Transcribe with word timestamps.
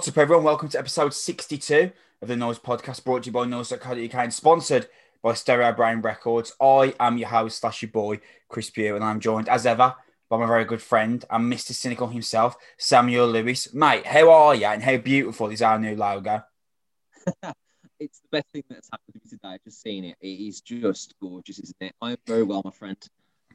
What's 0.00 0.08
up, 0.08 0.16
everyone? 0.16 0.44
Welcome 0.44 0.70
to 0.70 0.78
episode 0.78 1.12
62 1.12 1.92
of 2.22 2.28
the 2.28 2.34
Noise 2.34 2.58
Podcast, 2.58 3.04
brought 3.04 3.24
to 3.24 3.26
you 3.26 3.32
by 3.32 3.44
Noise.co.uk 3.44 4.14
and 4.14 4.32
sponsored 4.32 4.88
by 5.22 5.34
Stereo 5.34 5.72
Brain 5.72 6.00
Records. 6.00 6.54
I 6.58 6.94
am 6.98 7.18
your 7.18 7.28
host, 7.28 7.60
slash 7.60 7.82
your 7.82 7.90
boy, 7.90 8.20
Chris 8.48 8.70
Pugh, 8.70 8.96
and 8.96 9.04
I'm 9.04 9.20
joined, 9.20 9.50
as 9.50 9.66
ever, 9.66 9.94
by 10.30 10.38
my 10.38 10.46
very 10.46 10.64
good 10.64 10.80
friend 10.80 11.22
and 11.28 11.52
Mr. 11.52 11.72
Cynical 11.72 12.06
himself, 12.06 12.56
Samuel 12.78 13.28
Lewis. 13.28 13.74
Mate, 13.74 14.06
how 14.06 14.30
are 14.30 14.54
you 14.54 14.64
and 14.64 14.82
how 14.82 14.96
beautiful 14.96 15.50
is 15.50 15.60
our 15.60 15.78
new 15.78 15.94
logo? 15.94 16.44
it's 18.00 18.20
the 18.20 18.28
best 18.32 18.46
thing 18.54 18.64
that's 18.70 18.88
happened 18.90 19.12
to 19.12 19.20
me 19.22 19.28
today. 19.28 19.48
I've 19.48 19.64
just 19.64 19.82
seen 19.82 20.04
it. 20.04 20.16
It 20.22 20.28
is 20.28 20.62
just 20.62 21.14
gorgeous, 21.20 21.58
isn't 21.58 21.76
it? 21.78 21.94
I 22.00 22.12
am 22.12 22.18
very 22.26 22.44
well, 22.44 22.62
my 22.64 22.70
friend. 22.70 22.96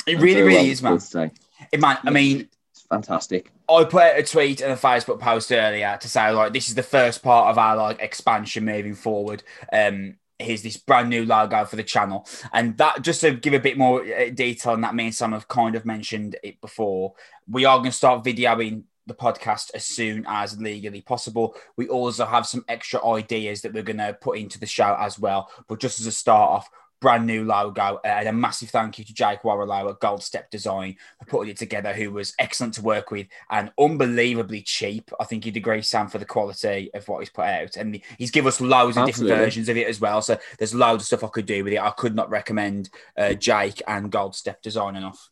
It 0.06 0.20
really, 0.20 0.44
really 0.44 0.78
well 0.84 0.96
is, 0.96 1.12
man. 1.16 1.32
It, 1.72 1.82
man, 1.82 1.98
I 2.04 2.12
mean, 2.12 2.50
fantastic. 2.90 3.52
I 3.70 3.84
put 3.84 4.18
a 4.18 4.24
tweet 4.24 4.62
and 4.62 4.72
a 4.72 4.78
Facebook 4.78 5.20
post 5.20 5.52
earlier 5.52 5.98
to 6.02 6.10
say 6.10 6.32
like 6.32 6.54
this 6.54 6.70
is 6.70 6.76
the 6.76 6.84
first 6.84 7.24
part 7.24 7.50
of 7.50 7.58
our 7.58 7.76
like 7.76 8.02
expansion 8.02 8.66
moving 8.66 8.96
forward. 8.96 9.44
Um, 9.72 10.16
here's 10.38 10.64
this 10.64 10.78
brand 10.78 11.10
new 11.10 11.26
logo 11.26 11.66
for 11.66 11.76
the 11.76 11.84
channel, 11.84 12.28
and 12.54 12.78
that 12.78 13.02
just 13.02 13.22
to 13.22 13.32
give 13.32 13.54
a 13.54 13.60
bit 13.60 13.78
more 13.78 14.02
uh, 14.02 14.30
detail 14.30 14.74
on 14.74 14.82
that, 14.82 14.96
me 14.96 15.06
and 15.06 15.16
Sam 15.16 15.32
have 15.32 15.48
kind 15.48 15.76
of 15.76 15.86
mentioned 15.86 16.36
it 16.44 16.62
before. 16.62 17.14
We 17.48 17.66
are 17.66 17.78
going 17.78 17.92
to 17.92 17.98
start 17.98 18.24
videoing 18.24 18.84
the 19.08 19.14
podcast 19.14 19.72
as 19.74 19.86
soon 19.86 20.26
as 20.28 20.60
legally 20.60 21.02
possible. 21.02 21.56
We 21.78 21.88
also 21.88 22.26
have 22.26 22.48
some 22.48 22.66
extra 22.68 23.06
ideas 23.06 23.62
that 23.62 23.74
we're 23.74 23.84
going 23.84 23.98
to 23.98 24.18
put 24.20 24.38
into 24.38 24.60
the 24.60 24.66
show 24.66 24.96
as 25.00 25.20
well. 25.20 25.52
But 25.68 25.80
just 25.80 26.00
as 26.00 26.08
a 26.08 26.12
start 26.12 26.50
off, 26.50 26.70
brand 27.06 27.28
new 27.28 27.44
logo. 27.44 28.00
Uh, 28.04 28.08
and 28.08 28.28
a 28.28 28.34
massive 28.34 28.72
thank 28.72 28.98
you 28.98 29.06
to 29.06 29.14
Jake 29.14 29.44
Warlow 29.44 29.90
at 29.90 30.00
Gold 30.00 30.24
Step 30.24 30.50
Design 30.50 30.96
for 31.20 31.26
putting 31.26 31.52
it 31.52 31.58
together, 31.58 31.94
who 31.94 32.10
was 32.10 32.34
excellent 32.40 32.74
to 32.74 32.82
work 32.82 33.12
with 33.12 33.28
and 33.52 33.72
unbelievably 33.80 34.64
cheap. 34.64 35.12
I 35.20 35.26
think 35.26 35.46
you'd 35.46 35.56
agree, 35.56 35.84
Sam, 35.84 36.08
for 36.08 36.18
the 36.18 36.26
quality 36.26 36.90
of 36.96 37.08
what 37.08 37.20
he's 37.20 37.30
put 37.30 37.46
out. 37.46 37.78
And 37.78 38.02
he's 38.18 38.32
given 38.32 38.48
us 38.48 38.60
loads 38.60 38.98
of 38.98 39.06
different 39.06 39.30
versions 39.30 39.70
of 39.70 39.78
it 39.78 39.86
as 39.86 40.02
well. 40.02 40.24
So 40.24 40.40
there's 40.58 40.74
loads 40.74 41.04
of 41.04 41.06
stuff 41.06 41.24
I 41.24 41.28
could 41.28 41.46
do 41.46 41.64
with 41.64 41.74
it. 41.74 41.80
I 41.80 41.92
could 41.92 42.16
not 42.16 42.32
recommend 42.32 42.90
uh, 43.16 43.36
Jake 43.36 43.84
and 43.88 44.12
Gold 44.12 44.36
Step 44.36 44.64
Design 44.64 44.96
enough. 44.96 45.30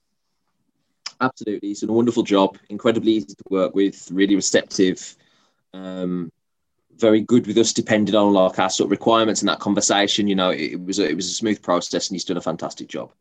Absolutely. 1.20 1.70
He's 1.70 1.82
done 1.82 1.90
a 1.90 1.94
wonderful 1.94 2.22
job, 2.22 2.60
incredibly 2.70 3.14
easy 3.14 3.34
to 3.34 3.44
work 3.50 3.74
with, 3.74 4.12
really 4.12 4.36
receptive. 4.36 5.16
Um, 5.74 6.32
very 6.98 7.22
good 7.22 7.48
with 7.48 7.58
us, 7.58 7.74
depending 7.74 8.16
on 8.16 8.34
like 8.34 8.60
our 8.60 8.70
sort 8.70 8.88
of 8.88 8.92
requirements 8.92 9.42
and 9.42 9.50
that 9.50 9.60
conversation. 9.60 10.28
You 10.28 10.36
know, 10.36 10.50
it, 10.52 10.84
was 10.84 11.00
a, 11.00 11.10
it 11.10 11.16
was 11.16 11.28
a 11.28 11.34
smooth 11.34 11.62
process, 11.62 12.10
and 12.10 12.16
he's 12.16 12.26
done 12.26 12.38
a 12.38 12.42
fantastic 12.42 12.88
job. 12.88 13.12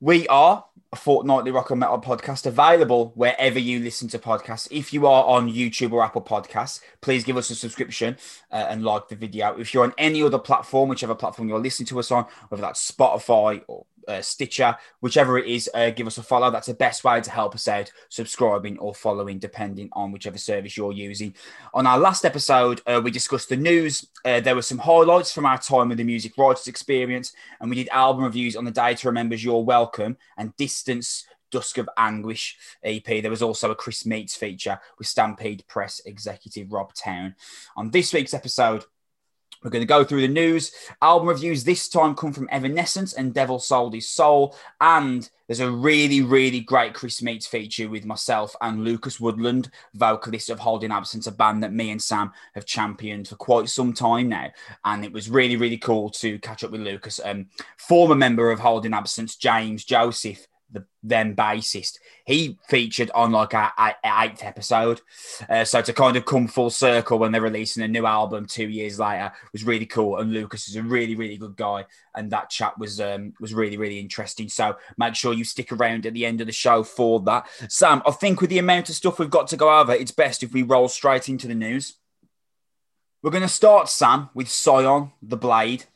We 0.00 0.28
are 0.28 0.64
a 0.92 0.96
fortnightly 0.96 1.50
rock 1.50 1.70
and 1.70 1.80
metal 1.80 2.00
podcast 2.00 2.46
available 2.46 3.12
wherever 3.14 3.58
you 3.58 3.80
listen 3.80 4.08
to 4.08 4.18
podcasts. 4.18 4.68
If 4.70 4.92
you 4.92 5.06
are 5.06 5.24
on 5.24 5.52
YouTube 5.52 5.92
or 5.92 6.04
Apple 6.04 6.22
Podcasts, 6.22 6.80
please 7.00 7.24
give 7.24 7.36
us 7.36 7.50
a 7.50 7.54
subscription 7.54 8.16
uh, 8.52 8.66
and 8.68 8.84
like 8.84 9.08
the 9.08 9.16
video. 9.16 9.56
If 9.58 9.72
you're 9.72 9.84
on 9.84 9.94
any 9.98 10.22
other 10.22 10.38
platform, 10.38 10.88
whichever 10.88 11.14
platform 11.14 11.48
you're 11.48 11.58
listening 11.58 11.86
to 11.88 11.98
us 11.98 12.10
on, 12.10 12.26
whether 12.48 12.60
that's 12.60 12.90
Spotify 12.90 13.62
or 13.66 13.86
uh, 14.08 14.20
Stitcher, 14.20 14.76
whichever 15.00 15.38
it 15.38 15.46
is, 15.46 15.70
uh, 15.74 15.90
give 15.90 16.06
us 16.06 16.18
a 16.18 16.22
follow. 16.22 16.50
That's 16.50 16.66
the 16.66 16.74
best 16.74 17.04
way 17.04 17.20
to 17.20 17.30
help 17.30 17.54
us 17.54 17.68
out, 17.68 17.90
subscribing 18.08 18.78
or 18.78 18.94
following, 18.94 19.38
depending 19.38 19.88
on 19.92 20.12
whichever 20.12 20.38
service 20.38 20.76
you're 20.76 20.92
using. 20.92 21.34
On 21.74 21.86
our 21.86 21.98
last 21.98 22.24
episode, 22.24 22.80
uh, 22.86 23.00
we 23.02 23.10
discussed 23.10 23.48
the 23.48 23.56
news. 23.56 24.06
Uh, 24.24 24.40
there 24.40 24.54
were 24.54 24.62
some 24.62 24.78
highlights 24.78 25.32
from 25.32 25.46
our 25.46 25.58
time 25.58 25.88
with 25.88 25.98
the 25.98 26.04
Music 26.04 26.36
Writers 26.36 26.68
Experience, 26.68 27.32
and 27.60 27.70
we 27.70 27.76
did 27.76 27.88
album 27.88 28.24
reviews 28.24 28.56
on 28.56 28.64
the 28.64 28.70
Day 28.70 28.94
to 28.94 29.08
Remember's 29.08 29.44
You're 29.44 29.64
Welcome 29.64 30.16
and 30.36 30.56
Distance 30.56 31.26
Dusk 31.50 31.78
of 31.78 31.88
Anguish 31.96 32.56
EP. 32.82 33.04
There 33.04 33.30
was 33.30 33.42
also 33.42 33.70
a 33.70 33.74
Chris 33.74 34.04
Meets 34.04 34.36
feature 34.36 34.78
with 34.98 35.06
Stampede 35.06 35.64
Press 35.68 36.00
executive 36.04 36.72
Rob 36.72 36.92
Town. 36.94 37.34
On 37.76 37.90
this 37.90 38.12
week's 38.12 38.34
episode, 38.34 38.84
we're 39.66 39.70
going 39.70 39.82
to 39.82 39.86
go 39.86 40.04
through 40.04 40.20
the 40.20 40.28
news. 40.28 40.70
Album 41.02 41.26
reviews 41.26 41.64
this 41.64 41.88
time 41.88 42.14
come 42.14 42.32
from 42.32 42.48
Evanescence 42.52 43.14
and 43.14 43.34
Devil 43.34 43.58
Sold 43.58 43.94
His 43.94 44.08
Soul. 44.08 44.56
And 44.80 45.28
there's 45.48 45.58
a 45.58 45.68
really, 45.68 46.22
really 46.22 46.60
great 46.60 46.94
Chris 46.94 47.20
Meets 47.20 47.48
feature 47.48 47.88
with 47.88 48.04
myself 48.04 48.54
and 48.60 48.84
Lucas 48.84 49.18
Woodland, 49.18 49.68
vocalist 49.94 50.50
of 50.50 50.60
Holding 50.60 50.92
Absence, 50.92 51.26
a 51.26 51.32
band 51.32 51.64
that 51.64 51.72
me 51.72 51.90
and 51.90 52.00
Sam 52.00 52.30
have 52.54 52.64
championed 52.64 53.26
for 53.26 53.34
quite 53.34 53.68
some 53.68 53.92
time 53.92 54.28
now. 54.28 54.52
And 54.84 55.04
it 55.04 55.12
was 55.12 55.28
really, 55.28 55.56
really 55.56 55.78
cool 55.78 56.10
to 56.10 56.38
catch 56.38 56.62
up 56.62 56.70
with 56.70 56.82
Lucas. 56.82 57.20
Um, 57.24 57.46
former 57.76 58.14
member 58.14 58.52
of 58.52 58.60
Holding 58.60 58.94
Absence, 58.94 59.34
James 59.34 59.84
Joseph, 59.84 60.46
the 60.70 60.84
then 61.02 61.36
bassist, 61.36 61.98
he 62.24 62.58
featured 62.68 63.10
on 63.14 63.32
like 63.32 63.54
a 63.54 63.72
eighth 64.04 64.42
episode. 64.42 65.00
Uh, 65.48 65.64
so 65.64 65.80
to 65.80 65.92
kind 65.92 66.16
of 66.16 66.24
come 66.24 66.48
full 66.48 66.70
circle 66.70 67.18
when 67.18 67.32
they're 67.32 67.40
releasing 67.40 67.82
a 67.82 67.88
new 67.88 68.04
album 68.04 68.46
two 68.46 68.68
years 68.68 68.98
later 68.98 69.32
was 69.52 69.64
really 69.64 69.86
cool. 69.86 70.18
And 70.18 70.32
Lucas 70.32 70.68
is 70.68 70.76
a 70.76 70.82
really 70.82 71.14
really 71.14 71.36
good 71.36 71.56
guy, 71.56 71.84
and 72.14 72.30
that 72.32 72.50
chat 72.50 72.78
was 72.78 73.00
um, 73.00 73.32
was 73.40 73.54
really 73.54 73.76
really 73.76 74.00
interesting. 74.00 74.48
So 74.48 74.76
make 74.98 75.14
sure 75.14 75.32
you 75.32 75.44
stick 75.44 75.72
around 75.72 76.06
at 76.06 76.14
the 76.14 76.26
end 76.26 76.40
of 76.40 76.46
the 76.46 76.52
show 76.52 76.82
for 76.82 77.20
that. 77.20 77.46
Sam, 77.68 78.02
I 78.06 78.10
think 78.10 78.40
with 78.40 78.50
the 78.50 78.58
amount 78.58 78.88
of 78.88 78.96
stuff 78.96 79.18
we've 79.18 79.30
got 79.30 79.48
to 79.48 79.56
go 79.56 79.78
over, 79.78 79.92
it's 79.92 80.12
best 80.12 80.42
if 80.42 80.52
we 80.52 80.62
roll 80.62 80.88
straight 80.88 81.28
into 81.28 81.46
the 81.46 81.54
news. 81.54 81.94
We're 83.22 83.30
going 83.30 83.42
to 83.42 83.48
start, 83.48 83.88
Sam, 83.88 84.30
with 84.34 84.48
Sion 84.52 85.12
the 85.20 85.36
Blade 85.36 85.86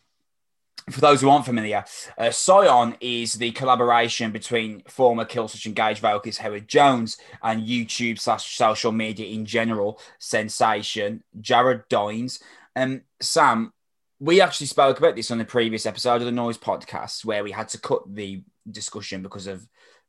for 0.91 1.01
those 1.01 1.21
who 1.21 1.31
aren't 1.31 1.45
familiar, 1.45 1.85
uh, 2.19 2.31
Sion 2.31 2.97
is 3.01 3.35
the 3.35 3.51
collaboration 3.53 4.31
between 4.31 4.83
former 4.89 5.25
Killswitch 5.25 5.67
Engage 5.67 6.01
vocalist 6.01 6.41
Howard 6.41 6.69
Jones 6.69 7.17
and 7.43 7.67
YouTube 7.67 8.19
slash 8.19 8.57
social 8.57 8.93
media 8.93 9.27
in 9.27 9.45
general 9.45 10.01
sensation 10.19 11.23
Jared 11.41 11.89
Dines. 11.89 12.41
Um, 12.77 13.03
Sam, 13.21 13.73
we 14.19 14.41
actually 14.41 14.67
spoke 14.67 14.99
about 14.99 15.17
this 15.17 15.31
on 15.31 15.39
the 15.39 15.45
previous 15.45 15.87
episode 15.87 16.17
of 16.17 16.27
the 16.27 16.33
Noise 16.33 16.59
podcast 16.59 17.25
where 17.25 17.43
we 17.43 17.51
had 17.51 17.69
to 17.69 17.81
cut 17.81 18.03
the 18.07 18.43
discussion 18.71 19.23
because 19.23 19.47
of 19.47 19.67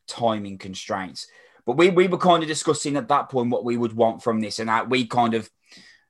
timing 0.08 0.58
constraints. 0.58 1.28
But 1.66 1.78
we, 1.78 1.90
we 1.90 2.08
were 2.08 2.18
kind 2.18 2.44
of 2.44 2.50
discussing 2.50 2.98
at 2.98 3.08
that 3.10 3.30
point 3.30 3.52
what 3.52 3.64
we 3.64 3.78
would 3.78 3.94
want 3.94 4.24
from 4.24 4.42
this, 4.42 4.60
and 4.60 4.70
that 4.70 4.90
we 4.90 5.06
kind 5.06 5.34
of 5.34 5.50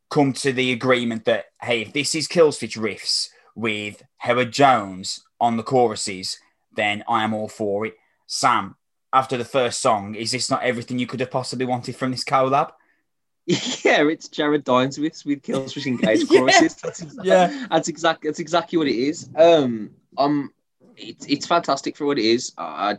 come 0.10 0.34
to 0.34 0.52
the 0.52 0.72
agreement 0.72 1.26
that 1.26 1.46
hey, 1.62 1.82
if 1.82 1.94
this 1.94 2.16
is 2.16 2.28
Killswitch 2.28 2.78
riffs 2.78 3.30
with 3.56 4.04
Howard 4.18 4.52
Jones 4.52 5.24
on 5.40 5.58
the 5.58 5.64
choruses, 5.64 6.40
then 6.76 7.04
I 7.08 7.24
am 7.24 7.34
all 7.34 7.48
for 7.50 7.86
it. 7.86 7.96
Sam, 8.28 8.76
after 9.14 9.38
the 9.38 9.46
first 9.46 9.82
song, 9.82 10.16
is 10.16 10.32
this 10.32 10.50
not 10.50 10.64
everything 10.64 11.00
you 11.00 11.08
could 11.08 11.20
have 11.20 11.32
possibly 11.32 11.66
wanted 11.66 11.96
from 11.96 12.12
this 12.12 12.24
collab? 12.24 12.72
Yeah, 13.84 14.08
it's 14.08 14.30
Jared 14.30 14.64
Dines 14.64 15.00
with 15.00 15.26
with 15.26 15.42
Killswitch 15.42 15.88
Engage 15.88 16.28
choruses. 16.30 16.62
yeah. 16.62 16.80
That's 16.84 17.02
exactly, 17.02 17.28
yeah, 17.28 17.68
that's 17.70 17.88
exactly 17.90 18.30
that's 18.30 18.40
exactly 18.40 18.78
what 18.78 18.88
it 18.88 18.96
is. 18.96 19.30
Um, 19.36 19.90
um, 20.18 20.54
it's 20.96 21.26
it's 21.26 21.48
fantastic 21.48 21.98
for 21.98 22.06
what 22.06 22.20
it 22.20 22.26
is. 22.26 22.54
I, 22.58 22.98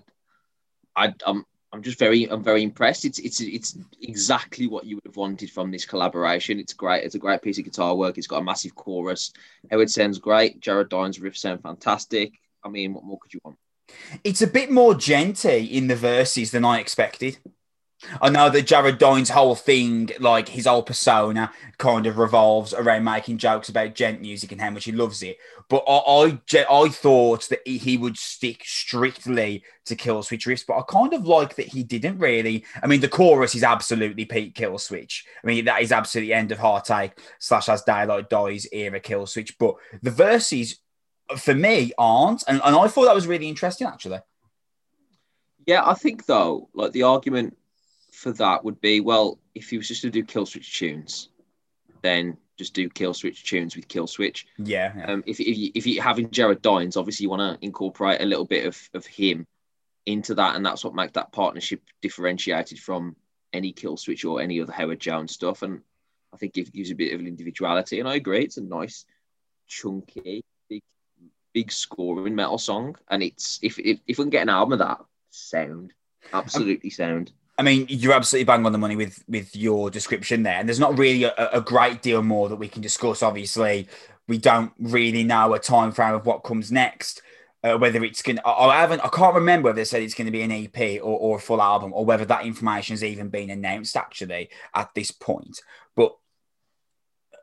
I, 0.97 1.15
I'm 1.25 1.47
I'm 1.73 1.83
just 1.83 1.99
very 1.99 2.25
I'm 2.31 2.45
very 2.45 2.63
impressed. 2.63 3.05
It's 3.05 3.19
it's 3.19 3.41
it's 3.41 3.79
exactly 4.03 4.67
what 4.67 4.85
you 4.85 4.97
would 4.97 5.07
have 5.07 5.17
wanted 5.17 5.51
from 5.51 5.71
this 5.71 5.87
collaboration. 5.87 6.61
It's 6.61 6.75
great. 6.75 7.05
It's 7.05 7.15
a 7.15 7.19
great 7.19 7.41
piece 7.41 7.59
of 7.59 7.65
guitar 7.65 7.95
work. 7.95 8.19
It's 8.19 8.27
got 8.27 8.43
a 8.43 8.45
massive 8.45 8.75
chorus. 8.75 9.33
Howard 9.71 9.91
sounds 9.91 10.19
great. 10.19 10.61
Jared 10.61 10.91
Dines' 10.91 11.21
riff 11.21 11.37
sound 11.37 11.63
fantastic. 11.63 12.35
I 12.63 12.69
mean, 12.69 12.93
what 12.93 13.05
more 13.05 13.19
could 13.19 13.33
you 13.33 13.41
want? 13.43 13.57
It's 14.23 14.43
a 14.43 14.47
bit 14.47 14.71
more 14.71 14.95
djenty 14.95 15.71
in 15.71 15.87
the 15.87 15.97
verses 15.97 16.51
than 16.51 16.65
I 16.65 16.79
expected. 16.79 17.39
I 18.21 18.31
know 18.31 18.51
that 18.51 18.67
Jared 18.67 18.99
Dines' 18.99 19.31
whole 19.31 19.55
thing, 19.55 20.11
like 20.19 20.49
his 20.49 20.67
whole 20.67 20.83
persona, 20.83 21.53
kind 21.79 22.07
of 22.07 22.19
revolves 22.19 22.75
around 22.75 23.05
making 23.05 23.39
jokes 23.39 23.69
about 23.69 23.95
djent 23.95 24.21
music 24.21 24.53
and 24.53 24.61
how 24.61 24.71
much 24.71 24.85
he 24.85 24.93
loves 24.93 25.23
it. 25.23 25.39
But 25.69 25.85
I, 25.87 26.39
I, 26.53 26.67
I 26.69 26.89
thought 26.89 27.49
that 27.49 27.67
he 27.67 27.97
would 27.97 28.19
stick 28.19 28.63
strictly 28.65 29.63
to 29.87 29.97
Killswitch 29.97 30.47
riffs, 30.47 30.67
but 30.67 30.79
I 30.79 30.83
kind 30.83 31.15
of 31.15 31.27
like 31.27 31.55
that 31.57 31.69
he 31.69 31.83
didn't 31.83 32.19
really. 32.19 32.65
I 32.83 32.87
mean, 32.87 33.01
the 33.01 33.09
chorus 33.09 33.55
is 33.55 33.65
absolutely 33.65 34.25
Pete 34.25 34.55
Killswitch. 34.55 35.23
I 35.43 35.47
mean, 35.47 35.65
that 35.67 35.83
is 35.83 35.93
absolutely 35.93 36.35
end 36.35 36.53
of 36.53 36.59
Heartache 36.59 37.19
slash 37.39 37.69
as 37.69 37.83
Daylight 37.83 38.29
Dies 38.29 38.67
era 38.73 39.01
Killswitch. 39.01 39.55
But 39.59 39.77
the 40.03 40.11
verses, 40.11 40.79
for 41.37 41.55
me, 41.55 41.93
aren't, 41.97 42.45
and, 42.49 42.61
and 42.65 42.77
I 42.77 42.89
thought 42.89 43.05
that 43.05 43.15
was 43.15 43.27
really 43.27 43.49
interesting 43.49 43.87
actually. 43.87 44.19
Yeah, 45.67 45.87
I 45.87 45.95
think 45.95 46.27
though, 46.27 46.69
like 46.75 46.93
the 46.93 47.05
argument 47.05 47.57
for 48.23 48.31
that 48.31 48.65
would 48.65 48.81
be 48.81 49.01
well, 49.01 49.41
if 49.53 49.71
he 49.71 49.77
was 49.77 49.89
just 49.89 50.03
to 50.03 50.11
do 50.11 50.23
Killswitch 50.23 50.75
tunes, 50.75 51.29
then 52.03 52.37
just 52.57 52.73
do 52.73 52.89
Killswitch 52.89 53.43
tunes 53.43 53.75
with 53.75 53.89
Killswitch. 53.89 54.45
Yeah. 54.59 54.93
yeah. 54.97 55.07
Um, 55.07 55.25
if 55.27 55.41
if 55.41 55.59
you 55.59 55.73
if 55.75 55.87
you 55.89 56.01
having 56.01 56.31
Jared 56.31 56.63
Dines, 56.63 56.97
obviously 56.97 57.25
you 57.25 57.31
want 57.31 57.61
to 57.61 57.67
incorporate 57.67 58.21
a 58.21 58.25
little 58.25 58.45
bit 58.45 58.65
of 58.65 58.81
of 58.95 59.05
him 59.07 59.45
into 60.07 60.37
that, 60.37 60.55
and 60.55 60.65
that's 60.65 60.85
what 60.85 60.95
makes 60.95 61.15
that 61.15 61.33
partnership 61.33 61.83
differentiated 62.01 62.79
from 62.79 63.17
any 63.53 63.73
Killswitch 63.73 64.25
or 64.25 64.41
any 64.41 64.61
other 64.61 64.73
Howard 64.73 65.01
Jones 65.01 65.33
stuff. 65.33 65.63
And 65.63 65.81
I 66.33 66.37
think 66.37 66.57
it 66.57 66.73
gives 66.73 66.93
a 66.93 66.95
bit 66.95 67.13
of 67.13 67.19
an 67.21 67.27
individuality. 67.27 67.99
And 67.99 68.09
I 68.09 68.15
agree, 68.15 68.45
it's 68.45 68.57
a 68.57 68.63
nice, 68.63 69.05
chunky, 69.67 70.45
big, 70.69 70.83
big 71.53 71.73
scoring 71.73 72.37
metal 72.37 72.59
song. 72.59 72.95
And 73.11 73.21
it's 73.21 73.59
if 73.63 73.81
if 73.81 73.99
if 74.07 74.19
we 74.19 74.25
can 74.25 74.31
get 74.31 74.43
an 74.43 74.49
album 74.49 74.75
of 74.75 74.79
that 74.79 74.99
sound, 75.31 75.93
absolutely 76.33 76.91
sound. 76.91 77.33
I 77.59 77.63
mean, 77.63 77.87
you're 77.89 78.15
absolutely 78.15 78.45
bang 78.45 78.65
on 78.65 78.73
the 78.73 78.79
money 78.79 78.97
with 78.97 79.23
with 79.29 79.55
your 79.55 79.91
description 79.91 80.43
there, 80.43 80.59
and 80.59 80.69
there's 80.69 80.81
not 80.81 80.99
really 80.99 81.25
a, 81.25 81.35
a 81.53 81.61
great 81.61 82.03
deal 82.03 82.23
more 82.23 82.49
that 82.49 82.57
we 82.57 82.69
can 82.69 82.83
discuss. 82.83 83.23
Obviously, 83.23 83.89
we 84.27 84.39
don't 84.39 84.73
really 84.79 85.23
know 85.25 85.53
a 85.53 85.59
time 85.59 85.93
frame 85.93 86.15
of 86.15 86.27
what 86.27 86.45
comes 86.45 86.73
next. 86.73 87.23
Uh, 87.65 87.79
whether 87.79 88.03
it's 88.03 88.23
going, 88.23 88.41
I 88.45 88.81
haven't, 88.81 89.05
I 89.05 89.09
can't 89.09 89.37
remember 89.37 89.67
whether 89.67 89.77
they 89.77 89.85
said 89.85 90.03
it's 90.03 90.15
going 90.15 90.27
to 90.27 90.33
be 90.33 90.43
an 90.43 90.51
EP 90.51 91.01
or, 91.01 91.17
or 91.17 91.37
a 91.37 91.41
full 91.41 91.63
album, 91.63 91.93
or 91.95 92.05
whether 92.05 92.25
that 92.25 92.45
information 92.45 92.95
has 92.95 93.05
even 93.05 93.29
been 93.29 93.51
announced 93.51 93.97
actually 93.97 94.51
at 94.75 94.93
this 94.97 95.13
point. 95.13 95.61
But 95.95 96.17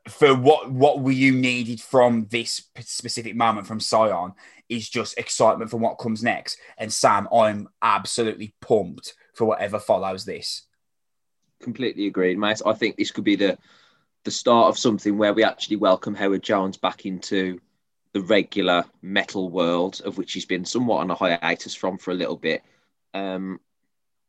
for 0.10 0.36
what 0.36 0.72
what 0.72 1.02
were 1.02 1.12
you 1.12 1.32
needed 1.32 1.80
from 1.80 2.28
this 2.32 2.64
specific 2.82 3.36
moment 3.36 3.68
from 3.68 3.80
Sion 3.80 4.34
is 4.68 4.90
just 4.90 5.18
excitement 5.18 5.72
for 5.72 5.78
what 5.78 6.00
comes 6.00 6.24
next. 6.24 6.58
And 6.78 6.92
Sam, 6.92 7.28
I'm 7.34 7.70
absolutely 7.82 8.54
pumped 8.62 9.14
for 9.40 9.46
whatever 9.46 9.80
follows 9.80 10.26
this. 10.26 10.64
Completely 11.62 12.08
agreed, 12.08 12.38
mate. 12.38 12.62
I 12.66 12.74
think 12.74 12.98
this 12.98 13.12
could 13.12 13.24
be 13.24 13.38
the 13.38 13.58
the 14.26 14.32
start 14.32 14.68
of 14.68 14.78
something 14.78 15.18
where 15.18 15.34
we 15.34 15.46
actually 15.46 15.78
welcome 15.78 16.14
Howard 16.14 16.44
Jones 16.44 16.76
back 16.76 17.06
into 17.06 17.58
the 18.12 18.20
regular 18.20 18.84
metal 19.02 19.50
world, 19.50 20.02
of 20.04 20.18
which 20.18 20.34
he's 20.34 20.46
been 20.46 20.66
somewhat 20.66 21.00
on 21.00 21.10
a 21.10 21.16
hiatus 21.16 21.74
from 21.74 21.98
for 21.98 22.12
a 22.12 22.16
little 22.16 22.36
bit. 22.36 22.64
Um, 23.14 23.62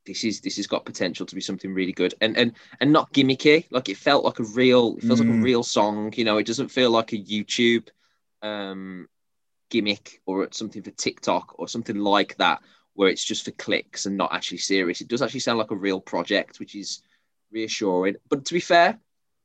this 0.06 0.22
is 0.22 0.40
this 0.42 0.58
has 0.58 0.68
got 0.68 0.84
potential 0.84 1.26
to 1.26 1.34
be 1.34 1.40
something 1.40 1.74
really 1.74 1.92
good 1.92 2.14
and 2.20 2.36
and 2.36 2.52
and 2.80 2.92
not 2.92 3.12
gimmicky. 3.12 3.66
Like 3.70 3.88
it 3.88 3.96
felt 3.96 4.24
like 4.24 4.38
a 4.38 4.44
real, 4.44 4.94
it 4.96 5.02
feels 5.02 5.20
mm. 5.20 5.26
like 5.26 5.34
a 5.34 5.38
mm. 5.38 5.42
real 5.42 5.64
song. 5.64 6.14
You 6.16 6.24
know, 6.24 6.38
it 6.38 6.46
doesn't 6.46 6.68
feel 6.68 6.92
like 6.92 7.12
a 7.12 7.18
YouTube 7.18 7.88
um, 8.42 9.08
gimmick 9.70 10.20
or 10.24 10.46
something 10.52 10.82
for 10.82 10.92
TikTok 10.92 11.58
or 11.58 11.66
something 11.66 11.96
like 11.96 12.36
that 12.36 12.62
where 13.00 13.08
it's 13.08 13.24
just 13.24 13.46
for 13.46 13.50
clicks 13.52 14.04
and 14.04 14.14
not 14.14 14.30
actually 14.30 14.58
serious. 14.58 15.00
It 15.00 15.08
does 15.08 15.22
actually 15.22 15.40
sound 15.40 15.58
like 15.58 15.70
a 15.70 15.74
real 15.74 16.02
project, 16.02 16.60
which 16.60 16.74
is 16.74 17.00
reassuring. 17.50 18.16
But 18.28 18.44
to 18.44 18.52
be 18.52 18.60
fair, 18.60 18.98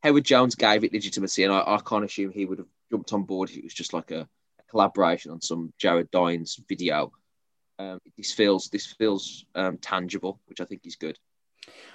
Howard 0.03 0.25
Jones 0.25 0.55
gave 0.55 0.83
it 0.83 0.91
legitimacy, 0.91 1.45
and 1.45 1.53
I, 1.53 1.59
I 1.59 1.79
can't 1.79 2.03
assume 2.03 2.33
he 2.33 2.43
would 2.43 2.57
have 2.57 2.67
jumped 2.91 3.13
on 3.13 3.23
board 3.23 3.49
if 3.49 3.55
it 3.55 3.63
was 3.63 3.73
just 3.73 3.93
like 3.93 4.11
a, 4.11 4.27
a 4.59 4.63
collaboration 4.69 5.31
on 5.31 5.39
some 5.39 5.71
Jared 5.77 6.11
Dines 6.11 6.59
video. 6.67 7.13
Um, 7.79 8.01
this 8.17 8.33
feels 8.33 8.67
this 8.67 8.87
feels 8.87 9.45
um, 9.55 9.77
tangible, 9.77 10.41
which 10.47 10.59
I 10.59 10.65
think 10.65 10.81
is 10.83 10.97
good. 10.97 11.17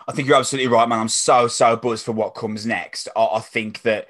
I 0.08 0.12
think 0.12 0.28
you're 0.28 0.38
absolutely 0.38 0.72
right, 0.72 0.88
man. 0.88 1.00
I'm 1.00 1.08
so 1.08 1.46
so 1.46 1.76
buzzed 1.76 2.06
for 2.06 2.12
what 2.12 2.34
comes 2.34 2.64
next. 2.64 3.06
I, 3.14 3.22
I 3.34 3.40
think 3.40 3.82
that 3.82 4.08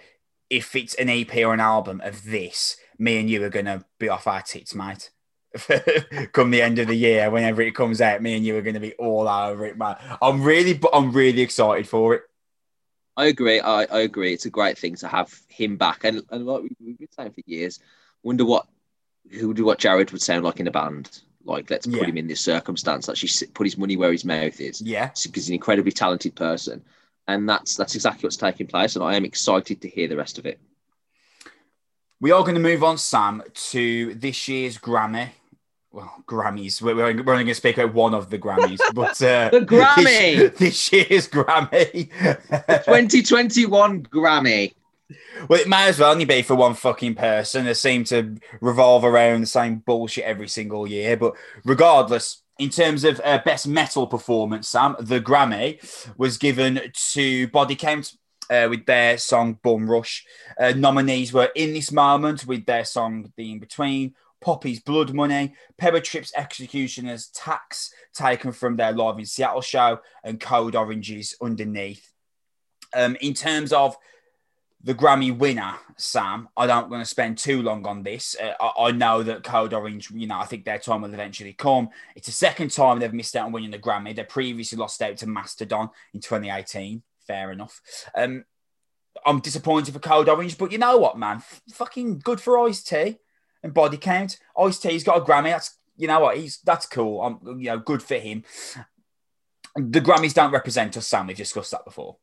if 0.50 0.76
it's 0.76 0.94
an 0.94 1.08
EP 1.08 1.34
or 1.38 1.52
an 1.52 1.58
album 1.58 2.00
of 2.04 2.26
this, 2.26 2.76
me 2.96 3.18
and 3.18 3.28
you 3.28 3.42
are 3.42 3.50
gonna 3.50 3.86
be 3.98 4.08
off 4.08 4.28
our 4.28 4.40
tits, 4.40 4.72
mate. 4.72 5.10
come 6.32 6.50
the 6.50 6.62
end 6.62 6.78
of 6.78 6.88
the 6.88 6.94
year, 6.94 7.30
whenever 7.30 7.62
it 7.62 7.74
comes 7.74 8.00
out, 8.00 8.22
me 8.22 8.36
and 8.36 8.44
you 8.44 8.56
are 8.56 8.62
going 8.62 8.74
to 8.74 8.80
be 8.80 8.94
all 8.94 9.28
over 9.28 9.66
it, 9.66 9.76
man. 9.76 9.96
I'm 10.22 10.42
really, 10.42 10.74
but 10.74 10.90
I'm 10.94 11.12
really 11.12 11.40
excited 11.40 11.88
for 11.88 12.14
it. 12.14 12.22
I 13.16 13.26
agree. 13.26 13.60
I, 13.60 13.82
I 13.84 14.00
agree. 14.00 14.32
It's 14.32 14.46
a 14.46 14.50
great 14.50 14.78
thing 14.78 14.94
to 14.96 15.08
have 15.08 15.36
him 15.48 15.76
back, 15.76 16.04
and 16.04 16.22
and 16.30 16.46
like 16.46 16.62
we've 16.62 16.98
been 16.98 17.08
saying 17.10 17.32
for 17.32 17.42
years, 17.46 17.80
wonder 18.22 18.44
what 18.44 18.66
who 19.32 19.52
do 19.52 19.64
what 19.64 19.78
Jared 19.78 20.12
would 20.12 20.22
sound 20.22 20.44
like 20.44 20.60
in 20.60 20.68
a 20.68 20.70
band. 20.70 21.20
Like, 21.44 21.70
let's 21.70 21.86
put 21.86 22.02
yeah. 22.02 22.06
him 22.06 22.18
in 22.18 22.28
this 22.28 22.40
circumstance. 22.40 23.08
Actually, 23.08 23.48
put 23.48 23.66
his 23.66 23.78
money 23.78 23.96
where 23.96 24.12
his 24.12 24.24
mouth 24.24 24.60
is. 24.60 24.80
Yeah, 24.80 25.06
because 25.08 25.30
he's 25.34 25.48
an 25.48 25.54
incredibly 25.54 25.92
talented 25.92 26.36
person, 26.36 26.82
and 27.26 27.48
that's 27.48 27.76
that's 27.76 27.96
exactly 27.96 28.26
what's 28.26 28.36
taking 28.36 28.68
place. 28.68 28.94
And 28.94 29.04
I 29.04 29.16
am 29.16 29.24
excited 29.24 29.80
to 29.80 29.88
hear 29.88 30.06
the 30.06 30.16
rest 30.16 30.38
of 30.38 30.46
it. 30.46 30.60
We 32.20 32.30
are 32.30 32.42
going 32.42 32.54
to 32.54 32.60
move 32.60 32.84
on, 32.84 32.98
Sam, 32.98 33.42
to 33.70 34.14
this 34.14 34.46
year's 34.46 34.78
Grammy 34.78 35.30
well, 35.92 36.22
Grammys. 36.26 36.80
We're, 36.80 37.04
only 37.04 37.22
going 37.22 37.46
to 37.46 37.54
speak 37.54 37.78
about 37.78 37.94
one 37.94 38.14
of 38.14 38.30
the 38.30 38.38
Grammys, 38.38 38.80
but 38.94 39.20
uh, 39.22 39.50
the 39.50 39.66
Grammy 39.66 40.36
this, 40.56 40.58
this 40.58 40.92
year's 40.92 41.28
Grammy, 41.28 42.10
2021 42.84 44.04
Grammy. 44.04 44.74
Well, 45.48 45.60
it 45.60 45.68
may 45.68 45.88
as 45.88 45.98
well 45.98 46.12
only 46.12 46.24
be 46.24 46.42
for 46.42 46.54
one 46.54 46.74
fucking 46.74 47.16
person. 47.16 47.64
They 47.64 47.74
seem 47.74 48.04
to 48.04 48.36
revolve 48.60 49.04
around 49.04 49.40
the 49.40 49.46
same 49.46 49.76
bullshit 49.76 50.24
every 50.24 50.46
single 50.46 50.86
year. 50.86 51.16
But 51.16 51.34
regardless, 51.64 52.42
in 52.58 52.68
terms 52.70 53.02
of 53.02 53.20
uh, 53.24 53.40
best 53.44 53.66
metal 53.66 54.06
performance, 54.06 54.68
Sam, 54.68 54.94
the 55.00 55.20
Grammy 55.20 55.80
was 56.16 56.38
given 56.38 56.80
to 57.12 57.48
Body 57.48 57.76
Count. 57.76 58.12
Uh, 58.48 58.66
with 58.68 58.84
their 58.84 59.16
song 59.16 59.56
Bum 59.62 59.88
Rush. 59.88 60.26
Uh, 60.58 60.72
nominees 60.74 61.32
were 61.32 61.50
In 61.54 61.72
This 61.72 61.92
Moment 61.92 62.44
with 62.48 62.66
their 62.66 62.84
song 62.84 63.32
The 63.36 63.52
In 63.52 63.60
Between, 63.60 64.16
Poppy's 64.40 64.80
Blood 64.80 65.12
Money, 65.12 65.54
Power 65.76 66.00
Trip's 66.00 66.32
Executioner's 66.36 67.28
Tax, 67.28 67.92
taken 68.14 68.52
from 68.52 68.76
their 68.76 68.92
Live 68.92 69.18
in 69.18 69.26
Seattle 69.26 69.60
show, 69.60 70.00
and 70.24 70.40
Code 70.40 70.76
Orange's 70.76 71.36
Underneath. 71.40 72.12
Um, 72.94 73.16
in 73.20 73.34
terms 73.34 73.72
of 73.72 73.96
the 74.82 74.94
Grammy 74.94 75.36
winner, 75.36 75.74
Sam, 75.96 76.48
I 76.56 76.66
don't 76.66 76.88
want 76.88 77.02
to 77.02 77.08
spend 77.08 77.36
too 77.36 77.62
long 77.62 77.86
on 77.86 78.02
this. 78.02 78.34
Uh, 78.40 78.54
I, 78.58 78.86
I, 78.86 78.90
know 78.92 79.22
that 79.22 79.44
Code 79.44 79.74
Orange, 79.74 80.10
you 80.10 80.26
know, 80.26 80.38
I 80.38 80.46
think 80.46 80.64
their 80.64 80.78
time 80.78 81.02
will 81.02 81.12
eventually 81.12 81.52
come. 81.52 81.90
It's 82.16 82.26
the 82.26 82.32
second 82.32 82.70
time 82.70 82.98
they've 82.98 83.12
missed 83.12 83.36
out 83.36 83.46
on 83.46 83.52
winning 83.52 83.70
the 83.70 83.78
Grammy. 83.78 84.16
They 84.16 84.24
previously 84.24 84.78
lost 84.78 85.02
out 85.02 85.18
to 85.18 85.26
Mastodon 85.26 85.90
in 86.14 86.20
2018. 86.20 87.02
Fair 87.26 87.52
enough. 87.52 87.80
Um, 88.14 88.44
I'm 89.26 89.40
disappointed 89.40 89.92
for 89.92 90.00
Code 90.00 90.30
Orange, 90.30 90.56
but 90.56 90.72
you 90.72 90.78
know 90.78 90.96
what, 90.96 91.18
man? 91.18 91.36
F- 91.36 91.62
fucking 91.74 92.20
good 92.20 92.40
for 92.40 92.58
Ice 92.66 92.82
T 92.82 93.18
and 93.62 93.74
body 93.74 93.96
count. 93.96 94.38
Ice 94.58 94.78
T's 94.78 95.04
got 95.04 95.18
a 95.18 95.20
Grammy. 95.20 95.50
That's 95.50 95.76
you 95.96 96.06
know 96.06 96.20
what 96.20 96.36
he's 96.38 96.58
that's 96.64 96.86
cool. 96.86 97.22
I'm 97.22 97.60
you 97.60 97.70
know 97.70 97.78
good 97.78 98.02
for 98.02 98.16
him. 98.16 98.44
The 99.76 100.00
Grammys 100.00 100.34
don't 100.34 100.52
represent 100.52 100.96
us, 100.96 101.06
Sam. 101.06 101.26
We've 101.26 101.36
discussed 101.36 101.70
that 101.70 101.84
before. 101.84 102.16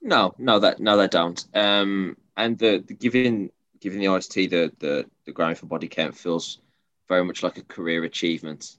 No, 0.00 0.34
no, 0.38 0.60
that 0.60 0.80
no, 0.80 0.96
they 0.96 1.08
don't. 1.08 1.44
Um, 1.54 2.16
and 2.36 2.58
the, 2.58 2.84
the 2.86 2.94
giving 2.94 3.50
giving 3.80 4.00
the 4.00 4.08
Ice 4.08 4.28
T 4.28 4.46
the, 4.46 4.72
the 4.78 5.06
the 5.24 5.32
Grammy 5.32 5.56
for 5.56 5.66
body 5.66 5.88
count 5.88 6.16
feels 6.16 6.60
very 7.08 7.24
much 7.24 7.42
like 7.42 7.58
a 7.58 7.62
career 7.62 8.04
achievement 8.04 8.76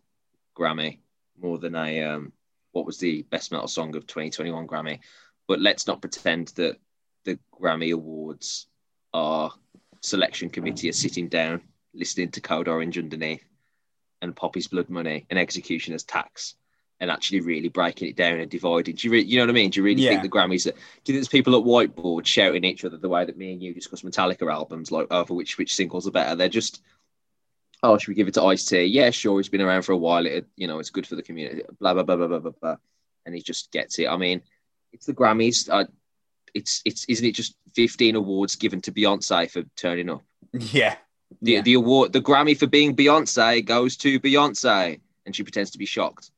Grammy 0.58 1.00
more 1.42 1.58
than 1.58 1.76
a 1.76 2.04
um 2.04 2.32
what 2.72 2.86
was 2.86 2.98
the 2.98 3.24
best 3.24 3.52
metal 3.52 3.68
song 3.68 3.96
of 3.96 4.06
2021 4.08 4.68
Grammy. 4.68 5.00
But 5.48 5.60
let's 5.60 5.88
not 5.88 6.02
pretend 6.02 6.50
that 6.50 6.78
the 7.26 7.40
Grammy 7.60 7.94
Awards 7.94 8.68
are 9.14 9.52
selection 10.02 10.50
committee 10.50 10.90
are 10.90 10.94
sitting 10.94 11.28
down 11.28 11.62
listening 11.94 12.32
to 12.32 12.42
Code 12.42 12.68
Orange 12.68 12.98
underneath 12.98 13.44
and 14.22 14.36
Poppy's 14.36 14.68
Blood 14.68 14.90
Money 14.90 15.26
and 15.30 15.40
Executioner's 15.40 16.04
Tax 16.04 16.56
and 17.00 17.10
actually 17.10 17.40
really 17.40 17.70
breaking 17.70 18.10
it 18.10 18.18
down 18.18 18.40
and 18.40 18.52
dividing. 18.52 18.96
Do 18.96 19.08
you, 19.08 19.12
re- 19.14 19.24
you 19.24 19.38
know 19.38 19.44
what 19.44 19.52
I 19.52 19.54
mean? 19.54 19.70
Do 19.70 19.80
you 19.80 19.86
really 19.86 20.02
yeah. 20.02 20.10
think 20.10 20.24
the 20.24 20.30
Grammys? 20.30 20.66
That, 20.66 20.76
do 20.76 20.80
you 20.80 21.14
think 21.14 21.18
there's 21.18 21.28
people 21.30 21.56
at 21.56 21.64
whiteboard 21.64 22.26
shouting 22.26 22.66
at 22.66 22.70
each 22.70 22.84
other 22.84 22.98
the 22.98 23.10
way 23.10 23.24
that 23.24 23.38
me 23.38 23.54
and 23.54 23.64
you 23.64 23.74
discuss 23.74 24.02
Metallica 24.02 24.52
albums, 24.52 24.92
like 24.92 25.08
over 25.12 25.34
which 25.34 25.58
which 25.58 25.74
singles 25.74 26.08
are 26.08 26.12
better? 26.12 26.36
They're 26.36 26.50
just, 26.50 26.82
oh, 27.84 27.98
should 27.98 28.10
we 28.10 28.16
give 28.16 28.28
it 28.28 28.34
to 28.34 28.44
Ice 28.44 28.66
T? 28.66 28.84
Yeah, 28.84 29.12
sure. 29.12 29.40
He's 29.40 29.50
been 29.50 29.62
around 29.62 29.84
for 29.84 29.94
a 29.94 29.98
while. 29.98 30.26
It, 30.26 30.48
you 30.58 30.68
know, 30.68 30.80
it's 30.80 30.90
good 30.90 31.08
for 31.08 31.16
the 31.16 31.24
community. 31.24 31.64
Blah 31.80 31.94
blah 31.94 32.04
blah 32.04 32.18
blah 32.18 32.28
blah 32.28 32.40
blah. 32.40 32.52
blah. 32.62 32.76
And 33.26 33.34
he 33.36 33.42
just 33.42 33.72
gets 33.72 34.00
it. 34.00 34.08
I 34.08 34.18
mean, 34.18 34.42
it's 34.92 35.06
the 35.06 35.14
Grammys. 35.14 35.70
I, 35.70 35.86
it's 36.54 36.82
it's 36.86 37.06
isn't 37.06 37.26
it 37.26 37.34
just 37.36 37.56
15 37.76 38.16
awards 38.16 38.56
given 38.56 38.82
to 38.82 38.92
Beyonce 38.92 39.50
for 39.50 39.64
turning 39.76 40.10
up? 40.10 40.24
Yeah. 40.54 40.96
The 41.42 41.54
yeah. 41.54 41.62
the 41.62 41.74
award 41.76 42.14
the 42.14 42.22
Grammy 42.22 42.58
for 42.58 42.68
being 42.68 42.96
Beyonce 42.96 43.64
goes 43.64 43.98
to 43.98 44.20
Beyonce 44.20 45.00
and 45.26 45.36
she 45.36 45.44
pretends 45.44 45.72
to 45.72 45.78
be 45.78 45.86
shocked. 45.86 46.32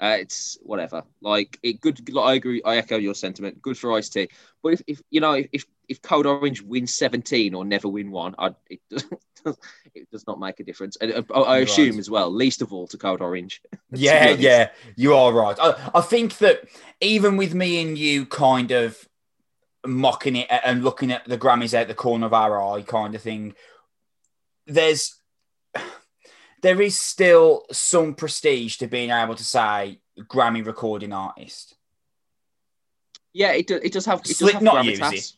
Uh, 0.00 0.16
it's 0.18 0.56
whatever. 0.62 1.02
Like 1.20 1.58
it 1.62 1.80
good. 1.80 2.08
Like, 2.10 2.24
I 2.24 2.34
agree. 2.34 2.62
I 2.64 2.76
echo 2.76 2.96
your 2.96 3.14
sentiment. 3.14 3.60
Good 3.60 3.76
for 3.76 3.92
Ice 3.92 4.08
T. 4.08 4.28
But 4.62 4.74
if, 4.74 4.82
if 4.86 5.02
you 5.10 5.20
know 5.20 5.42
if 5.52 5.66
if 5.88 6.00
Code 6.00 6.24
Orange 6.24 6.62
wins 6.62 6.94
seventeen 6.94 7.54
or 7.54 7.66
never 7.66 7.86
win 7.86 8.10
one, 8.10 8.34
I, 8.38 8.54
it 8.70 8.80
does 8.88 9.04
it 9.94 10.10
does 10.10 10.26
not 10.26 10.40
make 10.40 10.58
a 10.58 10.64
difference. 10.64 10.96
And 10.96 11.12
uh, 11.12 11.22
I, 11.34 11.40
I 11.40 11.58
assume 11.58 11.90
right. 11.90 11.98
as 11.98 12.08
well, 12.08 12.32
least 12.32 12.62
of 12.62 12.72
all 12.72 12.86
to 12.88 12.96
Code 12.96 13.20
Orange. 13.20 13.60
yeah, 13.92 14.30
yeah, 14.30 14.70
you 14.96 15.14
are 15.14 15.34
right. 15.34 15.56
I, 15.60 15.90
I 15.94 16.00
think 16.00 16.38
that 16.38 16.64
even 17.02 17.36
with 17.36 17.54
me 17.54 17.82
and 17.82 17.98
you 17.98 18.24
kind 18.24 18.70
of 18.70 19.06
mocking 19.86 20.36
it 20.36 20.48
and 20.50 20.84
looking 20.84 21.10
at 21.10 21.24
the 21.26 21.38
Grammys 21.38 21.74
out 21.74 21.88
the 21.88 21.94
corner 21.94 22.26
of 22.26 22.34
our 22.34 22.60
eye, 22.60 22.82
kind 22.82 23.14
of 23.14 23.22
thing. 23.22 23.54
There's 24.66 25.16
there 26.62 26.80
is 26.80 26.98
still 26.98 27.64
some 27.72 28.14
prestige 28.14 28.76
to 28.78 28.86
being 28.86 29.10
able 29.10 29.34
to 29.34 29.44
say 29.44 30.00
Grammy 30.18 30.64
recording 30.64 31.12
artist. 31.12 31.74
Yeah, 33.32 33.52
it 33.52 33.66
does. 33.66 33.80
It 33.82 33.92
does 33.92 34.06
have. 34.06 34.20
It 34.20 34.38
does 34.38 34.52
have 34.52 34.62
not 34.62 34.84
use 34.84 35.00
it. 35.00 35.32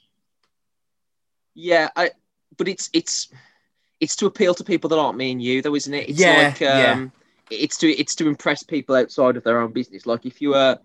Yeah, 1.54 1.88
I. 1.94 2.10
But 2.56 2.68
it's 2.68 2.90
it's 2.92 3.28
it's 4.00 4.16
to 4.16 4.26
appeal 4.26 4.54
to 4.54 4.64
people 4.64 4.88
that 4.90 4.98
aren't 4.98 5.18
me 5.18 5.32
and 5.32 5.42
you, 5.42 5.62
though, 5.62 5.74
isn't 5.74 5.94
it? 5.94 6.08
It's 6.08 6.18
yeah, 6.18 6.54
like, 6.58 6.62
um, 6.62 6.78
yeah. 6.78 7.08
It's 7.50 7.76
to 7.78 7.90
it's 7.90 8.14
to 8.16 8.28
impress 8.28 8.62
people 8.62 8.96
outside 8.96 9.36
of 9.36 9.44
their 9.44 9.60
own 9.60 9.72
business. 9.72 10.06
Like 10.06 10.26
if 10.26 10.40
you 10.40 10.50
were 10.50 10.78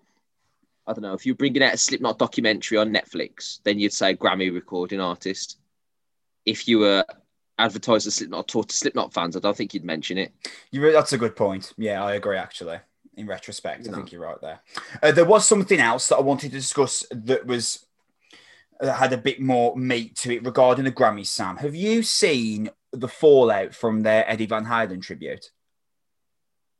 I 0.88 0.94
don't 0.94 1.02
know, 1.02 1.12
if 1.12 1.26
you're 1.26 1.34
bringing 1.34 1.62
out 1.62 1.74
a 1.74 1.76
Slipknot 1.76 2.18
documentary 2.18 2.78
on 2.78 2.90
Netflix, 2.90 3.60
then 3.62 3.78
you'd 3.78 3.92
say 3.92 4.16
Grammy 4.16 4.52
recording 4.52 5.00
artist. 5.00 5.58
If 6.46 6.66
you 6.66 6.78
were 6.78 7.04
advertising 7.58 8.10
Slipknot 8.10 8.48
tour 8.48 8.64
to 8.64 8.74
Slipknot 8.74 9.12
fans, 9.12 9.36
I 9.36 9.40
don't 9.40 9.54
think 9.54 9.74
you'd 9.74 9.84
mention 9.84 10.16
it. 10.16 10.32
You 10.70 10.90
that's 10.90 11.12
a 11.12 11.18
good 11.18 11.36
point. 11.36 11.74
Yeah, 11.76 12.02
I 12.02 12.14
agree. 12.14 12.38
Actually, 12.38 12.78
In 13.18 13.26
retrospect, 13.26 13.86
I 13.86 13.92
think 13.92 14.12
you're 14.12 14.22
right 14.22 14.40
there. 14.40 14.60
Uh, 15.02 15.12
there 15.12 15.26
was 15.26 15.46
something 15.46 15.78
else 15.78 16.08
that 16.08 16.16
I 16.16 16.22
wanted 16.22 16.52
to 16.52 16.56
discuss 16.56 17.04
that 17.10 17.46
was 17.46 17.84
that 18.80 18.96
had 18.96 19.12
a 19.12 19.18
bit 19.18 19.40
more 19.40 19.76
meat 19.76 20.16
to 20.16 20.36
it 20.36 20.44
regarding 20.44 20.86
the 20.86 20.92
Grammys. 20.92 21.26
Sam, 21.26 21.58
have 21.58 21.74
you 21.74 22.02
seen 22.02 22.70
the 22.92 23.08
fallout 23.08 23.74
from 23.74 24.00
their 24.00 24.28
Eddie 24.30 24.46
Van 24.46 24.64
Halen 24.64 25.02
tribute? 25.02 25.50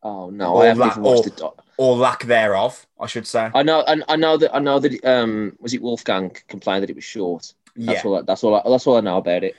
Oh 0.02 0.30
no, 0.30 0.54
or 0.54 0.62
I 0.62 0.66
haven't 0.66 0.90
even 0.90 1.02
watched 1.02 1.40
or, 1.40 1.54
it. 1.56 1.62
Or 1.76 1.96
lack 1.96 2.24
thereof, 2.24 2.86
I 2.98 3.06
should 3.06 3.26
say. 3.26 3.50
I 3.54 3.62
know, 3.62 3.84
I, 3.86 4.00
I 4.08 4.16
know 4.16 4.36
that 4.36 4.54
I 4.54 4.58
know 4.58 4.78
that 4.78 5.04
um 5.04 5.56
was 5.60 5.74
it 5.74 5.82
Wolfgang 5.82 6.36
complained 6.48 6.82
that 6.82 6.90
it 6.90 6.96
was 6.96 7.04
short. 7.04 7.52
That's 7.76 8.04
yeah. 8.04 8.10
all. 8.10 8.22
That's 8.22 8.44
all. 8.44 8.54
I, 8.54 8.62
that's 8.68 8.86
all 8.86 8.96
I 8.96 9.00
know 9.00 9.18
about 9.18 9.44
it. 9.44 9.56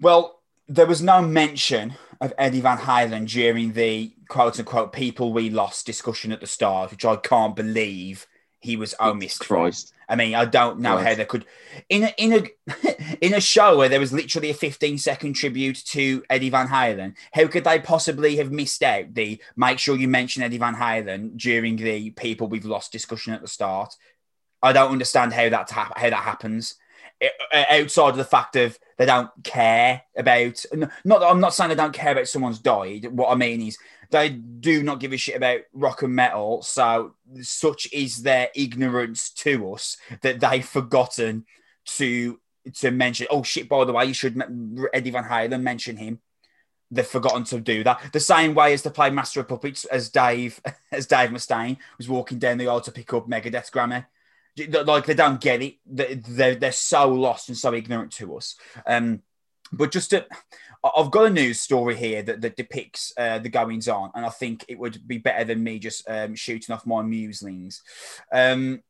Well, 0.00 0.40
there 0.68 0.86
was 0.86 1.02
no 1.02 1.22
mention 1.22 1.94
of 2.20 2.32
Eddie 2.38 2.60
Van 2.60 2.78
Halen 2.78 3.28
during 3.28 3.72
the 3.72 4.12
quote 4.28 4.58
unquote 4.58 4.92
"people 4.92 5.32
we 5.32 5.50
lost" 5.50 5.86
discussion 5.86 6.32
at 6.32 6.40
the 6.40 6.46
start, 6.46 6.90
which 6.90 7.04
I 7.04 7.16
can't 7.16 7.56
believe 7.56 8.26
he 8.62 8.76
was 8.76 8.94
oh 9.00 9.10
omitted. 9.10 9.40
Christ. 9.40 9.92
I 10.08 10.16
mean, 10.16 10.34
I 10.34 10.44
don't 10.44 10.80
know 10.80 10.98
how 10.98 11.14
they 11.14 11.24
could 11.24 11.46
in 11.88 12.04
a 12.04 12.14
in 12.16 12.32
a 12.32 13.16
in 13.20 13.34
a 13.34 13.40
show 13.40 13.78
where 13.78 13.88
there 13.88 14.00
was 14.00 14.12
literally 14.12 14.50
a 14.50 14.54
15 14.54 14.98
second 14.98 15.34
tribute 15.34 15.82
to 15.86 16.22
Eddie 16.30 16.50
Van 16.50 16.68
Halen. 16.68 17.14
How 17.32 17.46
could 17.48 17.64
they 17.64 17.80
possibly 17.80 18.36
have 18.36 18.52
missed 18.52 18.82
out 18.82 19.14
the 19.14 19.40
make 19.56 19.78
sure 19.78 19.96
you 19.96 20.08
mention 20.08 20.42
Eddie 20.42 20.58
Van 20.58 20.74
Halen 20.74 21.36
during 21.36 21.76
the 21.76 22.10
people 22.10 22.46
we've 22.46 22.64
lost 22.64 22.92
discussion 22.92 23.32
at 23.32 23.42
the 23.42 23.48
start? 23.48 23.96
I 24.62 24.72
don't 24.72 24.92
understand 24.92 25.32
how 25.32 25.48
that 25.48 25.70
ha- 25.70 25.92
how 25.96 26.10
that 26.10 26.14
happens. 26.14 26.76
outside 27.52 28.10
of 28.10 28.16
the 28.16 28.24
fact 28.24 28.56
of 28.56 28.78
they 28.98 29.06
don't 29.06 29.30
care 29.42 30.02
about 30.16 30.64
not 31.04 31.22
I'm 31.22 31.40
not 31.40 31.54
saying 31.54 31.70
they 31.70 31.74
don't 31.74 31.94
care 31.94 32.12
about 32.12 32.28
someone's 32.28 32.60
died. 32.60 33.06
What 33.06 33.30
I 33.30 33.34
mean 33.34 33.62
is 33.62 33.78
they 34.12 34.28
do 34.28 34.82
not 34.82 35.00
give 35.00 35.12
a 35.12 35.16
shit 35.16 35.36
about 35.36 35.60
rock 35.72 36.02
and 36.02 36.14
metal. 36.14 36.62
So 36.62 37.14
such 37.40 37.92
is 37.92 38.22
their 38.22 38.50
ignorance 38.54 39.30
to 39.30 39.72
us 39.72 39.96
that 40.20 40.38
they've 40.38 40.64
forgotten 40.64 41.46
to 41.96 42.38
to 42.74 42.90
mention. 42.90 43.26
Oh 43.30 43.42
shit! 43.42 43.68
By 43.68 43.84
the 43.84 43.92
way, 43.92 44.04
you 44.04 44.14
should 44.14 44.40
Eddie 44.92 45.10
Van 45.10 45.24
Halen 45.24 45.62
mention 45.62 45.96
him. 45.96 46.20
They've 46.90 47.06
forgotten 47.06 47.44
to 47.44 47.58
do 47.58 47.82
that. 47.84 48.12
The 48.12 48.20
same 48.20 48.54
way 48.54 48.74
as 48.74 48.82
to 48.82 48.90
play 48.90 49.08
Master 49.08 49.40
of 49.40 49.48
Puppets, 49.48 49.86
as 49.86 50.10
Dave 50.10 50.60
as 50.92 51.06
Dave 51.06 51.30
Mustaine 51.30 51.78
was 51.96 52.08
walking 52.08 52.38
down 52.38 52.58
the 52.58 52.68
aisle 52.68 52.82
to 52.82 52.92
pick 52.92 53.12
up 53.14 53.28
Megadeth's 53.28 53.70
Grammy. 53.70 54.06
Like 54.58 55.06
they 55.06 55.14
don't 55.14 55.40
get 55.40 55.62
it. 55.62 55.76
They're, 55.86 56.54
they're 56.54 56.72
so 56.72 57.08
lost 57.08 57.48
and 57.48 57.56
so 57.56 57.72
ignorant 57.72 58.12
to 58.12 58.36
us. 58.36 58.56
Um, 58.86 59.22
but 59.72 59.90
just 59.90 60.10
to, 60.10 60.26
I've 60.96 61.10
got 61.10 61.26
a 61.26 61.30
news 61.30 61.60
story 61.60 61.96
here 61.96 62.22
that, 62.22 62.40
that 62.40 62.56
depicts 62.56 63.12
uh, 63.16 63.38
the 63.38 63.48
goings 63.48 63.88
on, 63.88 64.10
and 64.14 64.26
I 64.26 64.30
think 64.30 64.64
it 64.68 64.78
would 64.78 65.06
be 65.06 65.18
better 65.18 65.44
than 65.44 65.62
me 65.62 65.78
just 65.78 66.08
um, 66.08 66.34
shooting 66.34 66.74
off 66.74 66.86
my 66.86 67.02
muslings. 67.02 67.80
Um, 68.32 68.82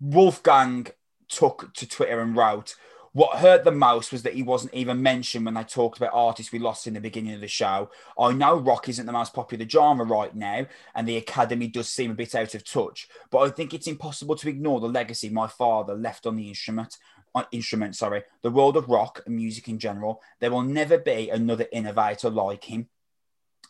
Wolfgang 0.00 0.86
took 1.28 1.72
to 1.74 1.88
Twitter 1.88 2.20
and 2.20 2.36
wrote, 2.36 2.76
what 3.14 3.38
hurt 3.38 3.62
the 3.62 3.70
most 3.70 4.10
was 4.10 4.24
that 4.24 4.34
he 4.34 4.42
wasn't 4.42 4.74
even 4.74 5.00
mentioned 5.00 5.44
when 5.44 5.54
they 5.54 5.62
talked 5.62 5.98
about 5.98 6.10
artists 6.12 6.50
we 6.50 6.58
lost 6.58 6.88
in 6.88 6.94
the 6.94 7.00
beginning 7.00 7.34
of 7.34 7.40
the 7.40 7.46
show. 7.46 7.88
I 8.18 8.32
know 8.32 8.56
rock 8.56 8.88
isn't 8.88 9.06
the 9.06 9.12
most 9.12 9.32
popular 9.32 9.68
genre 9.68 10.04
right 10.04 10.34
now, 10.34 10.66
and 10.96 11.06
the 11.06 11.18
Academy 11.18 11.68
does 11.68 11.88
seem 11.88 12.10
a 12.10 12.14
bit 12.14 12.34
out 12.34 12.56
of 12.56 12.64
touch, 12.64 13.06
but 13.30 13.38
I 13.38 13.50
think 13.50 13.72
it's 13.72 13.86
impossible 13.86 14.34
to 14.34 14.48
ignore 14.48 14.80
the 14.80 14.88
legacy 14.88 15.28
my 15.28 15.46
father 15.46 15.94
left 15.94 16.26
on 16.26 16.34
the 16.34 16.48
instrument. 16.48 16.98
Uh, 17.36 17.42
instrument, 17.50 17.96
sorry, 17.96 18.22
the 18.42 18.50
world 18.50 18.76
of 18.76 18.88
rock 18.88 19.20
and 19.26 19.34
music 19.34 19.68
in 19.68 19.78
general. 19.78 20.22
There 20.38 20.52
will 20.52 20.62
never 20.62 20.98
be 20.98 21.30
another 21.30 21.66
innovator 21.72 22.30
like 22.30 22.62
him. 22.62 22.88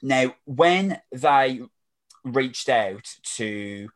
Now, 0.03 0.35
when 0.45 1.01
they 1.13 1.63
reached 2.25 2.69
out 2.69 3.11
to 3.37 3.89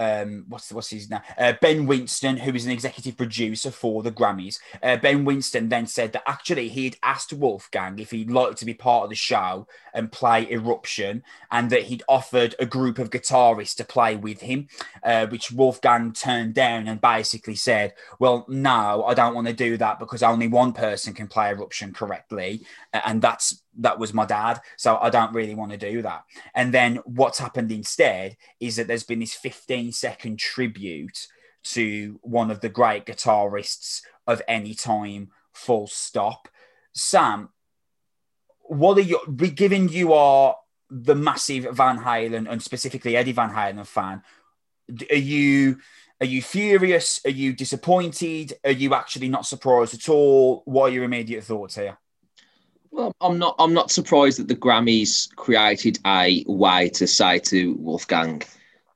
um, 0.00 0.46
what's 0.48 0.72
what's 0.72 0.88
his 0.88 1.10
name? 1.10 1.20
Uh, 1.36 1.52
ben 1.60 1.86
Winston, 1.86 2.38
who 2.38 2.54
is 2.54 2.64
an 2.64 2.72
executive 2.72 3.18
producer 3.18 3.70
for 3.70 4.02
the 4.02 4.10
Grammys. 4.10 4.58
Uh, 4.82 4.96
ben 4.96 5.26
Winston 5.26 5.68
then 5.68 5.86
said 5.86 6.12
that 6.12 6.22
actually 6.26 6.70
he'd 6.70 6.96
asked 7.02 7.34
Wolfgang 7.34 7.98
if 7.98 8.10
he'd 8.10 8.30
like 8.30 8.56
to 8.56 8.64
be 8.64 8.72
part 8.72 9.04
of 9.04 9.10
the 9.10 9.14
show 9.16 9.68
and 9.92 10.10
play 10.10 10.50
Eruption, 10.50 11.22
and 11.50 11.68
that 11.68 11.82
he'd 11.82 12.02
offered 12.08 12.54
a 12.58 12.64
group 12.64 12.98
of 12.98 13.10
guitarists 13.10 13.76
to 13.76 13.84
play 13.84 14.16
with 14.16 14.40
him, 14.40 14.68
uh, 15.04 15.26
which 15.26 15.52
Wolfgang 15.52 16.14
turned 16.14 16.54
down 16.54 16.88
and 16.88 17.00
basically 17.02 17.54
said, 17.54 17.92
"Well, 18.18 18.46
no, 18.48 19.04
I 19.04 19.12
don't 19.12 19.34
want 19.34 19.48
to 19.48 19.52
do 19.52 19.76
that 19.76 19.98
because 19.98 20.22
only 20.22 20.48
one 20.48 20.72
person 20.72 21.12
can 21.12 21.28
play 21.28 21.50
Eruption 21.50 21.92
correctly, 21.92 22.64
and 23.04 23.20
that's 23.20 23.62
that 23.78 23.98
was 23.98 24.12
my 24.12 24.26
dad. 24.26 24.60
So 24.76 24.96
I 24.96 25.10
don't 25.10 25.34
really 25.34 25.54
want 25.54 25.72
to 25.72 25.78
do 25.78 26.02
that. 26.02 26.24
And 26.54 26.72
then 26.72 26.96
what's 27.04 27.38
happened 27.38 27.70
instead 27.70 28.36
is 28.58 28.76
that 28.76 28.86
there's 28.86 29.04
been 29.04 29.20
this 29.20 29.34
15 29.34 29.92
second 29.92 30.38
tribute 30.38 31.26
to 31.62 32.18
one 32.22 32.50
of 32.50 32.60
the 32.60 32.68
great 32.68 33.06
guitarists 33.06 34.02
of 34.26 34.42
any 34.48 34.74
time, 34.74 35.30
full 35.52 35.86
stop. 35.86 36.48
Sam, 36.92 37.50
what 38.62 38.98
are 38.98 39.02
you, 39.02 39.20
given 39.54 39.88
you 39.88 40.12
are 40.12 40.56
the 40.90 41.14
massive 41.14 41.76
Van 41.76 41.98
Halen 41.98 42.50
and 42.50 42.62
specifically 42.62 43.16
Eddie 43.16 43.32
Van 43.32 43.50
Halen 43.50 43.86
fan, 43.86 44.22
are 45.10 45.16
you 45.16 45.78
are 46.20 46.26
you 46.26 46.42
furious? 46.42 47.20
Are 47.24 47.30
you 47.30 47.54
disappointed? 47.54 48.52
Are 48.62 48.70
you 48.70 48.92
actually 48.92 49.30
not 49.30 49.46
surprised 49.46 49.94
at 49.94 50.08
all? 50.10 50.62
What 50.66 50.90
are 50.90 50.94
your 50.94 51.04
immediate 51.04 51.44
thoughts 51.44 51.76
here? 51.76 51.96
Well, 52.90 53.14
I'm 53.20 53.38
not. 53.38 53.54
I'm 53.58 53.72
not 53.72 53.90
surprised 53.90 54.38
that 54.38 54.48
the 54.48 54.56
Grammys 54.56 55.34
created 55.36 55.98
a 56.06 56.44
way 56.46 56.88
to 56.90 57.06
say 57.06 57.38
to 57.38 57.74
Wolfgang, 57.74 58.42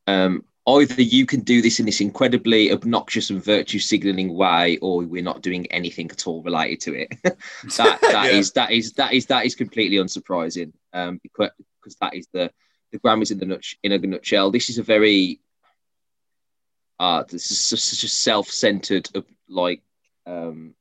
um, 0.06 0.44
either 0.66 1.00
you 1.00 1.26
can 1.26 1.40
do 1.40 1.62
this 1.62 1.78
in 1.78 1.86
this 1.86 2.00
incredibly 2.00 2.72
obnoxious 2.72 3.30
and 3.30 3.42
virtue 3.42 3.78
signaling 3.78 4.34
way, 4.34 4.78
or 4.78 5.02
we're 5.02 5.22
not 5.22 5.42
doing 5.42 5.66
anything 5.66 6.10
at 6.10 6.26
all 6.26 6.42
related 6.42 6.80
to 6.80 6.94
it. 6.94 7.08
that 7.22 7.38
that 8.00 8.00
yeah. 8.02 8.26
is, 8.26 8.52
that 8.52 8.72
is 8.72 8.92
that 8.94 9.12
is 9.12 9.26
that 9.26 9.46
is 9.46 9.54
completely 9.54 9.98
unsurprising. 9.98 10.72
Um, 10.92 11.20
because, 11.22 11.50
because 11.80 11.96
that 12.00 12.14
is 12.14 12.26
the 12.32 12.50
the 12.90 12.98
Grammys 12.98 13.30
in 13.30 13.38
the 13.38 13.46
nut, 13.46 13.64
in 13.82 13.92
a 13.92 13.98
nutshell. 13.98 14.50
This 14.50 14.70
is 14.70 14.78
a 14.78 14.82
very 14.82 15.40
uh, 16.98 17.24
this 17.28 17.50
is 17.50 17.60
such 17.60 18.04
a 18.04 18.08
self-centered, 18.08 19.08
like 19.48 19.82
um, 20.26 20.74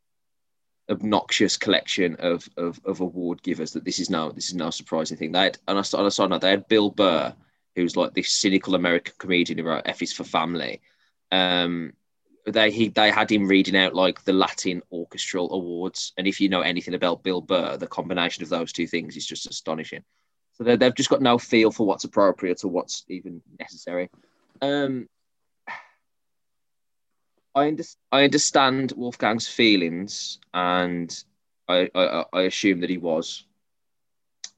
obnoxious 0.90 1.58
collection 1.58 2.16
of, 2.20 2.48
of, 2.58 2.80
of 2.86 3.00
award 3.00 3.42
givers 3.42 3.72
that 3.72 3.86
this 3.86 4.00
is 4.00 4.10
now 4.10 4.30
this 4.30 4.50
is 4.50 4.56
now 4.56 4.70
surprising 4.70 5.18
thing. 5.18 5.32
They 5.32 5.44
had, 5.44 5.58
and 5.68 5.78
I 5.78 5.82
that 5.82 6.42
they 6.42 6.50
had 6.50 6.68
Bill 6.68 6.90
Burr, 6.90 7.34
who's 7.76 7.96
like 7.96 8.14
this 8.14 8.32
cynical 8.32 8.76
American 8.76 9.14
comedian 9.18 9.60
who 9.60 9.66
wrote 9.66 9.84
F 9.86 10.02
is 10.02 10.14
for 10.14 10.24
Family. 10.24 10.82
Um, 11.32 11.94
they 12.46 12.72
he 12.72 12.90
they 12.90 13.10
had 13.10 13.32
him 13.32 13.48
reading 13.48 13.78
out 13.78 13.96
like 13.96 14.24
the 14.24 14.34
Latin 14.34 14.82
orchestral 14.92 15.54
awards, 15.54 16.12
and 16.18 16.28
if 16.28 16.42
you 16.42 16.50
know 16.50 16.62
anything 16.62 16.94
about 16.94 17.24
Bill 17.24 17.42
Burr, 17.42 17.78
the 17.78 17.88
combination 17.88 18.44
of 18.44 18.50
those 18.50 18.74
two 18.74 18.88
things 18.88 19.16
is 19.16 19.26
just 19.26 19.50
astonishing. 19.50 20.04
So 20.54 20.64
they've 20.64 20.96
just 20.96 21.10
got 21.10 21.22
no 21.22 21.38
feel 21.40 21.72
for 21.72 21.88
what's 21.88 22.04
appropriate 22.04 22.64
or 22.64 22.68
what's 22.70 23.06
even 23.08 23.42
necessary. 23.60 24.10
Um, 24.62 25.08
I, 27.56 27.68
under, 27.68 27.84
I 28.12 28.24
understand 28.24 28.94
Wolfgang's 28.96 29.48
feelings, 29.48 30.40
and 30.54 31.24
I, 31.68 31.90
I, 31.94 32.26
I 32.34 32.42
assume 32.44 32.82
that 32.82 32.90
he 32.90 32.98
was 32.98 33.46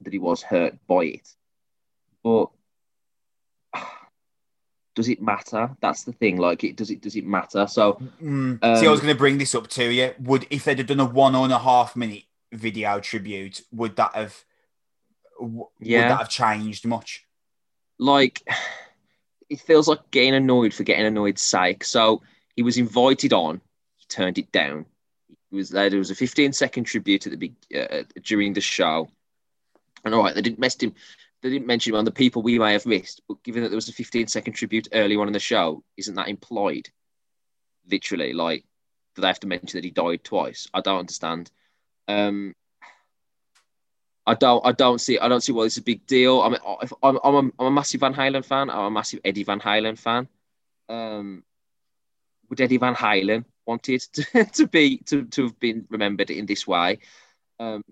that 0.02 0.12
he 0.12 0.18
was 0.18 0.42
hurt 0.42 0.74
by 0.86 1.04
it. 1.04 1.28
But 2.22 2.50
does 4.94 5.08
it 5.08 5.22
matter? 5.22 5.76
That's 5.80 6.04
the 6.04 6.12
thing. 6.12 6.38
Like, 6.38 6.64
it 6.64 6.76
does 6.76 6.90
it 6.90 7.02
does 7.02 7.16
it 7.16 7.26
matter? 7.26 7.66
So, 7.66 8.00
mm. 8.20 8.58
um, 8.62 8.76
see, 8.76 8.86
I 8.86 8.90
was 8.90 9.00
going 9.00 9.14
to 9.14 9.18
bring 9.18 9.38
this 9.38 9.54
up 9.54 9.68
to 9.68 9.92
you. 9.92 10.12
Would 10.20 10.46
if 10.50 10.64
they'd 10.64 10.78
have 10.78 10.86
done 10.86 11.00
a 11.00 11.04
one 11.04 11.34
and 11.34 11.52
a 11.52 11.58
half 11.58 11.94
minute 11.94 12.24
video 12.52 12.98
tribute, 13.00 13.62
would 13.72 13.96
that 13.96 14.14
have 14.14 14.42
yeah. 15.38 16.02
would 16.02 16.10
that 16.10 16.18
have 16.18 16.28
changed 16.30 16.86
much? 16.86 17.24
Like, 17.98 18.42
it 19.50 19.60
feels 19.60 19.86
like 19.86 20.10
getting 20.10 20.34
annoyed 20.34 20.74
for 20.74 20.82
getting 20.82 21.06
annoyed's 21.06 21.42
sake. 21.42 21.84
So 21.84 22.22
he 22.56 22.62
was 22.62 22.78
invited 22.78 23.32
on, 23.32 23.60
he 23.96 24.06
turned 24.08 24.38
it 24.38 24.50
down. 24.50 24.86
He 25.50 25.56
was 25.56 25.70
there. 25.70 25.90
There 25.90 25.98
was 25.98 26.10
a 26.10 26.14
15 26.14 26.52
second 26.52 26.84
tribute 26.84 27.26
at 27.26 27.32
the 27.32 27.36
big 27.36 27.54
uh, 27.74 28.02
during 28.24 28.54
the 28.54 28.60
show, 28.60 29.08
and 30.04 30.14
all 30.14 30.24
right, 30.24 30.34
they 30.34 30.42
didn't 30.42 30.58
mess 30.58 30.80
him. 30.80 30.94
They 31.42 31.50
didn't 31.50 31.66
mention 31.66 31.92
him 31.92 31.98
on 31.98 32.04
the 32.06 32.10
people 32.10 32.42
we 32.42 32.58
may 32.58 32.72
have 32.72 32.86
missed, 32.86 33.20
but 33.28 33.42
given 33.42 33.62
that 33.62 33.68
there 33.68 33.76
was 33.76 33.88
a 33.88 33.92
15 33.92 34.26
second 34.26 34.54
tribute 34.54 34.88
early 34.92 35.16
on 35.16 35.26
in 35.26 35.32
the 35.32 35.38
show, 35.38 35.84
isn't 35.96 36.14
that 36.14 36.28
implied? 36.28 36.88
Literally, 37.88 38.32
like, 38.32 38.64
do 39.14 39.22
they 39.22 39.28
have 39.28 39.40
to 39.40 39.46
mention 39.46 39.78
that 39.78 39.84
he 39.84 39.90
died 39.90 40.24
twice? 40.24 40.66
I 40.74 40.80
don't 40.80 41.00
understand. 41.00 41.50
Um, 42.08 42.54
I 44.26 44.34
don't, 44.34 44.66
I 44.66 44.72
don't 44.72 45.00
see, 45.00 45.18
I 45.18 45.28
don't 45.28 45.42
see 45.42 45.52
why 45.52 45.64
it's 45.64 45.76
a 45.76 45.82
big 45.82 46.04
deal. 46.06 46.40
I 46.40 46.48
mean, 46.48 46.58
if, 46.82 46.92
I'm, 47.02 47.18
I'm, 47.22 47.34
a, 47.34 47.38
I'm 47.38 47.66
a 47.66 47.70
massive 47.70 48.00
Van 48.00 48.14
Halen 48.14 48.44
fan. 48.44 48.70
I'm 48.70 48.86
a 48.86 48.90
massive 48.90 49.20
Eddie 49.24 49.44
Van 49.44 49.60
Halen 49.60 49.96
fan. 49.96 50.26
Um, 50.88 51.44
would 52.48 52.60
Eddie 52.60 52.78
Van 52.78 52.94
Halen 52.94 53.44
wanted 53.66 54.00
to, 54.12 54.44
to 54.52 54.66
be 54.66 54.98
to, 55.06 55.24
to 55.24 55.44
have 55.44 55.58
been 55.58 55.86
remembered 55.90 56.30
in 56.30 56.46
this 56.46 56.66
way? 56.66 56.98
Um, 57.58 57.82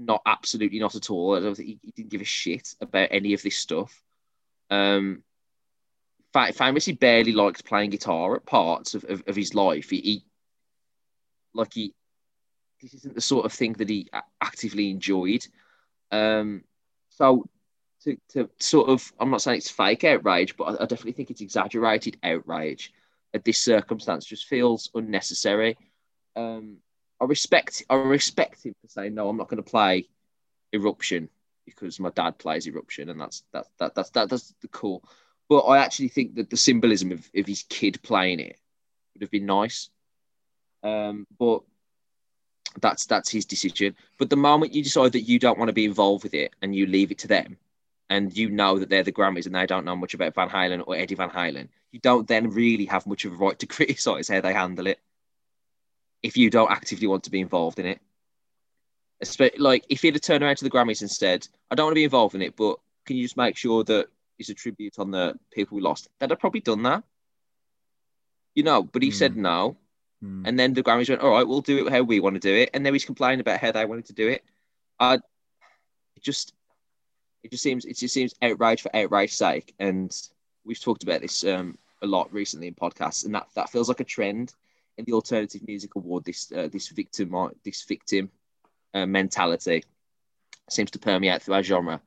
not 0.00 0.22
absolutely 0.26 0.78
not 0.78 0.94
at 0.94 1.10
all. 1.10 1.36
I 1.36 1.40
don't 1.40 1.54
think 1.54 1.68
he, 1.68 1.78
he, 1.82 1.90
didn't 1.92 2.10
give 2.10 2.20
a 2.22 2.24
shit 2.24 2.74
about 2.80 3.08
any 3.10 3.34
of 3.34 3.42
this 3.42 3.58
stuff. 3.58 4.02
Um, 4.70 5.22
famously 6.32 6.94
barely 6.94 7.32
liked 7.32 7.64
playing 7.64 7.90
guitar 7.90 8.36
at 8.36 8.46
parts 8.46 8.94
of, 8.94 9.04
of, 9.04 9.22
of 9.26 9.36
his 9.36 9.54
life. 9.54 9.90
He, 9.90 10.00
he, 10.00 10.24
like 11.54 11.74
he, 11.74 11.92
this 12.80 12.94
isn't 12.94 13.14
the 13.14 13.20
sort 13.20 13.44
of 13.44 13.52
thing 13.52 13.74
that 13.74 13.88
he 13.88 14.08
actively 14.40 14.90
enjoyed. 14.90 15.46
Um, 16.10 16.64
so 17.10 17.46
to, 18.04 18.16
to 18.30 18.48
sort 18.58 18.88
of, 18.88 19.12
I'm 19.20 19.30
not 19.30 19.42
saying 19.42 19.58
it's 19.58 19.70
fake 19.70 20.04
outrage, 20.04 20.56
but 20.56 20.64
I, 20.64 20.84
I 20.84 20.86
definitely 20.86 21.12
think 21.12 21.30
it's 21.30 21.42
exaggerated 21.42 22.16
outrage 22.22 22.92
at 23.34 23.44
this 23.44 23.58
circumstance. 23.58 24.24
Just 24.24 24.46
feels 24.46 24.90
unnecessary. 24.94 25.76
Um, 26.36 26.78
I 27.20 27.24
respect, 27.26 27.82
I 27.90 27.96
respect 27.96 28.64
him 28.64 28.74
for 28.80 28.88
saying 28.88 29.14
no. 29.14 29.28
I'm 29.28 29.36
not 29.36 29.48
going 29.48 29.62
to 29.62 29.70
play 29.70 30.08
Eruption 30.72 31.28
because 31.66 32.00
my 32.00 32.10
dad 32.10 32.38
plays 32.38 32.66
Eruption, 32.66 33.10
and 33.10 33.20
that's 33.20 33.44
that, 33.52 33.66
that 33.78 33.94
that's 33.94 34.10
that, 34.10 34.30
that's 34.30 34.54
the 34.62 34.68
cool. 34.68 35.04
But 35.48 35.60
I 35.60 35.78
actually 35.78 36.08
think 36.08 36.36
that 36.36 36.48
the 36.48 36.56
symbolism 36.56 37.12
of, 37.12 37.28
of 37.34 37.46
his 37.46 37.64
kid 37.64 38.00
playing 38.02 38.40
it 38.40 38.56
would 39.14 39.22
have 39.22 39.30
been 39.30 39.46
nice. 39.46 39.90
Um, 40.82 41.26
but 41.38 41.62
that's 42.80 43.06
that's 43.06 43.28
his 43.28 43.44
decision. 43.44 43.96
But 44.18 44.30
the 44.30 44.36
moment 44.36 44.74
you 44.74 44.82
decide 44.82 45.12
that 45.12 45.22
you 45.22 45.38
don't 45.38 45.58
want 45.58 45.68
to 45.68 45.74
be 45.74 45.84
involved 45.84 46.22
with 46.22 46.34
it 46.34 46.54
and 46.62 46.74
you 46.74 46.86
leave 46.86 47.10
it 47.10 47.18
to 47.18 47.28
them, 47.28 47.58
and 48.08 48.36
you 48.36 48.50
know 48.50 48.78
that 48.78 48.88
they're 48.88 49.02
the 49.02 49.12
Grammys 49.12 49.46
and 49.46 49.54
they 49.54 49.66
don't 49.66 49.84
know 49.84 49.96
much 49.96 50.14
about 50.14 50.34
Van 50.34 50.48
Halen 50.48 50.84
or 50.86 50.96
Eddie 50.96 51.14
Van 51.14 51.30
Halen, 51.30 51.68
you 51.92 52.00
don't 52.00 52.28
then 52.28 52.50
really 52.50 52.86
have 52.86 53.06
much 53.06 53.24
of 53.24 53.32
a 53.32 53.36
right 53.36 53.58
to 53.58 53.66
criticize 53.66 54.28
how 54.28 54.40
they 54.40 54.52
handle 54.52 54.86
it 54.86 55.00
if 56.22 56.36
you 56.36 56.50
don't 56.50 56.70
actively 56.70 57.06
want 57.06 57.24
to 57.24 57.30
be 57.30 57.40
involved 57.40 57.78
in 57.78 57.86
it. 57.86 58.00
Like 59.58 59.84
if 59.88 60.02
he'd 60.02 60.14
have 60.14 60.22
turned 60.22 60.42
around 60.42 60.56
to 60.56 60.64
the 60.64 60.70
Grammys 60.70 61.02
instead, 61.02 61.46
"I 61.70 61.74
don't 61.74 61.86
want 61.86 61.94
to 61.94 62.00
be 62.00 62.04
involved 62.04 62.34
in 62.34 62.42
it, 62.42 62.56
but 62.56 62.78
can 63.04 63.16
you 63.16 63.24
just 63.24 63.36
make 63.36 63.56
sure 63.56 63.84
that 63.84 64.08
it's 64.38 64.48
a 64.48 64.54
tribute 64.54 64.98
on 64.98 65.10
the 65.10 65.38
people 65.50 65.76
we 65.76 65.82
lost?" 65.82 66.08
They'd 66.18 66.30
have 66.30 66.38
probably 66.38 66.60
done 66.60 66.82
that, 66.84 67.04
you 68.54 68.62
know. 68.62 68.82
But 68.82 69.02
he 69.02 69.10
mm. 69.10 69.14
said 69.14 69.36
no, 69.36 69.76
mm. 70.24 70.42
and 70.46 70.58
then 70.58 70.72
the 70.72 70.82
Grammys 70.82 71.10
went, 71.10 71.20
"All 71.20 71.32
right, 71.32 71.46
we'll 71.46 71.60
do 71.60 71.86
it 71.86 71.92
how 71.92 72.02
we 72.02 72.20
want 72.20 72.36
to 72.36 72.40
do 72.40 72.54
it," 72.54 72.70
and 72.72 72.84
then 72.84 72.94
he's 72.94 73.04
complaining 73.04 73.40
about 73.40 73.60
how 73.60 73.72
they 73.72 73.84
wanted 73.84 74.06
to 74.06 74.14
do 74.14 74.28
it. 74.28 74.42
I 74.98 75.14
it 75.14 76.22
just 76.22 76.54
it 77.42 77.50
just 77.50 77.62
seems 77.62 77.84
it 77.84 77.98
just 77.98 78.14
seems 78.14 78.34
outrage 78.40 78.80
for 78.80 78.96
outrage 78.96 79.34
sake, 79.34 79.74
and 79.78 80.10
we've 80.64 80.80
talked 80.80 81.02
about 81.02 81.20
this 81.20 81.44
um, 81.44 81.78
a 82.02 82.06
lot 82.06 82.32
recently 82.32 82.68
in 82.68 82.74
podcasts, 82.74 83.24
and 83.24 83.34
that 83.34 83.48
that 83.54 83.70
feels 83.70 83.88
like 83.88 84.00
a 84.00 84.04
trend 84.04 84.54
in 84.98 85.04
the 85.04 85.12
alternative 85.12 85.66
music 85.66 85.94
award. 85.96 86.24
This 86.24 86.50
uh, 86.52 86.68
this 86.72 86.88
victim 86.88 87.34
this 87.64 87.82
victim 87.82 88.30
uh, 88.94 89.06
mentality 89.06 89.84
seems 90.68 90.90
to 90.92 90.98
permeate 90.98 91.42
through 91.42 91.54
our 91.54 91.62
genre. 91.62 92.00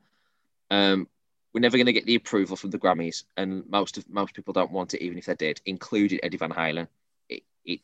Um, 0.70 1.08
we're 1.52 1.60
never 1.60 1.76
going 1.76 1.86
to 1.86 1.92
get 1.92 2.06
the 2.06 2.16
approval 2.16 2.56
from 2.56 2.70
the 2.70 2.78
Grammys, 2.78 3.24
and 3.36 3.64
most 3.68 3.96
of 3.96 4.08
most 4.08 4.34
people 4.34 4.52
don't 4.52 4.72
want 4.72 4.94
it, 4.94 5.02
even 5.02 5.18
if 5.18 5.26
they 5.26 5.34
did, 5.34 5.60
including 5.66 6.20
Eddie 6.22 6.36
Van 6.36 6.50
Halen. 6.50 6.88
It 7.28 7.42
it 7.64 7.80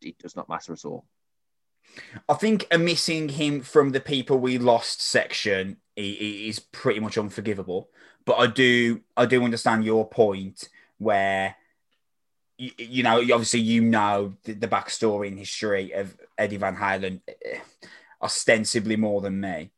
it 0.00 0.18
does 0.18 0.36
not 0.36 0.48
matter 0.48 0.72
at 0.72 0.84
all. 0.84 1.04
I 2.28 2.34
think 2.34 2.66
a 2.70 2.78
missing 2.78 3.28
him 3.28 3.60
from 3.60 3.90
the 3.90 4.00
people 4.00 4.38
we 4.38 4.58
lost 4.58 5.02
section 5.02 5.76
is 5.96 6.58
pretty 6.58 6.98
much 6.98 7.18
unforgivable. 7.18 7.90
But 8.26 8.34
I 8.34 8.46
do 8.46 9.00
I 9.16 9.26
do 9.26 9.42
understand 9.42 9.84
your 9.84 10.08
point 10.08 10.68
where 10.98 11.56
you, 12.56 12.70
you 12.78 13.02
know 13.02 13.18
obviously 13.18 13.60
you 13.60 13.80
know 13.80 14.34
the, 14.44 14.52
the 14.54 14.68
backstory 14.68 15.28
and 15.28 15.38
history 15.38 15.92
of 15.92 16.16
Eddie 16.38 16.56
Van 16.56 16.76
Halen 16.76 17.20
eh, 17.28 17.58
ostensibly 18.22 18.96
more 18.96 19.20
than 19.20 19.40
me. 19.40 19.70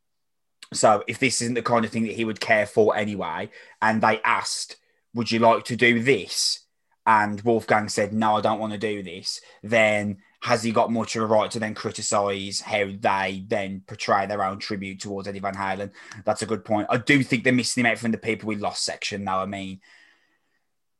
So 0.73 1.05
if 1.07 1.19
this 1.19 1.43
isn't 1.43 1.55
the 1.55 1.63
kind 1.63 1.85
of 1.85 1.91
thing 1.91 2.05
that 2.05 2.17
he 2.17 2.25
would 2.25 2.41
care 2.41 2.67
for 2.67 2.97
anyway, 2.97 3.51
and 3.81 4.03
they 4.03 4.21
asked, 4.25 4.77
"Would 5.15 5.31
you 5.31 5.39
like 5.39 5.65
to 5.65 5.77
do 5.77 6.03
this?" 6.03 6.65
and 7.07 7.41
Wolfgang 7.43 7.89
said, 7.89 8.13
"No, 8.13 8.37
I 8.37 8.41
don't 8.41 8.59
want 8.59 8.73
to 8.73 8.79
do 8.79 9.03
this," 9.03 9.41
then 9.63 10.19
has 10.41 10.63
he 10.63 10.71
got 10.71 10.93
much 10.93 11.17
of 11.17 11.23
a 11.23 11.27
right 11.27 11.51
to 11.51 11.59
then 11.59 11.75
criticise 11.75 12.61
how 12.61 12.87
they 13.01 13.45
then 13.47 13.83
portray 13.87 14.27
their 14.27 14.45
own 14.45 14.59
tribute 14.59 15.01
towards 15.01 15.27
Eddie 15.29 15.41
Van 15.41 15.55
Halen? 15.55 15.91
That's 16.25 16.43
a 16.43 16.47
good 16.47 16.65
point. 16.65 16.89
I 16.91 16.99
do 16.99 17.23
think 17.23 17.45
they're 17.45 17.53
missing 17.53 17.85
him 17.85 17.93
out 17.93 17.99
from 17.99 18.13
the 18.13 18.19
people 18.19 18.49
we 18.49 18.57
lost 18.57 18.85
section. 18.85 19.25
Now, 19.25 19.41
I 19.41 19.47
mean, 19.47 19.81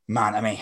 man, 0.07 0.35
I 0.35 0.41
mean, 0.41 0.59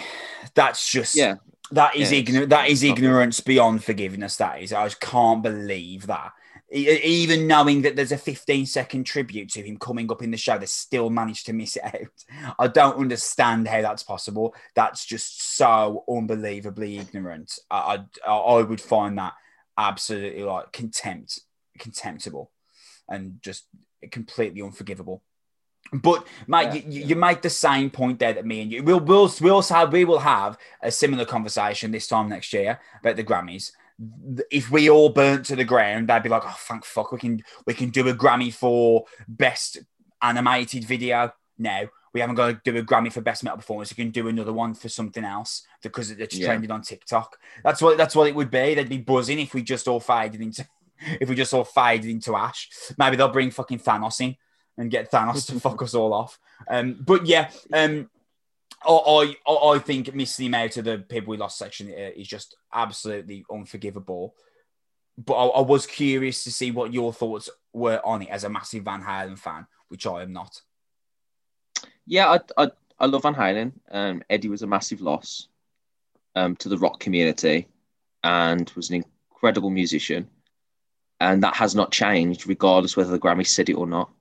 that's 0.53 0.91
just 0.91 1.15
yeah. 1.15 1.35
That 1.71 1.95
is 1.95 2.11
yeah, 2.11 2.19
ignorant. 2.19 2.49
That 2.49 2.69
is 2.69 2.83
ignorance 2.83 3.39
beyond 3.39 3.83
forgiveness. 3.83 4.35
That 4.37 4.61
is. 4.61 4.71
I 4.71 4.85
just 4.85 5.01
can't 5.01 5.41
believe 5.41 6.07
that 6.07 6.33
even 6.75 7.47
knowing 7.47 7.83
that 7.83 7.95
there's 7.95 8.11
a 8.11 8.17
15 8.17 8.65
second 8.65 9.05
tribute 9.05 9.49
to 9.51 9.61
him 9.61 9.77
coming 9.77 10.11
up 10.11 10.21
in 10.21 10.31
the 10.31 10.37
show, 10.37 10.57
they 10.57 10.65
still 10.65 11.09
managed 11.09 11.45
to 11.45 11.53
miss 11.53 11.77
it 11.77 11.83
out. 11.85 12.55
I 12.59 12.67
don't 12.67 12.97
understand 12.97 13.67
how 13.67 13.81
that's 13.81 14.03
possible. 14.03 14.53
That's 14.75 15.05
just 15.05 15.55
so 15.57 16.03
unbelievably 16.09 16.97
ignorant. 16.97 17.57
I, 17.71 18.03
I, 18.27 18.31
I 18.31 18.61
would 18.61 18.81
find 18.81 19.17
that 19.17 19.33
absolutely 19.77 20.43
like 20.43 20.71
contempt, 20.71 21.39
contemptible, 21.79 22.51
and 23.07 23.41
just 23.41 23.65
completely 24.11 24.61
unforgivable. 24.61 25.21
But 25.93 26.27
mate, 26.47 26.65
yeah, 26.65 26.73
you, 26.73 26.83
yeah. 26.87 27.05
you, 27.07 27.15
make 27.15 27.41
the 27.41 27.49
same 27.49 27.89
point 27.89 28.19
there 28.19 28.33
that 28.33 28.45
me 28.45 28.61
and 28.61 28.71
you 28.71 28.83
we'll 28.83 28.99
we'll 28.99 29.31
we'll 29.39 29.61
have 29.61 29.93
we 29.93 30.03
will 30.03 30.19
have 30.19 30.57
a 30.81 30.91
similar 30.91 31.25
conversation 31.25 31.91
this 31.91 32.07
time 32.07 32.27
next 32.27 32.51
year 32.53 32.79
about 32.99 33.17
the 33.17 33.23
Grammys 33.23 33.71
if 34.51 34.69
we 34.69 34.89
all 34.89 35.09
burnt 35.09 35.45
to 35.47 35.55
the 35.55 35.63
ground, 35.63 36.09
they'd 36.09 36.23
be 36.23 36.29
like, 36.29 36.43
"Oh, 36.45 36.55
thank 36.57 36.85
fuck, 36.85 37.11
we 37.11 37.19
can 37.19 37.43
we 37.65 37.73
can 37.73 37.89
do 37.89 38.07
a 38.09 38.13
Grammy 38.13 38.53
for 38.53 39.05
best 39.27 39.79
animated 40.21 40.83
video." 40.83 41.31
No, 41.57 41.87
we 42.13 42.21
haven't 42.21 42.35
got 42.35 42.47
to 42.47 42.71
do 42.71 42.77
a 42.77 42.83
Grammy 42.83 43.11
for 43.11 43.21
best 43.21 43.43
metal 43.43 43.57
performance. 43.57 43.91
We 43.95 44.01
can 44.01 44.11
do 44.11 44.27
another 44.27 44.53
one 44.53 44.73
for 44.73 44.89
something 44.89 45.23
else 45.23 45.63
because 45.83 46.11
it's 46.11 46.37
yeah. 46.37 46.47
trending 46.47 46.71
on 46.71 46.81
TikTok. 46.81 47.37
That's 47.63 47.81
what 47.81 47.97
that's 47.97 48.15
what 48.15 48.27
it 48.27 48.35
would 48.35 48.49
be. 48.49 48.73
They'd 48.73 48.89
be 48.89 48.97
buzzing 48.97 49.39
if 49.39 49.53
we 49.53 49.61
just 49.61 49.87
all 49.87 49.99
faded 49.99 50.41
into 50.41 50.65
if 51.19 51.29
we 51.29 51.35
just 51.35 51.53
all 51.53 51.63
faded 51.63 52.09
into 52.09 52.35
ash. 52.35 52.69
Maybe 52.97 53.17
they'll 53.17 53.29
bring 53.29 53.51
fucking 53.51 53.79
Thanos 53.79 54.21
in 54.21 54.35
and 54.77 54.91
get 54.91 55.11
Thanos 55.11 55.45
to 55.47 55.59
fuck 55.59 55.81
us 55.81 55.93
all 55.93 56.13
off. 56.13 56.39
Um, 56.69 56.97
but 57.05 57.25
yeah, 57.25 57.49
um, 57.73 58.09
I, 58.87 59.35
I, 59.47 59.53
I 59.53 59.79
think 59.79 60.13
missing 60.13 60.47
him 60.47 60.53
out 60.55 60.77
of 60.77 60.85
the 60.85 60.99
people 60.99 61.31
we 61.31 61.37
lost 61.37 61.57
section 61.57 61.89
is 61.89 62.27
just 62.27 62.55
absolutely 62.73 63.45
unforgivable. 63.51 64.35
But 65.17 65.33
I, 65.33 65.45
I, 65.45 65.61
was 65.61 65.85
curious 65.85 66.43
to 66.43 66.51
see 66.51 66.71
what 66.71 66.93
your 66.93 67.13
thoughts 67.13 67.49
were 67.71 68.01
on 68.05 68.23
it 68.23 68.29
as 68.29 68.43
a 68.43 68.49
massive 68.49 68.83
Van 68.83 69.01
Halen 69.01 69.39
fan, 69.39 69.65
which 69.87 70.05
I 70.05 70.23
am 70.23 70.33
not. 70.33 70.61
Yeah, 72.05 72.37
I, 72.57 72.63
I, 72.63 72.71
I 72.99 73.05
love 73.05 73.23
Van 73.23 73.35
Halen. 73.35 73.71
Um, 73.91 74.23
Eddie 74.29 74.49
was 74.49 74.61
a 74.61 74.67
massive 74.67 75.01
loss 75.01 75.47
um, 76.35 76.55
to 76.57 76.69
the 76.69 76.77
rock 76.77 76.99
community 76.99 77.67
and 78.23 78.69
was 78.75 78.89
an 78.89 79.03
incredible 79.31 79.69
musician. 79.69 80.27
And 81.21 81.43
that 81.43 81.55
has 81.55 81.75
not 81.75 81.91
changed, 81.91 82.45
regardless 82.45 82.97
whether 82.97 83.11
the 83.11 83.19
Grammys 83.19 83.47
said 83.47 83.69
it 83.69 83.75
or 83.75 83.87
not. 83.87 84.11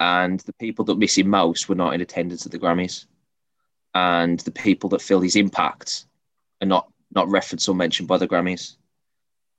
And 0.00 0.40
the 0.40 0.54
people 0.54 0.84
that 0.86 0.98
miss 0.98 1.18
him 1.18 1.28
most 1.28 1.68
were 1.68 1.74
not 1.74 1.94
in 1.94 2.00
attendance 2.00 2.46
at 2.46 2.52
the 2.52 2.58
Grammys 2.58 3.04
and 3.94 4.40
the 4.40 4.50
people 4.50 4.90
that 4.90 5.02
feel 5.02 5.20
his 5.20 5.36
impact 5.36 6.06
are 6.60 6.66
not 6.66 6.88
not 7.14 7.28
referenced 7.28 7.68
or 7.68 7.74
mentioned 7.74 8.08
by 8.08 8.18
the 8.18 8.28
Grammys. 8.28 8.76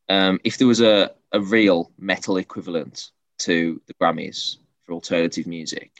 Um, 0.09 0.39
if 0.43 0.57
there 0.57 0.67
was 0.67 0.81
a, 0.81 1.11
a 1.31 1.39
real 1.39 1.91
metal 1.97 2.37
equivalent 2.37 3.11
to 3.39 3.81
the 3.87 3.93
Grammys 3.93 4.57
for 4.83 4.93
alternative 4.93 5.47
music, 5.47 5.91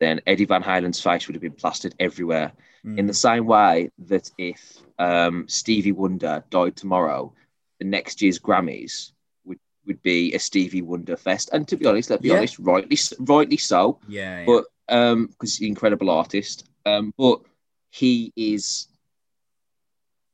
then 0.00 0.20
Eddie 0.26 0.46
Van 0.46 0.62
Halen's 0.62 1.00
face 1.00 1.26
would 1.26 1.34
have 1.34 1.42
been 1.42 1.52
plastered 1.52 1.94
everywhere. 2.00 2.52
Mm. 2.84 2.98
In 2.98 3.06
the 3.06 3.14
same 3.14 3.46
way 3.46 3.90
that 4.06 4.30
if 4.38 4.78
um, 4.98 5.46
Stevie 5.48 5.92
Wonder 5.92 6.42
died 6.48 6.76
tomorrow, 6.76 7.32
the 7.78 7.84
next 7.84 8.22
year's 8.22 8.38
Grammys 8.38 9.12
would, 9.44 9.58
would 9.86 10.02
be 10.02 10.32
a 10.32 10.38
Stevie 10.38 10.82
Wonder 10.82 11.16
fest. 11.16 11.50
And 11.52 11.68
to 11.68 11.76
be 11.76 11.86
honest, 11.86 12.08
let's 12.08 12.22
be 12.22 12.28
yeah. 12.28 12.38
honest, 12.38 12.58
rightly 12.58 12.98
rightly 13.20 13.58
so. 13.58 13.98
Yeah. 14.08 14.40
yeah. 14.40 14.46
But 14.46 14.64
um, 14.88 15.26
because 15.26 15.56
he's 15.56 15.66
an 15.66 15.72
incredible 15.72 16.10
artist. 16.10 16.68
Um, 16.86 17.12
but 17.18 17.42
he 17.90 18.32
is 18.36 18.88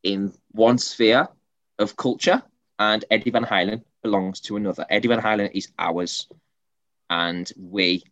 in 0.03 0.33
one 0.53 0.79
sphere 0.79 1.29
of 1.79 1.97
culture, 1.97 2.43
and 2.79 3.05
Eddie 3.11 3.31
Van 3.31 3.45
Halen 3.45 3.83
belongs 4.03 4.41
to 4.43 4.57
another. 4.57 4.87
Eddie 4.89 5.09
Van 5.09 5.21
Halen 5.21 5.51
is 5.53 5.69
ours, 5.79 6.29
and 7.11 7.51
we 7.57 8.05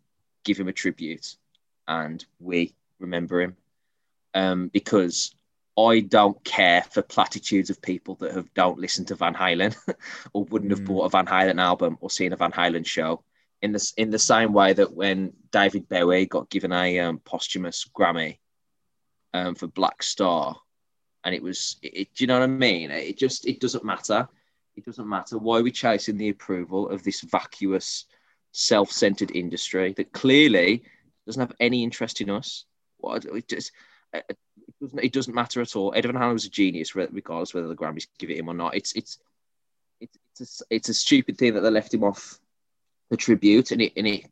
give 0.43 0.59
him 0.59 0.67
a 0.67 0.73
tribute, 0.73 1.35
and 1.87 2.25
we 2.39 2.73
remember 2.99 3.41
him 3.41 3.55
um, 4.33 4.67
because 4.67 5.33
I 5.77 6.01
don't 6.01 6.41
care 6.43 6.83
for 6.83 7.01
platitudes 7.01 7.69
of 7.69 7.81
people 7.81 8.15
that 8.15 8.33
have 8.33 8.53
don't 8.53 8.79
listen 8.79 9.05
to 9.05 9.15
Van 9.15 9.33
Halen 9.33 9.75
or 10.33 10.45
wouldn't 10.45 10.71
have 10.71 10.81
mm. 10.81 10.85
bought 10.85 11.05
a 11.05 11.09
Van 11.09 11.25
Halen 11.25 11.59
album 11.59 11.97
or 12.01 12.09
seen 12.09 12.33
a 12.33 12.37
Van 12.37 12.51
Halen 12.51 12.85
show. 12.85 13.23
In 13.61 13.71
the 13.71 13.93
in 13.97 14.11
the 14.11 14.19
same 14.19 14.53
way 14.53 14.73
that 14.73 14.93
when 14.93 15.33
David 15.51 15.89
Bowie 15.89 16.27
got 16.27 16.49
given 16.49 16.71
a 16.71 16.99
um, 16.99 17.19
posthumous 17.19 17.89
Grammy, 17.97 18.37
um, 19.35 19.55
for 19.55 19.67
Blackstar, 19.67 20.55
and 21.23 21.35
it 21.35 21.43
was. 21.43 21.77
It, 21.81 21.97
it, 21.97 22.07
do 22.15 22.23
you 22.23 22.27
know 22.27 22.39
what 22.39 22.43
I 22.43 22.47
mean? 22.47 22.91
It 22.91 23.17
just 23.17 23.45
it 23.45 23.59
doesn't 23.59 23.83
matter. 23.83 24.27
It 24.75 24.85
doesn't 24.85 25.07
matter 25.07 25.37
why 25.37 25.61
we're 25.61 25.71
chasing 25.71 26.17
the 26.17 26.29
approval 26.29 26.89
of 26.89 27.03
this 27.03 27.21
vacuous, 27.21 28.05
self-centered 28.51 29.31
industry 29.31 29.93
that 29.93 30.11
clearly 30.11 30.83
doesn't 31.25 31.41
have 31.41 31.55
any 31.59 31.83
interest 31.83 32.21
in 32.21 32.29
us. 32.29 32.65
What 32.97 33.25
it 33.25 33.47
just 33.47 33.71
it 34.13 34.37
doesn't, 34.81 35.03
it 35.03 35.13
doesn't 35.13 35.35
matter 35.35 35.61
at 35.61 35.75
all. 35.75 35.93
Ed 35.95 36.05
Van 36.05 36.15
Halen 36.15 36.33
was 36.33 36.45
a 36.45 36.49
genius, 36.49 36.95
regardless 36.95 37.53
whether 37.53 37.67
the 37.67 37.75
Grammys 37.75 38.07
give 38.17 38.29
it 38.29 38.37
him 38.37 38.49
or 38.49 38.53
not. 38.53 38.75
It's 38.75 38.93
it's 38.93 39.19
it's 39.99 40.17
it's 40.39 40.61
a, 40.61 40.65
it's 40.69 40.89
a 40.89 40.93
stupid 40.93 41.37
thing 41.37 41.53
that 41.55 41.61
they 41.61 41.69
left 41.69 41.93
him 41.93 42.03
off 42.03 42.39
the 43.09 43.17
tribute, 43.17 43.71
and 43.71 43.81
it 43.81 43.93
and 43.97 44.07
it 44.07 44.25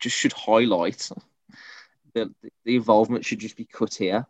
just 0.00 0.16
should 0.16 0.32
highlight 0.32 1.10
the 2.14 2.32
the 2.64 2.76
involvement 2.76 3.24
should 3.24 3.40
just 3.40 3.56
be 3.56 3.64
cut 3.64 3.94
here. 3.94 4.26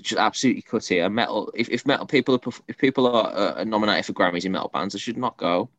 Just 0.00 0.20
absolutely 0.20 0.62
cut 0.62 0.84
here. 0.84 1.08
Metal. 1.08 1.52
If, 1.54 1.68
if 1.70 1.86
metal 1.86 2.06
people 2.06 2.34
are 2.34 2.52
if 2.68 2.76
people 2.76 3.06
are 3.06 3.58
uh, 3.58 3.64
nominated 3.64 4.06
for 4.06 4.12
Grammys 4.12 4.44
in 4.44 4.52
metal 4.52 4.70
bands, 4.72 4.92
they 4.92 4.98
should 4.98 5.16
not 5.16 5.36
go. 5.36 5.70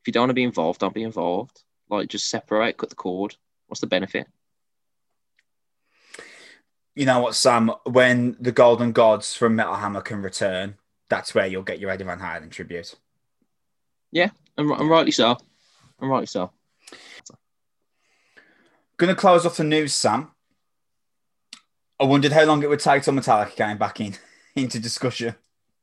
If 0.00 0.08
you 0.08 0.12
don't 0.12 0.22
want 0.22 0.30
to 0.30 0.34
be 0.34 0.42
involved, 0.42 0.80
don't 0.80 0.94
be 0.94 1.04
involved. 1.04 1.62
Like 1.88 2.08
just 2.08 2.28
separate, 2.28 2.76
cut 2.76 2.90
the 2.90 2.96
cord. 2.96 3.36
What's 3.68 3.80
the 3.80 3.86
benefit? 3.86 4.26
You 6.94 7.06
know 7.06 7.20
what, 7.20 7.34
Sam? 7.34 7.70
When 7.84 8.36
the 8.40 8.52
Golden 8.52 8.92
Gods 8.92 9.34
from 9.34 9.56
Metal 9.56 9.76
Hammer 9.76 10.02
can 10.02 10.20
return, 10.22 10.74
that's 11.08 11.34
where 11.34 11.46
you'll 11.46 11.62
get 11.62 11.78
your 11.78 11.90
Eddie 11.90 12.04
Van 12.04 12.18
Halen 12.18 12.50
tribute. 12.50 12.94
Yeah, 14.10 14.30
and, 14.58 14.70
and 14.70 14.90
rightly 14.90 15.12
so. 15.12 15.38
And 16.00 16.10
rightly 16.10 16.26
so. 16.26 16.50
Going 18.96 19.14
to 19.14 19.20
close 19.20 19.46
off 19.46 19.56
the 19.56 19.64
news, 19.64 19.94
Sam. 19.94 20.30
I 21.98 22.04
wondered 22.04 22.32
how 22.32 22.44
long 22.44 22.62
it 22.62 22.68
would 22.68 22.80
take 22.80 23.02
till 23.02 23.14
Metallica 23.14 23.54
came 23.54 23.78
back 23.78 24.00
in 24.00 24.14
into 24.56 24.78
discussion. 24.78 25.34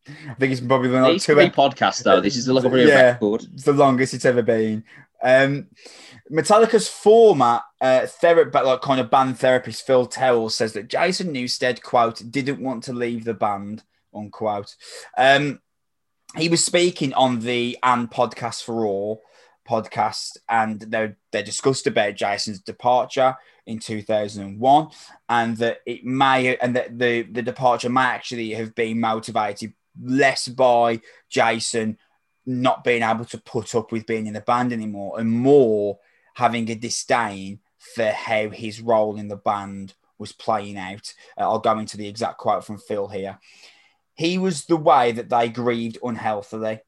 I 0.07 0.33
think 0.35 0.51
it's 0.51 0.61
probably 0.61 0.89
been 0.89 1.03
like 1.03 1.21
two 1.21 1.35
podcasts 1.35 2.03
though. 2.03 2.19
This 2.19 2.35
is 2.35 2.45
the 2.45 2.53
yeah, 2.85 3.11
record. 3.11 3.45
It's 3.53 3.63
the 3.63 3.73
longest 3.73 4.13
it's 4.13 4.25
ever 4.25 4.41
been. 4.41 4.83
Um, 5.21 5.67
Metallica's 6.31 6.87
former 6.87 7.61
uh, 7.81 8.05
therapy, 8.07 8.59
like 8.59 8.81
kind 8.81 8.99
of 8.99 9.11
band 9.11 9.37
therapist 9.37 9.85
Phil 9.85 10.07
Towles 10.07 10.55
says 10.55 10.73
that 10.73 10.87
Jason 10.87 11.33
Newsted 11.33 11.81
quote 11.81 12.23
didn't 12.31 12.61
want 12.61 12.83
to 12.85 12.93
leave 12.93 13.25
the 13.25 13.33
band 13.33 13.83
unquote. 14.13 14.75
Um, 15.17 15.59
he 16.35 16.49
was 16.49 16.63
speaking 16.63 17.13
on 17.13 17.39
the 17.39 17.77
and 17.83 18.09
podcast 18.09 18.63
for 18.63 18.85
all 18.85 19.23
podcast, 19.69 20.37
and 20.49 20.79
they 20.79 21.13
they 21.31 21.43
discussed 21.43 21.85
about 21.87 22.15
Jason's 22.15 22.59
departure 22.59 23.35
in 23.65 23.79
2001, 23.79 24.89
and 25.29 25.57
that 25.57 25.81
it 25.85 26.03
may 26.03 26.57
and 26.57 26.75
that 26.75 26.97
the 26.97 27.21
the 27.23 27.43
departure 27.43 27.89
may 27.89 28.01
actually 28.01 28.51
have 28.51 28.73
been 28.73 28.99
motivated 28.99 29.73
less 30.01 30.47
by 30.47 31.01
Jason 31.29 31.97
not 32.45 32.83
being 32.83 33.03
able 33.03 33.25
to 33.25 33.37
put 33.37 33.75
up 33.75 33.91
with 33.91 34.07
being 34.07 34.25
in 34.25 34.33
the 34.33 34.41
band 34.41 34.73
anymore, 34.73 35.19
and 35.19 35.29
more 35.29 35.99
having 36.33 36.69
a 36.69 36.75
disdain 36.75 37.59
for 37.77 38.07
how 38.07 38.49
his 38.49 38.81
role 38.81 39.17
in 39.17 39.27
the 39.27 39.35
band 39.35 39.93
was 40.17 40.31
playing 40.31 40.77
out. 40.77 41.13
Uh, 41.37 41.41
I'll 41.41 41.59
go 41.59 41.77
into 41.77 41.97
the 41.97 42.07
exact 42.07 42.37
quote 42.37 42.65
from 42.65 42.77
Phil 42.77 43.07
here. 43.07 43.39
He 44.15 44.37
was 44.37 44.65
the 44.65 44.77
way 44.77 45.11
that 45.13 45.29
they 45.29 45.49
grieved 45.49 45.97
unhealthily. 46.03 46.81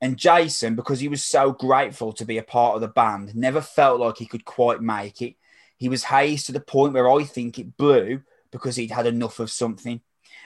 And 0.00 0.16
Jason, 0.16 0.76
because 0.76 1.00
he 1.00 1.08
was 1.08 1.22
so 1.22 1.52
grateful 1.52 2.12
to 2.14 2.24
be 2.24 2.38
a 2.38 2.42
part 2.42 2.74
of 2.74 2.80
the 2.80 2.88
band, 2.88 3.34
never 3.34 3.60
felt 3.60 4.00
like 4.00 4.16
he 4.16 4.26
could 4.26 4.44
quite 4.44 4.80
make 4.80 5.20
it. 5.20 5.34
He 5.76 5.88
was 5.88 6.04
hazed 6.04 6.46
to 6.46 6.52
the 6.52 6.60
point 6.60 6.94
where 6.94 7.10
I 7.10 7.24
think 7.24 7.58
it 7.58 7.76
blew 7.76 8.22
because 8.50 8.76
he'd 8.76 8.90
had 8.90 9.06
enough 9.06 9.40
of 9.40 9.50
something. 9.50 10.00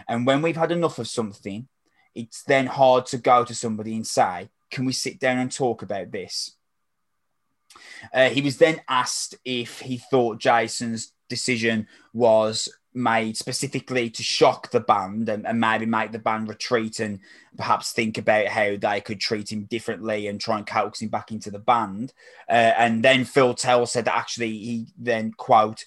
And 0.08 0.26
when 0.26 0.42
we've 0.42 0.56
had 0.56 0.72
enough 0.72 0.98
of 0.98 1.08
something, 1.08 1.68
it's 2.14 2.42
then 2.42 2.66
hard 2.66 3.06
to 3.06 3.18
go 3.18 3.44
to 3.44 3.54
somebody 3.54 3.94
and 3.94 4.06
say, 4.06 4.50
Can 4.70 4.84
we 4.84 4.92
sit 4.92 5.18
down 5.18 5.38
and 5.38 5.50
talk 5.50 5.82
about 5.82 6.10
this? 6.10 6.56
Uh, 8.12 8.28
he 8.28 8.40
was 8.40 8.58
then 8.58 8.80
asked 8.88 9.36
if 9.44 9.80
he 9.80 9.98
thought 9.98 10.38
Jason's 10.38 11.12
decision 11.28 11.88
was 12.12 12.68
made 12.94 13.36
specifically 13.36 14.08
to 14.08 14.22
shock 14.22 14.70
the 14.70 14.80
band 14.80 15.28
and, 15.28 15.46
and, 15.46 15.60
maybe 15.60 15.84
make 15.84 16.12
the 16.12 16.18
band 16.18 16.48
retreat 16.48 17.00
and 17.00 17.18
perhaps 17.56 17.92
think 17.92 18.18
about 18.18 18.46
how 18.46 18.76
they 18.76 19.00
could 19.00 19.20
treat 19.20 19.50
him 19.50 19.64
differently 19.64 20.28
and 20.28 20.40
try 20.40 20.56
and 20.56 20.66
coax 20.66 21.02
him 21.02 21.08
back 21.08 21.32
into 21.32 21.50
the 21.50 21.58
band. 21.58 22.12
Uh, 22.48 22.72
and 22.78 23.02
then 23.04 23.24
Phil 23.24 23.54
Towle 23.54 23.86
said 23.86 24.04
that 24.04 24.16
actually 24.16 24.52
he 24.52 24.86
then, 24.96 25.32
quote, 25.32 25.84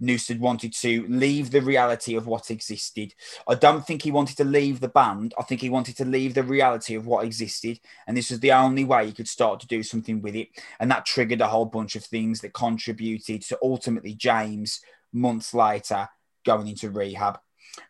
Newsted 0.00 0.40
wanted 0.40 0.72
to 0.74 1.06
leave 1.08 1.50
the 1.50 1.62
reality 1.62 2.16
of 2.16 2.26
what 2.26 2.50
existed. 2.50 3.14
I 3.48 3.54
don't 3.54 3.86
think 3.86 4.02
he 4.02 4.10
wanted 4.10 4.36
to 4.38 4.44
leave 4.44 4.80
the 4.80 4.88
band. 4.88 5.34
I 5.38 5.44
think 5.44 5.60
he 5.60 5.70
wanted 5.70 5.96
to 5.98 6.04
leave 6.04 6.34
the 6.34 6.42
reality 6.42 6.94
of 6.94 7.06
what 7.06 7.24
existed. 7.24 7.78
And 8.06 8.16
this 8.16 8.30
was 8.30 8.40
the 8.40 8.52
only 8.52 8.84
way 8.84 9.06
he 9.06 9.12
could 9.12 9.28
start 9.28 9.60
to 9.60 9.68
do 9.68 9.82
something 9.82 10.20
with 10.20 10.34
it. 10.34 10.48
And 10.80 10.90
that 10.90 11.06
triggered 11.06 11.40
a 11.40 11.46
whole 11.46 11.66
bunch 11.66 11.94
of 11.94 12.04
things 12.04 12.40
that 12.40 12.52
contributed 12.52 13.42
to 13.42 13.58
ultimately 13.62 14.14
James, 14.14 14.80
months 15.12 15.54
later, 15.54 16.08
going 16.44 16.68
into 16.68 16.90
rehab. 16.90 17.38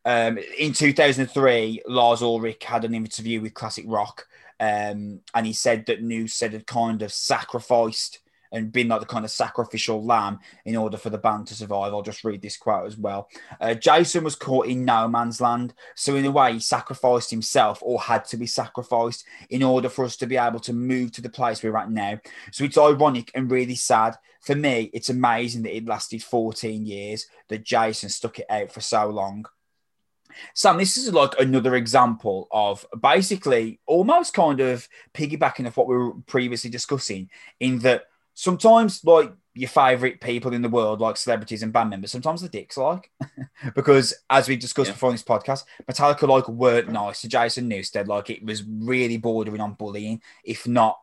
Um, 0.04 0.38
in 0.58 0.72
2003, 0.72 1.82
Lars 1.86 2.22
Ulrich 2.22 2.64
had 2.64 2.84
an 2.84 2.94
interview 2.94 3.40
with 3.40 3.54
Classic 3.54 3.84
Rock. 3.86 4.26
Um, 4.60 5.20
and 5.34 5.46
he 5.46 5.52
said 5.52 5.86
that 5.86 6.02
Newsted 6.02 6.52
had 6.52 6.66
kind 6.66 7.02
of 7.02 7.12
sacrificed 7.12 8.20
and 8.54 8.72
been 8.72 8.88
like 8.88 9.00
the 9.00 9.06
kind 9.06 9.24
of 9.24 9.30
sacrificial 9.30 10.02
lamb 10.04 10.38
in 10.64 10.76
order 10.76 10.96
for 10.96 11.10
the 11.10 11.18
band 11.18 11.48
to 11.48 11.54
survive. 11.54 11.92
I'll 11.92 12.02
just 12.02 12.24
read 12.24 12.40
this 12.40 12.56
quote 12.56 12.86
as 12.86 12.96
well. 12.96 13.28
Uh, 13.60 13.74
Jason 13.74 14.22
was 14.22 14.36
caught 14.36 14.66
in 14.66 14.84
no 14.84 15.08
man's 15.08 15.40
land. 15.40 15.74
So, 15.96 16.14
in 16.14 16.24
a 16.24 16.30
way, 16.30 16.54
he 16.54 16.60
sacrificed 16.60 17.30
himself 17.30 17.80
or 17.82 18.00
had 18.00 18.24
to 18.26 18.36
be 18.36 18.46
sacrificed 18.46 19.24
in 19.50 19.64
order 19.64 19.88
for 19.88 20.04
us 20.04 20.16
to 20.18 20.26
be 20.26 20.36
able 20.36 20.60
to 20.60 20.72
move 20.72 21.10
to 21.12 21.20
the 21.20 21.28
place 21.28 21.62
we're 21.62 21.76
at 21.76 21.90
now. 21.90 22.20
So, 22.52 22.64
it's 22.64 22.78
ironic 22.78 23.32
and 23.34 23.50
really 23.50 23.74
sad. 23.74 24.14
For 24.44 24.54
me, 24.54 24.90
it's 24.92 25.08
amazing 25.08 25.62
that 25.62 25.76
it 25.76 25.86
lasted 25.86 26.22
14 26.22 26.84
years, 26.84 27.26
that 27.48 27.64
Jason 27.64 28.08
stuck 28.08 28.38
it 28.38 28.46
out 28.50 28.72
for 28.72 28.80
so 28.80 29.08
long. 29.08 29.46
Sam, 30.54 30.78
this 30.78 30.96
is 30.96 31.12
like 31.12 31.38
another 31.38 31.76
example 31.76 32.48
of 32.50 32.84
basically 33.00 33.80
almost 33.86 34.34
kind 34.34 34.60
of 34.60 34.88
piggybacking 35.14 35.66
off 35.66 35.76
what 35.76 35.86
we 35.86 35.96
were 35.96 36.14
previously 36.26 36.70
discussing, 36.70 37.30
in 37.60 37.78
that 37.80 38.04
sometimes 38.34 39.04
like 39.04 39.32
your 39.54 39.68
favorite 39.68 40.20
people 40.20 40.52
in 40.52 40.62
the 40.62 40.68
world, 40.68 41.00
like 41.00 41.16
celebrities 41.16 41.62
and 41.62 41.72
band 41.72 41.90
members, 41.90 42.10
sometimes 42.10 42.42
the 42.42 42.48
dicks 42.48 42.76
like 42.76 43.10
because 43.74 44.12
as 44.28 44.48
we 44.48 44.56
discussed 44.56 44.88
yeah. 44.88 44.94
before 44.94 45.10
in 45.10 45.14
this 45.14 45.22
podcast, 45.22 45.64
Metallica 45.88 46.28
like 46.28 46.48
weren't 46.48 46.90
nice 46.90 47.20
to 47.20 47.28
Jason 47.28 47.70
Newsted. 47.70 48.08
Like 48.08 48.30
it 48.30 48.44
was 48.44 48.64
really 48.64 49.16
bordering 49.16 49.60
on 49.60 49.74
bullying, 49.74 50.20
if 50.44 50.66
not 50.66 50.98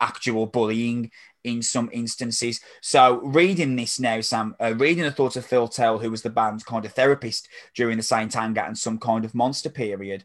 actual 0.00 0.46
bullying 0.46 1.10
in 1.44 1.62
some 1.62 1.88
instances. 1.92 2.60
So 2.80 3.20
reading 3.20 3.76
this 3.76 4.00
now, 4.00 4.20
Sam, 4.20 4.54
uh, 4.60 4.74
reading 4.76 5.04
the 5.04 5.10
thoughts 5.10 5.36
of 5.36 5.46
Phil 5.46 5.68
Towle, 5.68 5.98
who 5.98 6.10
was 6.10 6.22
the 6.22 6.30
band's 6.30 6.64
kind 6.64 6.84
of 6.84 6.92
therapist 6.92 7.48
during 7.74 7.96
the 7.96 8.02
Saint 8.02 8.36
Anger 8.36 8.60
and 8.60 8.76
some 8.76 8.98
kind 8.98 9.24
of 9.24 9.34
monster 9.34 9.70
period, 9.70 10.24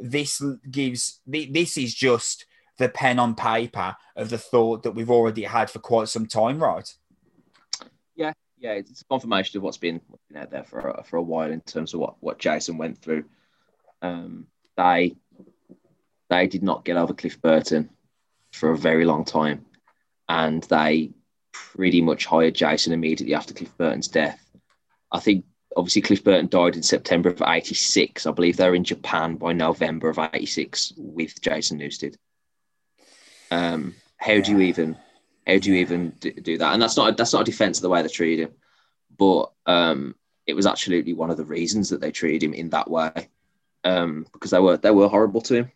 this 0.00 0.42
gives 0.70 1.20
this 1.26 1.76
is 1.76 1.94
just 1.94 2.46
the 2.78 2.88
pen 2.88 3.18
on 3.18 3.34
paper 3.34 3.94
of 4.16 4.30
the 4.30 4.38
thought 4.38 4.82
that 4.82 4.92
we've 4.92 5.10
already 5.10 5.42
had 5.42 5.70
for 5.70 5.78
quite 5.80 6.08
some 6.08 6.26
time, 6.26 6.62
right? 6.62 6.94
Yeah, 8.16 8.32
yeah, 8.58 8.72
it's 8.72 9.02
a 9.02 9.04
confirmation 9.04 9.58
of 9.58 9.62
what's 9.62 9.76
been, 9.76 10.00
what's 10.08 10.24
been 10.30 10.42
out 10.42 10.50
there 10.50 10.64
for 10.64 10.80
a, 10.80 11.04
for 11.04 11.18
a 11.18 11.22
while 11.22 11.50
in 11.50 11.60
terms 11.60 11.92
of 11.92 12.00
what, 12.00 12.14
what 12.20 12.38
Jason 12.38 12.78
went 12.78 12.98
through. 12.98 13.24
Um, 14.02 14.46
they 14.76 15.14
they 16.30 16.46
did 16.46 16.62
not 16.62 16.84
get 16.84 16.96
over 16.96 17.12
Cliff 17.12 17.42
Burton 17.42 17.90
for 18.52 18.70
a 18.70 18.78
very 18.78 19.04
long 19.04 19.24
time, 19.24 19.66
and 20.30 20.62
they 20.64 21.10
pretty 21.50 22.00
much 22.00 22.24
hired 22.24 22.54
Jason 22.54 22.92
immediately 22.92 23.34
after 23.34 23.52
Cliff 23.52 23.76
Burton's 23.76 24.06
death. 24.06 24.40
I 25.10 25.18
think 25.18 25.44
obviously 25.76 26.02
Cliff 26.02 26.22
Burton 26.22 26.46
died 26.46 26.76
in 26.76 26.84
September 26.84 27.30
of 27.30 27.42
'86. 27.44 28.26
I 28.26 28.30
believe 28.30 28.56
they 28.56 28.68
were 28.68 28.76
in 28.76 28.84
Japan 28.84 29.34
by 29.34 29.52
November 29.52 30.08
of 30.08 30.20
'86 30.20 30.92
with 30.96 31.42
Jason 31.42 31.80
Newsted. 31.80 32.14
Um, 33.50 33.96
how 34.18 34.34
yeah. 34.34 34.42
do 34.42 34.52
you 34.52 34.60
even 34.60 34.96
how 35.48 35.58
do 35.58 35.72
you 35.72 35.80
even 35.80 36.10
do, 36.20 36.58
that? 36.58 36.74
And 36.74 36.80
that's 36.80 36.96
not 36.96 37.16
that's 37.16 37.32
not 37.32 37.42
a 37.42 37.50
defense 37.50 37.78
of 37.78 37.82
the 37.82 37.88
way 37.88 38.00
they 38.00 38.08
treated 38.08 38.44
him, 38.44 38.54
but 39.18 39.50
um, 39.66 40.14
it 40.46 40.54
was 40.54 40.66
absolutely 40.66 41.12
one 41.12 41.30
of 41.30 41.38
the 41.38 41.44
reasons 41.44 41.88
that 41.88 42.00
they 42.00 42.12
treated 42.12 42.44
him 42.44 42.54
in 42.54 42.70
that 42.70 42.88
way 42.88 43.28
um, 43.82 44.28
because 44.32 44.52
they 44.52 44.60
were 44.60 44.76
they 44.76 44.92
were 44.92 45.08
horrible 45.08 45.40
to 45.40 45.54
him, 45.54 45.72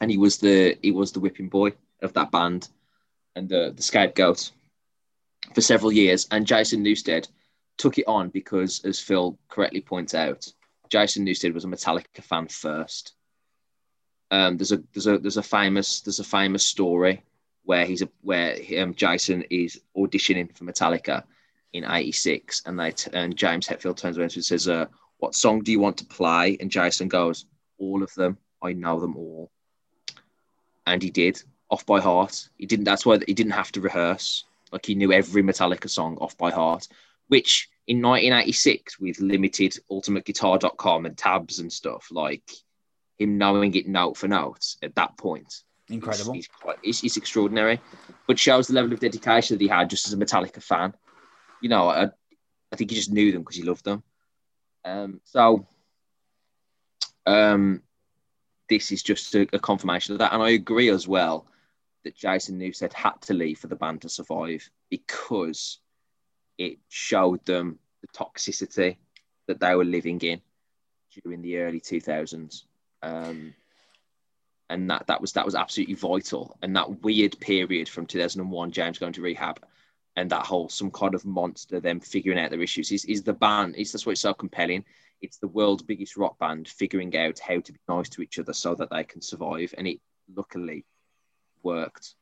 and 0.00 0.10
he 0.10 0.18
was 0.18 0.38
the 0.38 0.76
he 0.82 0.90
was 0.90 1.12
the 1.12 1.20
whipping 1.20 1.48
boy 1.48 1.72
of 2.02 2.14
that 2.14 2.32
band 2.32 2.68
and 3.36 3.48
the 3.48 3.72
the 3.74 3.82
scapegoat 3.82 4.50
for 5.54 5.60
several 5.60 5.92
years. 5.92 6.26
And 6.30 6.46
Jason 6.46 6.84
Newsted 6.84 7.28
took 7.78 7.98
it 7.98 8.06
on 8.06 8.28
because, 8.28 8.84
as 8.84 9.00
Phil 9.00 9.38
correctly 9.48 9.80
points 9.80 10.14
out, 10.14 10.52
Jason 10.90 11.24
Newsted 11.24 11.54
was 11.54 11.64
a 11.64 11.68
Metallica 11.68 12.22
fan 12.22 12.48
first. 12.48 13.14
Um, 14.30 14.56
there's 14.56 14.72
a 14.72 14.82
there's 14.92 15.06
a 15.06 15.18
there's 15.18 15.36
a 15.36 15.42
famous 15.42 16.00
there's 16.00 16.20
a 16.20 16.24
famous 16.24 16.64
story 16.64 17.22
where 17.64 17.84
he's 17.84 18.02
a 18.02 18.08
where 18.22 18.56
um, 18.78 18.94
Jason 18.94 19.44
is 19.50 19.80
auditioning 19.96 20.54
for 20.56 20.64
Metallica 20.64 21.24
in 21.72 21.84
'86, 21.84 22.62
and 22.66 22.78
they 22.78 22.92
t- 22.92 23.10
and 23.12 23.36
James 23.36 23.66
Hetfield 23.66 23.96
turns 23.96 24.18
around 24.18 24.34
and 24.34 24.44
says, 24.44 24.68
uh, 24.68 24.86
"What 25.18 25.34
song 25.34 25.62
do 25.62 25.72
you 25.72 25.80
want 25.80 25.98
to 25.98 26.04
play?" 26.04 26.56
And 26.60 26.70
Jason 26.70 27.08
goes, 27.08 27.46
"All 27.78 28.02
of 28.02 28.14
them. 28.14 28.38
I 28.62 28.72
know 28.72 29.00
them 29.00 29.16
all." 29.16 29.50
And 30.86 31.02
he 31.02 31.10
did 31.10 31.42
off 31.70 31.86
by 31.86 32.00
heart. 32.00 32.48
He 32.58 32.66
didn't. 32.66 32.84
That's 32.84 33.06
why 33.06 33.18
he 33.26 33.34
didn't 33.34 33.52
have 33.52 33.72
to 33.72 33.80
rehearse. 33.80 34.44
Like 34.72 34.86
he 34.86 34.94
knew 34.94 35.12
every 35.12 35.42
Metallica 35.42 35.88
song 35.88 36.16
off 36.20 36.36
by 36.36 36.50
heart, 36.50 36.88
which 37.28 37.68
in 37.86 38.02
1986 38.02 39.00
with 39.00 39.20
limited 39.20 39.76
ultimateguitar.com 39.90 41.06
and 41.06 41.16
tabs 41.16 41.58
and 41.58 41.72
stuff, 41.72 42.08
like 42.10 42.48
him 43.18 43.38
knowing 43.38 43.74
it 43.74 43.88
note 43.88 44.16
for 44.16 44.28
note 44.28 44.76
at 44.82 44.94
that 44.94 45.16
point. 45.16 45.62
Incredible. 45.88 46.34
He's, 46.34 46.46
he's 46.84 47.12
quite, 47.12 47.16
extraordinary, 47.16 47.80
but 48.28 48.38
shows 48.38 48.68
the 48.68 48.74
level 48.74 48.92
of 48.92 49.00
dedication 49.00 49.56
that 49.56 49.62
he 49.62 49.68
had 49.68 49.90
just 49.90 50.06
as 50.06 50.12
a 50.12 50.16
Metallica 50.16 50.62
fan. 50.62 50.94
You 51.60 51.68
know, 51.68 51.88
I, 51.88 52.04
I 52.72 52.76
think 52.76 52.90
he 52.90 52.96
just 52.96 53.10
knew 53.10 53.32
them 53.32 53.42
because 53.42 53.56
he 53.56 53.64
loved 53.64 53.84
them. 53.84 54.04
Um, 54.84 55.20
so, 55.24 55.66
um, 57.26 57.82
this 58.68 58.92
is 58.92 59.02
just 59.02 59.34
a, 59.34 59.48
a, 59.52 59.58
confirmation 59.58 60.12
of 60.12 60.20
that. 60.20 60.32
And 60.32 60.42
I 60.42 60.50
agree 60.50 60.88
as 60.88 61.06
well 61.06 61.46
that 62.04 62.16
Jason 62.16 62.58
Newsted 62.58 62.92
had 62.92 63.20
to 63.22 63.34
leave 63.34 63.58
for 63.58 63.66
the 63.66 63.76
band 63.76 64.02
to 64.02 64.08
survive 64.08 64.68
because 64.88 65.78
it 66.58 66.78
showed 66.88 67.44
them 67.44 67.78
the 68.00 68.08
toxicity 68.08 68.96
that 69.46 69.60
they 69.60 69.74
were 69.74 69.84
living 69.84 70.20
in 70.20 70.40
during 71.22 71.42
the 71.42 71.58
early 71.58 71.80
2000s. 71.80 72.64
Um, 73.02 73.54
and 74.68 74.88
that, 74.90 75.06
that 75.08 75.20
was 75.20 75.32
that 75.32 75.44
was 75.44 75.54
absolutely 75.54 75.94
vital. 75.94 76.56
And 76.62 76.76
that 76.76 77.02
weird 77.02 77.38
period 77.40 77.88
from 77.88 78.06
2001, 78.06 78.70
James 78.70 78.98
going 78.98 79.12
to 79.14 79.22
rehab, 79.22 79.60
and 80.16 80.30
that 80.30 80.46
whole 80.46 80.68
some 80.68 80.90
kind 80.90 81.14
of 81.14 81.24
monster, 81.24 81.80
them 81.80 81.98
figuring 81.98 82.38
out 82.38 82.50
their 82.50 82.62
issues 82.62 82.92
is, 82.92 83.04
is 83.06 83.22
the 83.22 83.32
band. 83.32 83.74
It's 83.76 83.92
that's 83.92 84.06
why 84.06 84.12
it's 84.12 84.20
so 84.20 84.32
compelling 84.32 84.84
it's 85.20 85.38
the 85.38 85.48
world's 85.48 85.82
biggest 85.82 86.16
rock 86.16 86.38
band 86.38 86.68
figuring 86.68 87.16
out 87.16 87.38
how 87.38 87.60
to 87.60 87.72
be 87.72 87.78
nice 87.88 88.08
to 88.10 88.22
each 88.22 88.38
other 88.38 88.52
so 88.52 88.74
that 88.74 88.90
they 88.90 89.04
can 89.04 89.20
survive. 89.20 89.74
And 89.76 89.86
it 89.86 90.00
luckily 90.34 90.84
worked. 91.62 92.14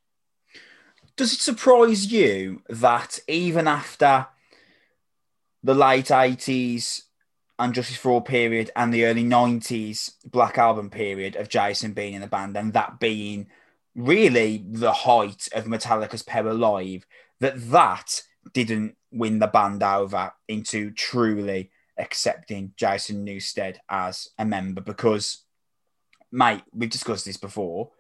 Does 1.17 1.33
it 1.33 1.41
surprise 1.41 2.13
you 2.13 2.63
that 2.69 3.19
even 3.27 3.67
after 3.67 4.27
the 5.63 5.75
late 5.75 6.07
80s 6.07 7.03
and 7.59 7.75
Justice 7.75 7.97
for 7.97 8.13
All 8.13 8.21
period 8.21 8.71
and 8.77 8.95
the 8.95 9.05
early 9.05 9.25
90s 9.25 10.13
Black 10.25 10.59
Album 10.59 10.91
period 10.91 11.35
of 11.35 11.49
Jason 11.49 11.93
being 11.93 12.15
in 12.15 12.21
the 12.21 12.29
band 12.29 12.57
and 12.57 12.73
that 12.73 13.01
being 13.01 13.49
really 13.97 14.65
the 14.71 14.93
height 14.93 15.49
of 15.53 15.65
Metallica's 15.65 16.23
power 16.23 16.55
live, 16.55 17.05
that 17.41 17.71
that 17.71 18.23
didn't 18.53 18.97
win 19.11 19.41
the 19.41 19.47
band 19.49 19.83
over 19.83 20.33
into 20.47 20.91
truly 20.93 21.71
accepting 21.99 22.73
Jason 22.77 23.27
Newsted 23.27 23.77
as 23.89 24.29
a 24.39 24.45
member 24.45 24.81
because, 24.81 25.45
mate, 26.31 26.63
we've 26.73 26.91
discussed 26.91 27.25
this 27.25 27.37
before. 27.37 27.91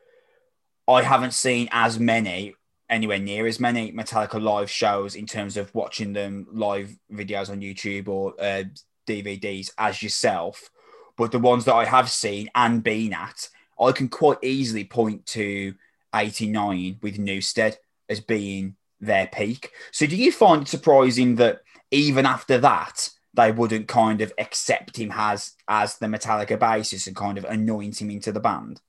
I 0.89 1.03
haven't 1.03 1.35
seen 1.35 1.69
as 1.71 2.01
many, 2.01 2.55
anywhere 2.89 3.19
near 3.19 3.47
as 3.47 3.61
many 3.61 3.93
Metallica 3.93 4.43
live 4.43 4.71
shows 4.71 5.15
in 5.15 5.27
terms 5.27 5.59
of 5.59 5.75
watching 5.75 6.15
them 6.15 6.47
live 6.51 6.97
videos 7.13 7.51
on 7.51 7.61
YouTube 7.61 8.09
or 8.09 8.35
uh, 8.41 8.65
DVDs 9.07 9.71
as 9.77 10.03
yourself. 10.03 10.71
But 11.19 11.31
the 11.31 11.39
ones 11.39 11.67
that 11.67 11.75
I 11.75 11.85
have 11.85 12.11
seen 12.11 12.49
and 12.55 12.83
been 12.83 13.13
at, 13.13 13.51
I 13.79 13.93
can 13.93 14.09
quite 14.09 14.39
easily 14.43 14.85
point 14.85 15.27
to 15.27 15.75
89 16.15 17.01
with 17.03 17.19
Newsted 17.19 17.77
as 18.09 18.21
being 18.21 18.77
their 18.99 19.27
peak. 19.27 19.73
So 19.93 20.07
do 20.07 20.17
you 20.17 20.33
find 20.33 20.63
it 20.63 20.69
surprising 20.69 21.35
that 21.37 21.61
even 21.91 22.25
after 22.25 22.59
that, 22.59 23.11
they 23.35 23.53
wouldn't 23.53 23.89
kind 23.89 24.21
of 24.21 24.33
accept 24.39 24.97
him 24.97 25.13
as 25.15 25.53
as 25.69 25.99
the 25.99 26.07
Metallica 26.07 26.59
basis 26.59 27.07
and 27.07 27.15
kind 27.15 27.39
of 27.39 27.45
anoint 27.45 28.01
him 28.01 28.11
into 28.11 28.33
the 28.33 28.41
band. 28.41 28.81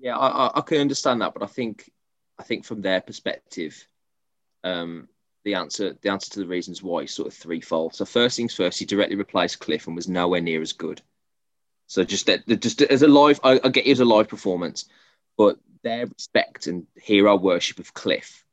Yeah, 0.00 0.16
I, 0.16 0.58
I 0.58 0.60
can 0.62 0.78
understand 0.78 1.20
that, 1.20 1.34
but 1.34 1.42
I 1.42 1.46
think 1.46 1.90
I 2.38 2.42
think 2.42 2.64
from 2.64 2.80
their 2.80 3.00
perspective, 3.00 3.86
um, 4.64 5.08
the 5.44 5.54
answer 5.54 5.96
the 6.00 6.10
answer 6.10 6.30
to 6.32 6.40
the 6.40 6.46
reasons 6.46 6.82
why 6.82 7.00
is 7.00 7.12
sort 7.12 7.28
of 7.28 7.34
threefold. 7.34 7.94
So 7.94 8.04
first 8.04 8.36
things 8.36 8.54
first, 8.54 8.78
he 8.78 8.84
directly 8.84 9.16
replaced 9.16 9.60
Cliff 9.60 9.86
and 9.86 9.96
was 9.96 10.08
nowhere 10.08 10.40
near 10.40 10.62
as 10.62 10.72
good. 10.72 11.02
So 11.86 12.04
just 12.04 12.26
that 12.26 12.46
just 12.60 12.82
as 12.82 13.02
a 13.02 13.08
live, 13.08 13.40
I, 13.42 13.60
I 13.62 13.68
get 13.68 13.86
it 13.86 13.92
as 13.92 14.00
a 14.00 14.04
live 14.04 14.28
performance, 14.28 14.86
but 15.36 15.58
their 15.82 16.06
respect 16.06 16.66
and 16.66 16.86
hero 16.96 17.36
worship 17.36 17.78
of 17.78 17.94
Cliff 17.94 18.44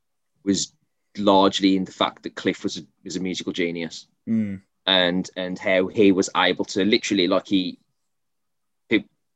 was 0.43 0.73
largely 1.17 1.75
in 1.75 1.85
the 1.85 1.91
fact 1.91 2.23
that 2.23 2.35
Cliff 2.35 2.63
was 2.63 2.77
a, 2.77 2.81
was 3.03 3.15
a 3.15 3.21
musical 3.21 3.53
genius. 3.53 4.07
Mm 4.27 4.61
and 4.87 5.29
and 5.35 5.59
how 5.59 5.87
he 5.87 6.11
was 6.11 6.29
able 6.35 6.65
to 6.65 6.83
literally 6.85 7.27
like 7.27 7.45
he 7.45 7.77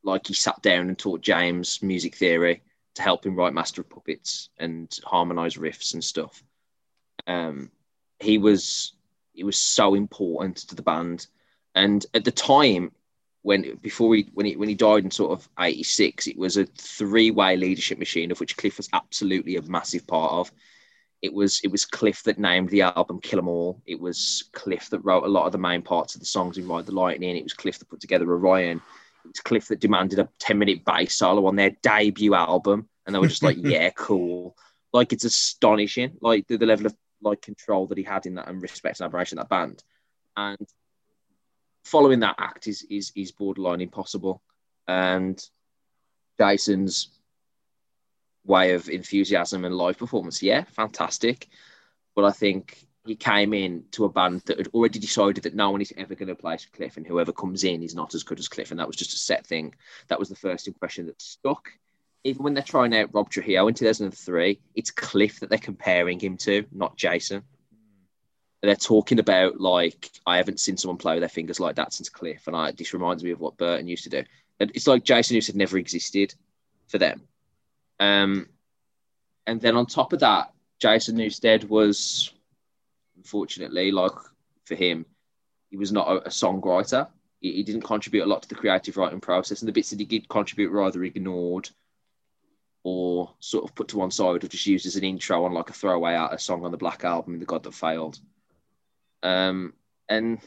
like 0.03 0.27
he 0.27 0.33
sat 0.33 0.61
down 0.61 0.89
and 0.89 0.97
taught 0.97 1.21
James 1.21 1.81
music 1.81 2.15
theory 2.15 2.61
to 2.95 3.01
help 3.01 3.25
him 3.25 3.35
write 3.35 3.53
Master 3.53 3.81
of 3.81 3.89
Puppets 3.89 4.49
and 4.57 4.89
harmonize 5.05 5.55
riffs 5.55 5.93
and 5.93 6.03
stuff. 6.03 6.43
Um, 7.27 7.71
he 8.19 8.37
was 8.37 8.93
he 9.33 9.43
was 9.43 9.57
so 9.57 9.95
important 9.95 10.57
to 10.57 10.75
the 10.75 10.81
band, 10.81 11.27
and 11.75 12.05
at 12.13 12.25
the 12.25 12.31
time 12.31 12.91
when 13.43 13.75
before 13.81 14.15
he 14.15 14.29
when 14.33 14.45
he 14.45 14.55
when 14.55 14.69
he 14.69 14.75
died 14.75 15.03
in 15.03 15.11
sort 15.11 15.31
of 15.31 15.47
'86, 15.59 16.27
it 16.27 16.37
was 16.37 16.57
a 16.57 16.65
three 16.65 17.31
way 17.31 17.55
leadership 17.55 17.97
machine 17.99 18.31
of 18.31 18.39
which 18.39 18.57
Cliff 18.57 18.77
was 18.77 18.89
absolutely 18.93 19.55
a 19.55 19.61
massive 19.63 20.05
part 20.07 20.33
of 20.33 20.51
it 21.21 21.33
was 21.33 21.59
it 21.63 21.71
was 21.71 21.85
Cliff 21.85 22.23
that 22.23 22.39
named 22.39 22.69
the 22.69 22.81
album 22.81 23.19
Kill 23.21 23.39
'Em 23.39 23.47
All. 23.47 23.81
It 23.85 23.99
was 23.99 24.49
Cliff 24.53 24.89
that 24.89 25.05
wrote 25.05 25.23
a 25.23 25.29
lot 25.29 25.45
of 25.45 25.51
the 25.51 25.57
main 25.57 25.81
parts 25.81 26.15
of 26.15 26.19
the 26.19 26.25
songs 26.25 26.57
in 26.57 26.67
Ride 26.67 26.85
the 26.85 26.91
Lightning. 26.93 27.37
It 27.37 27.43
was 27.43 27.53
Cliff 27.53 27.77
that 27.79 27.89
put 27.89 27.99
together 27.99 28.31
Orion. 28.31 28.81
Cliff 29.43 29.67
that 29.67 29.79
demanded 29.79 30.19
a 30.19 30.29
10 30.39 30.57
minute 30.57 30.85
bass 30.85 31.15
solo 31.15 31.45
on 31.47 31.55
their 31.55 31.71
debut 31.81 32.33
album. 32.33 32.87
And 33.05 33.15
they 33.15 33.19
were 33.19 33.27
just 33.27 33.43
like, 33.43 33.57
yeah, 33.61 33.89
cool. 33.91 34.55
Like 34.93 35.13
it's 35.13 35.23
astonishing, 35.23 36.17
like 36.21 36.47
the, 36.47 36.57
the 36.57 36.65
level 36.65 36.87
of 36.87 36.95
like 37.21 37.41
control 37.41 37.87
that 37.87 37.97
he 37.97 38.03
had 38.03 38.25
in 38.25 38.35
that 38.35 38.47
and 38.47 38.61
respect 38.61 38.99
and 38.99 39.05
admiration 39.05 39.37
that 39.37 39.49
band. 39.49 39.83
And 40.35 40.67
following 41.85 42.19
that 42.21 42.35
act 42.37 42.67
is 42.67 42.83
is 42.89 43.11
is 43.15 43.31
borderline 43.31 43.81
impossible. 43.81 44.41
And 44.87 45.41
Jason's 46.39 47.09
way 48.43 48.73
of 48.73 48.89
enthusiasm 48.89 49.65
and 49.65 49.75
live 49.75 49.97
performance. 49.97 50.41
Yeah, 50.41 50.63
fantastic. 50.63 51.47
But 52.15 52.25
I 52.25 52.31
think 52.31 52.85
he 53.05 53.15
came 53.15 53.53
in 53.53 53.83
to 53.91 54.05
a 54.05 54.09
band 54.09 54.41
that 54.45 54.57
had 54.57 54.67
already 54.73 54.99
decided 54.99 55.43
that 55.43 55.55
no 55.55 55.71
one 55.71 55.81
is 55.81 55.93
ever 55.97 56.13
going 56.15 56.27
to 56.27 56.35
play 56.35 56.57
Cliff, 56.73 56.97
and 56.97 57.07
whoever 57.07 57.31
comes 57.31 57.63
in 57.63 57.81
is 57.81 57.95
not 57.95 58.13
as 58.13 58.23
good 58.23 58.39
as 58.39 58.47
Cliff, 58.47 58.71
and 58.71 58.79
that 58.79 58.87
was 58.87 58.95
just 58.95 59.13
a 59.13 59.17
set 59.17 59.45
thing. 59.45 59.73
That 60.07 60.19
was 60.19 60.29
the 60.29 60.35
first 60.35 60.67
impression 60.67 61.07
that 61.07 61.21
stuck. 61.21 61.71
Even 62.23 62.43
when 62.43 62.53
they're 62.53 62.63
trying 62.63 62.95
out 62.95 63.13
Rob 63.13 63.29
Trujillo 63.29 63.67
in 63.67 63.73
2003, 63.73 64.59
it's 64.75 64.91
Cliff 64.91 65.39
that 65.39 65.49
they're 65.49 65.57
comparing 65.57 66.19
him 66.19 66.37
to, 66.37 66.65
not 66.71 66.95
Jason. 66.95 67.41
They're 68.61 68.75
talking 68.75 69.17
about 69.17 69.59
like 69.59 70.11
I 70.27 70.37
haven't 70.37 70.59
seen 70.59 70.77
someone 70.77 70.97
play 70.97 71.15
with 71.15 71.21
their 71.21 71.29
fingers 71.29 71.59
like 71.59 71.77
that 71.77 71.93
since 71.93 72.09
Cliff, 72.09 72.45
and 72.45 72.55
I 72.55 72.71
this 72.71 72.93
reminds 72.93 73.23
me 73.23 73.31
of 73.31 73.39
what 73.39 73.57
Burton 73.57 73.87
used 73.87 74.03
to 74.03 74.11
do. 74.11 74.23
And 74.59 74.71
it's 74.75 74.85
like 74.85 75.03
Jason 75.03 75.35
Newsted 75.35 75.55
never 75.55 75.79
existed 75.79 76.35
for 76.87 76.99
them. 76.99 77.23
Um, 77.99 78.47
and 79.47 79.59
then 79.59 79.75
on 79.75 79.87
top 79.87 80.13
of 80.13 80.19
that, 80.19 80.53
Jason 80.79 81.17
Newsted 81.17 81.67
was, 81.67 82.31
unfortunately, 83.21 83.91
like 83.91 84.17
for 84.65 84.73
him, 84.75 85.05
he 85.69 85.77
was 85.77 85.91
not 85.91 86.07
a, 86.07 86.15
a 86.25 86.29
songwriter. 86.29 87.07
He, 87.39 87.53
he, 87.53 87.63
didn't 87.63 87.83
contribute 87.83 88.23
a 88.23 88.25
lot 88.25 88.41
to 88.41 88.49
the 88.49 88.55
creative 88.55 88.97
writing 88.97 89.21
process, 89.21 89.61
and 89.61 89.69
the 89.69 89.73
bits 89.73 89.91
that 89.91 89.99
he 89.99 90.05
did 90.05 90.27
contribute 90.27 90.71
were 90.71 90.83
either 90.83 91.03
ignored 91.03 91.69
or 92.83 93.31
sort 93.39 93.63
of 93.63 93.75
put 93.75 93.89
to 93.89 93.97
one 93.99 94.09
side 94.09 94.43
or 94.43 94.47
just 94.47 94.65
used 94.65 94.87
as 94.87 94.95
an 94.95 95.03
intro 95.03 95.45
on 95.45 95.53
like 95.53 95.69
a 95.69 95.73
throwaway 95.73 96.15
out 96.15 96.33
a 96.33 96.39
song 96.39 96.65
on 96.65 96.71
the 96.71 96.77
Black 96.77 97.03
Album, 97.03 97.37
The 97.37 97.45
God 97.45 97.61
That 97.63 97.75
Failed. 97.75 98.19
Um, 99.21 99.73
and 100.09 100.39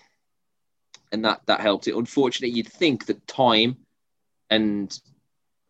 and 1.12 1.24
that 1.24 1.42
that 1.46 1.60
helped 1.60 1.86
it. 1.86 1.94
Unfortunately, 1.94 2.56
you'd 2.56 2.68
think 2.68 3.06
that 3.06 3.24
time 3.28 3.76
and 4.50 4.98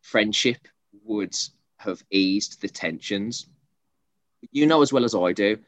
friendship 0.01 0.69
would 1.05 1.37
have 1.77 2.03
eased 2.11 2.63
the 2.63 2.69
tensions. 2.69 3.47
You 4.53 4.67
know 4.67 4.81
as 4.81 4.91
well 4.91 5.05
as 5.05 5.15
I 5.15 5.33
do, 5.33 5.59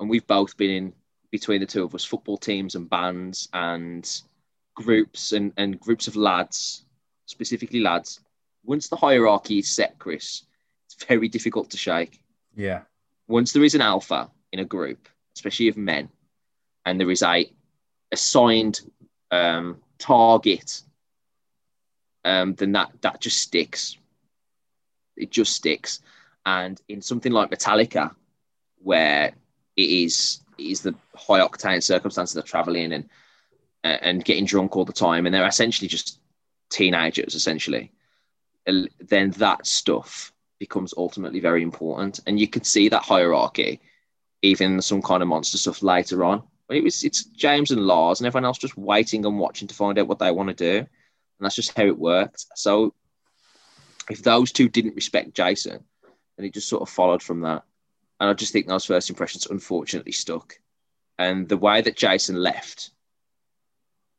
and 0.00 0.10
we've 0.10 0.26
both 0.26 0.56
been 0.56 0.70
in 0.70 0.92
between 1.30 1.60
the 1.60 1.66
two 1.66 1.84
of 1.84 1.94
us 1.94 2.04
football 2.04 2.36
teams 2.36 2.74
and 2.74 2.90
bands 2.90 3.48
and 3.52 4.22
groups 4.74 5.32
and, 5.32 5.52
and 5.56 5.78
groups 5.78 6.08
of 6.08 6.16
lads, 6.16 6.84
specifically 7.26 7.80
lads. 7.80 8.20
Once 8.64 8.88
the 8.88 8.96
hierarchy 8.96 9.58
is 9.58 9.70
set, 9.70 9.98
Chris, 9.98 10.42
it's 10.86 11.04
very 11.04 11.28
difficult 11.28 11.70
to 11.70 11.76
shake. 11.76 12.20
Yeah. 12.56 12.80
Once 13.28 13.52
there 13.52 13.62
is 13.62 13.76
an 13.76 13.80
alpha 13.80 14.30
in 14.52 14.58
a 14.58 14.64
group, 14.64 15.08
especially 15.36 15.68
of 15.68 15.76
men, 15.76 16.08
and 16.84 16.98
there 16.98 17.10
is 17.10 17.22
a 17.22 17.48
assigned 18.10 18.80
um, 19.30 19.80
target, 19.98 20.82
um, 22.24 22.54
then 22.54 22.72
that 22.72 22.90
that 23.02 23.20
just 23.20 23.38
sticks 23.38 23.96
it 25.20 25.30
just 25.30 25.54
sticks. 25.54 26.00
And 26.46 26.80
in 26.88 27.02
something 27.02 27.32
like 27.32 27.50
Metallica, 27.50 28.14
where 28.82 29.32
it 29.80 30.04
is 30.04 30.40
is 30.58 30.82
the 30.82 30.94
high 31.14 31.40
octane 31.40 31.82
circumstances 31.82 32.36
of 32.36 32.44
traveling 32.44 32.92
and 32.92 33.08
and 33.82 34.24
getting 34.24 34.44
drunk 34.44 34.76
all 34.76 34.84
the 34.84 34.92
time, 34.92 35.24
and 35.24 35.34
they're 35.34 35.46
essentially 35.46 35.88
just 35.88 36.18
teenagers, 36.68 37.34
essentially. 37.34 37.90
Then 38.66 39.30
that 39.32 39.66
stuff 39.66 40.32
becomes 40.58 40.92
ultimately 40.96 41.40
very 41.40 41.62
important, 41.62 42.20
and 42.26 42.38
you 42.38 42.46
can 42.46 42.64
see 42.64 42.88
that 42.90 43.02
hierarchy 43.02 43.80
even 44.42 44.80
some 44.80 45.02
kind 45.02 45.22
of 45.22 45.28
monster 45.28 45.58
stuff 45.58 45.82
later 45.82 46.24
on. 46.24 46.42
But 46.68 46.76
it 46.76 46.84
was 46.84 47.02
it's 47.04 47.24
James 47.24 47.70
and 47.70 47.86
Lars 47.86 48.20
and 48.20 48.26
everyone 48.26 48.44
else 48.44 48.58
just 48.58 48.76
waiting 48.76 49.24
and 49.24 49.38
watching 49.38 49.68
to 49.68 49.74
find 49.74 49.98
out 49.98 50.08
what 50.08 50.18
they 50.18 50.30
want 50.30 50.48
to 50.50 50.54
do, 50.54 50.78
and 50.78 50.88
that's 51.40 51.56
just 51.56 51.76
how 51.76 51.84
it 51.84 51.98
worked. 51.98 52.46
So 52.54 52.94
if 54.10 54.22
those 54.22 54.52
two 54.52 54.68
didn't 54.68 54.94
respect 54.94 55.34
Jason, 55.34 55.82
then 56.36 56.46
it 56.46 56.54
just 56.54 56.68
sort 56.68 56.82
of 56.82 56.90
followed 56.90 57.22
from 57.22 57.40
that. 57.40 57.64
And 58.20 58.28
I 58.28 58.34
just 58.34 58.52
think 58.52 58.66
those 58.66 58.84
first 58.84 59.10
impressions 59.10 59.46
unfortunately 59.46 60.12
stuck. 60.12 60.58
And 61.18 61.48
the 61.48 61.56
way 61.56 61.80
that 61.80 61.96
Jason 61.96 62.36
left 62.36 62.90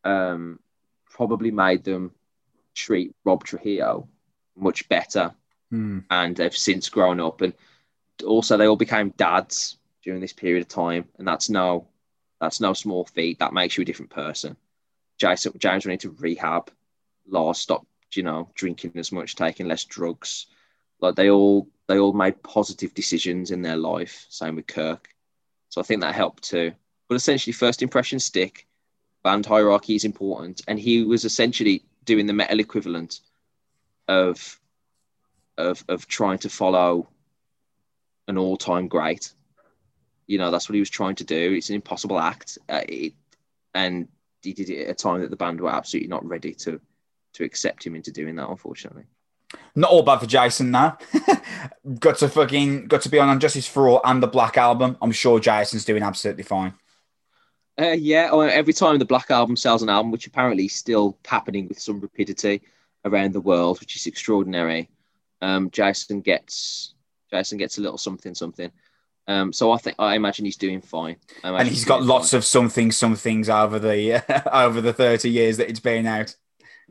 um, 0.03 0.59
probably 1.09 1.51
made 1.51 1.83
them 1.83 2.11
treat 2.73 3.15
Rob 3.23 3.43
Trujillo 3.43 4.07
much 4.55 4.89
better. 4.89 5.33
Mm. 5.71 6.03
And 6.09 6.35
they've 6.35 6.55
since 6.55 6.89
grown 6.89 7.19
up. 7.19 7.41
And 7.41 7.53
also, 8.25 8.57
they 8.57 8.67
all 8.67 8.75
became 8.75 9.13
dads 9.17 9.77
during 10.03 10.19
this 10.19 10.33
period 10.33 10.61
of 10.61 10.67
time. 10.67 11.07
And 11.17 11.27
that's 11.27 11.49
no, 11.49 11.87
that's 12.39 12.59
no 12.59 12.73
small 12.73 13.05
feat. 13.05 13.39
That 13.39 13.53
makes 13.53 13.77
you 13.77 13.83
a 13.83 13.85
different 13.85 14.11
person. 14.11 14.57
Jason, 15.17 15.53
James 15.57 15.85
went 15.85 16.03
into 16.03 16.15
rehab. 16.19 16.71
Lars 17.27 17.59
stopped 17.59 17.85
you 18.15 18.23
know, 18.23 18.49
drinking 18.55 18.93
as 18.95 19.11
much, 19.11 19.35
taking 19.35 19.67
less 19.67 19.83
drugs. 19.83 20.47
Like 21.01 21.15
they 21.15 21.29
all 21.29 21.67
they 21.87 21.99
all 21.99 22.13
made 22.13 22.41
positive 22.43 22.93
decisions 22.93 23.51
in 23.51 23.61
their 23.61 23.75
life. 23.75 24.25
Same 24.29 24.55
with 24.55 24.67
Kirk. 24.67 25.09
So 25.69 25.81
I 25.81 25.83
think 25.83 26.01
that 26.01 26.15
helped 26.15 26.43
too. 26.43 26.73
But 27.09 27.15
essentially, 27.15 27.53
first 27.53 27.81
impression 27.81 28.19
stick. 28.19 28.67
Band 29.23 29.45
hierarchy 29.45 29.95
is 29.95 30.03
important, 30.03 30.61
and 30.67 30.79
he 30.79 31.03
was 31.03 31.25
essentially 31.25 31.83
doing 32.05 32.25
the 32.25 32.33
metal 32.33 32.59
equivalent 32.59 33.19
of 34.07 34.59
of 35.57 35.83
of 35.87 36.07
trying 36.07 36.39
to 36.39 36.49
follow 36.49 37.07
an 38.27 38.37
all-time 38.37 38.87
great. 38.87 39.33
You 40.25 40.37
know, 40.37 40.49
that's 40.49 40.69
what 40.69 40.73
he 40.73 40.79
was 40.79 40.89
trying 40.89 41.15
to 41.15 41.23
do. 41.23 41.53
It's 41.53 41.69
an 41.69 41.75
impossible 41.75 42.17
act, 42.19 42.57
uh, 42.69 42.81
it, 42.87 43.13
and 43.75 44.07
he 44.41 44.53
did 44.53 44.69
it 44.69 44.85
at 44.85 44.91
a 44.91 44.95
time 44.95 45.21
that 45.21 45.29
the 45.29 45.35
band 45.35 45.61
were 45.61 45.69
absolutely 45.69 46.09
not 46.09 46.25
ready 46.25 46.53
to 46.55 46.79
to 47.33 47.43
accept 47.43 47.85
him 47.85 47.95
into 47.95 48.11
doing 48.11 48.35
that, 48.35 48.49
unfortunately. 48.49 49.03
Not 49.75 49.91
all 49.91 50.03
bad 50.03 50.19
for 50.19 50.25
Jason 50.25 50.71
now. 50.71 50.97
got 51.99 52.17
to 52.17 52.29
fucking 52.29 52.87
got 52.87 53.01
to 53.01 53.09
be 53.09 53.19
on 53.19 53.39
Justice 53.39 53.67
for 53.67 53.87
All 53.87 54.01
and 54.03 54.21
the 54.21 54.27
Black 54.27 54.57
Album. 54.57 54.97
I'm 55.01 55.11
sure 55.11 55.39
Jason's 55.39 55.85
doing 55.85 56.03
absolutely 56.03 56.43
fine. 56.43 56.73
Uh, 57.79 57.91
yeah, 57.91 58.29
every 58.51 58.73
time 58.73 58.99
the 58.99 59.05
Black 59.05 59.31
Album 59.31 59.55
sells 59.55 59.81
an 59.81 59.89
album, 59.89 60.11
which 60.11 60.27
apparently 60.27 60.65
is 60.65 60.73
still 60.75 61.17
happening 61.25 61.67
with 61.67 61.79
some 61.79 61.99
rapidity 61.99 62.61
around 63.05 63.33
the 63.33 63.41
world, 63.41 63.79
which 63.79 63.95
is 63.95 64.05
extraordinary. 64.07 64.89
Um, 65.41 65.71
Jason 65.71 66.21
gets 66.21 66.93
Jason 67.31 67.57
gets 67.57 67.77
a 67.77 67.81
little 67.81 67.97
something 67.97 68.35
something. 68.35 68.71
Um, 69.27 69.53
so 69.53 69.71
I 69.71 69.77
think 69.77 69.95
I 69.99 70.15
imagine 70.15 70.45
he's 70.45 70.57
doing 70.57 70.81
fine. 70.81 71.15
And 71.43 71.67
he's 71.67 71.85
got 71.85 72.03
lots 72.03 72.31
fine. 72.31 72.39
of 72.39 72.45
something 72.45 72.91
somethings 72.91 73.49
over 73.49 73.79
the 73.79 74.15
uh, 74.15 74.41
over 74.65 74.81
the 74.81 74.93
thirty 74.93 75.29
years 75.29 75.57
that 75.57 75.69
it's 75.69 75.79
been 75.79 76.05
out 76.05 76.35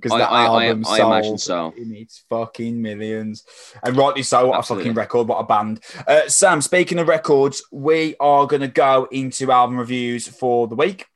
because 0.01 0.19
that 0.19 0.31
I, 0.31 0.45
album 0.47 0.85
I, 0.87 0.91
I, 0.91 0.97
sold 0.99 1.13
imagine 1.13 1.39
so. 1.39 1.75
its 1.77 2.25
fucking 2.31 2.81
millions, 2.81 3.45
and 3.83 3.97
rightly 3.97 4.23
so. 4.23 4.47
What 4.49 4.59
Absolutely. 4.59 4.85
a 4.85 4.87
fucking 4.87 4.97
record! 4.97 5.29
What 5.29 5.39
a 5.39 5.45
band! 5.45 5.81
Uh, 6.07 6.29
Sam, 6.29 6.61
speaking 6.61 6.99
of 6.99 7.09
records, 7.09 7.63
we 7.71 8.17
are 8.19 8.47
going 8.47 8.63
to 8.63 8.69
go 8.69 9.09
into 9.11 9.53
album 9.53 9.79
reviews 9.79 10.27
for 10.27 10.69
the 10.69 10.75
week. 10.75 11.07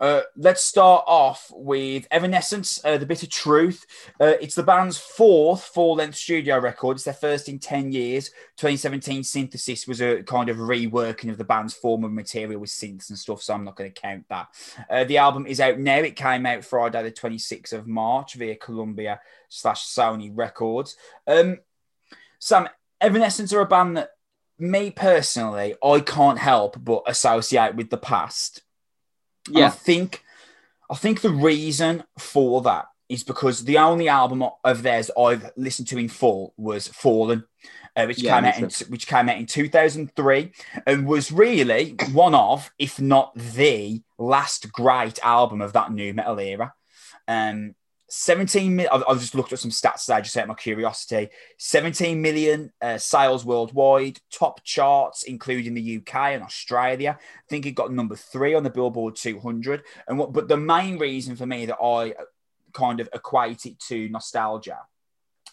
Uh, 0.00 0.22
let's 0.36 0.62
start 0.62 1.04
off 1.06 1.50
with 1.54 2.06
Evanescence, 2.10 2.80
uh, 2.84 2.98
The 2.98 3.06
Bitter 3.06 3.26
Truth. 3.26 3.86
Uh, 4.20 4.34
it's 4.40 4.54
the 4.54 4.62
band's 4.62 4.98
fourth 4.98 5.64
full 5.64 5.96
length 5.96 6.16
studio 6.16 6.58
record. 6.58 6.96
It's 6.96 7.04
their 7.04 7.14
first 7.14 7.48
in 7.48 7.58
10 7.58 7.92
years. 7.92 8.30
2017 8.56 9.24
Synthesis 9.24 9.86
was 9.86 10.00
a 10.00 10.22
kind 10.22 10.48
of 10.48 10.56
reworking 10.56 11.30
of 11.30 11.38
the 11.38 11.44
band's 11.44 11.74
former 11.74 12.08
material 12.08 12.60
with 12.60 12.70
synths 12.70 13.08
and 13.10 13.18
stuff, 13.18 13.42
so 13.42 13.54
I'm 13.54 13.64
not 13.64 13.76
going 13.76 13.92
to 13.92 14.00
count 14.00 14.24
that. 14.28 14.48
Uh, 14.88 15.04
the 15.04 15.18
album 15.18 15.46
is 15.46 15.60
out 15.60 15.78
now. 15.78 15.98
It 15.98 16.16
came 16.16 16.46
out 16.46 16.64
Friday, 16.64 17.02
the 17.02 17.12
26th 17.12 17.72
of 17.72 17.86
March 17.86 18.34
via 18.34 18.56
Columbia 18.56 19.20
slash 19.48 19.86
Sony 19.86 20.30
Records. 20.32 20.96
Um, 21.26 21.58
Sam, 22.38 22.68
Evanescence 23.00 23.52
are 23.52 23.60
a 23.60 23.66
band 23.66 23.96
that 23.96 24.10
me 24.58 24.90
personally, 24.90 25.74
I 25.82 26.00
can't 26.00 26.38
help 26.38 26.82
but 26.82 27.04
associate 27.06 27.76
with 27.76 27.90
the 27.90 27.96
past. 27.96 28.62
Yeah. 29.50 29.66
I 29.66 29.70
think 29.70 30.22
I 30.90 30.94
think 30.94 31.20
the 31.20 31.30
reason 31.30 32.04
for 32.18 32.62
that 32.62 32.86
is 33.08 33.24
because 33.24 33.64
the 33.64 33.78
only 33.78 34.08
album 34.08 34.44
of 34.64 34.82
theirs 34.82 35.10
I've 35.18 35.50
listened 35.56 35.88
to 35.88 35.98
in 35.98 36.08
full 36.08 36.52
was 36.56 36.88
Fallen, 36.88 37.44
uh, 37.96 38.04
which 38.06 38.22
yeah, 38.22 38.34
came 38.34 38.44
out 38.44 38.58
in, 38.58 38.90
which 38.90 39.06
came 39.06 39.28
out 39.28 39.38
in 39.38 39.46
2003 39.46 40.52
and 40.86 41.06
was 41.06 41.32
really 41.32 41.96
one 42.12 42.34
of, 42.34 42.70
if 42.78 43.00
not 43.00 43.32
the 43.34 44.02
last 44.18 44.70
great 44.72 45.18
album 45.24 45.62
of 45.62 45.72
that 45.72 45.90
nu 45.90 46.12
metal 46.12 46.38
era. 46.38 46.74
Um, 47.26 47.74
17 48.08 48.74
million. 48.74 49.02
I've, 49.08 49.20
just 49.20 49.34
looked 49.34 49.52
at 49.52 49.58
some 49.58 49.70
stats 49.70 50.06
today, 50.06 50.22
just 50.22 50.36
out 50.36 50.44
of 50.44 50.48
my 50.48 50.54
curiosity. 50.54 51.28
17 51.58 52.20
million 52.20 52.72
uh, 52.80 52.98
sales 52.98 53.44
worldwide, 53.44 54.20
top 54.32 54.64
charts, 54.64 55.24
including 55.24 55.74
the 55.74 55.98
UK 55.98 56.14
and 56.14 56.42
Australia. 56.42 57.18
I 57.18 57.48
think 57.48 57.66
it 57.66 57.72
got 57.72 57.92
number 57.92 58.16
three 58.16 58.54
on 58.54 58.62
the 58.62 58.70
Billboard 58.70 59.16
200. 59.16 59.82
And 60.06 60.18
what, 60.18 60.32
but 60.32 60.48
the 60.48 60.56
main 60.56 60.98
reason 60.98 61.36
for 61.36 61.46
me 61.46 61.66
that 61.66 61.78
I 61.82 62.14
kind 62.72 63.00
of 63.00 63.08
equate 63.12 63.66
it 63.66 63.78
to 63.88 64.08
nostalgia 64.08 64.78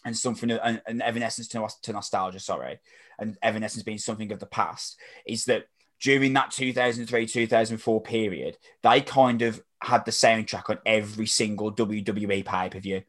and 0.04 0.16
something, 0.16 0.50
and, 0.50 0.80
and 0.86 1.02
evanescence 1.02 1.48
to, 1.48 1.68
to 1.82 1.92
nostalgia, 1.92 2.40
sorry, 2.40 2.78
and 3.18 3.36
evanescence 3.42 3.82
being 3.82 3.98
something 3.98 4.32
of 4.32 4.40
the 4.40 4.46
past, 4.46 4.98
is 5.26 5.44
that 5.46 5.66
during 6.00 6.32
that 6.34 6.50
2003 6.50 7.26
2004 7.26 8.00
period, 8.02 8.58
they 8.82 9.00
kind 9.00 9.42
of 9.42 9.62
had 9.82 10.04
the 10.04 10.10
soundtrack 10.10 10.68
on 10.70 10.78
every 10.84 11.26
single 11.26 11.72
WWE 11.72 12.44
pay 12.44 12.68
per 12.68 12.80
view. 12.80 13.02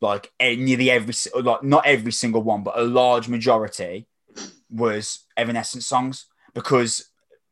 Like 0.00 0.32
nearly 0.40 0.90
every, 0.90 1.14
like 1.40 1.62
not 1.62 1.86
every 1.86 2.12
single 2.12 2.42
one, 2.42 2.64
but 2.64 2.78
a 2.78 2.82
large 2.82 3.28
majority 3.28 4.08
was 4.68 5.20
Evanescence 5.36 5.86
songs 5.86 6.26
because 6.54 7.08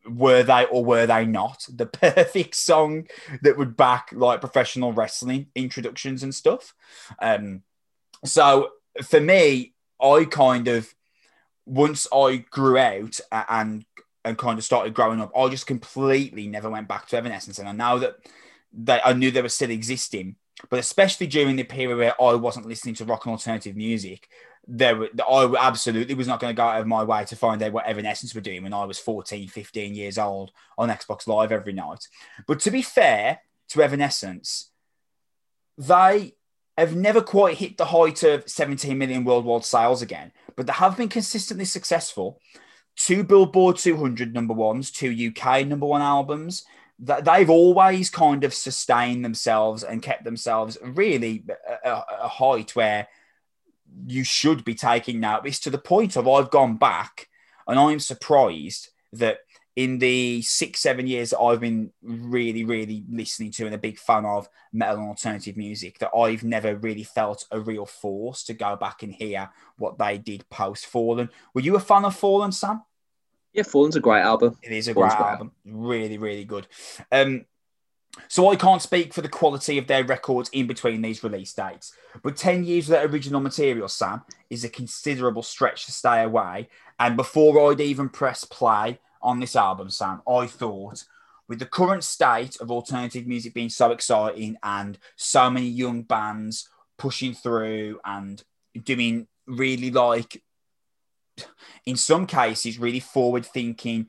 were 0.08 0.42
they 0.42 0.64
or 0.66 0.84
were 0.84 1.06
they 1.06 1.24
not 1.26 1.64
the 1.68 1.86
perfect 1.86 2.54
song 2.54 3.06
that 3.42 3.56
would 3.56 3.76
back 3.76 4.10
like 4.12 4.40
professional 4.40 4.92
wrestling 4.92 5.46
introductions 5.54 6.22
and 6.22 6.34
stuff. 6.34 6.74
Um, 7.20 7.62
so 8.24 8.70
for 9.04 9.20
me, 9.20 9.74
I 10.00 10.24
kind 10.24 10.68
of 10.68 10.92
once 11.66 12.06
I 12.12 12.44
grew 12.50 12.78
out 12.78 13.20
and 13.30 13.84
and 14.24 14.36
kind 14.36 14.58
of 14.58 14.64
started 14.64 14.94
growing 14.94 15.20
up, 15.20 15.32
I 15.36 15.48
just 15.48 15.66
completely 15.66 16.46
never 16.46 16.68
went 16.68 16.88
back 16.88 17.06
to 17.08 17.16
Evanescence. 17.16 17.58
And 17.58 17.68
I 17.68 17.72
know 17.72 17.98
that 18.00 18.16
they, 18.72 19.00
I 19.02 19.12
knew 19.12 19.30
they 19.30 19.42
were 19.42 19.48
still 19.48 19.70
existing, 19.70 20.36
but 20.68 20.78
especially 20.78 21.26
during 21.26 21.56
the 21.56 21.64
period 21.64 21.96
where 21.96 22.20
I 22.20 22.34
wasn't 22.34 22.66
listening 22.66 22.94
to 22.96 23.04
rock 23.04 23.24
and 23.24 23.32
alternative 23.32 23.76
music, 23.76 24.28
there 24.66 24.96
were, 24.96 25.08
I 25.28 25.52
absolutely 25.58 26.14
was 26.14 26.28
not 26.28 26.38
going 26.38 26.54
to 26.54 26.56
go 26.56 26.64
out 26.64 26.80
of 26.80 26.86
my 26.86 27.02
way 27.02 27.24
to 27.24 27.36
find 27.36 27.62
out 27.62 27.72
what 27.72 27.86
Evanescence 27.86 28.34
were 28.34 28.40
doing 28.40 28.62
when 28.62 28.74
I 28.74 28.84
was 28.84 28.98
14, 28.98 29.48
15 29.48 29.94
years 29.94 30.18
old 30.18 30.52
on 30.76 30.90
Xbox 30.90 31.26
Live 31.26 31.50
every 31.50 31.72
night. 31.72 32.06
But 32.46 32.60
to 32.60 32.70
be 32.70 32.82
fair 32.82 33.40
to 33.70 33.82
Evanescence, 33.82 34.70
they 35.78 36.34
have 36.76 36.94
never 36.94 37.22
quite 37.22 37.56
hit 37.56 37.76
the 37.76 37.86
height 37.86 38.22
of 38.22 38.48
17 38.48 38.96
million 38.96 39.24
worldwide 39.24 39.64
sales 39.64 40.02
again, 40.02 40.32
but 40.56 40.66
they 40.66 40.72
have 40.74 40.96
been 40.96 41.08
consistently 41.08 41.64
successful 41.64 42.38
two 42.96 43.24
Billboard 43.24 43.76
200 43.76 44.34
number 44.34 44.54
ones, 44.54 44.90
two 44.90 45.32
UK 45.34 45.66
number 45.66 45.86
one 45.86 46.02
albums. 46.02 46.64
That 47.02 47.24
they've 47.24 47.48
always 47.48 48.10
kind 48.10 48.44
of 48.44 48.52
sustained 48.52 49.24
themselves 49.24 49.82
and 49.82 50.02
kept 50.02 50.24
themselves 50.24 50.76
really 50.82 51.44
a, 51.82 52.02
a 52.22 52.28
height 52.28 52.76
where 52.76 53.08
you 54.06 54.22
should 54.22 54.64
be 54.64 54.74
taking 54.74 55.18
notice 55.18 55.60
to 55.60 55.70
the 55.70 55.78
point 55.78 56.16
of 56.16 56.28
I've 56.28 56.50
gone 56.50 56.76
back 56.76 57.28
and 57.66 57.78
I'm 57.78 58.00
surprised 58.00 58.90
that 59.14 59.38
in 59.76 59.98
the 59.98 60.42
six, 60.42 60.80
seven 60.80 61.06
years 61.06 61.30
that 61.30 61.40
I've 61.40 61.60
been 61.60 61.92
really, 62.02 62.64
really 62.64 63.04
listening 63.08 63.50
to 63.52 63.66
and 63.66 63.74
a 63.74 63.78
big 63.78 63.98
fan 63.98 64.24
of 64.24 64.48
metal 64.72 64.98
and 64.98 65.08
alternative 65.08 65.56
music, 65.56 65.98
that 66.00 66.10
I've 66.16 66.42
never 66.42 66.76
really 66.76 67.04
felt 67.04 67.46
a 67.50 67.60
real 67.60 67.86
force 67.86 68.42
to 68.44 68.54
go 68.54 68.76
back 68.76 69.02
and 69.02 69.12
hear 69.12 69.50
what 69.78 69.98
they 69.98 70.18
did 70.18 70.48
post 70.50 70.86
Fallen. 70.86 71.30
Were 71.54 71.60
you 71.60 71.76
a 71.76 71.80
fan 71.80 72.04
of 72.04 72.16
Fallen, 72.16 72.52
Sam? 72.52 72.82
Yeah, 73.52 73.62
Fallen's 73.62 73.96
a 73.96 74.00
great 74.00 74.22
album. 74.22 74.56
It 74.62 74.72
is 74.72 74.88
a 74.88 74.94
great, 74.94 75.10
great 75.10 75.20
album. 75.20 75.52
Really, 75.64 76.18
really 76.18 76.44
good. 76.44 76.66
Um, 77.10 77.46
so 78.28 78.50
I 78.50 78.56
can't 78.56 78.82
speak 78.82 79.14
for 79.14 79.22
the 79.22 79.28
quality 79.28 79.78
of 79.78 79.86
their 79.86 80.04
records 80.04 80.50
in 80.52 80.66
between 80.66 81.00
these 81.00 81.22
release 81.22 81.52
dates, 81.52 81.94
but 82.22 82.36
10 82.36 82.64
years 82.64 82.86
of 82.86 82.92
their 82.92 83.06
original 83.06 83.40
material, 83.40 83.88
Sam, 83.88 84.22
is 84.50 84.64
a 84.64 84.68
considerable 84.68 85.42
stretch 85.42 85.86
to 85.86 85.92
stay 85.92 86.22
away. 86.22 86.68
And 86.98 87.16
before 87.16 87.70
I'd 87.70 87.80
even 87.80 88.08
press 88.08 88.44
play, 88.44 88.98
on 89.22 89.40
this 89.40 89.56
album, 89.56 89.90
Sam, 89.90 90.22
I 90.28 90.46
thought 90.46 91.04
with 91.48 91.58
the 91.58 91.66
current 91.66 92.04
state 92.04 92.60
of 92.60 92.70
alternative 92.70 93.26
music 93.26 93.54
being 93.54 93.68
so 93.68 93.90
exciting 93.90 94.56
and 94.62 94.96
so 95.16 95.50
many 95.50 95.66
young 95.66 96.02
bands 96.02 96.68
pushing 96.96 97.34
through 97.34 97.98
and 98.04 98.42
doing 98.84 99.26
really 99.46 99.90
like 99.90 100.42
in 101.86 101.96
some 101.96 102.26
cases 102.26 102.78
really 102.78 103.00
forward 103.00 103.44
thinking 103.44 104.06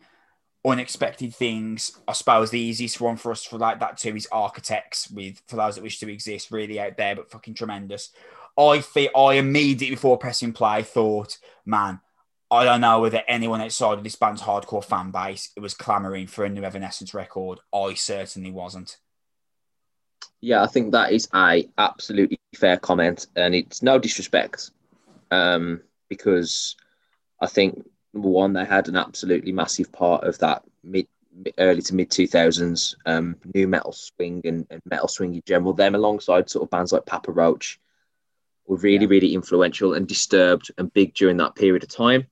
unexpected 0.63 1.33
things. 1.33 1.99
I 2.07 2.13
suppose 2.13 2.51
the 2.51 2.59
easiest 2.59 3.01
one 3.01 3.17
for 3.17 3.31
us 3.31 3.43
for 3.43 3.57
like 3.57 3.79
that 3.79 3.97
too 3.97 4.15
is 4.15 4.27
architects 4.31 5.09
with 5.09 5.41
for 5.47 5.55
those 5.55 5.75
that 5.75 5.83
wish 5.83 5.99
to 5.99 6.11
exist, 6.11 6.51
really 6.51 6.79
out 6.79 6.97
there, 6.97 7.15
but 7.15 7.31
fucking 7.31 7.55
tremendous. 7.55 8.11
I 8.57 8.81
feel 8.81 9.09
I 9.15 9.35
immediately 9.35 9.95
before 9.95 10.17
pressing 10.17 10.53
play 10.53 10.83
thought, 10.83 11.37
man, 11.65 12.01
I 12.51 12.65
don't 12.65 12.81
know 12.81 12.99
whether 12.99 13.23
anyone 13.29 13.61
outside 13.61 13.97
of 13.97 14.03
this 14.03 14.17
band's 14.17 14.41
hardcore 14.41 14.83
fan 14.83 15.11
base 15.11 15.51
was 15.55 15.73
clamoring 15.73 16.27
for 16.27 16.43
a 16.43 16.49
new 16.49 16.65
Evanescence 16.65 17.13
record. 17.13 17.59
I 17.73 17.93
certainly 17.93 18.51
wasn't. 18.51 18.97
Yeah, 20.41 20.61
I 20.61 20.67
think 20.67 20.91
that 20.91 21.13
is 21.13 21.29
a 21.33 21.69
absolutely 21.77 22.41
fair 22.55 22.75
comment, 22.75 23.27
and 23.37 23.55
it's 23.55 23.81
no 23.81 23.99
disrespect, 23.99 24.71
um, 25.31 25.81
because 26.09 26.75
I 27.39 27.47
think 27.47 27.85
number 28.13 28.27
one 28.27 28.51
they 28.51 28.65
had 28.65 28.89
an 28.89 28.97
absolutely 28.97 29.53
massive 29.53 29.89
part 29.93 30.25
of 30.25 30.37
that 30.39 30.63
mid, 30.83 31.07
early 31.57 31.81
to 31.83 31.95
mid 31.95 32.11
two 32.11 32.27
thousands 32.27 32.97
um, 33.05 33.37
nu 33.53 33.65
metal 33.65 33.93
swing 33.93 34.41
and, 34.43 34.67
and, 34.69 34.81
metal 34.83 35.07
swing 35.07 35.35
in 35.35 35.43
general. 35.47 35.71
Them 35.71 35.95
alongside 35.95 36.49
sort 36.49 36.63
of 36.63 36.69
bands 36.69 36.91
like 36.91 37.05
Papa 37.05 37.31
Roach 37.31 37.79
were 38.67 38.75
really 38.77 39.05
yeah. 39.05 39.09
really 39.09 39.33
influential 39.35 39.93
and 39.93 40.05
disturbed 40.05 40.69
and 40.77 40.91
big 40.91 41.13
during 41.13 41.37
that 41.37 41.55
period 41.55 41.83
of 41.83 41.89
time. 41.89 42.27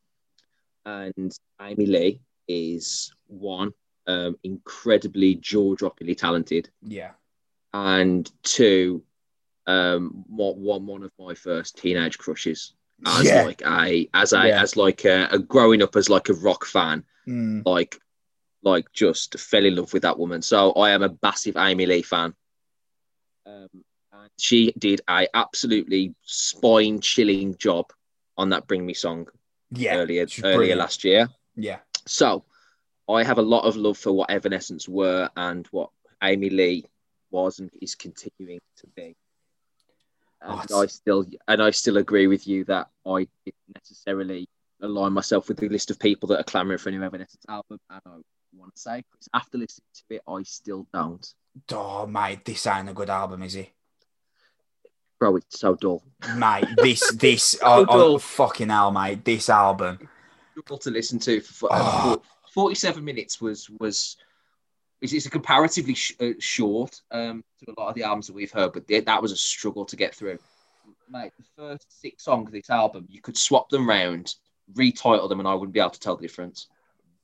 And 0.89 1.31
Amy 1.61 1.85
Lee 1.85 2.21
is 2.47 3.13
one 3.27 3.73
um, 4.07 4.37
incredibly 4.43 5.35
jaw 5.35 5.75
droppingly 5.75 6.17
talented. 6.17 6.69
Yeah 6.81 7.11
and 7.73 8.29
two, 8.43 9.03
um, 9.67 10.23
one 10.27 10.85
one 10.85 11.03
of 11.03 11.11
my 11.19 11.33
first 11.33 11.77
teenage 11.77 12.17
crushes 12.17 12.73
as 13.05 13.25
yeah. 13.25 13.43
like 13.43 13.61
a 13.65 14.09
as 14.13 14.33
a 14.33 14.47
yeah. 14.47 14.61
as 14.61 14.75
like 14.75 15.05
a, 15.05 15.27
a, 15.31 15.39
growing 15.39 15.81
up 15.81 15.95
as 15.95 16.09
like 16.09 16.29
a 16.29 16.33
rock 16.33 16.65
fan, 16.65 17.03
mm. 17.27 17.63
like 17.65 17.99
like 18.63 18.91
just 18.91 19.39
fell 19.39 19.65
in 19.65 19.75
love 19.75 19.93
with 19.93 20.01
that 20.01 20.19
woman. 20.19 20.41
So 20.41 20.71
I 20.73 20.91
am 20.91 21.03
a 21.03 21.15
massive 21.21 21.57
Amy 21.57 21.85
Lee 21.85 22.01
fan. 22.01 22.33
Um, 23.45 23.69
and 24.11 24.29
she 24.37 24.73
did 24.77 25.01
a 25.07 25.27
absolutely 25.33 26.15
spine 26.23 26.99
chilling 26.99 27.55
job 27.57 27.91
on 28.37 28.49
that 28.49 28.67
"Bring 28.67 28.85
Me" 28.85 28.93
song. 28.93 29.27
Yeah, 29.71 29.97
earlier 29.97 30.25
earlier 30.43 30.75
last 30.75 31.03
year. 31.03 31.29
Yeah. 31.55 31.79
So 32.05 32.43
I 33.07 33.23
have 33.23 33.37
a 33.37 33.43
lot 33.43 33.65
of 33.65 33.75
love 33.75 33.97
for 33.97 34.11
what 34.11 34.29
Evanescence 34.29 34.87
were 34.87 35.29
and 35.35 35.67
what 35.67 35.89
Amy 36.23 36.49
Lee 36.49 36.85
was 37.31 37.59
and 37.59 37.69
is 37.81 37.95
continuing 37.95 38.59
to 38.77 38.87
be. 38.95 39.15
Oh, 40.41 40.59
and 40.59 40.71
oh, 40.71 40.81
I 40.83 40.85
still 40.87 41.25
and 41.47 41.61
I 41.61 41.71
still 41.71 41.97
agree 41.97 42.27
with 42.27 42.47
you 42.47 42.63
that 42.65 42.87
I 43.05 43.27
didn't 43.45 43.75
necessarily 43.75 44.47
align 44.81 45.13
myself 45.13 45.49
with 45.49 45.57
the 45.57 45.69
list 45.69 45.91
of 45.91 45.99
people 45.99 46.27
that 46.29 46.39
are 46.39 46.43
clamoring 46.43 46.77
for 46.77 46.89
a 46.89 46.91
new 46.91 47.03
Evanescence 47.03 47.45
album. 47.47 47.79
And 47.89 48.01
I 48.05 48.09
want 48.55 48.73
to 48.75 48.81
say, 48.81 49.03
after 49.33 49.57
listening 49.57 49.85
to 49.95 50.15
it, 50.15 50.21
I 50.27 50.43
still 50.43 50.87
don't. 50.93 51.27
Oh, 51.71 52.07
mate, 52.07 52.45
this 52.45 52.65
ain't 52.67 52.89
a 52.89 52.93
good 52.93 53.09
album, 53.09 53.43
is 53.43 53.55
it? 53.55 53.69
Bro, 55.19 55.37
it's 55.37 55.59
so 55.59 55.75
dull. 55.75 56.01
Mate, 56.35 56.65
this, 56.77 57.11
this, 57.15 57.43
so 57.43 57.59
oh, 57.63 57.85
oh, 57.89 58.17
fucking 58.17 58.69
hell, 58.69 58.91
mate, 58.91 59.25
this 59.25 59.49
album. 59.49 59.99
To 60.81 60.91
listen 60.91 61.19
to. 61.19 61.39
For, 61.41 61.69
oh. 61.71 62.21
47 62.51 63.03
minutes 63.03 63.39
was 63.39 63.69
was 63.79 64.17
it's, 65.01 65.13
it's 65.13 65.25
a 65.25 65.29
comparatively 65.29 65.93
sh- 65.93 66.15
uh, 66.19 66.31
short 66.39 67.01
um, 67.11 67.43
to 67.59 67.71
a 67.71 67.79
lot 67.79 67.89
of 67.89 67.95
the 67.95 68.03
albums 68.03 68.27
that 68.27 68.33
we've 68.33 68.51
heard, 68.51 68.73
but 68.73 68.87
that 68.87 69.21
was 69.21 69.31
a 69.31 69.37
struggle 69.37 69.85
to 69.85 69.95
get 69.95 70.13
through. 70.13 70.37
Mate, 71.09 71.31
the 71.37 71.45
first 71.55 72.01
six 72.01 72.23
songs 72.23 72.47
of 72.47 72.53
this 72.53 72.69
album, 72.69 73.07
you 73.09 73.21
could 73.21 73.37
swap 73.37 73.69
them 73.69 73.87
round, 73.87 74.35
retitle 74.73 75.29
them, 75.29 75.39
and 75.39 75.47
I 75.47 75.53
wouldn't 75.53 75.73
be 75.73 75.79
able 75.79 75.91
to 75.91 75.99
tell 75.99 76.15
the 76.15 76.21
difference. 76.21 76.67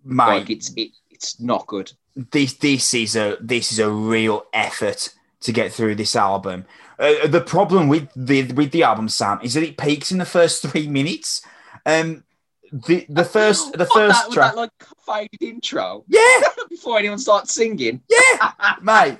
Mate, 0.03 0.25
like 0.25 0.49
it's 0.49 0.71
it, 0.75 0.91
it's 1.09 1.39
not 1.39 1.67
good. 1.67 1.91
This 2.15 2.53
this 2.53 2.93
is 2.93 3.15
a 3.15 3.37
this 3.41 3.71
is 3.71 3.79
a 3.79 3.89
real 3.89 4.45
effort 4.53 5.13
to 5.45 5.51
get 5.51 5.71
through 5.71 5.95
this 5.95 6.15
album. 6.15 6.65
Uh, 6.99 7.27
the 7.27 7.41
problem 7.41 7.87
with 7.87 8.09
the 8.15 8.51
with 8.53 8.71
the 8.71 8.83
album, 8.83 9.09
Sam, 9.09 9.39
is 9.41 9.53
that 9.53 9.63
it 9.63 9.77
peaks 9.77 10.11
in 10.11 10.17
the 10.17 10.25
first 10.25 10.61
three 10.67 10.87
minutes. 10.87 11.41
Um, 11.85 12.23
the 12.71 13.05
the 13.09 13.23
first 13.23 13.73
the 13.73 13.85
first 13.85 14.25
that, 14.25 14.33
track, 14.33 14.55
that, 14.55 14.57
like 14.57 14.71
faded 15.05 15.41
intro. 15.41 16.03
Yeah, 16.07 16.41
before 16.69 16.97
anyone 16.97 17.19
starts 17.19 17.53
singing. 17.53 18.01
Yeah, 18.09 18.51
mate. 18.81 19.17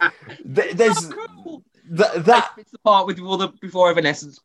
Th- 0.56 0.72
there's 0.76 1.08
cool. 1.08 1.64
th- 1.96 2.26
that. 2.26 2.52
It's 2.58 2.72
the 2.72 2.80
part 2.80 3.08
with 3.08 3.20
all 3.20 3.38
the 3.38 3.50
before 3.62 3.90
Evanescence 3.90 4.40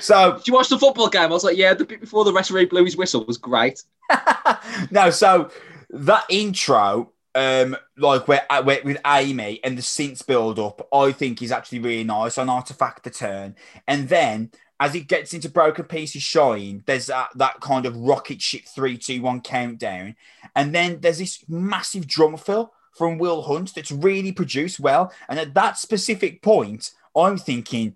so, 0.00 0.36
did 0.36 0.48
you 0.48 0.54
watch 0.54 0.68
the 0.68 0.78
football 0.78 1.08
game? 1.08 1.24
I 1.24 1.26
was 1.28 1.44
like, 1.44 1.56
yeah, 1.56 1.74
the 1.74 1.84
bit 1.84 2.00
before 2.00 2.24
the 2.24 2.32
referee 2.32 2.66
blew 2.66 2.84
his 2.84 2.96
whistle 2.96 3.24
was 3.24 3.38
great. 3.38 3.82
no, 4.90 5.10
so 5.10 5.50
that 5.90 6.24
intro, 6.28 7.12
um, 7.34 7.76
like 7.96 8.28
where, 8.28 8.46
uh, 8.50 8.62
where 8.62 8.80
with 8.84 8.98
Amy 9.06 9.60
and 9.64 9.76
the 9.76 9.82
synths 9.82 10.26
build 10.26 10.58
up, 10.58 10.86
I 10.92 11.12
think 11.12 11.42
is 11.42 11.52
actually 11.52 11.80
really 11.80 12.04
nice 12.04 12.38
on 12.38 12.48
Artifact 12.48 13.04
the 13.04 13.10
Turn, 13.10 13.56
and 13.86 14.08
then 14.08 14.50
as 14.80 14.94
it 14.94 15.06
gets 15.06 15.32
into 15.32 15.48
Broken 15.48 15.84
Pieces 15.84 16.22
Shine, 16.22 16.82
there's 16.86 17.06
that, 17.06 17.30
that 17.36 17.60
kind 17.60 17.86
of 17.86 17.96
rocket 17.96 18.42
ship 18.42 18.64
three, 18.66 18.98
two, 18.98 19.22
one 19.22 19.40
countdown. 19.40 20.16
And 20.56 20.74
then 20.74 21.00
there's 21.00 21.18
this 21.18 21.44
massive 21.48 22.06
drum 22.06 22.36
fill 22.36 22.72
from 22.92 23.18
Will 23.18 23.42
Hunt 23.42 23.74
that's 23.74 23.92
really 23.92 24.32
produced 24.32 24.80
well. 24.80 25.12
And 25.28 25.38
at 25.38 25.54
that 25.54 25.78
specific 25.78 26.42
point, 26.42 26.90
I'm 27.16 27.38
thinking, 27.38 27.94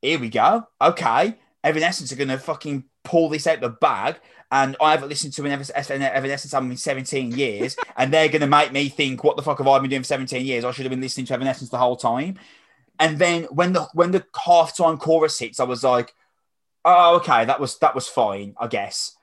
here 0.00 0.20
we 0.20 0.28
go. 0.28 0.68
Okay. 0.80 1.36
Evanescence 1.64 2.12
are 2.12 2.16
going 2.16 2.28
to 2.28 2.38
fucking 2.38 2.84
pull 3.06 3.28
this 3.28 3.46
out 3.46 3.60
the 3.60 3.70
bag. 3.70 4.20
And 4.52 4.76
I 4.80 4.92
haven't 4.92 5.08
listened 5.08 5.32
to 5.34 5.44
an 5.44 5.52
Evanescence 5.52 6.54
album 6.54 6.70
in 6.70 6.76
17 6.76 7.32
years. 7.32 7.76
and 7.96 8.12
they're 8.12 8.28
going 8.28 8.42
to 8.42 8.46
make 8.46 8.72
me 8.72 8.88
think, 8.88 9.24
what 9.24 9.36
the 9.36 9.42
fuck 9.42 9.58
have 9.58 9.66
I 9.66 9.78
been 9.78 9.90
doing 9.90 10.02
for 10.02 10.08
17 10.08 10.44
years? 10.44 10.64
I 10.64 10.70
should 10.70 10.84
have 10.84 10.90
been 10.90 11.00
listening 11.00 11.26
to 11.26 11.34
Evanescence 11.34 11.70
the 11.70 11.78
whole 11.78 11.96
time. 11.96 12.38
And 12.98 13.18
then 13.18 13.44
when 13.44 13.72
the 13.72 13.82
when 13.92 14.10
the 14.10 14.24
halftime 14.34 14.98
chorus 14.98 15.38
hits, 15.38 15.60
I 15.60 15.64
was 15.64 15.84
like, 15.84 16.14
oh, 16.84 17.16
okay, 17.16 17.44
that 17.44 17.60
was 17.60 17.78
that 17.78 17.94
was 17.94 18.08
fine, 18.08 18.54
I 18.58 18.68
guess. 18.68 19.14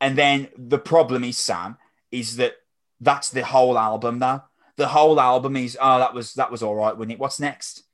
And 0.00 0.16
then 0.16 0.48
the 0.56 0.78
problem 0.78 1.24
is, 1.24 1.38
Sam, 1.38 1.78
is 2.10 2.36
that 2.36 2.54
that's 3.00 3.30
the 3.30 3.44
whole 3.44 3.78
album 3.78 4.18
now. 4.18 4.44
The 4.76 4.88
whole 4.88 5.20
album 5.20 5.56
is, 5.56 5.78
oh, 5.80 5.98
that 5.98 6.14
was 6.14 6.34
that 6.34 6.50
was 6.50 6.62
all 6.62 6.74
right, 6.74 6.96
wasn't 6.96 7.12
it? 7.12 7.18
What's 7.18 7.40
next? 7.40 7.84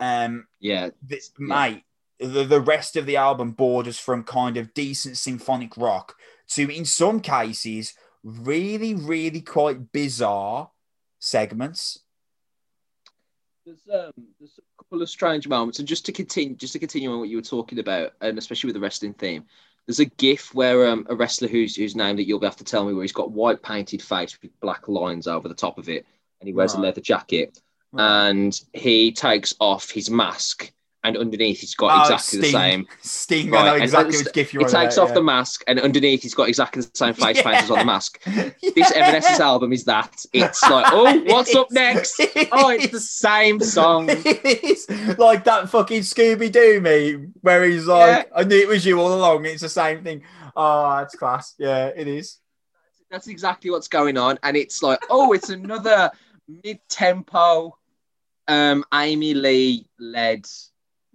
Um, 0.00 0.46
yeah, 0.60 0.90
this, 1.02 1.30
yeah. 1.38 1.46
mate. 1.46 1.82
The, 2.18 2.44
the 2.44 2.60
rest 2.60 2.96
of 2.96 3.04
the 3.04 3.16
album 3.16 3.52
borders 3.52 3.98
from 3.98 4.24
kind 4.24 4.56
of 4.56 4.72
decent 4.72 5.18
symphonic 5.18 5.76
rock 5.76 6.16
to, 6.50 6.74
in 6.74 6.84
some 6.84 7.20
cases, 7.20 7.94
really, 8.24 8.94
really 8.94 9.42
quite 9.42 9.92
bizarre 9.92 10.70
segments 11.18 12.00
there's 13.66 13.82
um 13.92 14.12
there's 14.38 14.58
a 14.58 14.82
couple 14.82 15.02
of 15.02 15.10
strange 15.10 15.48
moments, 15.48 15.78
and 15.78 15.88
just 15.88 16.06
to 16.06 16.12
continue 16.12 16.54
just 16.54 16.72
to 16.72 16.78
continue 16.78 17.12
on 17.12 17.18
what 17.18 17.28
you 17.28 17.36
were 17.36 17.42
talking 17.42 17.78
about, 17.80 18.12
and 18.20 18.38
especially 18.38 18.68
with 18.68 18.74
the 18.74 18.80
wrestling 18.80 19.12
theme, 19.12 19.44
there's 19.86 20.00
a 20.00 20.04
GIF 20.04 20.54
where 20.54 20.88
um, 20.88 21.06
a 21.10 21.16
wrestler 21.16 21.48
whose 21.48 21.74
whose 21.76 21.96
name 21.96 22.16
that 22.16 22.26
you'll 22.26 22.40
have 22.40 22.56
to 22.56 22.64
tell 22.64 22.86
me 22.86 22.94
where 22.94 23.02
he's 23.02 23.12
got 23.12 23.32
white 23.32 23.62
painted 23.62 24.00
face 24.00 24.38
with 24.40 24.58
black 24.60 24.88
lines 24.88 25.26
over 25.26 25.48
the 25.48 25.54
top 25.54 25.78
of 25.78 25.88
it, 25.88 26.06
and 26.40 26.48
he 26.48 26.54
wears 26.54 26.74
right. 26.74 26.80
a 26.80 26.82
leather 26.82 27.00
jacket, 27.00 27.60
right. 27.92 28.28
and 28.28 28.60
he 28.72 29.12
takes 29.12 29.54
off 29.58 29.90
his 29.90 30.08
mask 30.08 30.72
and 31.06 31.16
underneath 31.16 31.60
he's 31.60 31.74
got 31.74 31.96
oh, 31.96 32.02
exactly 32.02 32.38
Sting. 32.40 32.42
the 32.42 32.58
same. 32.58 32.86
Sting, 33.00 33.50
right. 33.50 33.60
I 33.60 33.64
know 33.78 33.82
exactly 33.82 34.16
which 34.16 34.32
gif 34.32 34.52
you're 34.52 34.66
He 34.66 34.68
takes 34.68 34.98
off 34.98 35.10
yeah. 35.10 35.14
the 35.14 35.22
mask 35.22 35.62
and 35.68 35.78
underneath 35.78 36.22
he's 36.22 36.34
got 36.34 36.48
exactly 36.48 36.82
the 36.82 36.90
same 36.94 37.14
face 37.14 37.36
yeah. 37.36 37.60
on 37.70 37.78
the 37.78 37.84
mask. 37.84 38.20
yeah. 38.26 38.50
This 38.74 38.90
Evanescence 38.90 39.40
album 39.40 39.72
is 39.72 39.84
that. 39.84 40.24
It's 40.32 40.62
like, 40.68 40.86
oh, 40.88 41.22
what's 41.26 41.54
up 41.54 41.68
next? 41.70 42.20
Oh, 42.52 42.70
it's 42.70 42.90
the 42.90 43.00
same 43.00 43.60
song. 43.60 44.06
Like 44.06 45.44
that 45.44 45.68
fucking 45.70 46.02
Scooby 46.02 46.50
Doo 46.50 46.80
me 46.80 47.28
where 47.40 47.64
he's 47.64 47.86
like, 47.86 48.30
I 48.34 48.42
knew 48.42 48.56
it 48.56 48.68
was 48.68 48.84
you 48.84 49.00
all 49.00 49.14
along. 49.14 49.46
It's 49.46 49.62
the 49.62 49.68
same 49.68 50.02
thing. 50.02 50.22
Oh, 50.56 50.98
it's 50.98 51.14
class. 51.14 51.54
Yeah, 51.58 51.90
it 51.94 52.08
is. 52.08 52.38
That's 53.10 53.28
exactly 53.28 53.70
what's 53.70 53.86
going 53.86 54.18
on, 54.18 54.38
and 54.42 54.56
it's 54.56 54.82
like, 54.82 54.98
oh, 55.08 55.32
it's 55.32 55.50
another 55.50 56.10
mid-tempo, 56.48 57.78
um, 58.48 58.84
Amy 58.92 59.34
Lee 59.34 59.86
led 59.98 60.44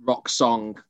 rock 0.04 0.30
song 0.30 0.82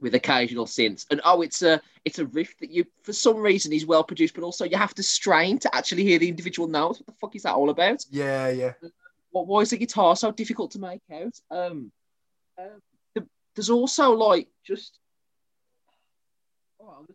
with 0.00 0.14
occasional 0.14 0.66
synths. 0.66 1.06
And 1.10 1.20
oh, 1.24 1.42
it's 1.42 1.62
a 1.62 1.80
it's 2.04 2.18
a 2.18 2.26
riff 2.26 2.58
that 2.58 2.70
you 2.70 2.84
for 3.02 3.12
some 3.12 3.38
reason 3.38 3.72
is 3.72 3.86
well 3.86 4.04
produced, 4.04 4.34
but 4.34 4.44
also 4.44 4.64
you 4.64 4.76
have 4.76 4.94
to 4.94 5.02
strain 5.02 5.58
to 5.60 5.74
actually 5.74 6.04
hear 6.04 6.18
the 6.18 6.28
individual 6.28 6.68
notes. 6.68 7.00
What 7.00 7.06
the 7.06 7.12
fuck 7.20 7.36
is 7.36 7.42
that 7.42 7.54
all 7.54 7.70
about? 7.70 8.04
Yeah, 8.10 8.48
yeah. 8.48 8.72
What 9.30 9.46
why 9.46 9.60
is 9.60 9.70
the 9.70 9.78
guitar 9.78 10.16
so 10.16 10.30
difficult 10.30 10.72
to 10.72 10.78
make 10.78 11.02
out? 11.12 11.38
Um, 11.50 11.90
um 12.58 12.80
the, 13.14 13.26
there's 13.54 13.70
also 13.70 14.10
like 14.12 14.48
just 14.64 14.98
oh, 16.80 17.06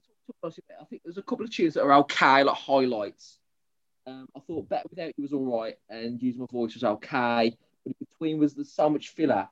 I 0.43 0.85
think 0.89 1.01
there's 1.03 1.17
a 1.17 1.23
couple 1.23 1.45
of 1.45 1.51
tunes 1.51 1.75
that 1.75 1.83
are 1.83 1.93
okay, 1.93 2.43
like 2.43 2.55
highlights. 2.55 3.37
Um, 4.07 4.27
I 4.35 4.39
thought 4.39 4.67
Better 4.67 4.87
Without 4.89 5.13
You 5.17 5.21
was 5.21 5.33
all 5.33 5.61
right, 5.61 5.75
and 5.89 6.21
Use 6.21 6.35
My 6.35 6.47
Voice 6.51 6.73
was 6.73 6.83
okay. 6.83 7.55
But 7.83 7.93
in 7.99 8.07
between 8.07 8.39
was 8.39 8.55
there's 8.55 8.73
so 8.73 8.89
much 8.89 9.09
filler 9.09 9.47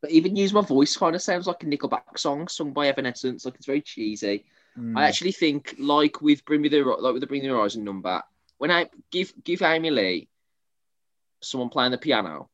but 0.00 0.10
even 0.10 0.36
use 0.36 0.52
my 0.52 0.60
voice 0.60 0.96
kind 0.96 1.14
of 1.14 1.22
sounds 1.22 1.46
like 1.46 1.62
a 1.62 1.66
Nickelback 1.66 2.18
song 2.18 2.48
sung 2.48 2.72
by 2.72 2.88
Evanescence. 2.88 3.44
Like 3.44 3.56
it's 3.56 3.66
very 3.66 3.80
cheesy. 3.80 4.44
Mm. 4.78 4.96
I 4.96 5.08
actually 5.08 5.32
think, 5.32 5.74
like 5.78 6.20
with 6.22 6.44
Bring 6.44 6.62
Me 6.62 6.68
the 6.68 6.82
like 6.82 7.12
with 7.12 7.20
the 7.20 7.26
Bring 7.26 7.42
Me 7.42 7.48
the 7.48 7.54
Horizon 7.54 7.84
number, 7.84 8.22
when 8.58 8.70
I 8.70 8.88
give 9.10 9.32
give 9.42 9.62
Amy 9.62 9.90
Lee 9.90 10.28
someone 11.40 11.68
playing 11.68 11.92
the 11.92 11.98
piano 11.98 12.48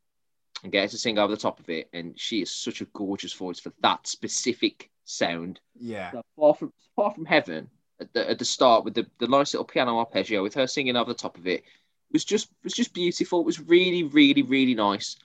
and 0.62 0.72
get 0.72 0.82
her 0.82 0.88
to 0.88 0.98
sing 0.98 1.18
over 1.18 1.34
the 1.34 1.40
top 1.40 1.60
of 1.60 1.68
it, 1.68 1.88
and 1.92 2.18
she 2.18 2.42
is 2.42 2.54
such 2.54 2.80
a 2.80 2.86
gorgeous 2.86 3.34
voice 3.34 3.60
for 3.60 3.72
that 3.80 4.06
specific 4.06 4.90
sound. 5.04 5.60
Yeah. 5.74 6.12
So 6.12 6.22
far 6.36 6.54
from 6.54 6.72
far 6.96 7.12
from 7.12 7.26
heaven 7.26 7.68
at 8.00 8.12
the, 8.12 8.30
at 8.30 8.38
the 8.38 8.44
start 8.44 8.84
with 8.84 8.94
the, 8.94 9.06
the 9.18 9.28
nice 9.28 9.52
little 9.52 9.64
piano 9.64 9.98
arpeggio 9.98 10.42
with 10.42 10.54
her 10.54 10.66
singing 10.66 10.96
over 10.96 11.12
the 11.12 11.18
top 11.18 11.36
of 11.38 11.46
it 11.46 11.64
was 12.12 12.24
just 12.24 12.48
was 12.62 12.72
just 12.72 12.94
beautiful. 12.94 13.40
It 13.40 13.46
was 13.46 13.60
really 13.60 14.04
really 14.04 14.42
really 14.42 14.74
nice. 14.74 15.16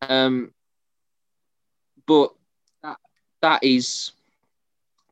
Um, 0.00 0.52
but 2.08 2.32
that 2.82 2.96
that 3.42 3.62
is 3.62 4.12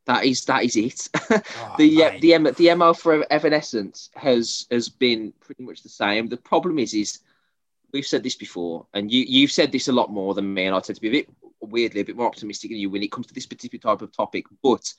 that 0.07 0.25
is 0.25 0.43
that 0.45 0.63
is 0.63 0.75
it. 0.75 1.07
Oh, 1.29 1.75
the 1.77 2.03
uh, 2.03 2.11
the 2.19 2.51
the 2.57 2.75
MO 2.75 2.93
for 2.93 3.25
Evanescence 3.31 4.09
has 4.15 4.65
has 4.71 4.89
been 4.89 5.31
pretty 5.39 5.63
much 5.63 5.83
the 5.83 5.89
same. 5.89 6.27
The 6.27 6.37
problem 6.37 6.79
is 6.79 6.93
is 6.93 7.19
we've 7.93 8.05
said 8.05 8.23
this 8.23 8.35
before, 8.35 8.87
and 8.93 9.11
you 9.11 9.23
you've 9.27 9.51
said 9.51 9.71
this 9.71 9.87
a 9.87 9.93
lot 9.93 10.11
more 10.11 10.33
than 10.33 10.53
me, 10.53 10.65
and 10.65 10.75
I 10.75 10.79
tend 10.79 10.95
to 10.95 11.01
be 11.01 11.09
a 11.09 11.11
bit 11.11 11.29
weirdly 11.61 12.01
a 12.01 12.05
bit 12.05 12.15
more 12.15 12.27
optimistic 12.27 12.71
than 12.71 12.79
you 12.79 12.89
when 12.89 13.03
it 13.03 13.11
comes 13.11 13.27
to 13.27 13.33
this 13.33 13.45
particular 13.45 13.81
type 13.81 14.01
of 14.01 14.11
topic. 14.11 14.45
But 14.63 14.93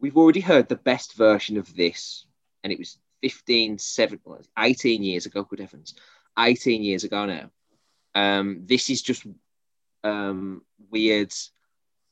we've 0.00 0.16
already 0.16 0.40
heard 0.40 0.68
the 0.68 0.76
best 0.76 1.14
version 1.14 1.58
of 1.58 1.74
this, 1.76 2.24
and 2.62 2.72
it 2.72 2.78
was 2.78 2.98
15, 3.22 3.78
7, 3.78 4.20
18 4.58 5.02
years 5.02 5.26
ago. 5.26 5.42
Good 5.44 5.60
heavens, 5.60 5.94
18 6.38 6.82
years 6.82 7.04
ago 7.04 7.26
now. 7.26 7.50
Um, 8.14 8.62
this 8.64 8.90
is 8.90 9.02
just 9.02 9.26
um, 10.04 10.62
weird, 10.90 11.32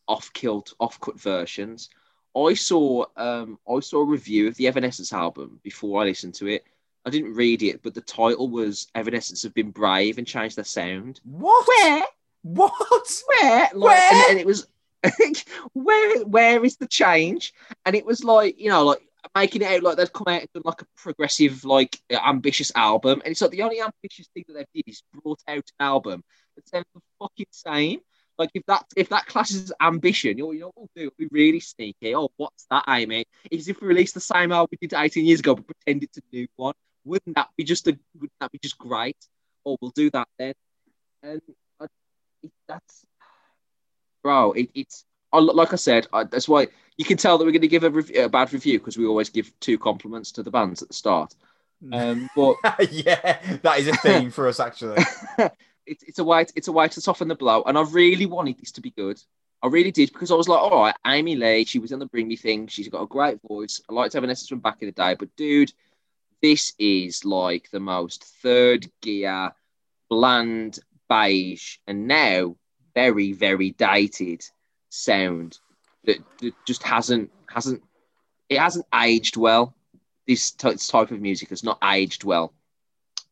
off-kilt, 0.08 0.74
off-cut 0.80 1.20
versions. 1.20 1.88
I 2.36 2.54
saw 2.54 3.04
um, 3.16 3.58
I 3.68 3.80
saw 3.80 4.00
a 4.00 4.06
review 4.06 4.48
of 4.48 4.56
the 4.56 4.66
Evanescence 4.66 5.12
album 5.12 5.60
before 5.62 6.00
I 6.00 6.06
listened 6.06 6.34
to 6.36 6.46
it. 6.46 6.64
I 7.04 7.10
didn't 7.10 7.34
read 7.34 7.62
it, 7.62 7.82
but 7.82 7.94
the 7.94 8.00
title 8.00 8.48
was 8.48 8.86
Evanescence 8.94 9.42
have 9.42 9.54
been 9.54 9.70
brave 9.70 10.18
and 10.18 10.26
changed 10.26 10.56
their 10.56 10.64
sound. 10.64 11.20
What? 11.24 11.66
Where? 11.68 12.04
What? 12.42 13.22
Where? 13.26 13.68
Like, 13.74 13.74
Where? 13.74 14.12
And, 14.12 14.30
and, 14.30 14.40
it 14.40 14.46
was 14.46 14.66
where? 15.74 16.24
Where 16.24 16.64
is 16.64 16.76
the 16.76 16.86
change? 16.86 17.52
And 17.84 17.94
it 17.94 18.06
was 18.06 18.24
like 18.24 18.58
you 18.58 18.70
know, 18.70 18.84
like 18.84 19.02
making 19.34 19.62
it 19.62 19.68
out 19.68 19.82
like 19.82 19.96
they've 19.96 20.12
come 20.12 20.28
out 20.28 20.40
and 20.40 20.48
done 20.52 20.62
like 20.64 20.82
a 20.82 20.86
progressive, 20.96 21.64
like 21.64 21.98
ambitious 22.10 22.72
album. 22.74 23.22
And 23.24 23.32
it's 23.32 23.40
like 23.40 23.50
the 23.50 23.62
only 23.62 23.80
ambitious 23.80 24.28
thing 24.34 24.44
that 24.48 24.54
they've 24.54 24.84
did 24.84 24.90
is 24.90 25.02
brought 25.12 25.40
out 25.48 25.56
an 25.56 25.86
album 25.86 26.22
that 26.56 26.68
sounds 26.68 26.86
the 26.94 27.00
fucking 27.18 27.46
same. 27.50 28.00
Like 28.38 28.50
if 28.54 28.64
that 28.66 28.84
if 28.96 29.10
that 29.10 29.26
clashes 29.26 29.72
ambition, 29.80 30.38
you 30.38 30.44
know, 30.44 30.52
you 30.52 30.60
know 30.60 30.72
what 30.74 30.76
we'll 30.76 31.04
do? 31.04 31.12
We'll 31.18 31.28
be 31.28 31.34
really 31.34 31.60
sneaky. 31.60 32.14
Oh, 32.14 32.30
what's 32.36 32.66
that, 32.70 32.84
eh, 32.88 32.96
Amy? 32.98 33.24
Is 33.50 33.68
if 33.68 33.80
we 33.80 33.88
release 33.88 34.12
the 34.12 34.20
same 34.20 34.52
album 34.52 34.68
we 34.80 34.88
did 34.88 34.96
18 34.96 35.24
years 35.24 35.40
ago, 35.40 35.54
but 35.54 35.66
pretend 35.66 36.02
it's 36.02 36.18
a 36.18 36.22
new 36.32 36.46
one. 36.56 36.74
Wouldn't 37.04 37.36
that 37.36 37.48
be 37.56 37.64
just 37.64 37.86
a? 37.88 37.98
Wouldn't 38.14 38.32
that 38.40 38.50
be 38.50 38.58
just 38.62 38.78
great? 38.78 39.16
Oh, 39.66 39.76
we'll 39.80 39.92
do 39.94 40.10
that 40.10 40.28
then. 40.38 40.54
And 41.22 41.42
I, 41.80 41.84
it, 42.42 42.50
that's, 42.66 43.04
bro. 44.22 44.52
It, 44.52 44.70
it's 44.74 45.04
like 45.38 45.72
I 45.72 45.76
said. 45.76 46.06
I, 46.12 46.24
that's 46.24 46.48
why 46.48 46.68
you 46.96 47.04
can 47.04 47.16
tell 47.16 47.38
that 47.38 47.44
we're 47.44 47.52
going 47.52 47.62
to 47.62 47.68
give 47.68 47.84
a, 47.84 47.90
review, 47.90 48.24
a 48.24 48.28
bad 48.28 48.52
review 48.52 48.78
because 48.78 48.98
we 48.98 49.06
always 49.06 49.30
give 49.30 49.58
two 49.60 49.78
compliments 49.78 50.32
to 50.32 50.42
the 50.42 50.50
bands 50.50 50.82
at 50.82 50.88
the 50.88 50.94
start. 50.94 51.34
Um, 51.92 52.28
but 52.36 52.56
yeah, 52.90 53.58
that 53.62 53.78
is 53.78 53.88
a 53.88 53.96
theme 53.96 54.30
for 54.30 54.46
us 54.46 54.60
actually. 54.60 55.02
it's, 55.86 56.02
it's 56.04 56.18
a 56.18 56.24
way 56.24 56.44
to, 56.44 56.52
it's 56.54 56.68
a 56.68 56.72
way 56.72 56.88
to 56.88 57.00
soften 57.00 57.28
the 57.28 57.34
blow, 57.34 57.62
and 57.62 57.76
I 57.76 57.82
really 57.82 58.26
wanted 58.26 58.58
this 58.58 58.72
to 58.72 58.80
be 58.80 58.90
good. 58.90 59.20
I 59.62 59.68
really 59.68 59.92
did 59.92 60.12
because 60.12 60.30
I 60.32 60.34
was 60.34 60.48
like, 60.48 60.60
all 60.60 60.82
right, 60.82 60.94
Amy 61.06 61.36
Lee, 61.36 61.64
she 61.64 61.78
was 61.78 61.92
in 61.92 62.00
the 62.00 62.06
Bring 62.06 62.26
Me 62.26 62.36
thing. 62.36 62.66
She's 62.66 62.88
got 62.88 63.02
a 63.02 63.06
great 63.06 63.40
voice. 63.46 63.80
I 63.88 63.92
liked 63.92 64.14
Evanescence 64.14 64.48
from 64.48 64.58
back 64.58 64.78
in 64.80 64.86
the 64.86 64.92
day, 64.92 65.14
but 65.16 65.34
dude, 65.36 65.72
this 66.40 66.72
is 66.78 67.24
like 67.24 67.70
the 67.70 67.80
most 67.80 68.24
third 68.42 68.90
gear, 69.00 69.52
bland, 70.10 70.80
beige, 71.08 71.78
and 71.86 72.08
now 72.08 72.56
very, 72.94 73.32
very 73.32 73.70
dated 73.70 74.44
sound 74.92 75.58
that, 76.04 76.18
that 76.40 76.52
just 76.66 76.82
hasn't 76.82 77.30
hasn't 77.48 77.82
it 78.48 78.58
hasn't 78.58 78.86
aged 78.94 79.36
well. 79.36 79.74
This 80.26 80.50
type 80.52 81.10
of 81.10 81.20
music 81.20 81.48
has 81.48 81.64
not 81.64 81.78
aged 81.82 82.22
well, 82.24 82.52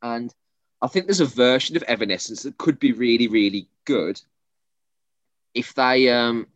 and 0.02 0.34
I 0.82 0.88
think 0.88 1.06
there's 1.06 1.20
a 1.20 1.26
version 1.26 1.76
of 1.76 1.84
Evanescence 1.84 2.42
that 2.42 2.58
could 2.58 2.78
be 2.78 2.92
really, 2.92 3.28
really 3.28 3.68
good 3.84 4.20
if 5.54 5.74
they 5.74 6.08
um 6.08 6.46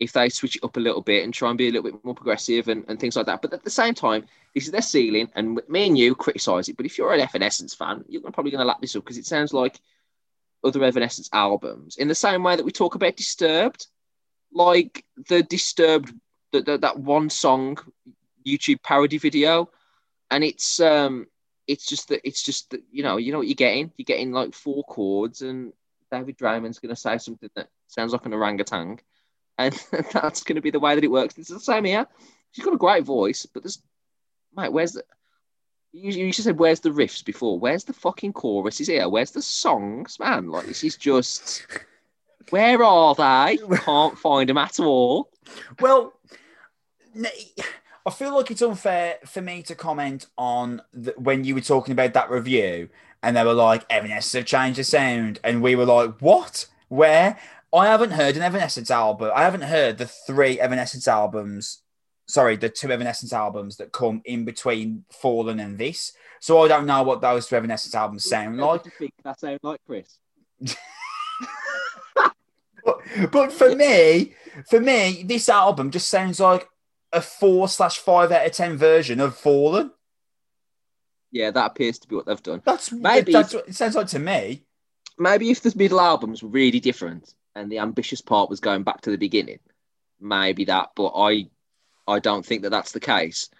if 0.00 0.12
they 0.12 0.28
switch 0.28 0.56
it 0.56 0.64
up 0.64 0.76
a 0.76 0.80
little 0.80 1.02
bit 1.02 1.24
and 1.24 1.34
try 1.34 1.48
and 1.48 1.58
be 1.58 1.68
a 1.68 1.72
little 1.72 1.90
bit 1.90 2.04
more 2.04 2.14
progressive 2.14 2.68
and, 2.68 2.84
and 2.86 3.00
things 3.00 3.16
like 3.16 3.26
that. 3.26 3.42
But 3.42 3.52
at 3.52 3.64
the 3.64 3.70
same 3.70 3.94
time, 3.94 4.26
this 4.54 4.64
is 4.64 4.70
their 4.70 4.82
ceiling, 4.82 5.28
and 5.34 5.60
me 5.68 5.86
and 5.88 5.98
you 5.98 6.14
criticize 6.14 6.68
it. 6.68 6.76
But 6.76 6.86
if 6.86 6.98
you're 6.98 7.12
an 7.12 7.20
Evanescence 7.20 7.74
fan, 7.74 8.04
you're 8.08 8.22
probably 8.22 8.52
going 8.52 8.60
to 8.60 8.66
lap 8.66 8.80
this 8.80 8.94
up 8.94 9.04
because 9.04 9.18
it 9.18 9.26
sounds 9.26 9.52
like 9.52 9.80
other 10.62 10.84
Evanescence 10.84 11.28
albums 11.32 11.96
in 11.96 12.08
the 12.08 12.14
same 12.14 12.42
way 12.42 12.56
that 12.56 12.64
we 12.64 12.72
talk 12.72 12.94
about 12.94 13.16
Disturbed, 13.16 13.86
like 14.52 15.04
the 15.28 15.42
Disturbed, 15.42 16.12
the, 16.52 16.78
that 16.78 16.98
one 16.98 17.30
song 17.30 17.78
YouTube 18.46 18.82
parody 18.82 19.18
video, 19.18 19.70
and 20.30 20.44
it's 20.44 20.80
um 20.80 21.26
it's 21.66 21.86
just 21.86 22.08
that 22.08 22.26
it's 22.26 22.42
just 22.42 22.70
that 22.70 22.82
you 22.90 23.02
know 23.02 23.16
you 23.16 23.32
know 23.32 23.38
what 23.38 23.46
you're 23.46 23.54
getting. 23.54 23.92
You're 23.96 24.04
getting 24.04 24.32
like 24.32 24.54
four 24.54 24.84
chords, 24.84 25.42
and 25.42 25.72
David 26.10 26.38
Draiman's 26.38 26.78
going 26.78 26.94
to 26.94 27.00
say 27.00 27.18
something 27.18 27.50
that 27.54 27.68
sounds 27.86 28.12
like 28.12 28.26
an 28.26 28.34
orangutan 28.34 28.98
and 29.58 29.74
that's 30.12 30.42
going 30.42 30.56
to 30.56 30.62
be 30.62 30.70
the 30.70 30.80
way 30.80 30.94
that 30.94 31.04
it 31.04 31.10
works. 31.10 31.36
It's 31.36 31.48
the 31.48 31.60
same 31.60 31.84
here. 31.84 32.06
She's 32.52 32.64
got 32.64 32.74
a 32.74 32.78
great 32.78 33.04
voice, 33.04 33.46
but 33.46 33.62
there's, 33.62 33.82
mate, 34.56 34.72
where's 34.72 34.92
the? 34.92 35.04
You, 35.92 36.10
you 36.12 36.32
just 36.32 36.44
said 36.44 36.58
where's 36.58 36.80
the 36.80 36.90
riffs 36.90 37.24
before? 37.24 37.58
Where's 37.58 37.84
the 37.84 37.94
fucking 37.94 38.34
chorus? 38.34 38.80
Is 38.80 38.88
here? 38.88 39.08
Where's 39.08 39.30
the 39.30 39.42
songs, 39.42 40.18
man? 40.18 40.48
Like 40.48 40.66
this 40.66 40.84
is 40.84 40.96
just. 40.96 41.66
Where 42.50 42.82
are 42.82 43.14
they? 43.14 43.58
Can't 43.76 44.18
find 44.18 44.48
them 44.48 44.58
at 44.58 44.80
all. 44.80 45.30
Well, 45.80 46.14
I 48.06 48.10
feel 48.10 48.34
like 48.34 48.50
it's 48.50 48.62
unfair 48.62 49.18
for 49.26 49.40
me 49.42 49.62
to 49.64 49.74
comment 49.74 50.26
on 50.36 50.82
the, 50.92 51.14
when 51.16 51.44
you 51.44 51.54
were 51.54 51.60
talking 51.60 51.92
about 51.92 52.14
that 52.14 52.30
review, 52.30 52.88
and 53.22 53.36
they 53.36 53.44
were 53.44 53.54
like, 53.54 53.84
Evanescence 53.90 54.32
have 54.32 54.46
changed 54.46 54.78
the 54.78 54.84
sound, 54.84 55.40
and 55.42 55.62
we 55.62 55.74
were 55.74 55.84
like, 55.84 56.20
what? 56.20 56.66
Where? 56.88 57.38
I 57.72 57.86
haven't 57.86 58.12
heard 58.12 58.36
an 58.36 58.42
Evanescence 58.42 58.90
album. 58.90 59.30
I 59.34 59.42
haven't 59.42 59.62
heard 59.62 59.98
the 59.98 60.06
three 60.06 60.58
Evanescence 60.58 61.06
albums. 61.06 61.82
Sorry, 62.26 62.56
the 62.56 62.68
two 62.68 62.90
Evanescence 62.90 63.32
albums 63.32 63.76
that 63.76 63.92
come 63.92 64.22
in 64.24 64.44
between 64.44 65.04
Fallen 65.10 65.60
and 65.60 65.76
this. 65.76 66.12
So 66.40 66.62
I 66.62 66.68
don't 66.68 66.86
know 66.86 67.02
what 67.02 67.20
those 67.20 67.46
two 67.46 67.56
Evanescence 67.56 67.94
albums 67.94 68.24
sound 68.24 68.58
like. 68.58 68.84
Do 68.84 68.90
you 68.90 68.98
think 68.98 69.12
that 69.24 69.40
sound 69.40 69.58
like, 69.62 69.80
Chris? 69.86 70.18
but, 72.88 73.30
but 73.30 73.52
for 73.52 73.74
me, 73.74 74.34
for 74.66 74.80
me, 74.80 75.22
this 75.24 75.48
album 75.48 75.90
just 75.90 76.08
sounds 76.08 76.40
like 76.40 76.68
a 77.12 77.20
four 77.20 77.68
slash 77.68 77.98
five 77.98 78.32
out 78.32 78.46
of 78.46 78.52
ten 78.52 78.76
version 78.76 79.20
of 79.20 79.36
Fallen. 79.36 79.90
Yeah, 81.30 81.50
that 81.50 81.70
appears 81.72 81.98
to 82.00 82.08
be 82.08 82.16
what 82.16 82.26
they've 82.26 82.42
done. 82.42 82.62
That's 82.64 82.90
maybe 82.90 83.32
that's 83.32 83.54
what 83.54 83.68
it 83.68 83.74
sounds 83.74 83.94
like 83.94 84.08
to 84.08 84.18
me. 84.18 84.64
Maybe 85.18 85.50
if 85.50 85.60
the 85.60 85.72
middle 85.76 86.00
albums 86.00 86.42
were 86.42 86.48
really 86.48 86.80
different, 86.80 87.34
and 87.54 87.70
the 87.70 87.80
ambitious 87.80 88.20
part 88.20 88.48
was 88.48 88.60
going 88.60 88.82
back 88.82 89.02
to 89.02 89.10
the 89.10 89.18
beginning. 89.18 89.58
Maybe 90.20 90.64
that, 90.66 90.90
but 90.96 91.12
I, 91.14 91.48
I 92.06 92.18
don't 92.20 92.44
think 92.44 92.62
that 92.62 92.70
that's 92.70 92.92
the 92.92 93.00
case. 93.00 93.50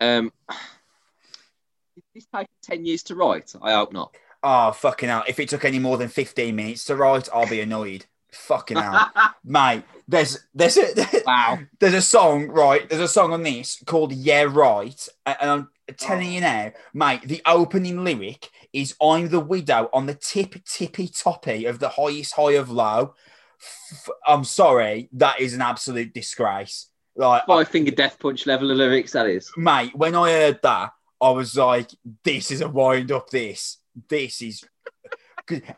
Um, 0.00 0.32
did 1.94 2.04
this 2.14 2.26
take 2.34 2.48
ten 2.62 2.84
years 2.84 3.02
to 3.04 3.14
write? 3.14 3.54
I 3.60 3.72
hope 3.72 3.92
not. 3.92 4.14
Oh 4.42 4.70
fucking 4.72 5.08
hell! 5.08 5.24
If 5.26 5.40
it 5.40 5.48
took 5.48 5.64
any 5.64 5.78
more 5.78 5.96
than 5.96 6.08
fifteen 6.08 6.56
minutes 6.56 6.84
to 6.84 6.96
write, 6.96 7.28
I'll 7.32 7.48
be 7.48 7.60
annoyed. 7.60 8.06
Fucking 8.38 8.76
hell, 8.76 9.10
mate. 9.44 9.84
There's 10.06 10.38
there's 10.54 10.78
a 10.78 11.22
wow. 11.26 11.58
There's 11.80 11.94
a 11.94 12.02
song 12.02 12.48
right. 12.48 12.88
There's 12.88 13.02
a 13.02 13.08
song 13.08 13.32
on 13.32 13.42
this 13.42 13.82
called 13.86 14.12
Yeah 14.12 14.46
Right, 14.48 15.08
and 15.26 15.50
I'm 15.50 15.68
telling 15.96 16.32
you 16.32 16.38
oh. 16.38 16.42
now, 16.42 16.72
mate. 16.94 17.22
The 17.22 17.42
opening 17.44 18.04
lyric 18.04 18.48
is 18.72 18.94
"I'm 19.02 19.28
the 19.28 19.40
widow 19.40 19.90
on 19.92 20.06
the 20.06 20.14
tip 20.14 20.64
tippy 20.64 21.08
toppy 21.08 21.66
of 21.66 21.78
the 21.78 21.90
highest 21.90 22.34
high 22.34 22.52
of 22.52 22.70
low." 22.70 23.14
I'm 24.26 24.44
sorry, 24.44 25.08
that 25.12 25.40
is 25.40 25.54
an 25.54 25.62
absolute 25.62 26.14
disgrace. 26.14 26.88
Like 27.16 27.46
five 27.46 27.68
finger 27.68 27.90
death 27.90 28.18
punch 28.20 28.46
level 28.46 28.70
of 28.70 28.76
lyrics, 28.76 29.12
that 29.12 29.26
is. 29.26 29.50
Mate, 29.56 29.94
when 29.94 30.14
I 30.14 30.30
heard 30.30 30.60
that, 30.62 30.92
I 31.20 31.30
was 31.30 31.56
like, 31.56 31.90
this 32.22 32.50
is 32.50 32.60
a 32.60 32.68
wind 32.68 33.10
up. 33.10 33.28
This, 33.30 33.78
this 34.08 34.40
is. 34.40 34.64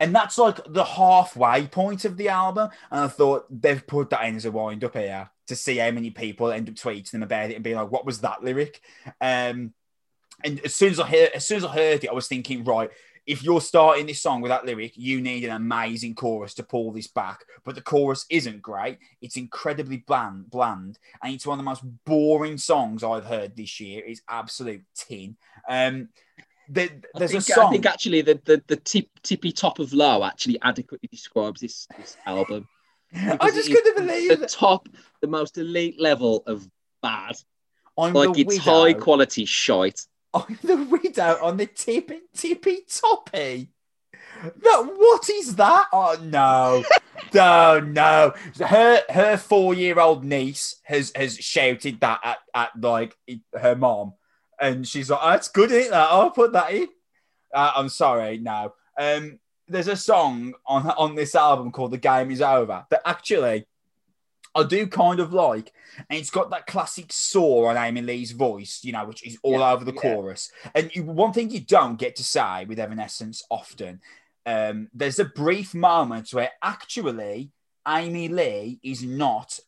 And 0.00 0.14
that's 0.14 0.38
like 0.38 0.60
the 0.66 0.84
halfway 0.84 1.66
point 1.66 2.04
of 2.04 2.16
the 2.16 2.28
album. 2.28 2.70
And 2.90 3.00
I 3.04 3.08
thought 3.08 3.46
they've 3.50 3.86
put 3.86 4.10
that 4.10 4.24
in 4.24 4.36
as 4.36 4.44
a 4.44 4.50
wind 4.50 4.84
up 4.84 4.96
here 4.96 5.30
to 5.46 5.56
see 5.56 5.78
how 5.78 5.90
many 5.90 6.10
people 6.10 6.50
end 6.50 6.68
up 6.68 6.74
tweeting 6.76 7.10
them 7.10 7.22
about 7.22 7.50
it 7.50 7.54
and 7.54 7.64
being 7.64 7.76
like, 7.76 7.90
what 7.90 8.06
was 8.06 8.20
that 8.20 8.42
lyric? 8.42 8.80
Um, 9.20 9.72
and 10.44 10.60
as 10.64 10.74
soon 10.74 10.90
as 10.90 11.00
I 11.00 11.06
heard, 11.06 11.30
as 11.34 11.46
soon 11.46 11.58
as 11.58 11.64
I 11.64 11.72
heard 11.72 12.04
it, 12.04 12.10
I 12.10 12.14
was 12.14 12.28
thinking, 12.28 12.64
right, 12.64 12.90
if 13.26 13.42
you're 13.42 13.60
starting 13.60 14.06
this 14.06 14.22
song 14.22 14.40
with 14.40 14.50
that 14.50 14.64
lyric, 14.64 14.96
you 14.96 15.20
need 15.20 15.44
an 15.44 15.50
amazing 15.50 16.14
chorus 16.14 16.54
to 16.54 16.62
pull 16.62 16.90
this 16.92 17.06
back. 17.06 17.44
But 17.64 17.74
the 17.74 17.82
chorus 17.82 18.26
isn't 18.30 18.62
great. 18.62 18.98
It's 19.20 19.36
incredibly 19.36 19.98
bland, 19.98 20.50
bland, 20.50 20.98
and 21.22 21.34
it's 21.34 21.46
one 21.46 21.58
of 21.58 21.64
the 21.64 21.68
most 21.70 21.84
boring 22.04 22.58
songs 22.58 23.04
I've 23.04 23.26
heard 23.26 23.56
this 23.56 23.78
year. 23.78 24.02
It's 24.06 24.22
absolute 24.28 24.82
tin. 24.94 25.36
Um, 25.68 26.08
the, 26.70 26.90
there's 27.14 27.32
think, 27.32 27.42
a 27.42 27.52
song. 27.52 27.66
I 27.66 27.70
think 27.72 27.86
actually 27.86 28.22
the, 28.22 28.40
the, 28.44 28.62
the 28.66 28.76
tip, 28.76 29.08
tippy 29.22 29.52
top 29.52 29.78
of 29.78 29.92
low 29.92 30.24
actually 30.24 30.58
adequately 30.62 31.08
describes 31.10 31.60
this, 31.60 31.86
this 31.98 32.16
album. 32.26 32.68
I 33.14 33.50
just 33.50 33.70
couldn't 33.70 33.96
believe 33.96 34.40
the 34.40 34.46
top, 34.46 34.88
the 35.20 35.26
most 35.26 35.58
elite 35.58 36.00
level 36.00 36.44
of 36.46 36.68
bad. 37.02 37.36
I'm 37.98 38.14
like 38.14 38.38
it's 38.38 38.58
widow. 38.58 38.62
high 38.62 38.92
quality 38.94 39.44
shite. 39.44 40.06
I'm 40.32 40.58
the 40.62 40.76
widow 40.76 41.38
on 41.42 41.56
the 41.56 41.66
tippy 41.66 42.20
tippy 42.34 42.80
toppy. 42.88 43.68
That 44.42 44.92
what 44.96 45.28
is 45.28 45.56
that? 45.56 45.86
Oh 45.92 46.16
no, 46.22 46.84
no, 47.34 47.80
no. 47.80 48.32
Her 48.64 49.02
her 49.10 49.36
four 49.36 49.74
year 49.74 49.98
old 49.98 50.24
niece 50.24 50.76
has 50.84 51.12
has 51.14 51.36
shouted 51.36 52.00
that 52.00 52.20
at, 52.24 52.38
at 52.54 52.80
like 52.80 53.16
her 53.58 53.74
mom, 53.74 54.14
and 54.60 54.86
she's 54.86 55.10
like, 55.10 55.20
oh, 55.22 55.30
"That's 55.30 55.48
good, 55.48 55.70
isn't? 55.72 55.90
That 55.90 56.10
I'll 56.10 56.30
put 56.30 56.52
that 56.52 56.72
in." 56.72 56.88
Uh, 57.54 57.72
I'm 57.76 57.88
sorry, 57.88 58.38
no. 58.38 58.74
Um, 58.98 59.38
there's 59.68 59.88
a 59.88 59.96
song 59.96 60.54
on 60.66 60.88
on 60.90 61.14
this 61.14 61.34
album 61.34 61.72
called 61.72 61.92
"The 61.92 61.98
Game 61.98 62.30
Is 62.30 62.42
Over" 62.42 62.84
that 62.90 63.02
actually 63.04 63.66
I 64.54 64.64
do 64.64 64.86
kind 64.86 65.20
of 65.20 65.32
like, 65.32 65.72
and 66.08 66.18
it's 66.18 66.30
got 66.30 66.50
that 66.50 66.66
classic 66.66 67.12
saw 67.12 67.66
on 67.66 67.76
Amy 67.76 68.02
Lee's 68.02 68.32
voice, 68.32 68.80
you 68.82 68.92
know, 68.92 69.04
which 69.04 69.24
is 69.26 69.38
all 69.42 69.60
Yeah, 69.60 69.72
over 69.72 69.84
the 69.84 69.92
yeah. 69.94 70.00
chorus. 70.00 70.50
And 70.74 70.94
you, 70.94 71.04
one 71.04 71.32
thing 71.32 71.50
you 71.50 71.60
don't 71.60 71.98
get 71.98 72.16
to 72.16 72.24
say 72.24 72.64
with 72.64 72.80
Evanescence 72.80 73.44
often, 73.48 74.00
um, 74.46 74.88
there's 74.92 75.20
a 75.20 75.24
brief 75.24 75.72
moment 75.74 76.34
where 76.34 76.50
actually 76.62 77.52
Amy 77.86 78.28
Lee 78.28 78.80
is 78.82 79.04
not 79.04 79.60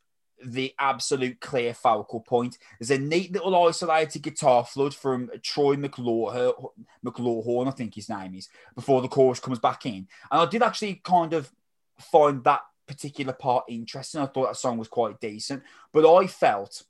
the 0.45 0.75
absolute 0.79 1.41
clear 1.41 1.75
focal 1.75 2.21
point. 2.21 2.59
There's 2.79 2.91
a 2.91 2.99
neat 2.99 3.33
little 3.33 3.55
isolated 3.67 4.23
guitar 4.23 4.65
flood 4.65 4.95
from 4.95 5.31
Troy 5.43 5.77
McLawhorn, 5.77 7.69
I 7.69 7.71
think 7.71 7.95
his 7.95 8.09
name 8.09 8.35
is, 8.35 8.49
before 8.75 9.03
the 9.03 9.09
chorus 9.09 9.41
comes 9.41 9.59
back 9.59 9.87
in. 9.87 10.09
And 10.31 10.41
I 10.41 10.47
did 10.47 10.63
actually 10.63 11.01
kind 11.05 11.33
of 11.33 11.51
find 11.99 12.43
that 12.45 12.63
particular 12.87 13.33
part 13.33 13.65
interesting. 13.69 14.21
I 14.21 14.27
thought 14.27 14.49
that 14.49 14.57
song 14.57 14.79
was 14.79 14.89
quite 14.89 15.21
decent, 15.21 15.63
but 15.93 16.11
I 16.11 16.27
felt 16.27 16.83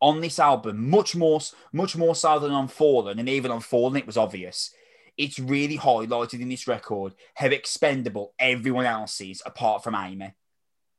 on 0.00 0.20
this 0.20 0.38
album 0.38 0.88
much 0.88 1.14
more, 1.14 1.40
much 1.72 1.96
more 1.96 2.14
so 2.14 2.38
than 2.38 2.52
on 2.52 2.68
Fallen, 2.68 3.18
and 3.18 3.28
even 3.28 3.50
on 3.50 3.60
Fallen, 3.60 3.96
it 3.96 4.06
was 4.06 4.16
obvious. 4.16 4.72
It's 5.18 5.38
really 5.38 5.76
highlighted 5.76 6.40
in 6.40 6.48
this 6.48 6.66
record 6.66 7.14
how 7.34 7.48
expendable 7.48 8.32
everyone 8.38 8.86
else 8.86 9.20
is 9.20 9.42
apart 9.44 9.84
from 9.84 9.94
Amy. 9.94 10.32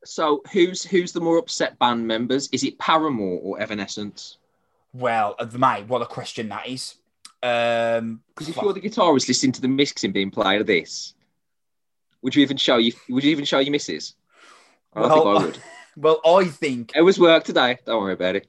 So 0.04 0.41
who's 0.52 0.84
who's 0.84 1.12
the 1.12 1.22
more 1.22 1.38
upset 1.38 1.78
band 1.80 2.08
members? 2.08 2.49
Is 2.52 2.64
it 2.64 2.78
Paramore 2.80 3.39
or 3.43 3.60
Evanescence? 3.60 4.38
Well, 4.93 5.36
uh, 5.39 5.47
mate, 5.58 5.88
what 5.88 6.02
a 6.02 6.06
question 6.06 6.49
that 6.49 6.68
is. 6.68 6.95
Um, 7.43 8.22
Because 8.36 8.49
if 8.49 8.56
you're 8.62 8.74
the 8.74 8.82
guitarist 8.82 9.28
listening 9.28 9.52
to 9.54 9.62
the 9.62 9.68
mixing 9.68 10.12
being 10.12 10.32
played 10.32 10.62
of 10.62 10.68
this, 10.68 11.14
would 12.22 12.36
you 12.36 12.41
even 12.41 12.58
show 12.58 12.78
you 12.78 12.93
would 13.10 13.24
you 13.24 13.32
even 13.32 13.45
show 13.45 13.60
your 13.60 13.72
misses? 13.72 14.16
I 14.93 15.02
Well, 15.02 15.10
think 15.10 15.26
I 15.26 15.45
would. 15.45 15.58
well, 15.97 16.22
I 16.26 16.45
think 16.45 16.91
It 16.95 17.02
was 17.02 17.20
work 17.20 17.43
today. 17.43 17.78
Don't 17.86 18.02
worry 18.02 18.14
about 18.14 18.36
it. 18.36 18.47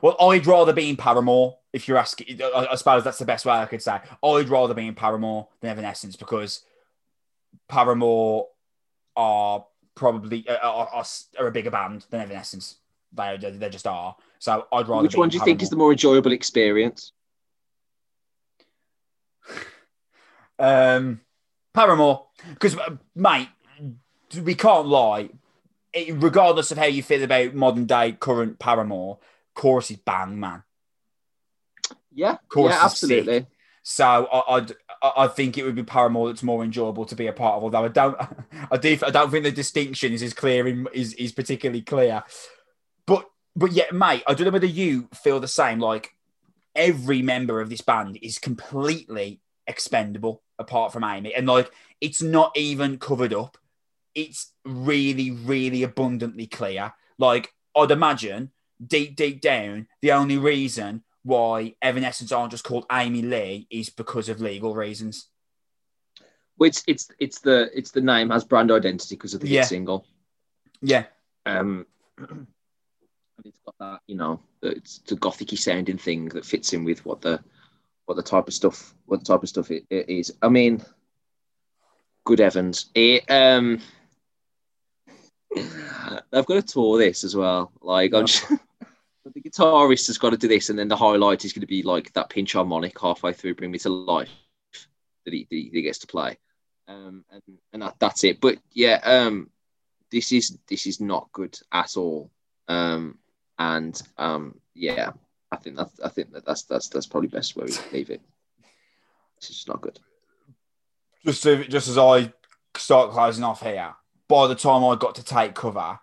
Well, 0.00 0.16
I'd 0.20 0.46
rather 0.46 0.72
be 0.72 0.88
in 0.88 0.96
Paramore. 0.96 1.58
If 1.72 1.88
you're 1.88 1.98
asking, 1.98 2.40
I, 2.40 2.68
I 2.70 2.74
suppose 2.76 3.02
that's 3.02 3.18
the 3.18 3.24
best 3.24 3.44
way 3.44 3.54
I 3.54 3.66
could 3.66 3.82
say. 3.82 3.98
I'd 4.22 4.48
rather 4.48 4.74
be 4.74 4.86
in 4.86 4.94
Paramore 4.94 5.48
than 5.60 5.70
Evanescence 5.70 6.16
because 6.16 6.64
Paramore 7.68 8.48
are 9.16 9.64
probably 9.94 10.48
uh, 10.48 10.56
are, 10.56 10.88
are, 10.88 11.04
are 11.38 11.46
a 11.46 11.52
bigger 11.52 11.70
band 11.70 12.06
than 12.10 12.20
Evanescence. 12.20 12.76
They 13.12 13.36
they 13.36 13.68
just 13.68 13.86
are. 13.86 14.16
So 14.38 14.66
I'd 14.72 14.88
rather. 14.88 15.02
Which 15.02 15.16
one 15.16 15.28
do 15.28 15.36
you 15.36 15.44
think 15.44 15.62
is 15.62 15.70
the 15.70 15.76
more 15.76 15.92
enjoyable 15.92 16.32
experience? 16.32 17.12
um 20.58 21.20
Paramore? 21.74 22.26
Because 22.50 22.76
mate, 23.14 23.48
we 24.42 24.54
can't 24.54 24.86
lie. 24.86 25.30
It, 25.92 26.14
regardless 26.22 26.70
of 26.70 26.78
how 26.78 26.86
you 26.86 27.02
feel 27.02 27.22
about 27.22 27.54
modern 27.54 27.84
day 27.84 28.12
current 28.12 28.58
Paramore, 28.58 29.18
chorus 29.54 29.90
is 29.90 29.98
bang 29.98 30.40
man. 30.40 30.62
Yeah, 32.14 32.36
Chorus 32.48 32.74
yeah, 32.74 32.84
absolutely. 32.84 33.38
sick. 33.40 33.46
So 33.82 34.04
I, 34.04 34.56
I'd, 34.56 34.72
I 34.72 34.74
I 35.02 35.26
think 35.26 35.58
it 35.58 35.64
would 35.64 35.74
be 35.74 35.82
Paramore 35.82 36.28
that's 36.28 36.42
more 36.44 36.62
enjoyable 36.62 37.04
to 37.06 37.16
be 37.16 37.26
a 37.26 37.32
part 37.32 37.56
of. 37.56 37.64
Although 37.64 37.84
I 37.84 37.88
don't, 37.88 38.16
I 38.70 38.76
do, 38.76 38.96
I 39.04 39.10
don't 39.10 39.30
think 39.30 39.44
the 39.44 39.50
distinction 39.50 40.12
is 40.12 40.22
as 40.22 40.32
clear 40.32 40.66
in, 40.68 40.86
is 40.92 41.14
is 41.14 41.32
particularly 41.32 41.82
clear. 41.82 42.22
But 43.06 43.28
but 43.56 43.72
yet, 43.72 43.92
mate, 43.92 44.22
I 44.26 44.34
don't 44.34 44.46
know 44.46 44.52
whether 44.52 44.66
you 44.66 45.08
feel 45.14 45.40
the 45.40 45.48
same. 45.48 45.80
Like 45.80 46.14
every 46.74 47.20
member 47.20 47.60
of 47.60 47.68
this 47.68 47.80
band 47.80 48.18
is 48.22 48.38
completely 48.38 49.40
expendable 49.66 50.42
apart 50.58 50.92
from 50.92 51.04
Amy, 51.04 51.34
and 51.34 51.46
like 51.46 51.70
it's 52.00 52.22
not 52.22 52.56
even 52.56 52.98
covered 52.98 53.34
up. 53.34 53.58
It's 54.14 54.52
really, 54.64 55.30
really 55.30 55.82
abundantly 55.82 56.46
clear. 56.46 56.92
Like 57.18 57.52
I'd 57.74 57.90
imagine 57.90 58.52
deep, 58.84 59.16
deep 59.16 59.40
down, 59.40 59.88
the 60.00 60.12
only 60.12 60.38
reason 60.38 61.02
why 61.24 61.74
Evanescence 61.82 62.32
aren't 62.32 62.50
just 62.50 62.64
called 62.64 62.86
Amy 62.90 63.22
Lee 63.22 63.66
is 63.70 63.90
because 63.90 64.28
of 64.28 64.40
legal 64.40 64.74
reasons. 64.74 65.28
Well, 66.58 66.68
it's 66.68 66.82
it's 66.86 67.08
it's 67.18 67.40
the 67.40 67.70
it's 67.76 67.90
the 67.92 68.00
name 68.00 68.30
has 68.30 68.44
brand 68.44 68.70
identity 68.70 69.14
because 69.16 69.34
of 69.34 69.40
the 69.40 69.48
Yeah. 69.48 69.60
hit 69.60 69.68
single. 69.68 70.06
Yeah, 70.80 71.04
Um, 71.46 71.86
and 72.18 72.46
it's 73.44 73.60
got 73.64 73.74
that 73.78 74.00
you 74.08 74.16
know 74.16 74.40
it's 74.62 74.98
the 74.98 75.14
gothicy 75.16 75.56
sounding 75.58 75.98
thing 75.98 76.28
that 76.30 76.44
fits 76.44 76.72
in 76.72 76.82
with 76.84 77.04
what 77.06 77.20
the 77.20 77.42
what 78.06 78.16
the 78.16 78.22
type 78.22 78.48
of 78.48 78.54
stuff 78.54 78.92
what 79.06 79.20
the 79.20 79.26
type 79.26 79.42
of 79.44 79.48
stuff 79.48 79.70
it, 79.70 79.84
it 79.90 80.08
is. 80.08 80.34
I 80.42 80.48
mean, 80.48 80.84
good 82.24 82.40
Evans. 82.40 82.86
it 82.94 83.30
um. 83.30 83.80
I've 86.32 86.46
got 86.46 86.54
to 86.54 86.62
tour 86.62 86.98
this 86.98 87.24
as 87.24 87.36
well. 87.36 87.72
Like, 87.80 88.14
I'm 88.14 88.26
the 89.24 89.40
guitarist 89.40 90.08
has 90.08 90.18
got 90.18 90.30
to 90.30 90.36
do 90.36 90.48
this, 90.48 90.70
and 90.70 90.78
then 90.78 90.88
the 90.88 90.96
highlight 90.96 91.44
is 91.44 91.52
going 91.52 91.60
to 91.60 91.66
be 91.66 91.82
like 91.82 92.12
that 92.12 92.28
pinch 92.28 92.54
harmonic 92.54 92.98
halfway 93.00 93.32
through, 93.32 93.54
"Bring 93.54 93.70
Me 93.70 93.78
to 93.78 93.88
Life," 93.88 94.30
that 95.24 95.32
he, 95.32 95.46
that 95.50 95.70
he, 95.72 95.82
gets 95.82 95.98
to 95.98 96.06
play, 96.06 96.38
um, 96.88 97.24
and 97.30 97.42
and 97.72 97.82
that, 97.82 97.96
that's 97.98 98.24
it. 98.24 98.40
But 98.40 98.58
yeah, 98.72 99.00
um, 99.02 99.50
this 100.10 100.32
is 100.32 100.58
this 100.68 100.86
is 100.86 101.00
not 101.00 101.30
good 101.32 101.58
at 101.70 101.96
all, 101.96 102.30
um, 102.68 103.18
and 103.58 104.00
um, 104.18 104.60
yeah, 104.74 105.12
I 105.50 105.56
think 105.56 105.76
that 105.76 105.90
I 106.04 106.08
think 106.08 106.32
that 106.32 106.44
that's 106.44 106.64
that's 106.64 106.88
that's 106.88 107.06
probably 107.06 107.28
best 107.28 107.56
where 107.56 107.66
we 107.66 107.72
leave 107.92 108.10
it. 108.10 108.22
It's 109.36 109.48
just 109.48 109.68
not 109.68 109.80
good. 109.80 109.98
just 111.24 111.42
to, 111.42 111.64
just 111.64 111.88
as 111.88 111.98
I 111.98 112.32
start 112.76 113.10
closing 113.10 113.44
off 113.44 113.62
here, 113.62 113.94
by 114.28 114.46
the 114.46 114.54
time 114.54 114.84
I 114.84 114.96
got 114.96 115.16
to 115.16 115.24
take 115.24 115.54
cover, 115.54 115.98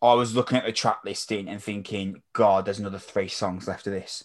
I 0.00 0.14
was 0.14 0.34
looking 0.34 0.58
at 0.58 0.64
the 0.64 0.72
track 0.72 1.00
listing 1.04 1.48
and 1.48 1.62
thinking, 1.62 2.22
God, 2.32 2.64
there's 2.64 2.78
another 2.78 2.98
three 2.98 3.28
songs 3.28 3.66
left 3.66 3.86
of 3.86 3.92
this. 3.92 4.24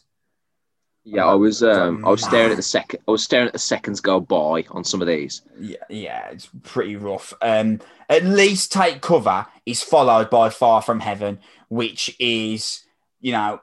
Yeah, 1.05 1.25
I 1.25 1.33
was 1.33 1.61
um, 1.61 2.05
I 2.05 2.09
was 2.09 2.23
staring 2.23 2.51
at 2.51 2.55
the 2.55 2.61
second. 2.63 3.01
I 3.07 3.11
was 3.11 3.23
staring 3.23 3.47
at 3.47 3.53
the 3.53 3.59
seconds 3.59 3.99
go 3.99 4.21
by 4.21 4.63
on 4.71 4.85
some 4.85 5.01
of 5.01 5.07
these. 5.07 5.41
Yeah, 5.59 5.75
yeah, 5.89 6.29
it's 6.29 6.47
pretty 6.61 6.95
rough. 6.95 7.33
Um, 7.41 7.81
at 8.09 8.23
least 8.23 8.71
take 8.71 9.01
cover 9.01 9.45
is 9.65 9.83
followed 9.83 10.29
by 10.29 10.49
Far 10.49 10.81
from 10.81 11.01
Heaven, 11.01 11.39
which 11.67 12.15
is, 12.19 12.83
you 13.19 13.33
know, 13.33 13.59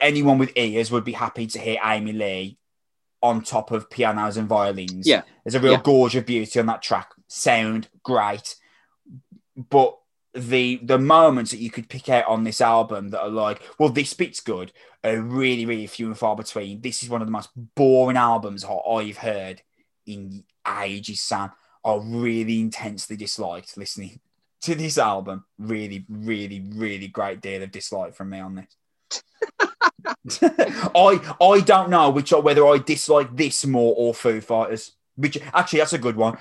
anyone 0.00 0.38
with 0.38 0.50
ears 0.56 0.90
would 0.90 1.04
be 1.04 1.12
happy 1.12 1.46
to 1.46 1.60
hear 1.60 1.78
Amy 1.84 2.12
Lee 2.12 2.58
on 3.22 3.42
top 3.42 3.70
of 3.70 3.88
pianos 3.88 4.36
and 4.36 4.48
violins. 4.48 5.06
Yeah. 5.06 5.22
there's 5.44 5.54
a 5.54 5.60
real 5.60 5.72
Yeah. 5.72 5.82
gorge 5.82 6.16
of 6.16 6.26
beauty 6.26 6.58
on 6.58 6.66
that 6.66 6.82
track. 6.82 7.10
Sound 7.28 7.88
great, 8.02 8.56
but 9.56 9.96
the 10.38 10.80
the 10.82 10.98
moments 10.98 11.50
that 11.50 11.60
you 11.60 11.70
could 11.70 11.88
pick 11.88 12.08
out 12.08 12.26
on 12.26 12.44
this 12.44 12.60
album 12.60 13.08
that 13.10 13.20
are 13.20 13.28
like, 13.28 13.62
well, 13.78 13.88
this 13.88 14.14
bit's 14.14 14.40
good, 14.40 14.72
are 15.04 15.20
really, 15.20 15.66
really 15.66 15.86
few 15.86 16.06
and 16.06 16.18
far 16.18 16.36
between. 16.36 16.80
This 16.80 17.02
is 17.02 17.08
one 17.08 17.20
of 17.20 17.26
the 17.26 17.32
most 17.32 17.50
boring 17.74 18.16
albums 18.16 18.64
I've 18.64 19.18
heard 19.18 19.62
in 20.06 20.44
ages, 20.80 21.20
Sam. 21.20 21.52
I 21.84 21.98
really 22.02 22.60
intensely 22.60 23.16
disliked 23.16 23.76
listening 23.76 24.20
to 24.62 24.74
this 24.74 24.98
album. 24.98 25.44
Really, 25.58 26.04
really, 26.08 26.60
really 26.74 27.08
great 27.08 27.40
deal 27.40 27.62
of 27.62 27.70
dislike 27.70 28.14
from 28.14 28.30
me 28.30 28.40
on 28.40 28.54
this. 28.56 29.22
I 30.94 31.34
I 31.40 31.60
don't 31.60 31.90
know 31.90 32.10
which 32.10 32.32
whether 32.32 32.66
I 32.66 32.78
dislike 32.78 33.36
this 33.36 33.64
more 33.64 33.94
or 33.96 34.14
Foo 34.14 34.40
Fighters. 34.40 34.92
Which 35.16 35.38
actually 35.52 35.80
that's 35.80 35.92
a 35.92 35.98
good 35.98 36.16
one. 36.16 36.38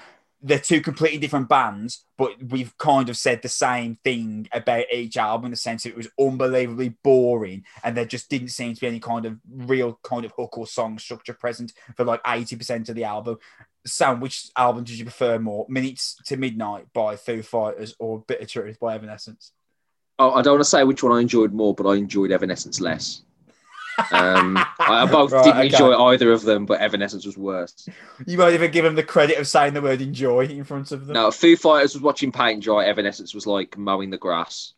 They're 0.48 0.60
two 0.60 0.80
completely 0.80 1.18
different 1.18 1.50
bands, 1.50 2.06
but 2.18 2.42
we've 2.42 2.78
kind 2.78 3.10
of 3.10 3.18
said 3.18 3.42
the 3.42 3.50
same 3.50 3.96
thing 3.96 4.48
about 4.54 4.86
each 4.92 5.18
album 5.18 5.46
in 5.48 5.52
the 5.52 5.58
sense 5.58 5.84
that 5.84 5.90
it 5.90 5.98
was 5.98 6.08
unbelievably 6.18 6.96
boring 7.04 7.66
and 7.84 7.98
there 7.98 8.06
just 8.06 8.30
didn't 8.30 8.50
seem 8.50 8.74
to 8.74 8.80
be 8.80 8.88
any 8.88 9.00
kind 9.02 9.26
of 9.26 9.38
real 9.50 10.00
kind 10.04 10.24
of 10.24 10.32
hook 10.38 10.58
or 10.58 10.66
song 10.66 11.00
structure 11.00 11.34
present 11.34 11.74
for 11.98 12.06
like 12.06 12.24
80% 12.24 12.88
of 12.88 12.96
the 12.96 13.04
album. 13.04 13.38
Sam, 13.86 14.22
which 14.22 14.50
album 14.56 14.86
did 14.86 14.98
you 14.98 15.04
prefer 15.04 15.38
more, 15.38 15.66
Minutes 15.68 16.16
to 16.26 16.38
Midnight 16.38 16.88
by 16.94 17.18
Foo 17.18 17.42
Fighters 17.42 17.94
or 18.00 18.24
Bitter 18.26 18.46
Truth 18.46 18.80
by 18.80 18.96
Evanescence? 18.96 19.52
Oh, 20.18 20.32
I 20.32 20.42
don't 20.42 20.54
want 20.54 20.62
to 20.62 20.70
say 20.70 20.84
which 20.86 21.04
one 21.04 21.12
I 21.12 21.20
enjoyed 21.20 21.54
more, 21.54 21.76
but 21.76 21.88
I 21.88 21.96
enjoyed 21.96 22.32
Evanescence 22.32 22.80
less. 22.80 23.24
Um, 24.12 24.58
I 24.80 25.06
both 25.12 25.32
right, 25.32 25.44
didn't 25.44 25.58
okay. 25.58 25.68
enjoy 25.68 25.94
either 26.12 26.32
of 26.32 26.44
them, 26.44 26.66
but 26.66 26.80
Evanescence 26.80 27.26
was 27.26 27.38
worse. 27.38 27.90
You 28.26 28.38
might 28.38 28.54
even 28.54 28.72
give 28.72 28.84
them 28.84 28.96
the 28.96 29.04
credit 29.04 29.38
of 29.40 29.48
saying 29.48 29.74
the 29.74 29.82
word 29.82 30.02
enjoy 30.02 30.46
in 30.46 30.64
front 30.64 30.92
of 30.92 31.08
them. 31.08 31.16
No, 31.16 31.32
Foo 31.32 31.56
Fighters 31.56 31.94
was 31.94 32.04
watching 32.04 32.32
paint 32.32 32.64
dry. 32.64 32.86
Evanescence 32.86 33.34
was 33.34 33.48
like 33.48 33.78
mowing 33.78 34.10
the 34.10 34.18
grass. 34.18 34.74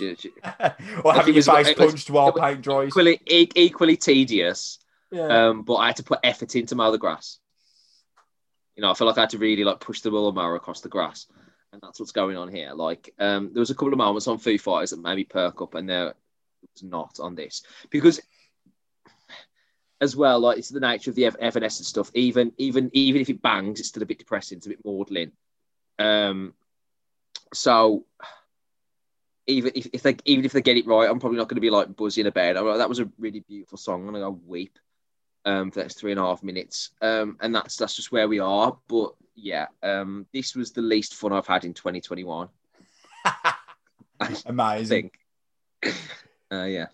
or 0.00 1.12
having 1.12 1.34
your 1.34 1.42
face 1.42 1.74
punched 1.74 2.10
while 2.10 2.32
paint 2.32 2.62
dries. 2.62 2.88
Equally, 2.88 3.20
equally 3.26 3.96
tedious. 3.96 4.78
Yeah. 5.10 5.48
Um, 5.48 5.62
but 5.62 5.76
I 5.76 5.86
had 5.88 5.96
to 5.96 6.04
put 6.04 6.20
effort 6.22 6.54
into 6.54 6.74
mow 6.74 6.92
the 6.92 6.98
grass. 6.98 7.38
You 8.76 8.82
know, 8.82 8.90
I 8.90 8.94
feel 8.94 9.08
like 9.08 9.18
I 9.18 9.22
had 9.22 9.30
to 9.30 9.38
really 9.38 9.64
like 9.64 9.80
push 9.80 10.02
the 10.02 10.10
mower 10.10 10.54
across 10.54 10.82
the 10.82 10.88
grass, 10.88 11.26
and 11.72 11.80
that's 11.82 11.98
what's 11.98 12.12
going 12.12 12.36
on 12.36 12.48
here. 12.48 12.74
Like, 12.74 13.12
um, 13.18 13.50
there 13.52 13.60
was 13.60 13.70
a 13.70 13.74
couple 13.74 13.92
of 13.92 13.98
moments 13.98 14.28
on 14.28 14.38
Foo 14.38 14.56
Fighters 14.56 14.90
that 14.90 15.02
made 15.02 15.16
me 15.16 15.24
perk 15.24 15.60
up, 15.62 15.74
and 15.74 15.88
there 15.88 16.14
was 16.62 16.82
not 16.82 17.18
on 17.20 17.34
this 17.34 17.62
because, 17.90 18.20
as 20.00 20.14
well, 20.14 20.40
like 20.40 20.58
it's 20.58 20.68
the 20.68 20.80
nature 20.80 21.10
of 21.10 21.16
the 21.16 21.26
Evanescence 21.26 21.88
stuff. 21.88 22.10
Even, 22.14 22.52
even, 22.58 22.90
even 22.92 23.20
if 23.20 23.28
it 23.28 23.42
bangs, 23.42 23.80
it's 23.80 23.88
still 23.88 24.02
a 24.02 24.06
bit 24.06 24.18
depressing. 24.18 24.58
It's 24.58 24.66
a 24.66 24.70
bit 24.70 24.84
maudlin. 24.84 25.32
Um, 25.98 26.54
so 27.52 28.04
even 29.46 29.72
if, 29.74 29.88
if 29.92 30.02
they 30.02 30.16
even 30.26 30.44
if 30.44 30.52
they 30.52 30.62
get 30.62 30.76
it 30.76 30.86
right, 30.86 31.08
I'm 31.10 31.18
probably 31.18 31.38
not 31.38 31.48
going 31.48 31.56
to 31.56 31.62
be 31.62 31.70
like 31.70 31.96
buzzing 31.96 32.26
about. 32.26 32.56
It. 32.56 32.60
Like, 32.60 32.78
that 32.78 32.88
was 32.88 33.00
a 33.00 33.10
really 33.18 33.40
beautiful 33.40 33.78
song. 33.78 34.02
I'm 34.02 34.12
going 34.12 34.14
to 34.14 34.30
go 34.30 34.40
weep 34.46 34.78
um, 35.44 35.70
for 35.70 35.80
the 35.80 35.84
next 35.84 35.98
three 35.98 36.12
and 36.12 36.20
a 36.20 36.24
half 36.24 36.42
minutes, 36.42 36.90
um, 37.00 37.38
and 37.40 37.54
that's 37.54 37.76
that's 37.76 37.96
just 37.96 38.12
where 38.12 38.28
we 38.28 38.38
are. 38.38 38.76
But 38.88 39.14
yeah, 39.34 39.66
um, 39.82 40.26
this 40.32 40.54
was 40.54 40.72
the 40.72 40.82
least 40.82 41.14
fun 41.14 41.32
I've 41.32 41.46
had 41.46 41.64
in 41.64 41.74
2021. 41.74 42.48
Amazing. 44.46 45.10
Uh, 46.50 46.64
yeah. 46.64 46.86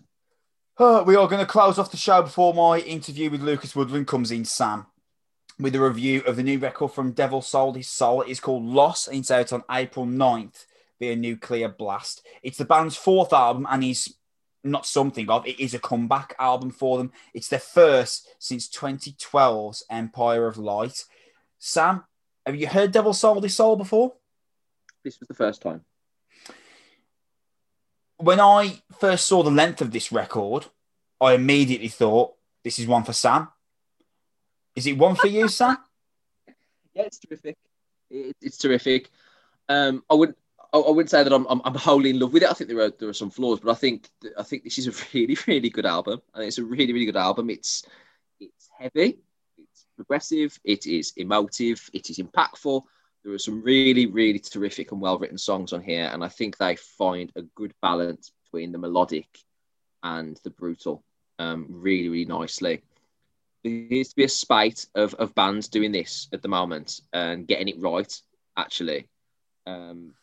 Uh, 0.77 1.03
we 1.05 1.15
are 1.15 1.27
going 1.27 1.39
to 1.39 1.45
close 1.45 1.79
off 1.79 1.91
the 1.91 1.97
show 1.97 2.21
before 2.21 2.53
my 2.53 2.79
interview 2.79 3.29
with 3.29 3.41
Lucas 3.41 3.75
Woodland 3.75 4.07
comes 4.07 4.31
in, 4.31 4.43
Sam, 4.43 4.87
with 5.57 5.73
a 5.73 5.79
review 5.79 6.21
of 6.27 6.35
the 6.35 6.43
new 6.43 6.59
record 6.59 6.91
from 6.91 7.13
Devil 7.13 7.41
Sold 7.41 7.77
His 7.77 7.87
Soul. 7.87 8.23
It 8.23 8.29
is 8.29 8.41
called 8.41 8.65
Loss, 8.65 9.07
and 9.07 9.19
it's 9.19 9.31
out 9.31 9.53
on 9.53 9.63
April 9.71 10.05
9th 10.05 10.65
via 10.99 11.15
Nuclear 11.15 11.69
Blast. 11.69 12.25
It's 12.43 12.57
the 12.57 12.65
band's 12.65 12.97
fourth 12.97 13.31
album 13.31 13.65
and 13.69 13.83
is 13.83 14.15
not 14.65 14.85
something 14.85 15.29
of, 15.29 15.47
it 15.47 15.59
is 15.59 15.73
a 15.73 15.79
comeback 15.79 16.35
album 16.39 16.71
for 16.71 16.97
them. 16.97 17.11
It's 17.33 17.47
their 17.47 17.59
first 17.59 18.27
since 18.39 18.67
2012's 18.67 19.85
Empire 19.89 20.47
of 20.47 20.57
Light. 20.57 21.05
Sam, 21.57 22.03
have 22.45 22.55
you 22.55 22.67
heard 22.67 22.91
Devil 22.91 23.13
Sold 23.13 23.43
His 23.43 23.55
Soul 23.55 23.77
before? 23.77 24.13
This 25.03 25.19
was 25.19 25.27
the 25.27 25.35
first 25.35 25.61
time. 25.61 25.85
When 28.17 28.39
I 28.39 28.81
first 28.99 29.25
saw 29.25 29.43
the 29.43 29.51
length 29.51 29.81
of 29.81 29.91
this 29.91 30.11
record, 30.11 30.67
I 31.19 31.33
immediately 31.33 31.89
thought, 31.89 32.33
this 32.63 32.79
is 32.79 32.87
one 32.87 33.03
for 33.03 33.13
Sam. 33.13 33.49
Is 34.75 34.87
it 34.87 34.97
one 34.97 35.15
for 35.15 35.27
you, 35.27 35.47
Sam? 35.47 35.77
Yeah, 36.93 37.03
it's 37.03 37.19
terrific. 37.19 37.57
it's 38.09 38.57
terrific. 38.57 39.09
Um, 39.67 40.01
I 40.09 40.13
would 40.13 40.33
I, 40.75 40.77
I 40.77 40.89
wouldn't 40.89 41.09
say 41.09 41.23
that 41.23 41.33
I'm, 41.33 41.45
I'm, 41.47 41.61
I'm 41.63 41.75
wholly 41.75 42.09
in 42.09 42.19
love 42.19 42.33
with 42.33 42.43
it. 42.43 42.49
I 42.49 42.53
think 42.53 42.69
there 42.69 42.79
are 42.79 42.91
there 42.91 43.09
are 43.09 43.13
some 43.13 43.29
flaws, 43.29 43.59
but 43.59 43.71
I 43.71 43.75
think 43.75 44.09
I 44.37 44.43
think 44.43 44.63
this 44.63 44.77
is 44.77 44.87
a 44.87 45.05
really 45.13 45.37
really 45.47 45.69
good 45.69 45.85
album. 45.85 46.21
I 46.33 46.39
think 46.39 46.47
it's 46.49 46.57
a 46.57 46.63
really 46.63 46.93
really 46.93 47.05
good 47.05 47.15
album. 47.17 47.49
It's 47.49 47.83
it's 48.39 48.69
heavy, 48.77 49.17
it's 49.57 49.85
progressive, 49.95 50.59
it 50.63 50.85
is 50.85 51.13
emotive, 51.15 51.89
it 51.93 52.09
is 52.09 52.17
impactful. 52.19 52.83
There 53.25 53.33
are 53.33 53.39
some 53.39 53.63
really 53.63 54.05
really 54.05 54.37
terrific 54.37 54.91
and 54.91 55.01
well 55.01 55.17
written 55.17 55.39
songs 55.39 55.73
on 55.73 55.81
here, 55.81 56.09
and 56.13 56.23
I 56.23 56.27
think 56.27 56.57
they 56.57 56.75
find 56.75 57.31
a 57.35 57.41
good 57.41 57.73
balance 57.81 58.31
between 58.43 58.71
the 58.71 58.77
melodic 58.77 59.27
and 60.03 60.39
the 60.43 60.51
brutal 60.51 61.03
um, 61.39 61.65
really 61.67 62.07
really 62.07 62.25
nicely. 62.25 62.83
There 63.63 63.73
needs 63.73 64.09
to 64.09 64.15
be 64.15 64.25
a 64.25 64.29
spate 64.29 64.85
of, 64.93 65.15
of 65.15 65.33
bands 65.33 65.69
doing 65.69 65.91
this 65.91 66.27
at 66.33 66.43
the 66.43 66.47
moment 66.47 67.01
and 67.13 67.47
getting 67.47 67.67
it 67.67 67.79
right 67.79 68.13
actually. 68.55 69.07
Um, 69.65 70.13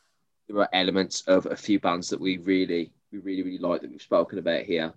there 0.46 0.58
are 0.58 0.68
elements 0.72 1.22
of 1.22 1.46
a 1.46 1.56
few 1.56 1.80
bands 1.80 2.10
that 2.10 2.20
we 2.20 2.36
really, 2.36 2.92
we 3.10 3.18
really, 3.18 3.42
really 3.42 3.58
like 3.58 3.80
that 3.80 3.90
we've 3.90 4.00
spoken 4.00 4.38
about 4.38 4.62
here. 4.62 4.92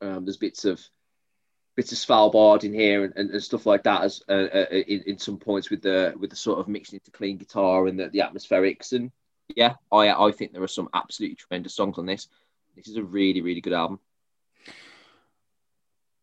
Um, 0.00 0.24
there's 0.24 0.36
bits 0.36 0.64
of 0.64 0.80
bits 1.74 1.92
of 1.92 1.98
Svalbard 1.98 2.64
in 2.64 2.74
here 2.74 3.04
and, 3.04 3.14
and, 3.16 3.30
and 3.30 3.42
stuff 3.42 3.66
like 3.66 3.82
that 3.84 4.02
as 4.02 4.22
uh, 4.28 4.32
uh, 4.32 4.66
in, 4.70 5.02
in 5.06 5.18
some 5.18 5.38
points 5.38 5.70
with 5.70 5.82
the 5.82 6.14
with 6.18 6.30
the 6.30 6.36
sort 6.36 6.58
of 6.58 6.68
mixing 6.68 6.98
into 6.98 7.10
clean 7.10 7.36
guitar 7.36 7.86
and 7.86 7.98
the, 7.98 8.08
the 8.08 8.20
atmospherics 8.20 8.92
and 8.92 9.10
yeah, 9.54 9.74
I 9.90 10.10
I 10.10 10.32
think 10.32 10.52
there 10.52 10.62
are 10.62 10.68
some 10.68 10.88
absolutely 10.94 11.36
tremendous 11.36 11.74
songs 11.74 11.98
on 11.98 12.06
this. 12.06 12.28
This 12.76 12.88
is 12.88 12.96
a 12.96 13.02
really 13.02 13.40
really 13.40 13.60
good 13.60 13.72
album. 13.72 14.00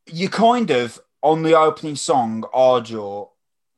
You 0.07 0.29
kind 0.29 0.71
of 0.71 0.99
on 1.21 1.43
the 1.43 1.57
opening 1.57 1.95
song, 1.95 2.45
Ardour, 2.53 3.29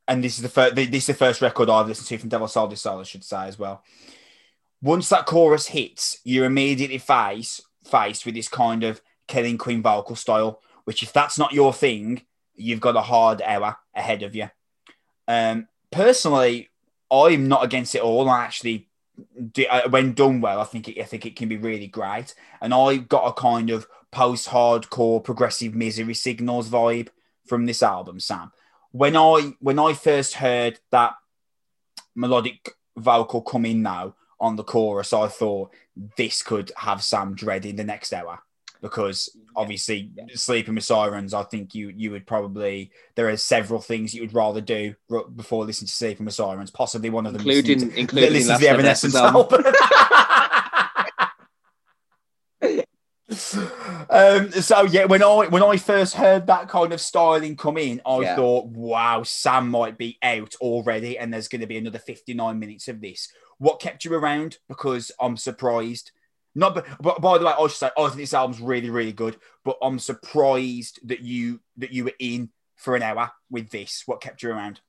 and 0.07 0.23
this 0.23 0.35
is 0.35 0.43
the 0.43 0.49
first 0.49 0.75
this 0.75 0.89
is 0.91 1.07
the 1.07 1.13
first 1.13 1.41
record 1.41 1.69
I've 1.69 1.87
listened 1.87 2.07
to 2.07 2.17
from 2.17 2.29
Devil 2.29 2.47
Soul 2.47 2.75
Soul, 2.75 2.99
I 2.99 3.03
should 3.03 3.23
say 3.23 3.47
as 3.47 3.59
well 3.59 3.83
once 4.81 5.09
that 5.09 5.25
chorus 5.25 5.67
hits, 5.67 6.19
you're 6.23 6.45
immediately 6.45 6.97
face, 6.97 7.61
faced 7.83 8.25
with 8.25 8.35
this 8.35 8.47
kind 8.47 8.83
of 8.83 9.01
Killing 9.27 9.57
Queen 9.57 9.81
vocal 9.81 10.15
style, 10.15 10.59
which 10.85 11.03
if 11.03 11.13
that's 11.13 11.37
not 11.37 11.53
your 11.53 11.73
thing, 11.73 12.23
you've 12.55 12.79
got 12.79 12.95
a 12.95 13.01
hard 13.01 13.41
hour 13.41 13.77
ahead 13.95 14.23
of 14.23 14.35
you. 14.35 14.49
Um, 15.27 15.67
personally, 15.91 16.69
I'm 17.11 17.47
not 17.47 17.63
against 17.63 17.95
it 17.95 18.01
all. 18.01 18.29
I 18.29 18.43
actually, 18.43 18.89
uh, 19.69 19.89
when 19.89 20.13
done 20.13 20.41
well, 20.41 20.59
I 20.59 20.63
think 20.65 20.87
it, 20.87 20.99
I 20.99 21.03
think 21.03 21.25
it 21.25 21.35
can 21.35 21.49
be 21.49 21.57
really 21.57 21.87
great. 21.87 22.33
And 22.61 22.73
I 22.73 22.97
got 22.97 23.27
a 23.27 23.33
kind 23.33 23.69
of 23.69 23.87
post-hardcore 24.11 25.23
progressive 25.23 25.73
misery 25.73 26.13
signals 26.13 26.69
vibe 26.69 27.09
from 27.45 27.65
this 27.65 27.81
album, 27.81 28.19
Sam. 28.19 28.51
When 28.91 29.15
I 29.15 29.53
when 29.59 29.79
I 29.79 29.93
first 29.93 30.35
heard 30.35 30.79
that 30.91 31.13
melodic 32.13 32.71
vocal 32.97 33.41
come 33.41 33.65
in 33.65 33.81
now, 33.81 34.15
on 34.41 34.55
the 34.55 34.63
chorus, 34.63 35.13
I 35.13 35.27
thought 35.27 35.71
this 36.17 36.41
could 36.41 36.71
have 36.77 37.03
Sam 37.03 37.35
dreading 37.35 37.75
the 37.75 37.83
next 37.83 38.11
hour 38.11 38.41
because 38.81 39.29
obviously 39.55 40.11
yeah. 40.15 40.25
sleeping 40.33 40.75
with 40.75 40.83
sirens 40.83 41.33
i 41.33 41.43
think 41.43 41.73
you 41.75 41.89
you 41.95 42.11
would 42.11 42.25
probably 42.25 42.91
there 43.15 43.29
are 43.29 43.37
several 43.37 43.79
things 43.79 44.13
you 44.13 44.21
would 44.21 44.33
rather 44.33 44.61
do 44.61 44.93
before 45.35 45.65
listening 45.65 45.87
to 45.87 45.93
sleeping 45.93 46.25
with 46.25 46.35
sirens 46.35 46.71
possibly 46.71 47.09
one 47.09 47.25
of 47.25 47.33
them 47.33 47.41
including 47.41 47.91
to, 47.91 47.99
including 47.99 48.47
the 48.47 48.67
evanescence 48.67 49.15
album, 49.15 49.63
um, 54.09 54.51
so 54.51 54.83
yeah 54.83 55.05
when 55.05 55.23
i 55.23 55.47
when 55.47 55.63
i 55.63 55.77
first 55.77 56.15
heard 56.15 56.47
that 56.47 56.67
kind 56.67 56.91
of 56.91 56.99
styling 56.99 57.55
come 57.55 57.77
in 57.77 58.01
i 58.05 58.19
yeah. 58.19 58.35
thought 58.35 58.67
wow 58.67 59.23
sam 59.23 59.69
might 59.69 59.97
be 59.97 60.17
out 60.23 60.53
already 60.59 61.17
and 61.17 61.33
there's 61.33 61.47
going 61.47 61.61
to 61.61 61.67
be 61.67 61.77
another 61.77 61.99
59 61.99 62.59
minutes 62.59 62.87
of 62.87 62.99
this 62.99 63.31
what 63.61 63.79
kept 63.79 64.05
you 64.05 64.13
around? 64.15 64.57
Because 64.67 65.11
I'm 65.19 65.37
surprised. 65.37 66.11
Not, 66.53 66.75
but, 66.75 66.85
but 66.99 67.21
by 67.21 67.37
the 67.37 67.45
way, 67.45 67.53
I 67.57 67.67
should 67.67 67.77
say 67.77 67.89
I 67.97 68.07
think 68.07 68.17
this 68.17 68.33
album's 68.33 68.61
really, 68.61 68.89
really 68.89 69.13
good. 69.13 69.37
But 69.63 69.77
I'm 69.81 69.99
surprised 69.99 70.99
that 71.07 71.21
you 71.21 71.61
that 71.77 71.91
you 71.91 72.05
were 72.05 72.13
in 72.19 72.49
for 72.75 72.95
an 72.95 73.03
hour 73.03 73.31
with 73.49 73.69
this. 73.69 74.03
What 74.05 74.21
kept 74.21 74.43
you 74.43 74.51
around? 74.51 74.81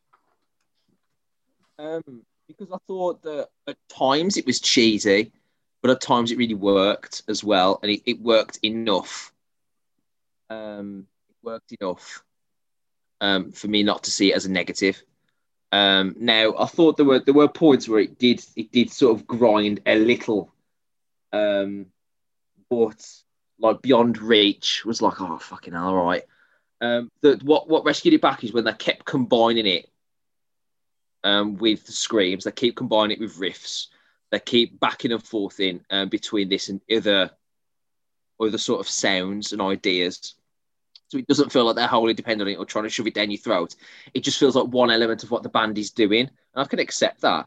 Um, 1.78 2.22
because 2.48 2.68
I 2.72 2.78
thought 2.86 3.22
that 3.22 3.48
at 3.66 3.76
times 3.88 4.36
it 4.36 4.46
was 4.46 4.60
cheesy, 4.60 5.32
but 5.82 5.90
at 5.90 6.00
times 6.00 6.30
it 6.30 6.38
really 6.38 6.54
worked 6.54 7.22
as 7.28 7.44
well, 7.44 7.78
and 7.82 7.92
it, 7.92 8.02
it 8.06 8.20
worked 8.20 8.58
enough. 8.62 9.32
Um, 10.50 11.06
it 11.28 11.36
worked 11.42 11.72
enough 11.80 12.22
um, 13.20 13.52
for 13.52 13.68
me 13.68 13.82
not 13.82 14.04
to 14.04 14.10
see 14.10 14.32
it 14.32 14.36
as 14.36 14.46
a 14.46 14.50
negative. 14.50 15.02
Um, 15.70 16.14
now 16.18 16.54
I 16.58 16.66
thought 16.66 16.98
there 16.98 17.06
were 17.06 17.20
there 17.20 17.32
were 17.32 17.48
points 17.48 17.88
where 17.88 18.00
it 18.00 18.18
did 18.18 18.44
it 18.56 18.72
did 18.72 18.90
sort 18.90 19.18
of 19.18 19.26
grind 19.26 19.80
a 19.86 19.98
little, 19.98 20.51
um, 21.32 21.86
but 22.68 23.06
like 23.58 23.82
beyond 23.82 24.18
reach 24.18 24.84
was 24.84 25.02
like 25.02 25.20
oh 25.20 25.38
fucking 25.38 25.72
hell, 25.72 25.88
all 25.88 26.04
right. 26.04 26.24
Um, 26.80 27.10
that 27.20 27.42
what 27.42 27.68
what 27.68 27.84
rescued 27.84 28.14
it 28.14 28.20
back 28.20 28.42
is 28.42 28.52
when 28.52 28.64
they 28.64 28.72
kept 28.72 29.04
combining 29.04 29.66
it 29.66 29.88
um, 31.24 31.56
with 31.56 31.86
the 31.86 31.92
screams. 31.92 32.44
They 32.44 32.52
keep 32.52 32.76
combining 32.76 33.16
it 33.16 33.20
with 33.20 33.38
riffs. 33.38 33.88
They 34.30 34.40
keep 34.40 34.80
backing 34.80 35.12
and 35.12 35.22
forth 35.22 35.60
in 35.60 35.84
um, 35.90 36.08
between 36.08 36.48
this 36.48 36.68
and 36.68 36.80
other 36.90 37.30
other 38.40 38.58
sort 38.58 38.80
of 38.80 38.88
sounds 38.88 39.52
and 39.52 39.62
ideas. 39.62 40.34
So 41.08 41.18
it 41.18 41.26
doesn't 41.26 41.52
feel 41.52 41.66
like 41.66 41.76
they're 41.76 41.86
wholly 41.86 42.14
dependent 42.14 42.48
on 42.48 42.54
it 42.54 42.58
or 42.58 42.64
trying 42.64 42.84
to 42.84 42.90
shove 42.90 43.06
it 43.06 43.14
down 43.14 43.30
your 43.30 43.38
throat. 43.38 43.76
It 44.14 44.24
just 44.24 44.38
feels 44.38 44.56
like 44.56 44.68
one 44.68 44.90
element 44.90 45.22
of 45.22 45.30
what 45.30 45.42
the 45.42 45.50
band 45.50 45.76
is 45.76 45.90
doing. 45.90 46.22
And 46.22 46.30
I 46.56 46.64
can 46.64 46.78
accept 46.78 47.20
that. 47.20 47.46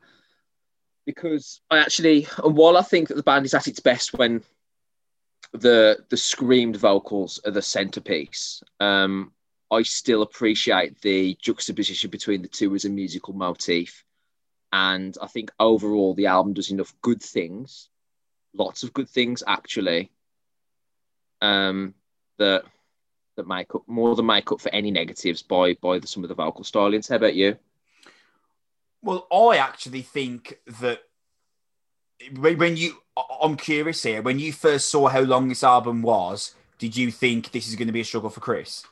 Because 1.05 1.61
I 1.69 1.77
actually, 1.79 2.27
and 2.43 2.55
while 2.55 2.77
I 2.77 2.81
think 2.81 3.09
that 3.09 3.15
the 3.15 3.23
band 3.23 3.45
is 3.45 3.53
at 3.53 3.67
its 3.67 3.79
best 3.79 4.13
when 4.17 4.43
the 5.53 6.03
the 6.09 6.17
screamed 6.17 6.77
vocals 6.77 7.39
are 7.45 7.51
the 7.51 7.61
centerpiece, 7.61 8.63
um, 8.79 9.31
I 9.71 9.83
still 9.83 10.21
appreciate 10.21 10.99
the 11.01 11.37
juxtaposition 11.41 12.09
between 12.09 12.41
the 12.41 12.47
two 12.47 12.73
as 12.75 12.85
a 12.85 12.89
musical 12.89 13.33
motif. 13.33 14.03
And 14.73 15.15
I 15.21 15.27
think 15.27 15.51
overall 15.59 16.13
the 16.13 16.25
album 16.25 16.53
does 16.53 16.71
enough 16.71 16.93
good 17.01 17.21
things, 17.21 17.89
lots 18.53 18.83
of 18.83 18.93
good 18.93 19.09
things 19.09 19.43
actually, 19.47 20.11
um, 21.41 21.93
that 22.37 22.63
that 23.35 23.47
make 23.47 23.75
up 23.75 23.83
more 23.87 24.15
than 24.15 24.25
make 24.25 24.51
up 24.51 24.61
for 24.61 24.73
any 24.73 24.91
negatives 24.91 25.41
by 25.41 25.75
by 25.75 25.99
the, 25.99 26.07
some 26.07 26.23
of 26.23 26.29
the 26.29 26.35
vocal 26.35 26.63
stylings. 26.63 27.09
How 27.09 27.17
about 27.17 27.35
you? 27.35 27.57
Well, 29.05 29.27
I 29.31 29.57
actually 29.57 30.01
think 30.01 30.57
that 30.79 31.01
when 32.33 32.75
you, 32.75 32.95
I'm 33.39 33.55
curious 33.55 34.01
here. 34.01 34.23
When 34.23 34.39
you 34.39 34.51
first 34.51 34.89
saw 34.89 35.09
how 35.09 35.21
long 35.21 35.47
this 35.47 35.63
album 35.63 36.01
was, 36.01 36.55
did 36.79 36.97
you 36.97 37.11
think 37.11 37.51
this 37.51 37.67
is 37.67 37.75
going 37.75 37.85
to 37.85 37.93
be 37.93 38.01
a 38.01 38.03
struggle 38.03 38.31
for 38.31 38.39
Chris? 38.39 38.83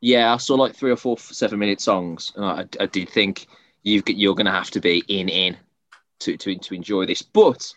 Yeah, 0.00 0.32
I 0.32 0.36
saw 0.36 0.54
like 0.54 0.76
three 0.76 0.92
or 0.92 0.96
four 0.96 1.18
seven 1.18 1.58
minute 1.58 1.80
songs, 1.80 2.32
and 2.36 2.44
I, 2.44 2.66
I 2.78 2.86
did 2.86 3.08
think 3.08 3.48
you 3.82 4.00
you're 4.06 4.36
going 4.36 4.46
to 4.46 4.52
have 4.52 4.70
to 4.70 4.80
be 4.80 5.02
in 5.08 5.28
in 5.28 5.56
to, 6.20 6.36
to 6.36 6.54
to 6.56 6.74
enjoy 6.74 7.04
this. 7.04 7.22
But 7.22 7.74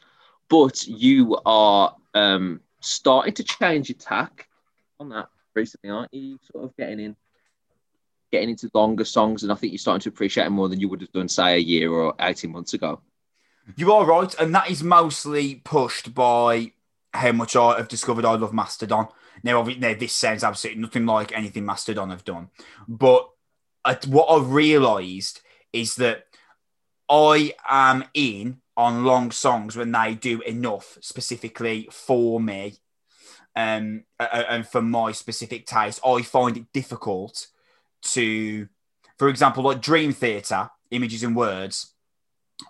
but 0.49 0.85
you 0.85 1.39
are 1.47 1.95
um, 2.13 2.61
starting 2.81 3.33
to 3.33 3.43
change 3.43 3.89
your 3.89 3.97
tack 3.97 4.47
on 4.99 5.09
that 5.09 5.29
recently, 5.55 5.89
aren't 5.89 6.13
you? 6.13 6.37
Sort 6.51 6.65
of 6.65 6.77
getting 6.77 6.99
in 6.99 7.15
getting 8.31 8.49
into 8.49 8.69
longer 8.73 9.05
songs, 9.05 9.43
and 9.43 9.51
I 9.51 9.55
think 9.55 9.73
you're 9.73 9.79
starting 9.79 10.01
to 10.01 10.09
appreciate 10.09 10.45
it 10.45 10.51
more 10.51 10.69
than 10.69 10.79
you 10.79 10.89
would 10.89 11.01
have 11.01 11.11
done, 11.11 11.29
say, 11.29 11.55
a 11.55 11.59
year 11.59 11.91
or 11.91 12.13
18 12.19 12.51
months 12.51 12.73
ago. 12.73 13.01
You 13.75 13.91
are 13.93 14.05
right, 14.05 14.33
and 14.39 14.53
that 14.55 14.69
is 14.69 14.83
mostly 14.83 15.55
pushed 15.55 16.13
by 16.13 16.71
how 17.13 17.31
much 17.31 17.55
I 17.55 17.77
have 17.77 17.87
discovered 17.87 18.25
I 18.25 18.35
love 18.35 18.53
Mastodon. 18.53 19.07
Now, 19.43 19.63
now 19.63 19.93
this 19.93 20.13
sounds 20.13 20.43
absolutely 20.43 20.81
nothing 20.81 21.05
like 21.05 21.31
anything 21.31 21.65
Mastodon 21.65 22.09
have 22.09 22.23
done, 22.25 22.49
but 22.87 23.29
what 24.07 24.25
I've 24.25 24.51
realised 24.51 25.41
is 25.71 25.95
that 25.95 26.25
I 27.09 27.53
am 27.69 28.05
in 28.13 28.61
on 28.75 29.05
long 29.05 29.31
songs 29.31 29.75
when 29.75 29.91
they 29.91 30.15
do 30.15 30.41
enough 30.41 30.97
specifically 31.01 31.87
for 31.91 32.39
me 32.39 32.75
um, 33.55 34.03
and 34.19 34.67
for 34.67 34.81
my 34.81 35.11
specific 35.11 35.65
taste. 35.65 35.99
I 36.05 36.21
find 36.21 36.57
it 36.57 36.71
difficult 36.73 37.47
to, 38.07 38.67
for 39.17 39.29
example, 39.29 39.63
like 39.63 39.81
Dream 39.81 40.13
Theater, 40.13 40.69
images 40.91 41.23
and 41.23 41.35
words. 41.35 41.93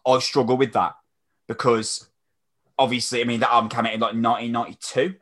I 0.05 0.19
struggle 0.19 0.57
with 0.57 0.73
that 0.73 0.95
because 1.47 2.09
obviously, 2.77 3.21
I 3.21 3.23
mean, 3.23 3.39
that 3.39 3.51
album 3.51 3.69
came 3.69 3.85
out 3.85 3.93
in 3.93 3.99
like 3.99 4.13
1992. 4.13 5.15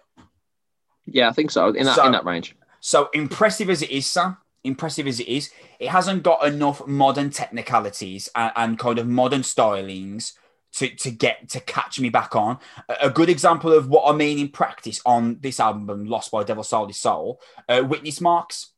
Yeah, 1.05 1.29
I 1.29 1.31
think 1.31 1.51
so. 1.51 1.69
In 1.69 1.85
that 1.85 1.95
so, 1.95 2.05
in 2.05 2.11
that 2.11 2.25
range. 2.25 2.55
So 2.79 3.09
impressive 3.13 3.69
as 3.69 3.81
it 3.81 3.91
is, 3.91 4.07
Sam. 4.07 4.37
Impressive 4.63 5.05
as 5.05 5.19
it 5.19 5.27
is, 5.27 5.51
it 5.79 5.89
hasn't 5.89 6.23
got 6.23 6.43
enough 6.47 6.87
modern 6.87 7.29
technicalities 7.29 8.29
and, 8.35 8.51
and 8.55 8.79
kind 8.79 8.97
of 8.97 9.07
modern 9.07 9.41
stylings 9.41 10.33
to, 10.73 10.89
to 10.89 11.11
get 11.11 11.49
to 11.49 11.59
catch 11.59 11.99
me 11.99 12.09
back 12.09 12.35
on. 12.35 12.57
A, 12.89 12.95
a, 13.03 13.09
good 13.09 13.29
example 13.29 13.71
of 13.71 13.87
what 13.87 14.11
I 14.11 14.15
mean 14.15 14.39
in 14.39 14.49
practice 14.49 15.01
on 15.05 15.37
this 15.39 15.59
album, 15.59 16.05
Loss 16.05 16.29
by 16.29 16.43
Devil 16.43 16.63
Sold 16.63 16.93
Soul, 16.95 17.39
uh, 17.69 17.83
Witness 17.87 18.19
Marks. 18.19 18.71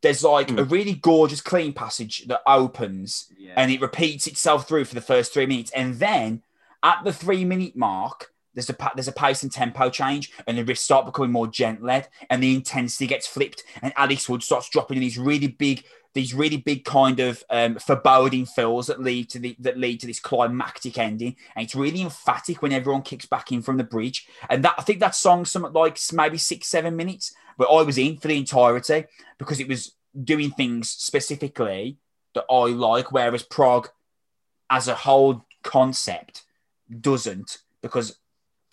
There's 0.00 0.22
like 0.22 0.48
mm. 0.48 0.58
a 0.58 0.64
really 0.64 0.94
gorgeous, 0.94 1.40
clean 1.40 1.72
passage 1.72 2.26
that 2.26 2.42
opens 2.46 3.32
yeah. 3.36 3.54
and 3.56 3.70
it 3.70 3.80
repeats 3.80 4.26
itself 4.26 4.68
through 4.68 4.84
for 4.84 4.94
the 4.94 5.00
first 5.00 5.32
three 5.32 5.46
minutes. 5.46 5.70
And 5.72 5.94
then 5.96 6.42
at 6.82 7.02
the 7.04 7.12
three 7.12 7.44
minute 7.44 7.76
mark, 7.76 8.32
there's 8.54 8.70
a 8.70 8.76
there's 8.94 9.08
a 9.08 9.12
pace 9.12 9.44
and 9.44 9.52
tempo 9.52 9.88
change, 9.88 10.32
and 10.46 10.58
the 10.58 10.64
riffs 10.64 10.78
start 10.78 11.06
becoming 11.06 11.30
more 11.30 11.46
gentle, 11.46 11.88
and 11.90 12.42
the 12.42 12.54
intensity 12.54 13.06
gets 13.06 13.26
flipped, 13.26 13.62
and 13.82 13.92
Alex 13.96 14.28
Wood 14.28 14.42
starts 14.42 14.68
dropping 14.68 14.96
in 14.96 15.02
these 15.02 15.18
really 15.18 15.46
big, 15.46 15.84
these 16.14 16.34
really 16.34 16.56
big 16.56 16.84
kind 16.84 17.20
of 17.20 17.44
um, 17.50 17.76
foreboding 17.76 18.46
fills 18.46 18.86
that 18.86 19.00
lead 19.00 19.30
to 19.30 19.38
the 19.38 19.56
that 19.60 19.78
lead 19.78 20.00
to 20.00 20.06
this 20.06 20.20
climactic 20.20 20.98
ending, 20.98 21.36
and 21.54 21.64
it's 21.64 21.74
really 21.74 22.02
emphatic 22.02 22.62
when 22.62 22.72
everyone 22.72 23.02
kicks 23.02 23.26
back 23.26 23.52
in 23.52 23.62
from 23.62 23.76
the 23.76 23.84
bridge, 23.84 24.26
and 24.48 24.64
that 24.64 24.74
I 24.78 24.82
think 24.82 25.00
that 25.00 25.14
song's 25.14 25.50
something 25.50 25.72
like 25.72 25.98
maybe 26.12 26.38
six 26.38 26.68
seven 26.68 26.96
minutes, 26.96 27.34
but 27.56 27.68
I 27.68 27.82
was 27.82 27.98
in 27.98 28.16
for 28.16 28.28
the 28.28 28.38
entirety 28.38 29.04
because 29.38 29.60
it 29.60 29.68
was 29.68 29.92
doing 30.24 30.50
things 30.50 30.90
specifically 30.90 31.98
that 32.34 32.46
I 32.50 32.66
like, 32.66 33.12
whereas 33.12 33.42
prog 33.42 33.88
as 34.70 34.88
a 34.88 34.94
whole 34.94 35.46
concept 35.62 36.44
doesn't 37.00 37.58
because 37.82 38.18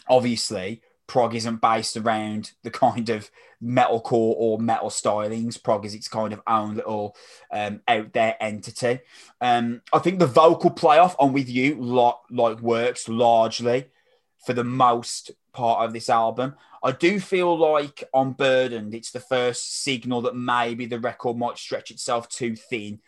obviously 0.07 0.81
prog 1.07 1.35
isn't 1.35 1.61
based 1.61 1.97
around 1.97 2.51
the 2.63 2.71
kind 2.71 3.09
of 3.09 3.29
metalcore 3.61 4.33
or 4.37 4.59
metal 4.59 4.89
stylings. 4.89 5.61
Prog 5.61 5.85
is 5.85 5.93
its 5.93 6.07
kind 6.07 6.33
of 6.33 6.41
own 6.47 6.75
little 6.75 7.15
um, 7.51 7.81
out 7.87 8.13
there 8.13 8.35
entity. 8.39 8.99
Um, 9.41 9.81
I 9.93 9.99
think 9.99 10.19
the 10.19 10.27
vocal 10.27 10.71
playoff 10.71 11.15
on 11.19 11.33
with 11.33 11.49
you 11.49 11.75
lot 11.75 12.21
like 12.29 12.59
works 12.59 13.07
largely 13.07 13.87
for 14.45 14.53
the 14.53 14.63
most 14.63 15.31
part 15.53 15.85
of 15.85 15.93
this 15.93 16.09
album. 16.09 16.55
I 16.83 16.91
do 16.91 17.19
feel 17.19 17.57
like 17.57 18.03
on 18.13 18.33
Burdened, 18.33 18.93
it's 18.93 19.11
the 19.11 19.19
first 19.19 19.81
signal 19.83 20.21
that 20.21 20.35
maybe 20.35 20.85
the 20.85 20.99
record 20.99 21.35
might 21.35 21.57
stretch 21.57 21.89
itself 21.89 22.29
too 22.29 22.55
thin 22.55 22.99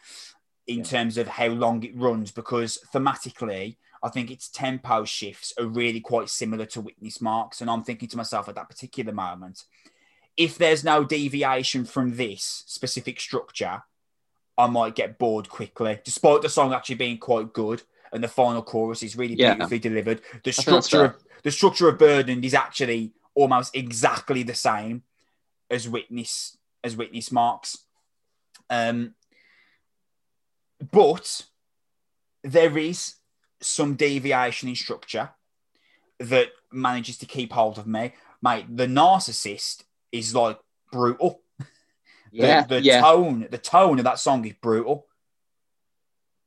in 0.65 0.79
yeah. 0.79 0.83
terms 0.83 1.17
of 1.17 1.27
how 1.27 1.47
long 1.47 1.83
it 1.83 1.95
runs 1.95 2.31
because 2.31 2.79
thematically 2.93 3.77
I 4.03 4.09
think 4.09 4.29
its 4.29 4.49
tempo 4.49 5.05
shifts 5.05 5.53
are 5.59 5.65
really 5.65 5.99
quite 5.99 6.29
similar 6.29 6.65
to 6.67 6.81
Witness 6.81 7.21
Marks. 7.21 7.61
And 7.61 7.69
I'm 7.69 7.83
thinking 7.83 8.09
to 8.09 8.17
myself 8.17 8.47
at 8.47 8.55
that 8.55 8.69
particular 8.69 9.11
moment, 9.11 9.63
if 10.35 10.57
there's 10.57 10.83
no 10.83 11.03
deviation 11.03 11.83
from 11.83 12.15
this 12.15 12.63
specific 12.67 13.19
structure, 13.19 13.83
I 14.57 14.67
might 14.67 14.95
get 14.95 15.17
bored 15.17 15.49
quickly, 15.49 15.99
despite 16.03 16.41
the 16.41 16.49
song 16.49 16.73
actually 16.73 16.95
being 16.95 17.17
quite 17.17 17.53
good 17.53 17.83
and 18.11 18.23
the 18.23 18.27
final 18.27 18.61
chorus 18.61 19.03
is 19.03 19.15
really 19.15 19.35
beautifully 19.35 19.77
yeah. 19.77 19.83
delivered. 19.83 20.21
The 20.43 20.51
structure 20.51 21.05
of 21.05 21.15
the 21.43 21.51
structure 21.51 21.87
of 21.87 21.97
Burdened 21.97 22.43
is 22.43 22.53
actually 22.53 23.13
almost 23.35 23.75
exactly 23.75 24.43
the 24.43 24.55
same 24.55 25.03
as 25.69 25.87
Witness 25.87 26.57
as 26.83 26.95
Witness 26.95 27.31
Marks. 27.31 27.77
Um, 28.69 29.13
but 30.91 31.45
there 32.43 32.77
is 32.77 33.15
some 33.61 33.95
deviation 33.95 34.69
in 34.69 34.75
structure 34.75 35.29
that 36.19 36.49
manages 36.71 37.17
to 37.17 37.25
keep 37.25 37.53
hold 37.53 37.77
of 37.77 37.87
me. 37.87 38.13
Mate, 38.41 38.65
the 38.75 38.87
narcissist 38.87 39.83
is 40.11 40.35
like 40.35 40.59
brutal. 40.91 41.41
Yeah, 42.29 42.63
the, 42.63 42.75
the 42.75 42.81
yeah. 42.81 43.01
tone, 43.01 43.47
the 43.49 43.57
tone 43.57 43.99
of 43.99 44.03
that 44.03 44.19
song 44.19 44.45
is 44.45 44.53
brutal. 44.61 45.07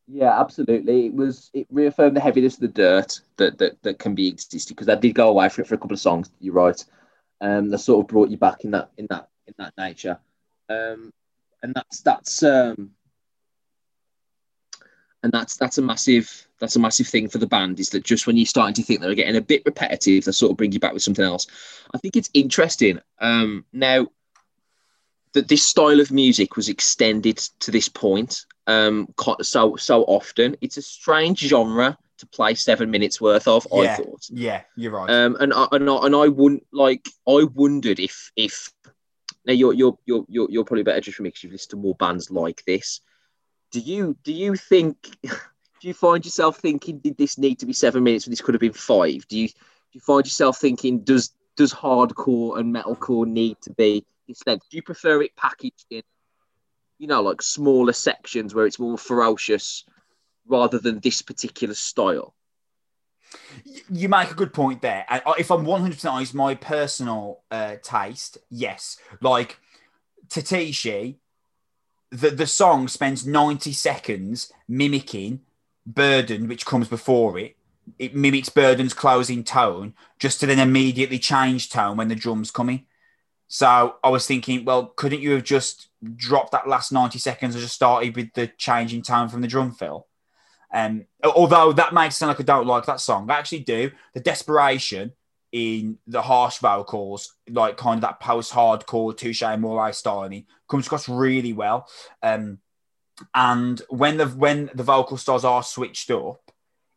Yeah, 0.07 0.39
absolutely. 0.39 1.07
It 1.07 1.15
was 1.15 1.51
it 1.55 1.67
reaffirmed 1.71 2.15
the 2.15 2.21
heaviness 2.21 2.55
of 2.55 2.61
the 2.61 2.69
dirt 2.69 3.21
that 3.39 3.59
that, 3.59 3.83
that 3.83 3.99
can 3.99 4.15
be 4.15 4.29
existed 4.29 4.77
because 4.77 4.91
I 4.91 4.97
did 4.97 5.15
go 5.15 5.31
away 5.31 5.49
for 5.49 5.63
it 5.63 5.67
for 5.67 5.77
a 5.77 5.79
couple 5.79 5.95
of 5.95 6.01
songs. 6.01 6.31
You're 6.39 6.55
right. 6.55 6.85
Um, 7.41 7.71
that 7.71 7.79
sort 7.79 8.05
of 8.05 8.09
brought 8.09 8.29
you 8.29 8.37
back 8.37 8.65
in 8.65 8.73
that 8.73 8.91
in 8.99 9.07
that 9.09 9.29
in 9.47 9.55
that 9.59 9.73
nature. 9.79 10.19
Um, 10.69 11.13
and 11.63 11.75
that's 11.75 12.01
that's 12.03 12.43
um, 12.43 12.91
and 15.23 15.33
that's 15.33 15.57
that's 15.57 15.79
a 15.79 15.83
massive 15.83 16.47
that's 16.59 16.77
a 16.77 16.81
massive 16.81 17.07
thing 17.07 17.29
for 17.29 17.39
the 17.39 17.47
band 17.47 17.81
is 17.81 17.91
that 17.91 18.05
just 18.05 18.27
when 18.27 18.37
you're 18.37 18.47
starting 18.47 18.75
to 18.75 18.83
think 18.83 19.01
they're 19.01 19.15
getting 19.15 19.37
a 19.37 19.41
bit 19.41 19.63
repetitive, 19.65 20.25
they 20.25 20.33
sort 20.33 20.51
of 20.51 20.57
bring 20.57 20.73
you 20.73 20.81
back 20.81 20.93
with 20.93 21.03
something 21.03 21.25
else. 21.25 21.47
I 21.95 21.99
think 21.99 22.17
it's 22.17 22.31
interesting. 22.35 23.01
Um, 23.19 23.65
now 23.73 24.09
that 25.33 25.49
this 25.49 25.65
style 25.65 26.01
of 26.01 26.11
music 26.11 26.57
was 26.57 26.69
extended 26.69 27.39
to 27.61 27.71
this 27.71 27.89
point 27.89 28.45
um, 28.67 29.09
so 29.43 29.77
so 29.77 30.05
often, 30.05 30.57
it's 30.61 30.77
a 30.77 30.83
strange 30.83 31.41
genre 31.41 31.99
to 32.19 32.27
play 32.27 32.55
seven 32.55 32.91
minutes 32.91 33.21
worth 33.21 33.49
of. 33.49 33.67
Yeah, 33.73 33.79
I 33.81 33.97
thought. 33.97 34.27
Yeah, 34.29 34.63
you're 34.77 34.93
right. 34.93 35.11
Um, 35.11 35.37
and 35.41 35.53
I, 35.53 35.67
and 35.73 35.91
I, 35.91 36.07
and 36.07 36.15
I 36.15 36.29
wouldn't 36.29 36.67
like. 36.73 37.09
I 37.27 37.47
wondered 37.53 37.99
if 37.99 38.31
if 38.37 38.73
now 39.45 39.55
you're 39.55 39.73
you're 39.73 39.99
you're 40.05 40.25
you're, 40.29 40.51
you're 40.51 40.65
probably 40.65 40.85
better 40.85 41.01
just 41.01 41.17
for 41.17 41.23
me 41.23 41.31
because 41.31 41.43
you've 41.43 41.53
listened 41.53 41.71
to 41.71 41.77
more 41.77 41.95
bands 41.97 42.31
like 42.31 42.63
this 42.65 43.01
do 43.71 43.81
you 43.81 44.17
do 44.23 44.33
you 44.33 44.57
think 44.57 45.17
do 45.23 45.89
you 45.89 45.95
find 45.95 46.25
yourself 46.25 46.59
thinking 46.59 46.99
did 46.99 47.17
this 47.17 47.39
need 47.39 47.59
to 47.61 47.67
be 47.67 47.73
seven 47.73 48.03
minutes 48.03 48.27
when 48.27 48.33
this 48.33 48.41
could 48.41 48.55
have 48.55 48.61
been 48.61 48.73
five? 48.73 49.27
Do 49.29 49.39
you 49.39 49.49
do 49.49 49.55
you 49.93 50.01
find 50.01 50.25
yourself 50.25 50.59
thinking 50.59 51.01
does 51.01 51.33
does 51.57 51.73
hardcore 51.73 52.59
and 52.59 52.75
metalcore 52.75 53.27
need 53.27 53.57
to 53.63 53.73
be 53.73 54.05
this 54.29 54.43
length? 54.47 54.67
Do 54.71 54.77
you 54.77 54.83
prefer 54.83 55.23
it 55.23 55.37
packaged 55.37 55.87
in 55.91 56.03
you 56.99 57.07
know 57.07 57.23
like 57.23 57.43
smaller 57.43 57.93
sections 57.93 58.55
where 58.55 58.67
it's 58.67 58.79
more 58.79 58.99
ferocious 58.99 59.85
rather 60.47 60.79
than 60.79 61.01
this 61.01 61.23
particular 61.23 61.75
style? 61.75 62.35
You 63.89 64.09
make 64.09 64.33
a 64.33 64.35
good 64.35 64.53
point 64.53 64.83
there. 64.83 65.07
If 65.39 65.53
I'm 65.53 65.65
100% 65.65 66.11
honest, 66.11 66.35
my 66.35 66.57
personal 66.57 67.45
uh, 67.49 67.77
taste, 67.81 68.39
yes. 68.51 68.97
Like 69.21 69.61
Tateishi 70.27 71.19
the, 72.11 72.31
the 72.31 72.47
song 72.47 72.89
spends 72.89 73.27
90 73.27 73.73
seconds 73.73 74.53
mimicking 74.69 75.41
Burden, 75.87 76.49
which 76.49 76.67
comes 76.67 76.89
before 76.89 77.39
it. 77.39 77.57
It 77.99 78.15
mimics 78.15 78.49
Burden's 78.49 78.95
closing 78.95 79.43
tone 79.43 79.95
just 80.19 80.41
to 80.41 80.47
then 80.47 80.59
immediately 80.59 81.19
change 81.19 81.71
tone 81.71 81.97
when 81.97 82.09
the 82.09 82.15
drums 82.15 82.51
come 82.51 82.69
in. 82.69 82.87
So 83.49 83.97
I 84.05 84.11
was 84.11 84.27
thinking, 84.27 84.65
well, 84.65 84.87
couldn't 84.87 85.23
you 85.23 85.33
have 85.33 85.43
just 85.43 85.89
dropped 86.15 86.53
that 86.53 86.69
last 86.69 86.93
90 86.93 87.19
seconds 87.19 87.55
and 87.55 87.63
just 87.63 87.75
started 87.75 88.15
with 88.15 88.33
the 88.35 88.47
change 88.47 88.95
in 88.95 89.03
tone 89.03 89.29
from 89.29 89.41
the 89.41 89.49
drum 89.49 89.73
fill? 89.73 90.07
Um, 90.73 91.07
although 91.25 91.73
that 91.73 91.93
makes 91.93 92.15
it 92.15 92.19
sound 92.19 92.29
like 92.29 92.41
I 92.41 92.45
don't 92.45 92.67
like 92.67 92.87
that 92.87 93.01
song, 93.01 93.29
I 93.29 93.39
actually 93.39 93.61
do. 93.61 93.91
The 94.15 94.21
desperation 94.21 95.13
in 95.53 95.99
the 96.07 96.23
harsh 96.23 96.59
vocals, 96.59 97.35
like 97.49 97.77
kind 97.77 97.99
of 97.99 98.03
that 98.03 98.21
post-hardcore 98.21 99.17
Touche 99.17 99.43
Amore 99.43 99.93
styling, 99.93 100.47
comes 100.69 100.87
across 100.87 101.09
really 101.09 101.53
well. 101.53 101.89
Um, 102.23 102.59
and 103.35 103.83
when 103.89 104.17
the 104.17 104.27
when 104.27 104.71
the 104.75 104.83
vocal 104.83 105.17
styles 105.17 105.45
are 105.45 105.63
switched 105.63 106.11
up, 106.11 106.51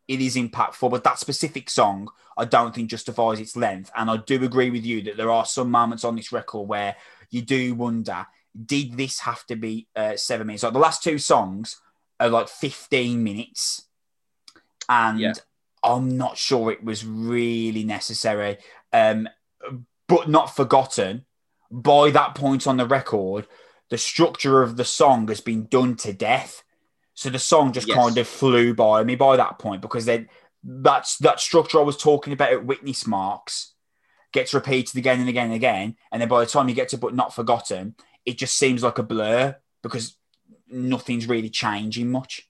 it 0.08 0.22
is 0.22 0.36
impactful. 0.36 0.92
But 0.92 1.04
that 1.04 1.20
specific 1.20 1.70
song, 1.70 2.10
I 2.38 2.46
don't 2.46 2.74
think 2.74 2.90
justifies 2.90 3.40
its 3.40 3.56
length. 3.56 3.92
And 3.96 4.10
I 4.10 4.18
do 4.18 4.44
agree 4.44 4.70
with 4.70 4.86
you 4.86 5.02
that 5.04 5.18
there 5.18 5.32
are 5.32 5.46
some 5.46 5.70
moments 5.72 6.04
on 6.04 6.16
this 6.16 6.32
record 6.32 6.68
where 6.68 6.96
you 7.30 7.42
do 7.42 7.76
wonder, 7.76 8.26
did 8.66 8.98
this 8.98 9.20
have 9.22 9.46
to 9.48 9.56
be 9.56 9.88
uh, 9.96 10.16
seven 10.16 10.48
minutes? 10.48 10.64
Like 10.64 10.74
the 10.74 10.80
last 10.80 11.04
two 11.04 11.18
songs 11.18 11.82
are 12.20 12.30
like 12.30 12.48
15 12.48 13.24
minutes. 13.24 13.88
And 14.88 15.20
yeah. 15.20 15.34
I'm 15.84 16.18
not 16.18 16.38
sure 16.38 16.72
it 16.72 16.84
was 16.84 17.06
really 17.06 17.84
necessary. 17.84 18.58
Um, 18.92 19.28
but 20.08 20.30
not 20.30 20.56
forgotten. 20.56 21.26
By 21.72 22.12
that 22.12 22.36
point 22.36 22.68
on 22.68 22.78
the 22.78 22.86
record, 22.86 23.48
the 23.90 23.98
structure 23.98 24.62
of 24.62 24.78
the 24.78 24.86
song 24.86 25.28
has 25.28 25.42
been 25.42 25.66
done 25.66 25.96
to 25.98 26.14
death. 26.14 26.64
So 27.16 27.30
the 27.30 27.40
song 27.40 27.74
just 27.74 27.88
yes. 27.88 27.98
kind 27.98 28.18
of 28.18 28.28
flew 28.28 28.74
by 28.74 29.04
me 29.04 29.16
by 29.16 29.38
that 29.38 29.60
point 29.60 29.82
because 29.82 30.06
then 30.06 30.30
that's 30.64 31.18
that 31.20 31.40
structure 31.40 31.80
I 31.80 31.84
was 31.84 31.98
talking 31.98 32.34
about 32.34 32.54
at 32.54 32.66
Witness 32.66 33.06
Marks 33.06 33.74
gets 34.32 34.54
repeated 34.54 34.98
again 34.98 35.20
and 35.20 35.30
again 35.30 35.46
and 35.46 35.56
again. 35.56 35.96
And 36.12 36.22
then 36.22 36.30
by 36.30 36.40
the 36.40 36.50
time 36.50 36.70
you 36.70 36.76
get 36.76 36.90
to 36.90 36.98
but 36.98 37.16
not 37.16 37.36
forgotten, 37.36 37.96
it 38.26 38.38
just 38.38 38.58
seems 38.58 38.84
like 38.84 38.98
a 38.98 39.04
blur 39.04 39.56
because 39.82 40.18
nothing's 40.68 41.28
really 41.28 41.50
changing 41.50 42.10
much. 42.10 42.48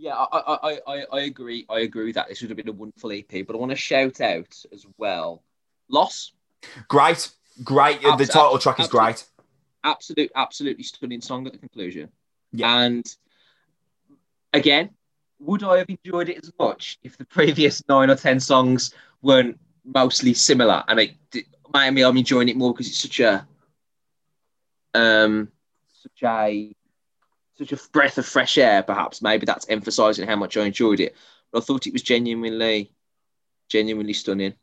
Yeah, 0.00 0.14
I, 0.14 0.38
I, 0.38 0.80
I, 0.86 1.04
I 1.12 1.20
agree. 1.22 1.66
I 1.68 1.80
agree 1.80 2.06
with 2.06 2.14
that. 2.14 2.28
This 2.28 2.40
would 2.40 2.50
have 2.50 2.56
been 2.56 2.68
a 2.68 2.72
wonderful 2.72 3.10
EP, 3.10 3.44
but 3.44 3.54
I 3.54 3.58
want 3.58 3.70
to 3.70 3.76
shout 3.76 4.20
out 4.20 4.56
as 4.72 4.86
well. 4.96 5.42
Loss. 5.88 6.32
Great, 6.86 7.30
great. 7.64 8.00
The 8.00 8.26
title 8.26 8.58
track 8.60 8.78
is 8.78 8.86
great. 8.86 9.24
Absolute, 9.82 10.30
absolutely 10.36 10.84
stunning 10.84 11.20
song 11.20 11.48
at 11.48 11.52
the 11.52 11.58
conclusion. 11.58 12.10
Yeah. 12.52 12.78
And 12.78 13.16
again, 14.54 14.90
would 15.40 15.64
I 15.64 15.78
have 15.78 15.88
enjoyed 15.88 16.28
it 16.28 16.38
as 16.44 16.52
much 16.60 16.98
if 17.02 17.18
the 17.18 17.24
previous 17.24 17.82
nine 17.88 18.08
or 18.08 18.16
ten 18.16 18.38
songs 18.38 18.94
weren't 19.20 19.58
mostly 19.84 20.32
similar? 20.32 20.84
And 20.86 21.00
it, 21.00 21.14
maybe 21.74 22.04
I'm 22.04 22.16
enjoying 22.16 22.48
it 22.48 22.56
more 22.56 22.72
because 22.72 22.86
it's 22.86 23.00
such 23.00 23.18
a, 23.18 23.46
um, 24.94 25.48
such 25.92 26.22
a 26.22 26.72
such 27.58 27.72
a 27.72 27.88
breath 27.90 28.18
of 28.18 28.26
fresh 28.26 28.56
air, 28.56 28.82
perhaps. 28.82 29.20
Maybe 29.20 29.46
that's 29.46 29.68
emphasizing 29.68 30.28
how 30.28 30.36
much 30.36 30.56
I 30.56 30.64
enjoyed 30.64 31.00
it. 31.00 31.16
But 31.52 31.62
I 31.62 31.64
thought 31.64 31.86
it 31.86 31.92
was 31.92 32.02
genuinely, 32.02 32.92
genuinely 33.68 34.12
stunning. 34.12 34.54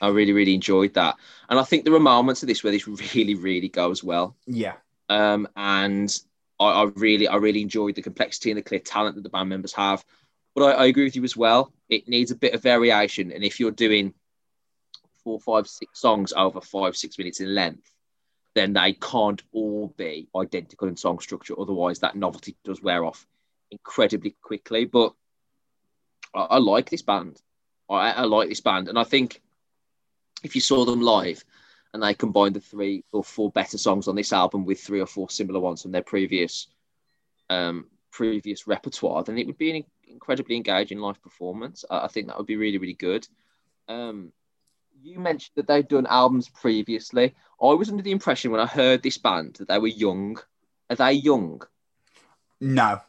I 0.00 0.08
really, 0.08 0.32
really 0.32 0.54
enjoyed 0.54 0.94
that. 0.94 1.16
And 1.48 1.58
I 1.58 1.64
think 1.64 1.84
there 1.84 1.94
are 1.94 2.00
moments 2.00 2.42
of 2.42 2.48
this 2.48 2.62
where 2.62 2.72
this 2.72 2.86
really, 3.14 3.34
really 3.34 3.68
goes 3.68 4.04
well. 4.04 4.36
Yeah. 4.46 4.74
Um, 5.08 5.48
and 5.56 6.16
I, 6.60 6.66
I 6.66 6.84
really, 6.94 7.26
I 7.26 7.36
really 7.36 7.62
enjoyed 7.62 7.94
the 7.94 8.02
complexity 8.02 8.50
and 8.50 8.58
the 8.58 8.62
clear 8.62 8.80
talent 8.80 9.16
that 9.16 9.22
the 9.22 9.30
band 9.30 9.48
members 9.48 9.72
have. 9.72 10.04
But 10.54 10.64
I, 10.64 10.84
I 10.84 10.84
agree 10.86 11.04
with 11.04 11.16
you 11.16 11.24
as 11.24 11.36
well. 11.36 11.72
It 11.88 12.08
needs 12.08 12.30
a 12.30 12.36
bit 12.36 12.54
of 12.54 12.62
variation. 12.62 13.32
And 13.32 13.42
if 13.42 13.58
you're 13.58 13.70
doing 13.70 14.14
four, 15.24 15.40
five, 15.40 15.66
six 15.66 16.00
songs 16.00 16.32
over 16.32 16.60
five, 16.60 16.96
six 16.96 17.18
minutes 17.18 17.40
in 17.40 17.54
length, 17.54 17.90
then 18.54 18.72
they 18.72 18.92
can't 18.92 19.42
all 19.52 19.92
be 19.96 20.28
identical 20.36 20.88
in 20.88 20.96
song 20.96 21.18
structure. 21.18 21.58
Otherwise, 21.58 21.98
that 22.00 22.16
novelty 22.16 22.56
does 22.64 22.82
wear 22.82 23.04
off 23.04 23.26
incredibly 23.70 24.36
quickly. 24.42 24.84
But 24.84 25.12
I, 26.34 26.42
I 26.42 26.58
like 26.58 26.88
this 26.88 27.02
band. 27.02 27.42
I, 27.90 28.12
I, 28.12 28.22
like 28.22 28.48
this 28.48 28.60
band, 28.60 28.88
and 28.88 28.98
I 28.98 29.04
think 29.04 29.42
if 30.42 30.54
you 30.54 30.60
saw 30.60 30.84
them 30.84 31.02
live 31.02 31.44
and 31.92 32.02
they 32.02 32.14
combined 32.14 32.54
the 32.54 32.60
three 32.60 33.04
or 33.12 33.22
four 33.22 33.50
better 33.50 33.76
songs 33.76 34.08
on 34.08 34.16
this 34.16 34.32
album 34.32 34.64
with 34.64 34.80
three 34.80 35.00
or 35.00 35.06
four 35.06 35.28
similar 35.28 35.60
ones 35.60 35.82
from 35.82 35.92
their 35.92 36.02
previous 36.02 36.68
um, 37.50 37.86
previous 38.10 38.66
repertoire, 38.66 39.22
then 39.22 39.36
it 39.36 39.46
would 39.46 39.58
be 39.58 39.76
an 39.76 39.84
incredibly 40.08 40.56
engaging 40.56 40.98
live 40.98 41.22
performance. 41.22 41.84
I, 41.90 42.04
I 42.04 42.08
think 42.08 42.28
that 42.28 42.38
would 42.38 42.46
be 42.46 42.56
really, 42.56 42.78
really 42.78 42.94
good. 42.94 43.28
Um, 43.88 44.32
you 45.02 45.18
mentioned 45.18 45.52
that 45.56 45.66
they'd 45.66 45.88
done 45.88 46.06
albums 46.06 46.48
previously. 46.48 47.34
I 47.62 47.66
was 47.74 47.90
under 47.90 48.02
the 48.02 48.10
impression 48.10 48.50
when 48.50 48.60
I 48.60 48.66
heard 48.66 49.02
this 49.02 49.18
band 49.18 49.56
that 49.58 49.68
they 49.68 49.78
were 49.78 49.88
young. 49.88 50.38
Are 50.90 50.96
they 50.96 51.12
young? 51.12 51.62
No. 52.60 53.00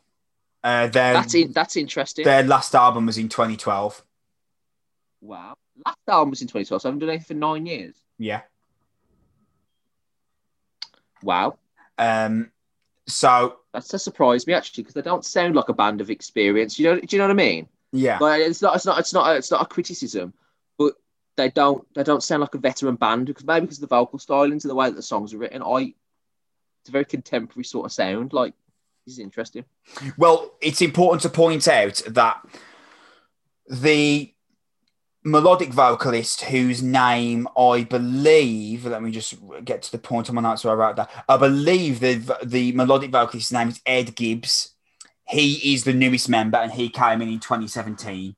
Uh, 0.63 0.87
that's 0.87 1.35
in, 1.35 1.51
that's 1.51 1.77
interesting. 1.77 2.25
Their 2.25 2.43
last 2.43 2.73
album 2.73 3.05
was 3.05 3.17
in 3.17 3.29
2012. 3.29 4.03
Wow. 5.21 5.55
Last 5.85 5.97
album 6.07 6.31
was 6.31 6.41
in 6.41 6.47
2012, 6.47 6.81
so 6.81 6.87
I 6.87 6.89
haven't 6.89 6.99
done 6.99 7.09
anything 7.09 7.27
for 7.27 7.33
nine 7.35 7.65
years. 7.65 7.95
Yeah. 8.17 8.41
Wow. 11.21 11.57
Um, 11.97 12.51
so 13.07 13.57
that's 13.73 13.93
a 13.93 13.99
surprise 13.99 14.47
me 14.47 14.53
actually 14.53 14.83
because 14.83 14.95
they 14.95 15.01
don't 15.01 15.23
sound 15.23 15.55
like 15.55 15.69
a 15.69 15.73
band 15.73 16.01
of 16.01 16.09
experience. 16.09 16.79
You 16.79 16.85
know, 16.85 16.99
do 16.99 17.07
you 17.09 17.17
know 17.19 17.25
what 17.25 17.31
I 17.31 17.35
mean? 17.35 17.67
Yeah. 17.91 18.17
Like 18.19 18.41
it's 18.41 18.61
not, 18.61 18.75
it's 18.75 18.85
not, 18.85 18.99
it's 18.99 19.13
not, 19.13 19.29
a, 19.29 19.35
it's 19.37 19.51
not 19.51 19.61
a 19.61 19.65
criticism, 19.65 20.33
they 21.37 21.49
don't 21.49 21.85
they 21.93 22.03
don't 22.03 22.23
sound 22.23 22.41
like 22.41 22.55
a 22.55 22.59
veteran 22.59 22.95
band 22.95 23.27
because 23.27 23.45
maybe 23.45 23.65
because 23.65 23.77
of 23.77 23.89
the 23.89 23.95
vocal 23.95 24.19
stylings 24.19 24.63
and 24.63 24.71
the 24.71 24.75
way 24.75 24.89
that 24.89 24.95
the 24.95 25.01
songs 25.01 25.33
are 25.33 25.37
written. 25.37 25.61
I 25.61 25.93
it's 26.81 26.89
a 26.89 26.91
very 26.91 27.05
contemporary 27.05 27.65
sort 27.65 27.85
of 27.85 27.91
sound. 27.91 28.33
Like 28.33 28.53
is 29.07 29.19
interesting. 29.19 29.65
Well, 30.17 30.53
it's 30.61 30.81
important 30.81 31.21
to 31.23 31.29
point 31.29 31.67
out 31.67 32.01
that 32.07 32.41
the 33.69 34.33
melodic 35.23 35.69
vocalist 35.69 36.41
whose 36.41 36.83
name 36.83 37.47
I 37.57 37.83
believe, 37.83 38.85
let 38.85 39.01
me 39.01 39.11
just 39.11 39.35
get 39.63 39.81
to 39.83 39.91
the 39.91 39.97
point 39.97 40.29
on 40.29 40.35
my 40.35 40.41
notes 40.41 40.63
where 40.63 40.73
I 40.73 40.87
wrote 40.87 40.95
that. 40.97 41.25
I 41.27 41.37
believe 41.37 41.99
the 41.99 42.37
the 42.43 42.71
melodic 42.73 43.11
vocalist's 43.11 43.51
name 43.51 43.69
is 43.69 43.81
Ed 43.85 44.15
Gibbs. 44.15 44.71
He 45.27 45.73
is 45.73 45.83
the 45.83 45.93
newest 45.93 46.29
member 46.29 46.57
and 46.57 46.71
he 46.71 46.89
came 46.89 47.21
in 47.21 47.29
in 47.29 47.39
2017. 47.39 48.35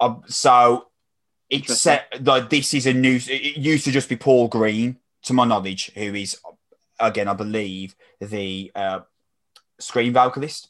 Uh, 0.00 0.14
so 0.26 0.86
set 1.66 2.24
like 2.24 2.50
this 2.50 2.74
is 2.74 2.86
a 2.86 2.92
new. 2.92 3.18
It 3.28 3.56
used 3.56 3.84
to 3.84 3.90
just 3.90 4.08
be 4.08 4.16
Paul 4.16 4.48
Green, 4.48 4.98
to 5.22 5.32
my 5.32 5.44
knowledge, 5.44 5.90
who 5.94 6.14
is 6.14 6.38
again, 7.00 7.28
I 7.28 7.34
believe, 7.34 7.94
the 8.20 8.70
uh, 8.74 9.00
screen 9.78 10.12
vocalist. 10.12 10.68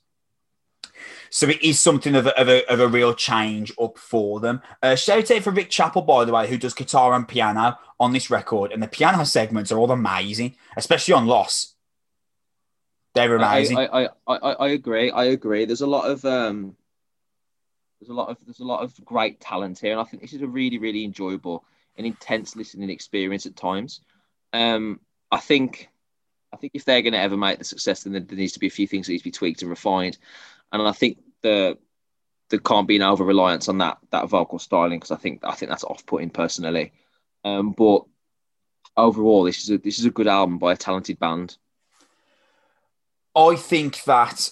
So 1.31 1.49
it 1.49 1.63
is 1.63 1.81
something 1.81 2.15
of 2.15 2.27
a, 2.27 2.41
of 2.41 2.49
a, 2.49 2.71
of 2.71 2.81
a 2.81 2.89
real 2.89 3.15
change 3.15 3.73
up 3.81 3.99
for 3.99 4.41
them. 4.41 4.61
Uh, 4.83 4.95
shout 4.95 5.31
out 5.31 5.43
for 5.43 5.51
Rick 5.51 5.71
Chapple, 5.71 6.07
by 6.07 6.25
the 6.25 6.33
way, 6.33 6.49
who 6.49 6.59
does 6.59 6.75
guitar 6.75 7.15
and 7.15 7.27
piano 7.27 7.79
on 7.99 8.13
this 8.13 8.31
record. 8.31 8.73
And 8.73 8.83
the 8.83 8.89
piano 8.89 9.25
segments 9.25 9.73
are 9.73 9.79
all 9.79 9.91
amazing, 9.91 10.57
especially 10.77 11.15
on 11.15 11.27
Loss. 11.27 11.75
They're 13.15 13.37
amazing. 13.37 13.79
I, 13.79 13.85
I, 13.87 14.09
I, 14.27 14.37
I, 14.37 14.53
I 14.53 14.69
agree. 14.69 15.11
I 15.11 15.25
agree. 15.25 15.65
There's 15.65 15.81
a 15.81 15.87
lot 15.87 16.11
of 16.11 16.25
um, 16.25 16.77
there's 18.03 18.11
a 18.11 18.15
lot 18.15 18.31
of 18.31 18.39
there's 18.45 18.59
a 18.59 18.65
lot 18.65 18.83
of 18.83 19.05
great 19.05 19.41
talent 19.41 19.79
here, 19.79 19.93
and 19.93 20.01
I 20.01 20.05
think 20.05 20.23
this 20.23 20.33
is 20.33 20.43
a 20.43 20.47
really 20.47 20.79
really 20.79 21.05
enjoyable 21.05 21.65
and 21.97 22.05
intense 22.05 22.57
listening 22.57 22.91
experience 22.91 23.47
at 23.47 23.55
times. 23.55 24.01
Um, 24.53 24.99
I 25.31 25.39
think 25.39 25.89
I 26.53 26.57
think 26.57 26.73
if 26.75 26.85
they're 26.85 27.03
going 27.03 27.13
to 27.13 27.21
ever 27.21 27.37
make 27.37 27.59
the 27.59 27.65
success, 27.65 28.03
then 28.03 28.13
there 28.13 28.37
needs 28.37 28.55
to 28.55 28.59
be 28.59 28.67
a 28.67 28.71
few 28.71 28.89
things 28.89 29.07
that 29.07 29.13
need 29.13 29.19
to 29.19 29.25
be 29.25 29.31
tweaked 29.31 29.63
and 29.63 29.71
refined, 29.71 30.19
and 30.73 30.83
I 30.83 30.91
think 30.91 31.19
the 31.43 31.79
there 32.51 32.59
can't 32.59 32.89
be 32.89 32.97
an 32.97 33.03
over 33.03 33.25
reliance 33.25 33.69
on 33.69 33.79
that 33.79 33.99
that 34.11 34.29
vocal 34.29 34.59
styling 34.59 34.99
because 34.99 35.13
I 35.13 35.17
think 35.17 35.45
I 35.45 35.53
think 35.53 35.71
that's 35.71 35.85
off 35.85 36.05
putting 36.05 36.31
personally. 36.31 36.93
Um, 37.45 37.71
but 37.71 38.05
overall, 38.97 39.45
this 39.45 39.63
is 39.63 39.71
a 39.71 39.79
this 39.79 40.01
is 40.01 40.07
a 40.07 40.11
good 40.11 40.27
album 40.27 40.59
by 40.59 40.73
a 40.73 40.77
talented 40.77 41.21
band. 41.21 41.57
I 43.37 43.55
think 43.55 44.03
that 44.05 44.51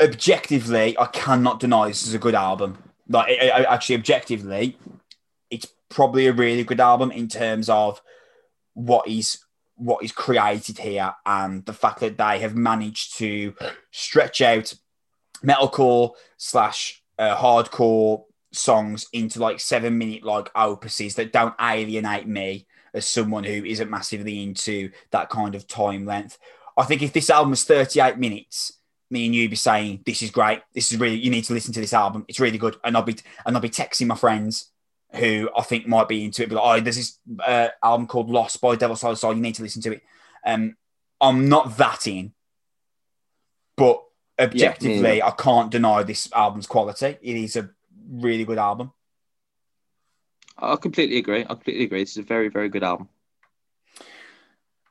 objectively, 0.00 0.98
I 0.98 1.06
cannot 1.06 1.60
deny 1.60 1.88
this 1.88 2.06
is 2.06 2.14
a 2.14 2.18
good 2.18 2.34
album. 2.34 2.78
Like, 3.08 3.30
it, 3.30 3.42
it, 3.42 3.66
actually, 3.68 3.96
objectively, 3.96 4.78
it's 5.50 5.66
probably 5.88 6.26
a 6.26 6.32
really 6.32 6.64
good 6.64 6.80
album 6.80 7.10
in 7.10 7.28
terms 7.28 7.68
of 7.68 8.00
what 8.74 9.06
is 9.08 9.38
what 9.76 10.04
is 10.04 10.12
created 10.12 10.78
here 10.78 11.12
and 11.26 11.66
the 11.66 11.72
fact 11.72 11.98
that 12.00 12.16
they 12.16 12.38
have 12.38 12.54
managed 12.54 13.16
to 13.18 13.52
stretch 13.90 14.40
out 14.40 14.72
metalcore 15.44 16.12
slash 16.36 17.02
uh, 17.18 17.36
hardcore 17.36 18.22
songs 18.52 19.06
into 19.12 19.40
like 19.40 19.58
seven 19.58 19.98
minute 19.98 20.22
like 20.22 20.52
opuses 20.54 21.16
that 21.16 21.32
don't 21.32 21.54
alienate 21.60 22.26
me 22.26 22.66
as 22.92 23.06
someone 23.06 23.42
who 23.42 23.64
isn't 23.64 23.90
massively 23.90 24.42
into 24.42 24.90
that 25.10 25.28
kind 25.28 25.54
of 25.54 25.66
time 25.66 26.06
length. 26.06 26.38
I 26.76 26.84
think 26.84 27.02
if 27.02 27.12
this 27.12 27.30
album 27.30 27.50
was 27.50 27.64
38 27.64 28.18
minutes, 28.18 28.78
me 29.10 29.26
and 29.26 29.34
you 29.34 29.48
be 29.48 29.56
saying, 29.56 30.02
"This 30.06 30.22
is 30.22 30.30
great. 30.30 30.62
This 30.72 30.92
is 30.92 30.98
really. 30.98 31.16
You 31.16 31.30
need 31.30 31.44
to 31.44 31.52
listen 31.52 31.72
to 31.74 31.80
this 31.80 31.92
album. 31.92 32.24
It's 32.28 32.40
really 32.40 32.58
good." 32.58 32.76
And 32.84 32.96
I'll 32.96 33.02
be 33.02 33.16
and 33.44 33.56
I'll 33.56 33.62
be 33.62 33.68
texting 33.68 34.06
my 34.06 34.16
friends 34.16 34.70
who 35.14 35.50
I 35.56 35.62
think 35.62 35.86
might 35.86 36.08
be 36.08 36.24
into 36.24 36.42
it. 36.42 36.48
But 36.48 36.56
like, 36.56 36.80
oh, 36.80 36.82
there's 36.82 36.96
this 36.96 37.18
uh, 37.44 37.68
album 37.82 38.06
called 38.06 38.30
Loss 38.30 38.56
by 38.56 38.76
Devil 38.76 38.96
Sold 38.96 39.12
His 39.12 39.20
Soul. 39.20 39.34
You 39.34 39.40
need 39.40 39.54
to 39.56 39.62
listen 39.62 39.82
to 39.82 39.92
it. 39.92 40.02
Um, 40.44 40.76
I'm 41.20 41.48
not 41.48 41.76
that 41.78 42.06
in, 42.06 42.32
but 43.76 44.02
objectively, 44.38 45.18
yeah, 45.18 45.26
I 45.26 45.30
can't 45.30 45.70
deny 45.70 46.02
this 46.02 46.28
album's 46.32 46.66
quality. 46.66 47.16
It 47.22 47.36
is 47.36 47.56
a 47.56 47.70
really 48.10 48.44
good 48.44 48.58
album. 48.58 48.92
I 50.58 50.76
completely 50.76 51.18
agree. 51.18 51.42
I 51.42 51.46
completely 51.48 51.84
agree. 51.84 52.02
This 52.02 52.12
is 52.12 52.18
a 52.18 52.22
very, 52.22 52.48
very 52.48 52.68
good 52.68 52.84
album. 52.84 53.08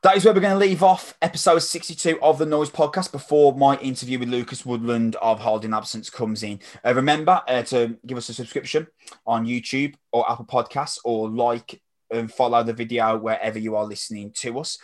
That 0.04 0.18
is 0.18 0.24
where 0.26 0.34
we're 0.34 0.40
going 0.40 0.52
to 0.52 0.58
leave 0.58 0.82
off 0.82 1.16
episode 1.22 1.60
62 1.60 2.20
of 2.20 2.36
the 2.36 2.44
Noise 2.44 2.68
podcast 2.68 3.10
before 3.10 3.56
my 3.56 3.78
interview 3.78 4.18
with 4.18 4.28
Lucas 4.28 4.66
Woodland 4.66 5.16
of 5.16 5.40
Holding 5.40 5.72
Absence 5.72 6.10
comes 6.10 6.42
in. 6.42 6.60
Uh, 6.84 6.92
remember 6.94 7.40
uh, 7.48 7.62
to 7.62 7.96
give 8.04 8.18
us 8.18 8.28
a 8.28 8.34
subscription 8.34 8.86
on 9.26 9.46
YouTube 9.46 9.94
or 10.12 10.30
Apple 10.30 10.44
Podcasts 10.44 10.98
or 11.06 11.30
like 11.30 11.80
and 12.10 12.30
follow 12.30 12.62
the 12.62 12.74
video 12.74 13.16
wherever 13.16 13.58
you 13.58 13.76
are 13.76 13.86
listening 13.86 14.30
to 14.32 14.58
us. 14.58 14.76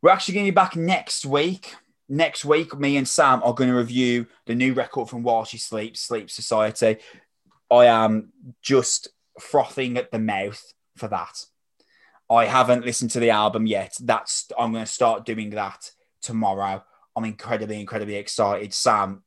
We're 0.00 0.08
actually 0.08 0.36
going 0.36 0.46
to 0.46 0.52
be 0.52 0.54
back 0.54 0.74
next 0.74 1.26
week. 1.26 1.74
Next 2.08 2.42
week, 2.46 2.74
me 2.74 2.96
and 2.96 3.06
Sam 3.06 3.42
are 3.42 3.52
going 3.52 3.68
to 3.68 3.76
review 3.76 4.26
the 4.46 4.54
new 4.54 4.72
record 4.72 5.10
from 5.10 5.22
While 5.22 5.44
She 5.44 5.58
Sleeps, 5.58 6.00
Sleep 6.00 6.30
Society. 6.30 6.96
I 7.70 7.84
am 7.84 8.32
just 8.62 9.08
frothing 9.38 9.98
at 9.98 10.10
the 10.10 10.18
mouth 10.18 10.72
for 10.96 11.08
that. 11.08 11.44
I 12.32 12.46
haven't 12.46 12.86
listened 12.86 13.10
to 13.12 13.20
the 13.20 13.30
album 13.30 13.66
yet. 13.66 13.94
That's 14.00 14.50
I'm 14.58 14.72
going 14.72 14.84
to 14.84 14.90
start 14.90 15.26
doing 15.26 15.50
that 15.50 15.90
tomorrow. 16.22 16.82
I'm 17.14 17.24
incredibly, 17.24 17.78
incredibly 17.78 18.14
excited. 18.14 18.72
Sam, 18.72 19.22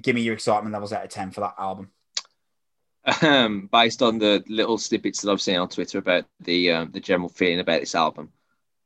give 0.00 0.14
me 0.14 0.22
your 0.22 0.34
excitement 0.34 0.72
levels 0.72 0.94
out 0.94 1.04
of 1.04 1.10
ten 1.10 1.30
for 1.30 1.40
that 1.40 1.56
album. 1.58 1.90
Um, 3.22 3.68
based 3.70 4.02
on 4.02 4.18
the 4.18 4.42
little 4.48 4.78
snippets 4.78 5.20
that 5.20 5.30
I've 5.30 5.42
seen 5.42 5.58
on 5.58 5.68
Twitter 5.68 5.98
about 5.98 6.24
the 6.40 6.70
um, 6.70 6.90
the 6.90 7.00
general 7.00 7.28
feeling 7.28 7.60
about 7.60 7.80
this 7.80 7.94
album, 7.94 8.32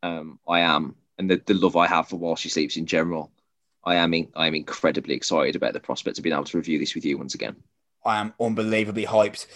um, 0.03 0.41
I 0.49 0.61
am, 0.61 0.97
and 1.19 1.31
the, 1.31 1.41
the 1.47 1.55
love 1.55 1.77
I 1.77 1.87
have 1.87 2.09
for 2.09 2.17
While 2.17 2.37
She 2.37 2.49
Sleeps 2.49 2.77
in 2.77 2.87
general, 2.87 3.31
I 3.85 3.97
am 3.97 4.13
in, 4.15 4.29
I 4.35 4.49
am 4.49 4.55
incredibly 4.55 5.15
excited 5.15 5.57
about 5.57 5.73
the 5.73 5.81
prospect 5.81 6.19
of 6.19 6.25
being 6.25 6.35
able 6.35 6.45
to 6.45 6.57
review 6.57 6.81
this 6.81 6.95
with 6.95 7.05
you 7.05 7.19
once 7.19 7.35
again. 7.35 7.57
I 8.05 8.21
am 8.21 8.35
unbelievably 8.41 9.07
hyped. 9.07 9.47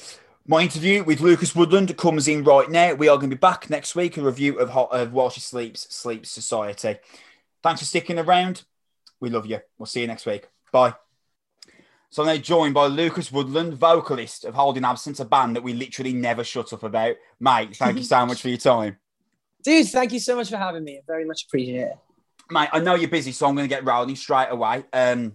My 0.50 0.62
interview 0.62 1.04
with 1.04 1.20
Lucas 1.20 1.54
Woodland 1.54 1.94
comes 1.98 2.26
in 2.26 2.42
right 2.42 2.70
now. 2.70 2.94
We 2.94 3.08
are 3.08 3.18
going 3.18 3.28
to 3.28 3.36
be 3.36 3.38
back 3.38 3.68
next 3.68 3.94
week, 3.94 4.16
a 4.16 4.22
review 4.22 4.58
of, 4.58 4.70
of 4.70 5.12
While 5.12 5.28
She 5.28 5.40
Sleeps, 5.40 5.94
Sleep 5.94 6.24
Society. 6.24 6.96
Thanks 7.62 7.82
for 7.82 7.84
sticking 7.84 8.18
around. 8.18 8.62
We 9.20 9.28
love 9.28 9.44
you. 9.44 9.60
We'll 9.76 9.84
see 9.84 10.00
you 10.00 10.06
next 10.06 10.24
week. 10.24 10.48
Bye. 10.72 10.94
So 12.08 12.22
I'm 12.22 12.28
now 12.28 12.36
joined 12.38 12.72
by 12.72 12.86
Lucas 12.86 13.30
Woodland, 13.30 13.74
vocalist 13.74 14.46
of 14.46 14.54
Holding 14.54 14.86
Absence, 14.86 15.20
a 15.20 15.26
band 15.26 15.54
that 15.54 15.62
we 15.62 15.74
literally 15.74 16.14
never 16.14 16.42
shut 16.42 16.72
up 16.72 16.82
about. 16.82 17.16
Mate, 17.38 17.76
thank 17.76 17.98
you 17.98 18.04
so 18.04 18.24
much 18.24 18.40
for 18.40 18.48
your 18.48 18.56
time. 18.56 18.96
Dude, 19.62 19.86
thank 19.88 20.14
you 20.14 20.18
so 20.18 20.34
much 20.34 20.48
for 20.48 20.56
having 20.56 20.82
me. 20.82 20.96
I 20.96 21.02
very 21.06 21.26
much 21.26 21.44
appreciate 21.44 21.88
it. 21.88 21.98
Mate, 22.50 22.70
I 22.72 22.80
know 22.80 22.94
you're 22.94 23.10
busy, 23.10 23.32
so 23.32 23.46
I'm 23.46 23.54
going 23.54 23.68
to 23.68 23.74
get 23.74 23.84
rolling 23.84 24.16
straight 24.16 24.48
away. 24.48 24.84
Um, 24.94 25.34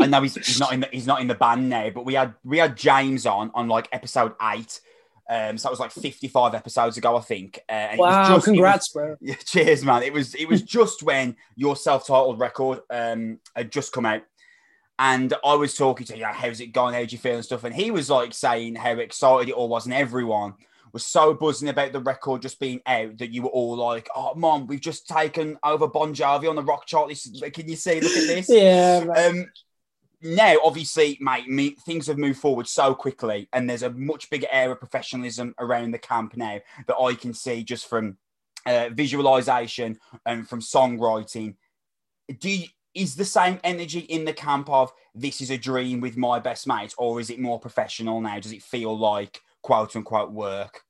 I 0.00 0.06
know 0.06 0.22
he's, 0.22 0.34
he's 0.34 0.60
not 0.60 0.72
in 0.72 0.80
the 0.80 0.88
he's 0.92 1.06
not 1.06 1.20
in 1.20 1.26
the 1.26 1.34
band 1.34 1.68
now, 1.68 1.90
but 1.90 2.04
we 2.04 2.14
had 2.14 2.34
we 2.44 2.58
had 2.58 2.76
James 2.76 3.26
on 3.26 3.50
on 3.54 3.68
like 3.68 3.88
episode 3.92 4.34
eight. 4.42 4.80
Um, 5.30 5.58
so 5.58 5.68
that 5.68 5.72
was 5.72 5.80
like 5.80 5.90
55 5.90 6.54
episodes 6.54 6.96
ago, 6.96 7.14
I 7.14 7.20
think. 7.20 7.60
Uh, 7.68 7.88
wow! 7.98 8.34
Just, 8.34 8.46
congrats, 8.46 8.94
was, 8.94 9.02
bro. 9.04 9.16
Yeah, 9.20 9.34
cheers, 9.34 9.84
man. 9.84 10.02
It 10.02 10.12
was 10.12 10.34
it 10.34 10.48
was 10.48 10.62
just 10.62 11.02
when 11.02 11.36
your 11.54 11.76
self-titled 11.76 12.40
record 12.40 12.80
um 12.90 13.38
had 13.54 13.70
just 13.70 13.92
come 13.92 14.06
out, 14.06 14.22
and 14.98 15.34
I 15.44 15.54
was 15.54 15.74
talking 15.74 16.06
to 16.06 16.16
you. 16.16 16.22
Know, 16.22 16.32
how's 16.32 16.60
it 16.60 16.72
going? 16.72 16.94
How 16.94 17.04
do 17.04 17.12
you 17.12 17.18
feel 17.18 17.34
and 17.34 17.44
stuff? 17.44 17.64
And 17.64 17.74
he 17.74 17.90
was 17.90 18.08
like 18.08 18.32
saying 18.32 18.76
how 18.76 18.92
excited 18.92 19.50
it 19.50 19.54
all 19.54 19.68
was, 19.68 19.84
and 19.84 19.94
everyone 19.94 20.54
was 20.92 21.04
so 21.04 21.34
buzzing 21.34 21.68
about 21.68 21.92
the 21.92 22.00
record 22.00 22.42
just 22.42 22.58
being 22.58 22.80
out 22.86 23.18
that 23.18 23.32
you 23.32 23.42
were 23.42 23.50
all 23.50 23.76
like, 23.76 24.08
"Oh, 24.16 24.34
mom, 24.34 24.66
we've 24.66 24.80
just 24.80 25.06
taken 25.06 25.58
over 25.62 25.86
Bon 25.86 26.14
Jovi 26.14 26.48
on 26.48 26.56
the 26.56 26.62
rock 26.62 26.86
chart. 26.86 27.08
This, 27.08 27.28
can 27.52 27.68
you 27.68 27.76
see? 27.76 28.00
Look 28.00 28.16
at 28.16 28.26
this." 28.26 28.48
yeah. 28.48 29.04
Um, 29.14 29.46
now, 30.20 30.56
obviously, 30.64 31.16
mate, 31.20 31.48
me, 31.48 31.70
things 31.70 32.08
have 32.08 32.18
moved 32.18 32.40
forward 32.40 32.66
so 32.66 32.94
quickly, 32.94 33.48
and 33.52 33.68
there's 33.68 33.84
a 33.84 33.90
much 33.90 34.30
bigger 34.30 34.48
air 34.50 34.72
of 34.72 34.80
professionalism 34.80 35.54
around 35.60 35.92
the 35.92 35.98
camp 35.98 36.36
now 36.36 36.58
that 36.86 36.96
I 36.96 37.14
can 37.14 37.32
see 37.32 37.62
just 37.62 37.88
from 37.88 38.16
uh, 38.66 38.88
visualization 38.92 39.98
and 40.26 40.48
from 40.48 40.60
songwriting. 40.60 41.54
Do 42.40 42.50
you, 42.50 42.66
is 42.94 43.14
the 43.14 43.24
same 43.24 43.60
energy 43.62 44.00
in 44.00 44.24
the 44.24 44.32
camp 44.32 44.68
of 44.68 44.92
this 45.14 45.40
is 45.40 45.50
a 45.50 45.58
dream 45.58 46.00
with 46.00 46.16
my 46.16 46.40
best 46.40 46.66
mate, 46.66 46.94
or 46.98 47.20
is 47.20 47.30
it 47.30 47.38
more 47.38 47.60
professional 47.60 48.20
now? 48.20 48.40
Does 48.40 48.52
it 48.52 48.62
feel 48.62 48.98
like 48.98 49.40
quote 49.62 49.94
unquote 49.94 50.32
work? 50.32 50.82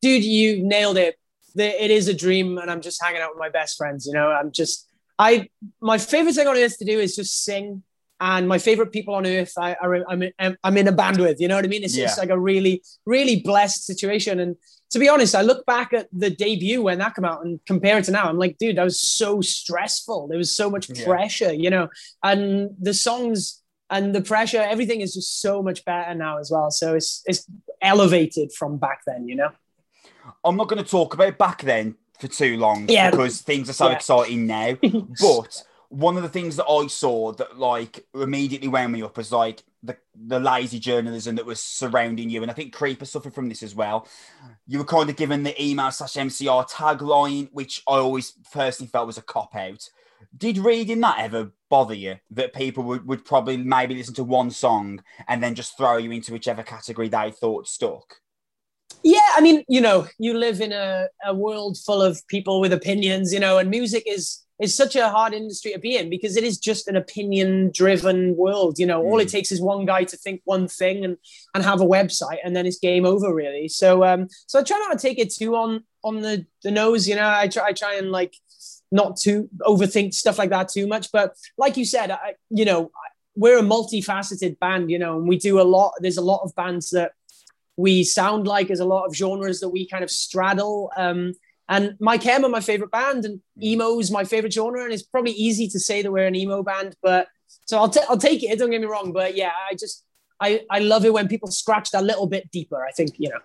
Dude, 0.00 0.22
you 0.22 0.62
nailed 0.62 0.96
it. 0.96 1.16
It 1.56 1.90
is 1.90 2.06
a 2.06 2.14
dream, 2.14 2.58
and 2.58 2.70
I'm 2.70 2.82
just 2.82 3.02
hanging 3.02 3.20
out 3.20 3.30
with 3.30 3.40
my 3.40 3.48
best 3.48 3.76
friends. 3.76 4.06
You 4.06 4.12
know, 4.12 4.30
I'm 4.30 4.52
just 4.52 4.88
I 5.18 5.48
my 5.80 5.98
favorite 5.98 6.34
thing 6.34 6.46
on 6.46 6.56
earth 6.56 6.78
to 6.78 6.84
do 6.84 7.00
is 7.00 7.16
just 7.16 7.42
sing 7.42 7.82
and 8.20 8.48
my 8.48 8.58
favorite 8.58 8.92
people 8.92 9.14
on 9.14 9.26
earth 9.26 9.52
I, 9.58 9.76
I, 9.80 10.12
am 10.12 10.22
in, 10.22 10.56
I'm 10.64 10.76
in 10.76 10.88
a 10.88 10.92
band 10.92 11.18
with. 11.18 11.40
You 11.40 11.48
know 11.48 11.56
what 11.56 11.64
I 11.64 11.68
mean? 11.68 11.84
It's 11.84 11.96
yeah. 11.96 12.06
just 12.06 12.18
like 12.18 12.30
a 12.30 12.38
really, 12.38 12.82
really 13.06 13.40
blessed 13.40 13.86
situation. 13.86 14.40
And 14.40 14.56
to 14.90 14.98
be 14.98 15.08
honest, 15.08 15.34
I 15.34 15.42
look 15.42 15.64
back 15.66 15.92
at 15.92 16.08
the 16.12 16.30
debut 16.30 16.82
when 16.82 16.98
that 16.98 17.14
came 17.14 17.24
out 17.24 17.44
and 17.44 17.60
compare 17.66 17.98
it 17.98 18.04
to 18.04 18.10
now. 18.10 18.28
I'm 18.28 18.38
like, 18.38 18.58
dude, 18.58 18.76
that 18.76 18.84
was 18.84 19.00
so 19.00 19.40
stressful. 19.40 20.28
There 20.28 20.38
was 20.38 20.54
so 20.54 20.70
much 20.70 20.88
pressure, 21.04 21.52
yeah. 21.52 21.62
you 21.62 21.70
know, 21.70 21.88
and 22.22 22.70
the 22.80 22.94
songs 22.94 23.62
and 23.90 24.14
the 24.14 24.20
pressure, 24.20 24.60
everything 24.60 25.00
is 25.00 25.14
just 25.14 25.40
so 25.40 25.62
much 25.62 25.84
better 25.84 26.14
now 26.14 26.38
as 26.38 26.50
well. 26.50 26.70
So 26.70 26.94
it's 26.94 27.22
it's 27.26 27.46
elevated 27.80 28.52
from 28.52 28.78
back 28.78 29.00
then, 29.06 29.28
you 29.28 29.36
know. 29.36 29.50
I'm 30.44 30.56
not 30.56 30.68
going 30.68 30.82
to 30.82 30.88
talk 30.88 31.14
about 31.14 31.38
back 31.38 31.62
then 31.62 31.96
for 32.18 32.28
too 32.28 32.56
long 32.56 32.86
yeah. 32.88 33.10
because 33.10 33.40
things 33.40 33.70
are 33.70 33.74
so 33.74 33.88
yeah. 33.88 33.96
exciting 33.96 34.46
now. 34.46 34.76
but 35.20 35.62
one 35.88 36.16
of 36.16 36.22
the 36.22 36.28
things 36.28 36.56
that 36.56 36.66
I 36.66 36.86
saw 36.86 37.32
that 37.32 37.58
like 37.58 38.06
immediately 38.14 38.68
wound 38.68 38.92
me 38.92 39.02
up 39.02 39.16
was 39.16 39.32
like 39.32 39.62
the 39.82 39.96
the 40.14 40.40
lazy 40.40 40.78
journalism 40.78 41.36
that 41.36 41.46
was 41.46 41.62
surrounding 41.62 42.30
you, 42.30 42.42
and 42.42 42.50
I 42.50 42.54
think 42.54 42.74
Creeper 42.74 43.04
suffered 43.04 43.34
from 43.34 43.48
this 43.48 43.62
as 43.62 43.74
well. 43.74 44.06
You 44.66 44.78
were 44.78 44.84
kind 44.84 45.08
of 45.08 45.16
given 45.16 45.42
the 45.42 45.62
emo 45.62 45.90
slash 45.90 46.14
MCR 46.14 46.68
tagline, 46.70 47.48
which 47.52 47.82
I 47.88 47.96
always 47.96 48.32
personally 48.52 48.90
felt 48.90 49.06
was 49.06 49.18
a 49.18 49.22
cop 49.22 49.54
out. 49.56 49.88
Did 50.36 50.58
reading 50.58 51.00
that 51.00 51.20
ever 51.20 51.52
bother 51.70 51.94
you? 51.94 52.16
That 52.30 52.52
people 52.52 52.82
would, 52.84 53.06
would 53.06 53.24
probably 53.24 53.56
maybe 53.56 53.94
listen 53.94 54.14
to 54.14 54.24
one 54.24 54.50
song 54.50 55.02
and 55.26 55.42
then 55.42 55.54
just 55.54 55.76
throw 55.76 55.96
you 55.96 56.10
into 56.10 56.32
whichever 56.32 56.62
category 56.62 57.08
they 57.08 57.30
thought 57.30 57.66
stuck? 57.66 58.16
Yeah, 59.02 59.20
I 59.36 59.40
mean, 59.40 59.64
you 59.68 59.80
know, 59.80 60.06
you 60.18 60.34
live 60.34 60.60
in 60.60 60.72
a, 60.72 61.06
a 61.24 61.34
world 61.34 61.78
full 61.78 62.02
of 62.02 62.26
people 62.26 62.60
with 62.60 62.72
opinions, 62.72 63.32
you 63.32 63.40
know, 63.40 63.58
and 63.58 63.70
music 63.70 64.02
is 64.06 64.40
is 64.60 64.76
such 64.76 64.96
a 64.96 65.08
hard 65.08 65.32
industry 65.32 65.72
to 65.72 65.78
be 65.78 65.96
in 65.96 66.10
because 66.10 66.36
it 66.36 66.44
is 66.44 66.58
just 66.58 66.88
an 66.88 66.96
opinion 66.96 67.70
driven 67.72 68.36
world 68.36 68.78
you 68.78 68.86
know 68.86 69.02
mm. 69.02 69.04
all 69.04 69.18
it 69.20 69.28
mm. 69.28 69.32
takes 69.32 69.52
is 69.52 69.60
one 69.60 69.84
guy 69.84 70.04
to 70.04 70.16
think 70.16 70.40
one 70.44 70.68
thing 70.68 71.04
and 71.04 71.16
and 71.54 71.64
have 71.64 71.80
a 71.80 71.86
website 71.86 72.38
and 72.44 72.54
then 72.54 72.66
it's 72.66 72.78
game 72.78 73.06
over 73.06 73.34
really 73.34 73.68
so 73.68 74.04
um 74.04 74.28
so 74.46 74.58
i 74.58 74.62
try 74.62 74.78
not 74.78 74.98
to 74.98 74.98
take 74.98 75.18
it 75.18 75.32
too 75.32 75.54
on 75.54 75.82
on 76.04 76.20
the 76.20 76.44
the 76.62 76.70
nose 76.70 77.08
you 77.08 77.14
know 77.14 77.28
i 77.28 77.46
try 77.48 77.66
i 77.66 77.72
try 77.72 77.94
and 77.94 78.10
like 78.10 78.34
not 78.90 79.16
to 79.16 79.48
overthink 79.60 80.14
stuff 80.14 80.38
like 80.38 80.50
that 80.50 80.68
too 80.68 80.86
much 80.86 81.12
but 81.12 81.34
like 81.56 81.76
you 81.76 81.84
said 81.84 82.10
I, 82.10 82.34
you 82.50 82.64
know 82.64 82.90
we're 83.36 83.58
a 83.58 83.62
multifaceted 83.62 84.58
band 84.58 84.90
you 84.90 84.98
know 84.98 85.18
and 85.18 85.28
we 85.28 85.38
do 85.38 85.60
a 85.60 85.62
lot 85.62 85.92
there's 86.00 86.16
a 86.16 86.22
lot 86.22 86.42
of 86.42 86.54
bands 86.54 86.90
that 86.90 87.12
we 87.76 88.02
sound 88.02 88.46
like 88.46 88.66
there's 88.66 88.80
a 88.80 88.84
lot 88.84 89.04
of 89.04 89.14
genres 89.14 89.60
that 89.60 89.68
we 89.68 89.86
kind 89.86 90.02
of 90.02 90.10
straddle 90.10 90.90
um 90.96 91.34
and 91.68 91.96
My 92.00 92.16
Chem 92.16 92.44
are 92.44 92.48
my 92.48 92.60
favorite 92.60 92.90
band, 92.90 93.24
and 93.24 93.40
emo 93.62 93.98
is 93.98 94.10
my 94.10 94.24
favorite 94.24 94.52
genre. 94.52 94.84
And 94.84 94.92
it's 94.92 95.02
probably 95.02 95.32
easy 95.32 95.68
to 95.68 95.78
say 95.78 96.02
that 96.02 96.10
we're 96.10 96.26
an 96.26 96.34
emo 96.34 96.62
band, 96.62 96.96
but 97.02 97.28
so 97.66 97.78
I'll, 97.78 97.88
t- 97.88 98.00
I'll 98.08 98.18
take 98.18 98.42
it. 98.42 98.58
Don't 98.58 98.70
get 98.70 98.80
me 98.80 98.86
wrong, 98.86 99.12
but 99.12 99.36
yeah, 99.36 99.52
I 99.70 99.74
just 99.74 100.04
I 100.40 100.64
I 100.70 100.78
love 100.78 101.04
it 101.04 101.12
when 101.12 101.28
people 101.28 101.50
scratch 101.50 101.90
that 101.90 102.04
little 102.04 102.26
bit 102.26 102.50
deeper. 102.50 102.84
I 102.84 102.92
think 102.92 103.12
you 103.18 103.30
know. 103.30 103.40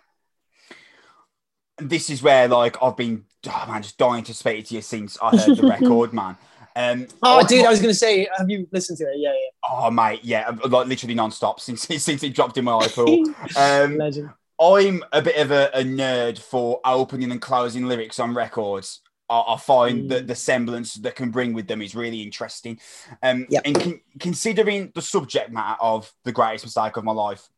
This 1.77 2.09
is 2.09 2.21
where 2.21 2.47
like 2.47 2.81
I've 2.81 2.95
been, 2.95 3.25
oh, 3.47 3.65
man, 3.67 3.81
just 3.81 3.97
dying 3.97 4.23
to 4.25 4.33
speak 4.33 4.67
to 4.67 4.75
you 4.75 4.81
since 4.81 5.17
I 5.21 5.35
heard 5.35 5.57
the 5.57 5.67
record, 5.67 6.13
man. 6.13 6.37
Um, 6.75 7.07
oh, 7.21 7.41
oh, 7.41 7.47
dude, 7.47 7.65
I 7.65 7.69
was 7.69 7.81
gonna 7.81 7.93
say, 7.93 8.27
have 8.37 8.49
you 8.49 8.67
listened 8.71 8.97
to 8.99 9.05
it? 9.05 9.17
Yeah, 9.17 9.31
yeah. 9.31 9.69
Oh, 9.69 9.91
mate, 9.91 10.21
yeah, 10.23 10.49
like 10.67 10.87
literally 10.87 11.13
non-stop 11.13 11.59
since 11.59 11.81
since 12.03 12.23
it 12.23 12.33
dropped 12.33 12.57
in 12.57 12.65
my 12.65 12.71
iPod. 12.73 13.35
Um, 13.57 13.97
Legend. 13.97 14.29
I'm 14.59 15.03
a 15.11 15.21
bit 15.21 15.37
of 15.37 15.51
a, 15.51 15.69
a, 15.73 15.83
nerd 15.83 16.37
for 16.37 16.79
opening 16.85 17.31
and 17.31 17.41
closing 17.41 17.87
lyrics 17.87 18.19
on 18.19 18.33
records. 18.33 19.01
I, 19.29 19.43
I 19.49 19.57
find 19.57 20.03
mm. 20.03 20.09
that 20.09 20.27
the 20.27 20.35
semblance 20.35 20.95
that 20.95 21.15
can 21.15 21.31
bring 21.31 21.53
with 21.53 21.67
them 21.67 21.81
is 21.81 21.95
really 21.95 22.21
interesting. 22.21 22.79
Um, 23.21 23.47
yep. 23.49 23.63
And 23.65 23.79
con- 23.79 24.01
considering 24.19 24.91
the 24.93 25.01
subject 25.01 25.51
matter 25.51 25.81
of 25.81 26.11
the 26.23 26.31
greatest 26.31 26.65
mistake 26.65 26.97
of 26.97 27.03
my 27.03 27.13
life, 27.13 27.49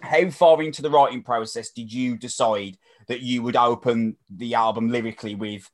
how 0.00 0.30
far 0.30 0.62
into 0.62 0.80
the 0.80 0.90
writing 0.90 1.22
process 1.22 1.70
did 1.70 1.92
you 1.92 2.16
decide 2.16 2.78
that 3.08 3.20
you 3.20 3.42
would 3.42 3.56
open 3.56 4.16
the 4.30 4.54
album 4.54 4.90
lyrically 4.90 5.34
with 5.34 5.68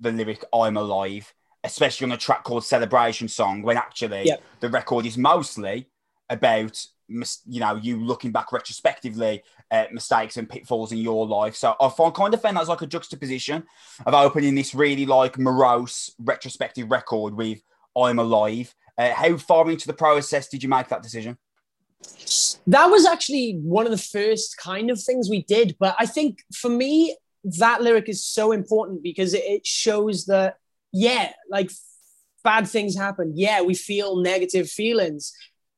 the 0.00 0.12
lyric 0.12 0.44
"I'm 0.52 0.76
alive"? 0.76 1.32
especially 1.64 2.06
on 2.06 2.12
a 2.12 2.16
track 2.16 2.44
called 2.44 2.64
Celebration 2.64 3.28
Song, 3.28 3.62
when 3.62 3.76
actually 3.76 4.24
yep. 4.26 4.42
the 4.60 4.68
record 4.68 5.06
is 5.06 5.18
mostly 5.18 5.88
about 6.28 6.84
you 7.08 7.58
know 7.58 7.74
you 7.74 8.00
looking 8.00 8.30
back 8.30 8.52
retrospectively 8.52 9.42
uh, 9.70 9.84
mistakes 9.92 10.36
and 10.36 10.48
pitfalls 10.48 10.92
in 10.92 10.98
your 10.98 11.26
life. 11.26 11.54
So 11.56 11.74
I 11.80 11.88
find 11.88 12.14
kind 12.14 12.34
of 12.34 12.42
found 12.42 12.56
that's 12.56 12.68
like 12.68 12.82
a 12.82 12.86
juxtaposition 12.86 13.64
of 14.04 14.14
opening 14.14 14.54
this 14.54 14.74
really 14.74 15.06
like 15.06 15.38
morose 15.38 16.12
retrospective 16.18 16.90
record 16.90 17.34
with 17.34 17.60
I'm 17.96 18.18
Alive. 18.18 18.74
Uh, 18.98 19.12
how 19.12 19.36
far 19.36 19.70
into 19.70 19.86
the 19.86 19.92
process 19.92 20.48
did 20.48 20.62
you 20.62 20.68
make 20.68 20.88
that 20.88 21.02
decision? 21.02 21.38
That 22.66 22.86
was 22.86 23.06
actually 23.06 23.58
one 23.62 23.86
of 23.86 23.92
the 23.92 23.98
first 23.98 24.56
kind 24.56 24.90
of 24.90 25.00
things 25.00 25.28
we 25.28 25.42
did. 25.42 25.76
But 25.78 25.96
I 25.98 26.06
think 26.06 26.42
for 26.54 26.68
me, 26.68 27.16
that 27.58 27.82
lyric 27.82 28.08
is 28.08 28.26
so 28.26 28.52
important 28.52 29.02
because 29.02 29.34
it 29.34 29.66
shows 29.66 30.26
that, 30.26 30.56
yeah, 30.92 31.32
like 31.48 31.70
bad 32.44 32.68
things 32.68 32.96
happen. 32.96 33.32
Yeah, 33.36 33.62
we 33.62 33.74
feel 33.74 34.16
negative 34.16 34.68
feelings, 34.68 35.32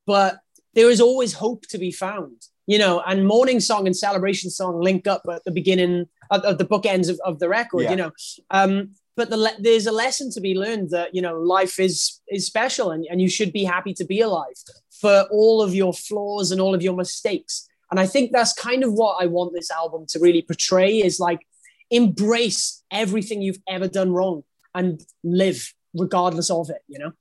but 0.05 0.39
there 0.73 0.89
is 0.89 1.01
always 1.01 1.33
hope 1.33 1.65
to 1.67 1.77
be 1.77 1.91
found, 1.91 2.41
you 2.67 2.77
know. 2.77 3.01
And 3.05 3.27
mourning 3.27 3.59
song 3.59 3.87
and 3.87 3.95
celebration 3.95 4.49
song 4.49 4.79
link 4.79 5.07
up 5.07 5.23
at 5.31 5.43
the 5.43 5.51
beginning 5.51 6.07
of, 6.31 6.41
of 6.41 6.57
the 6.57 6.65
bookends 6.65 7.09
of, 7.09 7.19
of 7.25 7.39
the 7.39 7.49
record, 7.49 7.83
yeah. 7.83 7.91
you 7.91 7.95
know. 7.95 8.11
Um, 8.49 8.91
but 9.15 9.29
the, 9.29 9.53
there's 9.59 9.85
a 9.85 9.91
lesson 9.91 10.31
to 10.31 10.41
be 10.41 10.55
learned 10.55 10.89
that 10.89 11.13
you 11.13 11.21
know 11.21 11.39
life 11.39 11.79
is 11.79 12.21
is 12.27 12.45
special 12.45 12.91
and, 12.91 13.05
and 13.09 13.21
you 13.21 13.29
should 13.29 13.53
be 13.53 13.63
happy 13.63 13.93
to 13.93 14.05
be 14.05 14.21
alive 14.21 14.55
for 14.91 15.27
all 15.31 15.61
of 15.61 15.73
your 15.73 15.93
flaws 15.93 16.51
and 16.51 16.59
all 16.59 16.73
of 16.75 16.81
your 16.81 16.95
mistakes 16.95 17.67
and 17.91 17.99
i 17.99 18.05
think 18.05 18.31
that's 18.31 18.53
kind 18.53 18.83
of 18.83 18.93
what 18.93 19.21
i 19.21 19.25
want 19.25 19.53
this 19.53 19.71
album 19.71 20.05
to 20.07 20.19
really 20.19 20.41
portray 20.41 20.97
is 20.97 21.19
like 21.19 21.45
embrace 21.89 22.83
everything 22.91 23.41
you've 23.41 23.61
ever 23.67 23.87
done 23.87 24.11
wrong 24.11 24.43
and 24.73 25.03
live 25.23 25.73
regardless 25.93 26.49
of 26.49 26.69
it 26.69 26.81
you 26.87 26.97
know 26.97 27.11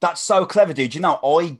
that's 0.00 0.20
so 0.20 0.46
clever 0.46 0.72
dude 0.72 0.94
you 0.94 1.00
know 1.00 1.18
i 1.22 1.58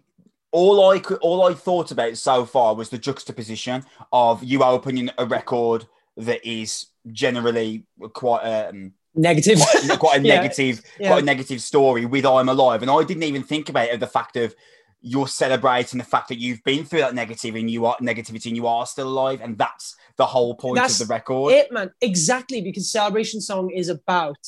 all 0.55 0.89
I 0.89 1.01
could, 1.01 1.19
all 1.19 1.45
I 1.45 1.53
thought 1.53 1.91
about 1.91 2.17
so 2.17 2.45
far 2.45 2.77
was 2.77 2.89
the 2.89 2.97
juxtaposition 2.97 3.85
of 4.13 4.45
you 4.45 4.63
opening 4.63 5.11
a 5.19 5.27
record 5.27 5.85
that 6.17 6.49
is 6.49 6.87
generally 7.11 7.83
quite 8.13 8.43
um, 8.43 8.93
negative, 9.17 9.59
quite, 9.89 9.99
quite 9.99 10.21
a 10.21 10.23
negative, 10.23 10.81
yeah. 11.01 11.09
quite 11.09 11.25
a 11.25 11.27
negative 11.27 11.61
story 11.61 12.07
with 12.07 12.25
I'm 12.25 12.49
Alive, 12.49 12.83
and 12.83 12.91
I 12.91 13.03
didn't 13.03 13.25
even 13.25 13.43
think 13.43 13.69
about 13.69 13.89
it, 13.89 13.99
the 13.99 14.07
fact 14.07 14.37
of 14.37 14.55
you're 15.01 15.27
celebrating 15.27 15.99
the 15.99 16.05
fact 16.05 16.29
that 16.29 16.39
you've 16.39 16.63
been 16.63 16.85
through 16.85 17.01
that 17.01 17.17
negative 17.17 17.57
and 17.57 17.69
you 17.69 17.85
are 17.85 17.97
negativity 17.97 18.47
and 18.47 18.57
you 18.57 18.69
are 18.69 18.87
still 18.87 19.09
alive, 19.09 19.41
and 19.43 19.59
that's 19.59 19.97
the 20.19 20.25
whole 20.25 20.55
point 20.55 20.77
that's 20.77 21.01
of 21.01 21.09
the 21.09 21.13
record. 21.13 21.53
It 21.53 21.73
man, 21.73 21.91
exactly. 22.01 22.61
Because 22.61 22.93
celebration 22.93 23.41
song 23.41 23.71
is 23.71 23.89
about 23.89 24.39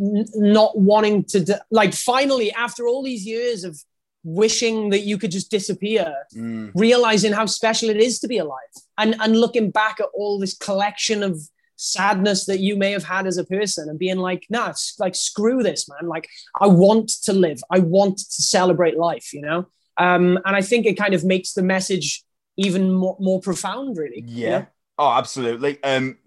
n- 0.00 0.24
not 0.36 0.78
wanting 0.78 1.24
to 1.24 1.40
de- 1.40 1.60
like 1.72 1.94
finally 1.94 2.52
after 2.52 2.86
all 2.86 3.02
these 3.02 3.26
years 3.26 3.64
of 3.64 3.82
wishing 4.22 4.90
that 4.90 5.00
you 5.00 5.18
could 5.18 5.30
just 5.30 5.50
disappear, 5.50 6.14
mm. 6.34 6.70
realizing 6.74 7.32
how 7.32 7.46
special 7.46 7.88
it 7.90 7.96
is 7.96 8.20
to 8.20 8.28
be 8.28 8.38
alive, 8.38 8.58
and 8.98 9.16
and 9.20 9.40
looking 9.40 9.70
back 9.70 10.00
at 10.00 10.08
all 10.14 10.38
this 10.38 10.54
collection 10.54 11.22
of 11.22 11.40
sadness 11.80 12.44
that 12.44 12.60
you 12.60 12.76
may 12.76 12.92
have 12.92 13.04
had 13.04 13.26
as 13.26 13.38
a 13.38 13.44
person 13.44 13.88
and 13.88 13.98
being 13.98 14.18
like, 14.18 14.44
nah, 14.50 14.72
like 14.98 15.14
screw 15.14 15.62
this, 15.62 15.88
man. 15.88 16.08
Like 16.08 16.28
I 16.60 16.66
want 16.66 17.08
to 17.24 17.32
live. 17.32 17.62
I 17.70 17.78
want 17.78 18.18
to 18.18 18.42
celebrate 18.42 18.98
life, 18.98 19.32
you 19.32 19.40
know? 19.40 19.66
Um, 19.96 20.38
and 20.44 20.54
I 20.54 20.60
think 20.60 20.84
it 20.84 20.98
kind 20.98 21.14
of 21.14 21.24
makes 21.24 21.54
the 21.54 21.62
message 21.62 22.22
even 22.56 22.92
more, 22.92 23.16
more 23.18 23.40
profound, 23.40 23.96
really. 23.96 24.22
Yeah. 24.26 24.58
Know? 24.58 24.66
Oh, 24.98 25.12
absolutely. 25.12 25.82
Um, 25.82 26.18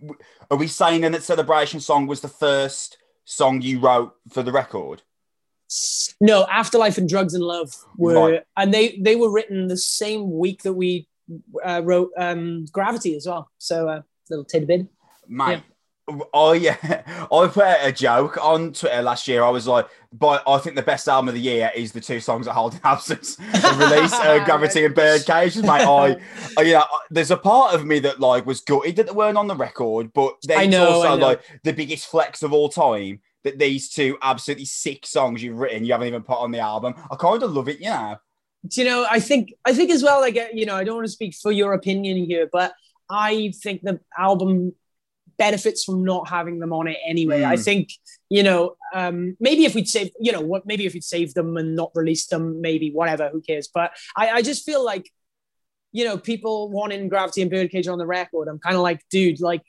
are 0.50 0.58
we 0.58 0.68
saying 0.68 1.02
then 1.02 1.12
that 1.12 1.24
Celebration 1.24 1.80
Song 1.80 2.08
was 2.08 2.22
the 2.22 2.28
first 2.28 2.98
song 3.24 3.62
you 3.62 3.80
wrote 3.80 4.16
for 4.30 4.42
the 4.42 4.52
record? 4.52 5.04
No, 6.20 6.46
Afterlife 6.50 6.98
and 6.98 7.10
Drugs 7.10 7.34
and 7.34 7.44
Love 7.44 7.74
were, 7.98 8.32
right. 8.32 8.44
and 8.58 8.74
they 8.74 8.98
they 9.02 9.16
were 9.16 9.32
written 9.32 9.68
the 9.68 9.78
same 9.78 10.32
week 10.32 10.64
that 10.64 10.74
we 10.74 11.08
uh, 11.64 11.82
wrote 11.84 12.12
um, 12.18 12.66
Gravity 12.72 13.16
as 13.16 13.28
well. 13.28 13.50
So 13.58 13.88
a 13.88 13.92
uh, 13.92 14.02
little 14.30 14.46
tidbit 14.46 14.88
mate. 15.28 15.52
Yeah. 15.52 15.62
Oh 16.34 16.52
yeah, 16.52 16.76
I 17.32 17.48
put 17.48 17.78
a 17.80 17.92
joke 17.94 18.38
on 18.44 18.74
Twitter 18.74 19.02
last 19.02 19.26
year. 19.26 19.42
I 19.42 19.50
was 19.50 19.68
like, 19.68 19.88
"But 20.12 20.44
I 20.46 20.58
think 20.58 20.76
the 20.76 20.82
best 20.82 21.08
album 21.08 21.30
of 21.30 21.34
the 21.34 21.40
year 21.40 21.72
is 21.74 21.94
the 21.94 22.02
two 22.02 22.20
songs 22.20 22.46
that 22.46 22.52
Holding 22.52 22.82
Absence 22.84 23.38
release, 23.40 24.12
uh, 24.12 24.44
Gravity 24.46 24.84
and 24.84 24.94
Birdcage." 24.94 25.56
Mate, 25.56 25.70
I, 25.70 26.18
I, 26.58 26.62
you 26.62 26.74
know, 26.74 26.84
there's 27.10 27.32
a 27.32 27.38
part 27.38 27.74
of 27.74 27.86
me 27.86 28.00
that 28.00 28.20
like 28.20 28.46
was 28.46 28.60
gutted 28.60 28.98
that 28.98 29.06
they 29.06 29.12
weren't 29.14 29.38
on 29.38 29.48
the 29.48 29.56
record, 29.56 30.12
but 30.12 30.36
then 30.44 30.60
I 30.60 30.66
know, 30.66 30.90
also 30.90 31.16
like 31.16 31.42
the 31.64 31.72
biggest 31.72 32.08
flex 32.08 32.44
of 32.44 32.52
all 32.52 32.68
time 32.68 33.22
that 33.44 33.60
these 33.60 33.90
two 33.90 34.18
absolutely 34.22 34.66
sick 34.66 35.06
songs 35.06 35.44
you've 35.44 35.60
written 35.60 35.84
you 35.84 35.92
haven't 35.92 36.08
even 36.08 36.24
put 36.24 36.40
on 36.40 36.52
the 36.52 36.60
album. 36.60 36.96
I 37.12 37.16
kind 37.16 37.44
of 37.44 37.52
love 37.52 37.68
it, 37.68 37.80
you 37.80 37.90
know. 37.90 38.18
Do 38.68 38.82
you 38.82 38.88
know? 38.88 39.06
I 39.10 39.20
think 39.20 39.54
I 39.66 39.74
think 39.74 39.92
as 39.92 40.02
well. 40.02 40.22
Like, 40.22 40.40
you 40.54 40.66
know, 40.66 40.76
I 40.76 40.84
don't 40.84 40.96
want 40.96 41.08
to 41.08 41.12
speak 41.12 41.36
for 41.36 41.52
your 41.52 41.74
opinion 41.74 42.18
here, 42.26 42.48
but 42.52 42.74
I 43.10 43.52
think 43.62 43.82
the 43.82 44.00
album 44.18 44.74
benefits 45.38 45.84
from 45.84 46.06
not 46.06 46.30
having 46.30 46.60
them 46.60 46.72
on 46.72 46.88
it 46.88 46.98
anyway. 47.06 47.42
Mm. 47.42 47.48
I 47.48 47.58
think, 47.58 47.90
you 48.30 48.44
know, 48.44 48.76
um, 48.94 49.36
maybe 49.40 49.66
if 49.66 49.76
we'd 49.76 49.90
save, 49.90 50.12
you 50.20 50.32
know, 50.32 50.42
what 50.42 50.66
maybe 50.66 50.86
if 50.86 50.94
we'd 50.94 51.04
saved 51.04 51.36
them 51.36 51.58
and 51.58 51.76
not 51.76 51.92
released 51.96 52.30
them, 52.30 52.62
maybe 52.62 52.92
whatever, 52.92 53.30
who 53.30 53.42
cares? 53.42 53.68
But 53.68 53.92
I, 54.16 54.30
I 54.30 54.42
just 54.42 54.66
feel 54.66 54.84
like, 54.86 55.12
you 55.92 56.06
know, 56.06 56.18
people 56.18 56.70
wanting 56.70 57.10
Gravity 57.10 57.42
and 57.42 57.52
Birdcage 57.52 57.88
on 57.88 57.98
the 57.98 58.06
record. 58.06 58.48
I'm 58.48 58.60
kind 58.60 58.76
of 58.76 58.82
like, 58.82 59.02
dude, 59.10 59.42
like, 59.42 59.64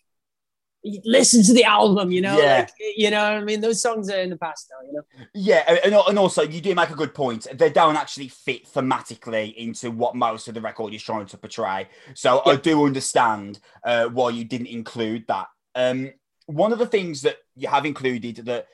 listen 1.05 1.43
to 1.43 1.53
the 1.53 1.65
album, 1.65 2.11
you 2.13 2.21
know, 2.21 2.39
yeah. 2.39 2.59
like, 2.59 2.71
you 2.97 3.11
know, 3.11 3.23
I 3.23 3.43
mean, 3.43 3.61
those 3.61 3.81
songs 3.81 4.11
are 4.11 4.19
in 4.19 4.31
the 4.31 4.37
past 4.37 4.71
now, 4.71 4.87
you 4.87 4.93
know. 4.95 5.27
Yeah, 5.35 5.79
and, 5.85 5.95
and 5.95 6.19
also 6.19 6.43
you 6.43 6.61
do 6.61 6.75
make 6.75 6.91
a 6.91 6.95
good 6.95 7.15
point. 7.15 7.47
They 7.53 7.71
don't 7.71 7.97
actually 7.97 8.29
fit 8.29 8.67
thematically 8.67 9.55
into 9.57 9.91
what 9.91 10.15
most 10.15 10.49
of 10.49 10.55
the 10.55 10.61
record 10.61 10.93
is 10.95 11.03
trying 11.03 11.27
to 11.27 11.39
portray. 11.39 11.89
So 12.15 12.43
yeah. 12.45 12.53
I 12.53 12.57
do 12.57 12.85
understand 12.85 13.61
uh, 13.85 14.07
why 14.07 14.31
you 14.31 14.45
didn't 14.45 14.69
include 14.69 15.25
that 15.29 15.47
um, 15.75 16.13
one 16.47 16.73
of 16.73 16.79
the 16.79 16.87
things 16.87 17.23
that 17.23 17.39
you 17.57 17.69
have 17.69 17.87
included 17.87 18.37
that, 18.45 18.67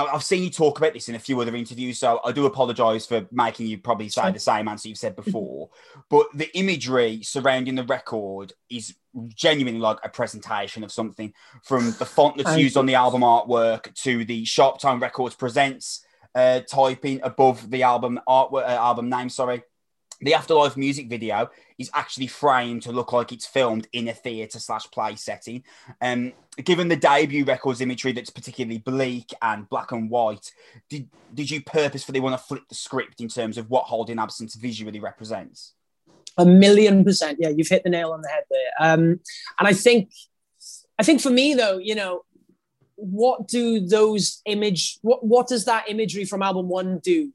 and 0.00 0.08
I've 0.08 0.24
seen 0.24 0.42
you 0.42 0.50
talk 0.50 0.78
about 0.78 0.92
this 0.92 1.08
in 1.08 1.14
a 1.14 1.20
few 1.20 1.40
other 1.40 1.54
interviews, 1.54 2.00
so 2.00 2.20
I 2.24 2.32
do 2.32 2.46
apologise 2.46 3.06
for 3.06 3.26
making 3.30 3.68
you 3.68 3.78
probably 3.78 4.08
say 4.08 4.32
the 4.32 4.40
same 4.40 4.66
answer 4.66 4.88
you've 4.88 4.98
said 4.98 5.14
before. 5.14 5.70
but 6.10 6.26
the 6.34 6.50
imagery 6.58 7.22
surrounding 7.22 7.76
the 7.76 7.84
record 7.84 8.52
is 8.68 8.96
genuinely 9.28 9.80
like 9.80 9.98
a 10.02 10.08
presentation 10.08 10.82
of 10.82 10.90
something 10.90 11.32
from 11.62 11.94
the 11.98 12.04
font 12.04 12.36
that's 12.36 12.58
used 12.58 12.76
on 12.76 12.86
the 12.86 12.96
album 12.96 13.20
artwork 13.20 13.94
to 13.94 14.24
the 14.24 14.44
Sharp 14.44 14.80
Tone 14.80 14.98
Records 14.98 15.36
presents 15.36 16.04
uh, 16.34 16.60
typing 16.60 17.20
above 17.22 17.70
the 17.70 17.84
album 17.84 18.20
artwork, 18.28 18.64
uh, 18.64 18.72
album 18.72 19.08
name. 19.08 19.28
Sorry, 19.28 19.62
the 20.20 20.34
Afterlife 20.34 20.76
music 20.76 21.08
video 21.08 21.50
is 21.78 21.90
actually 21.92 22.26
framed 22.28 22.82
to 22.82 22.92
look 22.92 23.12
like 23.12 23.32
it's 23.32 23.46
filmed 23.46 23.88
in 23.92 24.08
a 24.08 24.12
theatre 24.12 24.58
slash 24.58 24.88
play 24.90 25.16
setting. 25.16 25.64
Um, 26.00 26.32
given 26.62 26.88
the 26.88 26.96
debut 26.96 27.44
records 27.44 27.80
imagery 27.80 28.12
that's 28.12 28.30
particularly 28.30 28.78
bleak 28.78 29.32
and 29.42 29.68
black 29.68 29.92
and 29.92 30.08
white, 30.08 30.52
did, 30.88 31.08
did 31.32 31.50
you 31.50 31.62
purposefully 31.62 32.20
want 32.20 32.38
to 32.38 32.46
flip 32.46 32.62
the 32.68 32.74
script 32.74 33.20
in 33.20 33.28
terms 33.28 33.58
of 33.58 33.70
what 33.70 33.84
Holding 33.84 34.18
Absence 34.18 34.54
visually 34.54 35.00
represents? 35.00 35.72
A 36.36 36.46
million 36.46 37.04
percent. 37.04 37.38
Yeah, 37.40 37.48
you've 37.48 37.68
hit 37.68 37.84
the 37.84 37.90
nail 37.90 38.12
on 38.12 38.22
the 38.22 38.28
head 38.28 38.44
there. 38.50 38.70
Um, 38.80 39.02
and 39.58 39.68
I 39.68 39.72
think, 39.72 40.12
I 40.98 41.02
think 41.02 41.20
for 41.20 41.30
me 41.30 41.54
though, 41.54 41.78
you 41.78 41.94
know, 41.94 42.24
what 42.96 43.48
do 43.48 43.80
those 43.80 44.40
image, 44.46 44.98
what, 45.02 45.24
what 45.24 45.48
does 45.48 45.64
that 45.64 45.88
imagery 45.88 46.24
from 46.24 46.42
album 46.42 46.68
one 46.68 47.00
do? 47.00 47.32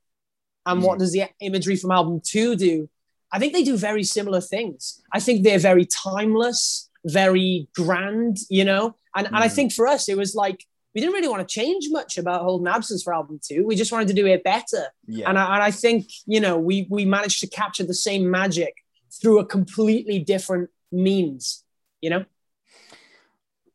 And 0.66 0.84
what 0.84 0.98
mm. 0.98 1.00
does 1.00 1.12
the 1.12 1.24
imagery 1.42 1.76
from 1.76 1.92
album 1.92 2.22
two 2.24 2.56
do? 2.56 2.90
I 3.32 3.40
think 3.40 3.54
they 3.54 3.64
do 3.64 3.78
very 3.78 4.04
similar 4.04 4.42
things. 4.42 5.02
I 5.14 5.20
think 5.20 5.44
they're 5.44 5.60
very 5.60 5.86
timeless, 5.86 6.90
very 7.06 7.68
grand, 7.76 8.38
you 8.50 8.66
know? 8.66 8.96
And, 9.16 9.28
mm. 9.28 9.30
and 9.30 9.38
I 9.38 9.48
mm. 9.48 9.52
think 9.54 9.74
for 9.74 9.88
us, 9.88 10.10
it 10.10 10.18
was 10.18 10.36
like, 10.36 10.66
we 10.96 11.02
didn't 11.02 11.14
really 11.14 11.28
want 11.28 11.48
to 11.48 11.54
change 11.54 11.86
much 11.92 12.18
about 12.18 12.42
Holding 12.42 12.68
Absence 12.68 13.04
for 13.04 13.14
album 13.14 13.40
two. 13.44 13.66
We 13.66 13.76
just 13.76 13.92
wanted 13.92 14.08
to 14.08 14.16
do 14.16 14.26
it 14.26 14.44
better. 14.44 14.86
Yeah. 15.06 15.30
And, 15.30 15.38
I, 15.38 15.54
and 15.54 15.64
I 15.64 15.72
think, 15.72 16.10
you 16.26 16.40
know, 16.40 16.58
we, 16.58 16.88
we 16.90 17.06
managed 17.06 17.42
to 17.42 17.48
capture 17.48 17.84
the 17.84 17.94
same 17.94 18.30
magic 18.30 18.74
through 19.22 19.40
a 19.40 19.46
completely 19.46 20.20
different 20.20 20.72
means, 20.92 21.64
you 22.02 22.10
know? 22.10 22.26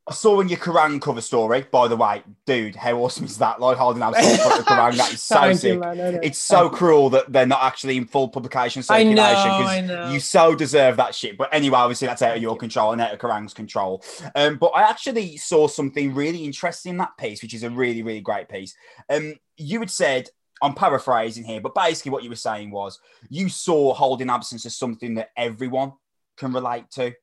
I 0.06 0.12
saw 0.12 0.40
in 0.40 0.50
your 0.50 0.58
Kerrang 0.58 1.00
cover 1.00 1.22
story, 1.22 1.66
by 1.70 1.88
the 1.88 1.96
way, 1.96 2.22
dude, 2.44 2.76
how 2.76 2.98
awesome 2.98 3.24
is 3.24 3.38
that? 3.38 3.58
Like 3.58 3.78
holding 3.78 4.02
out 4.02 4.14
of 4.14 4.22
Kerrang, 4.66 4.98
that 4.98 5.14
is 5.14 5.22
so 5.22 5.54
sick. 5.54 5.82
You, 5.82 6.20
it's 6.22 6.38
so 6.38 6.68
cruel 6.68 7.08
that 7.10 7.32
they're 7.32 7.46
not 7.46 7.62
actually 7.62 7.96
in 7.96 8.04
full 8.04 8.28
publication 8.28 8.82
circulation 8.82 9.16
because 9.16 10.12
you 10.12 10.20
so 10.20 10.54
deserve 10.54 10.98
that 10.98 11.14
shit. 11.14 11.38
But 11.38 11.48
anyway, 11.52 11.78
obviously 11.78 12.06
that's 12.06 12.20
out 12.20 12.36
of 12.36 12.42
your 12.42 12.54
control 12.54 12.92
and 12.92 13.00
out 13.00 13.14
of 13.14 13.18
Kerrang's 13.18 13.54
control. 13.54 14.04
Um, 14.34 14.56
but 14.56 14.72
I 14.74 14.82
actually 14.82 15.38
saw 15.38 15.68
something 15.68 16.14
really 16.14 16.44
interesting 16.44 16.90
in 16.90 16.96
that 16.98 17.16
piece, 17.16 17.40
which 17.40 17.54
is 17.54 17.62
a 17.62 17.70
really, 17.70 18.02
really 18.02 18.20
great 18.20 18.50
piece. 18.50 18.74
Um, 19.08 19.36
you 19.56 19.80
had 19.80 19.90
said 19.90 20.28
I'm 20.60 20.74
paraphrasing 20.74 21.44
here, 21.44 21.62
but 21.62 21.74
basically 21.74 22.12
what 22.12 22.22
you 22.22 22.28
were 22.28 22.36
saying 22.36 22.70
was 22.70 22.98
you 23.30 23.48
saw 23.48 23.94
holding 23.94 24.28
absence 24.28 24.66
as 24.66 24.76
something 24.76 25.14
that 25.14 25.30
everyone 25.34 25.92
can 26.36 26.52
relate 26.52 26.90
to. 26.92 27.14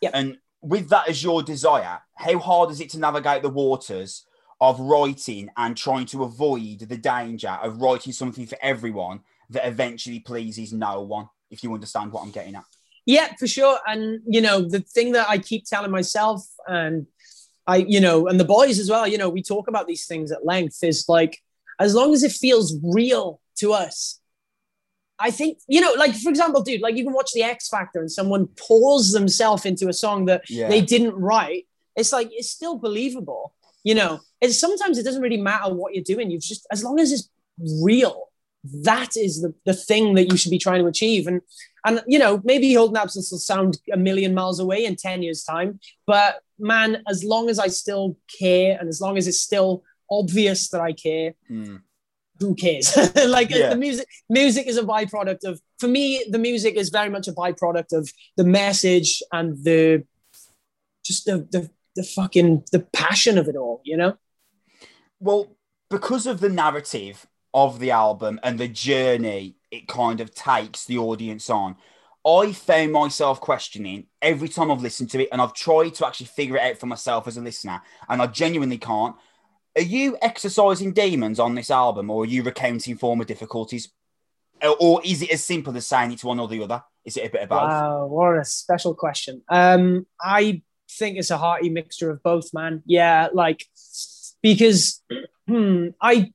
Yeah. 0.00 0.10
And 0.12 0.38
with 0.60 0.88
that 0.88 1.08
as 1.08 1.22
your 1.22 1.42
desire, 1.42 2.00
how 2.14 2.38
hard 2.38 2.70
is 2.70 2.80
it 2.80 2.90
to 2.90 2.98
navigate 2.98 3.42
the 3.42 3.48
waters 3.48 4.24
of 4.60 4.80
writing 4.80 5.48
and 5.56 5.76
trying 5.76 6.06
to 6.06 6.24
avoid 6.24 6.80
the 6.80 6.96
danger 6.96 7.58
of 7.62 7.80
writing 7.80 8.12
something 8.12 8.46
for 8.46 8.58
everyone 8.60 9.20
that 9.50 9.66
eventually 9.66 10.20
pleases 10.20 10.72
no 10.72 11.02
one? 11.02 11.28
If 11.50 11.62
you 11.62 11.72
understand 11.72 12.12
what 12.12 12.22
I'm 12.22 12.30
getting 12.30 12.56
at. 12.56 12.64
Yeah, 13.06 13.32
for 13.38 13.46
sure. 13.46 13.78
And 13.86 14.20
you 14.26 14.40
know, 14.40 14.60
the 14.60 14.80
thing 14.80 15.12
that 15.12 15.30
I 15.30 15.38
keep 15.38 15.64
telling 15.64 15.90
myself 15.90 16.46
and 16.66 17.06
I, 17.66 17.76
you 17.76 18.00
know, 18.00 18.28
and 18.28 18.40
the 18.40 18.44
boys 18.44 18.78
as 18.78 18.90
well, 18.90 19.06
you 19.06 19.18
know, 19.18 19.28
we 19.28 19.42
talk 19.42 19.68
about 19.68 19.86
these 19.86 20.06
things 20.06 20.32
at 20.32 20.44
length 20.44 20.82
is 20.82 21.06
like, 21.08 21.42
as 21.78 21.94
long 21.94 22.12
as 22.12 22.22
it 22.22 22.32
feels 22.32 22.76
real 22.82 23.40
to 23.56 23.72
us, 23.72 24.20
I 25.18 25.30
think, 25.30 25.58
you 25.66 25.80
know, 25.80 25.92
like 25.96 26.14
for 26.14 26.30
example, 26.30 26.62
dude, 26.62 26.80
like 26.80 26.96
you 26.96 27.04
can 27.04 27.12
watch 27.12 27.32
the 27.32 27.42
X 27.42 27.68
Factor 27.68 28.00
and 28.00 28.10
someone 28.10 28.46
pours 28.56 29.12
themselves 29.12 29.66
into 29.66 29.88
a 29.88 29.92
song 29.92 30.26
that 30.26 30.48
yeah. 30.48 30.68
they 30.68 30.80
didn't 30.80 31.14
write. 31.14 31.66
It's 31.96 32.12
like, 32.12 32.28
it's 32.32 32.50
still 32.50 32.78
believable, 32.78 33.54
you 33.82 33.94
know. 33.94 34.20
It's 34.40 34.60
sometimes 34.60 34.98
it 34.98 35.02
doesn't 35.02 35.22
really 35.22 35.40
matter 35.40 35.74
what 35.74 35.94
you're 35.94 36.04
doing. 36.04 36.30
You've 36.30 36.42
just, 36.42 36.66
as 36.70 36.84
long 36.84 37.00
as 37.00 37.10
it's 37.10 37.28
real, 37.82 38.28
that 38.84 39.16
is 39.16 39.42
the, 39.42 39.52
the 39.64 39.74
thing 39.74 40.14
that 40.14 40.30
you 40.30 40.36
should 40.36 40.50
be 40.50 40.58
trying 40.58 40.82
to 40.82 40.88
achieve. 40.88 41.26
And, 41.26 41.40
and, 41.84 42.02
you 42.06 42.20
know, 42.20 42.40
maybe 42.44 42.72
Holding 42.74 42.96
Absence 42.96 43.32
will 43.32 43.38
sound 43.38 43.78
a 43.92 43.96
million 43.96 44.34
miles 44.34 44.60
away 44.60 44.84
in 44.84 44.94
10 44.94 45.22
years' 45.22 45.42
time, 45.42 45.80
but 46.06 46.42
man, 46.60 47.02
as 47.08 47.24
long 47.24 47.50
as 47.50 47.58
I 47.58 47.68
still 47.68 48.16
care 48.38 48.76
and 48.78 48.88
as 48.88 49.00
long 49.00 49.16
as 49.16 49.26
it's 49.26 49.40
still 49.40 49.82
obvious 50.10 50.68
that 50.68 50.80
I 50.80 50.92
care, 50.92 51.34
mm 51.50 51.80
who 52.38 52.54
cares? 52.54 52.96
like 53.26 53.50
yeah. 53.50 53.70
the 53.70 53.76
music, 53.76 54.06
music 54.28 54.66
is 54.66 54.76
a 54.76 54.82
byproduct 54.82 55.44
of. 55.44 55.60
For 55.78 55.88
me, 55.88 56.24
the 56.30 56.38
music 56.38 56.74
is 56.74 56.88
very 56.88 57.08
much 57.08 57.28
a 57.28 57.32
byproduct 57.32 57.92
of 57.92 58.10
the 58.36 58.44
message 58.44 59.22
and 59.32 59.62
the 59.64 60.04
just 61.04 61.24
the 61.24 61.48
the 61.50 61.70
the 61.96 62.04
fucking 62.04 62.64
the 62.72 62.80
passion 62.80 63.38
of 63.38 63.48
it 63.48 63.56
all. 63.56 63.80
You 63.84 63.96
know. 63.96 64.16
Well, 65.20 65.56
because 65.90 66.26
of 66.26 66.40
the 66.40 66.48
narrative 66.48 67.26
of 67.54 67.80
the 67.80 67.90
album 67.90 68.38
and 68.42 68.58
the 68.58 68.68
journey 68.68 69.56
it 69.70 69.88
kind 69.88 70.20
of 70.20 70.34
takes 70.34 70.84
the 70.84 70.98
audience 70.98 71.50
on. 71.50 71.76
I 72.26 72.52
found 72.52 72.92
myself 72.92 73.40
questioning 73.40 74.06
every 74.20 74.48
time 74.48 74.70
I've 74.70 74.82
listened 74.82 75.10
to 75.10 75.22
it, 75.22 75.28
and 75.32 75.40
I've 75.40 75.54
tried 75.54 75.94
to 75.94 76.06
actually 76.06 76.26
figure 76.26 76.56
it 76.56 76.62
out 76.62 76.78
for 76.78 76.86
myself 76.86 77.26
as 77.26 77.36
a 77.36 77.40
listener, 77.40 77.80
and 78.08 78.20
I 78.20 78.26
genuinely 78.26 78.78
can't. 78.78 79.16
Are 79.78 79.82
you 79.82 80.18
exercising 80.20 80.92
demons 80.92 81.38
on 81.38 81.54
this 81.54 81.70
album, 81.70 82.10
or 82.10 82.24
are 82.24 82.26
you 82.26 82.42
recounting 82.42 82.96
former 82.96 83.22
difficulties? 83.22 83.88
Or 84.80 85.00
is 85.04 85.22
it 85.22 85.30
as 85.30 85.44
simple 85.44 85.76
as 85.76 85.86
saying 85.86 86.10
it's 86.10 86.24
one 86.24 86.40
or 86.40 86.48
the 86.48 86.64
other? 86.64 86.82
Is 87.04 87.16
it 87.16 87.26
a 87.26 87.30
bit 87.30 87.42
of 87.42 87.48
both? 87.48 87.60
Wow, 87.60 88.06
what 88.06 88.38
a 88.38 88.44
special 88.44 88.92
question. 88.92 89.40
Um, 89.48 90.04
I 90.20 90.62
think 90.90 91.16
it's 91.16 91.30
a 91.30 91.38
hearty 91.38 91.70
mixture 91.70 92.10
of 92.10 92.20
both, 92.24 92.52
man. 92.52 92.82
Yeah, 92.86 93.28
like 93.32 93.64
because 94.42 95.00
hmm, 95.46 95.90
I, 96.00 96.32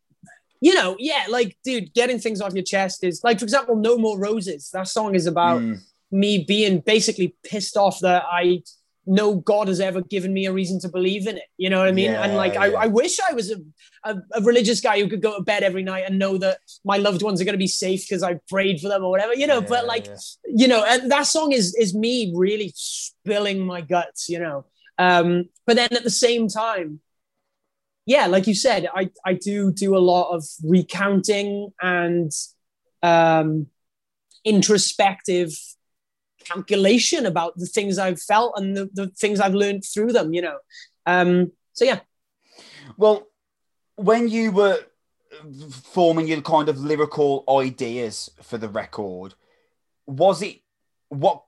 you 0.61 0.73
know, 0.73 0.95
yeah, 0.97 1.25
like 1.27 1.57
dude, 1.65 1.93
getting 1.93 2.19
things 2.19 2.39
off 2.39 2.53
your 2.53 2.63
chest 2.63 3.03
is 3.03 3.25
like, 3.25 3.39
for 3.39 3.45
example, 3.45 3.75
"No 3.75 3.97
More 3.97 4.17
Roses." 4.17 4.69
That 4.71 4.87
song 4.87 5.15
is 5.15 5.27
about 5.27 5.59
mm. 5.59 5.81
me 6.11 6.45
being 6.47 6.79
basically 6.79 7.35
pissed 7.43 7.75
off 7.75 7.99
that 7.99 8.23
I 8.31 8.63
no 9.05 9.35
God 9.35 9.67
has 9.67 9.79
ever 9.79 10.01
given 10.01 10.33
me 10.33 10.45
a 10.45 10.53
reason 10.53 10.79
to 10.81 10.89
believe 10.89 11.27
in 11.27 11.37
it. 11.37 11.43
You 11.57 11.69
know 11.69 11.79
what 11.79 11.87
I 11.87 11.91
mean? 11.91 12.11
Yeah, 12.11 12.23
and 12.23 12.35
like, 12.35 12.53
yeah. 12.53 12.61
I, 12.61 12.83
I 12.83 12.87
wish 12.87 13.19
I 13.19 13.33
was 13.33 13.51
a, 13.51 13.57
a, 14.03 14.15
a, 14.33 14.41
religious 14.41 14.79
guy 14.79 14.99
who 14.99 15.09
could 15.09 15.21
go 15.21 15.37
to 15.37 15.43
bed 15.43 15.63
every 15.63 15.83
night 15.83 16.05
and 16.07 16.17
know 16.17 16.37
that 16.37 16.59
my 16.85 16.97
loved 16.97 17.21
ones 17.21 17.41
are 17.41 17.45
going 17.45 17.53
to 17.53 17.59
be 17.59 17.67
safe 17.67 18.05
because 18.07 18.23
I 18.23 18.39
prayed 18.49 18.79
for 18.79 18.87
them 18.87 19.03
or 19.03 19.09
whatever, 19.09 19.33
you 19.33 19.47
know, 19.47 19.59
yeah, 19.59 19.67
but 19.67 19.85
like, 19.85 20.07
you 20.45 20.67
know, 20.67 20.85
and 20.85 21.11
that 21.11 21.23
song 21.23 21.51
is, 21.51 21.75
is 21.75 21.93
me 21.93 22.31
really 22.35 22.71
spilling 22.75 23.59
my 23.59 23.81
guts, 23.81 24.29
you 24.29 24.39
know? 24.39 24.65
Um, 24.97 25.49
but 25.65 25.75
then 25.75 25.89
at 25.91 26.03
the 26.03 26.09
same 26.09 26.47
time, 26.47 27.01
yeah, 28.05 28.27
like 28.27 28.47
you 28.47 28.55
said, 28.55 28.87
I, 28.93 29.09
I 29.25 29.33
do 29.33 29.71
do 29.71 29.95
a 29.95 29.99
lot 29.99 30.33
of 30.33 30.43
recounting 30.63 31.71
and 31.81 32.31
um, 33.01 33.67
introspective 34.45 35.57
calculation 36.43 37.25
about 37.25 37.57
the 37.57 37.65
things 37.65 37.97
I've 37.97 38.21
felt 38.21 38.53
and 38.57 38.75
the, 38.75 38.89
the 38.93 39.07
things 39.07 39.39
I've 39.39 39.53
learned 39.53 39.83
through 39.85 40.13
them, 40.13 40.33
you 40.33 40.41
know. 40.41 40.57
Um, 41.05 41.51
so 41.73 41.85
yeah. 41.85 41.99
Well, 42.97 43.27
when 43.95 44.27
you 44.27 44.51
were 44.51 44.79
forming 45.69 46.27
your 46.27 46.41
kind 46.41 46.69
of 46.69 46.79
lyrical 46.79 47.43
ideas 47.49 48.29
for 48.41 48.57
the 48.57 48.69
record, 48.69 49.33
was 50.05 50.41
it 50.41 50.59
what 51.09 51.43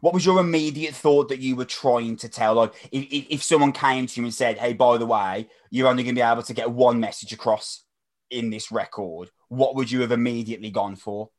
what 0.00 0.14
was 0.14 0.24
your 0.24 0.40
immediate 0.40 0.94
thought 0.94 1.28
that 1.28 1.40
you 1.40 1.56
were 1.56 1.64
trying 1.64 2.16
to 2.16 2.28
tell? 2.28 2.54
Like 2.54 2.72
if, 2.90 3.26
if 3.30 3.42
someone 3.42 3.72
came 3.72 4.06
to 4.06 4.20
you 4.20 4.24
and 4.24 4.34
said, 4.34 4.58
Hey, 4.58 4.72
by 4.72 4.98
the 4.98 5.06
way, 5.06 5.48
you're 5.70 5.88
only 5.88 6.02
gonna 6.02 6.14
be 6.14 6.20
able 6.20 6.42
to 6.42 6.54
get 6.54 6.70
one 6.70 7.00
message 7.00 7.32
across 7.32 7.84
in 8.30 8.50
this 8.50 8.70
record, 8.72 9.30
what 9.48 9.74
would 9.74 9.90
you 9.90 10.00
have 10.00 10.12
immediately 10.12 10.70
gone 10.70 10.96
for? 10.96 11.30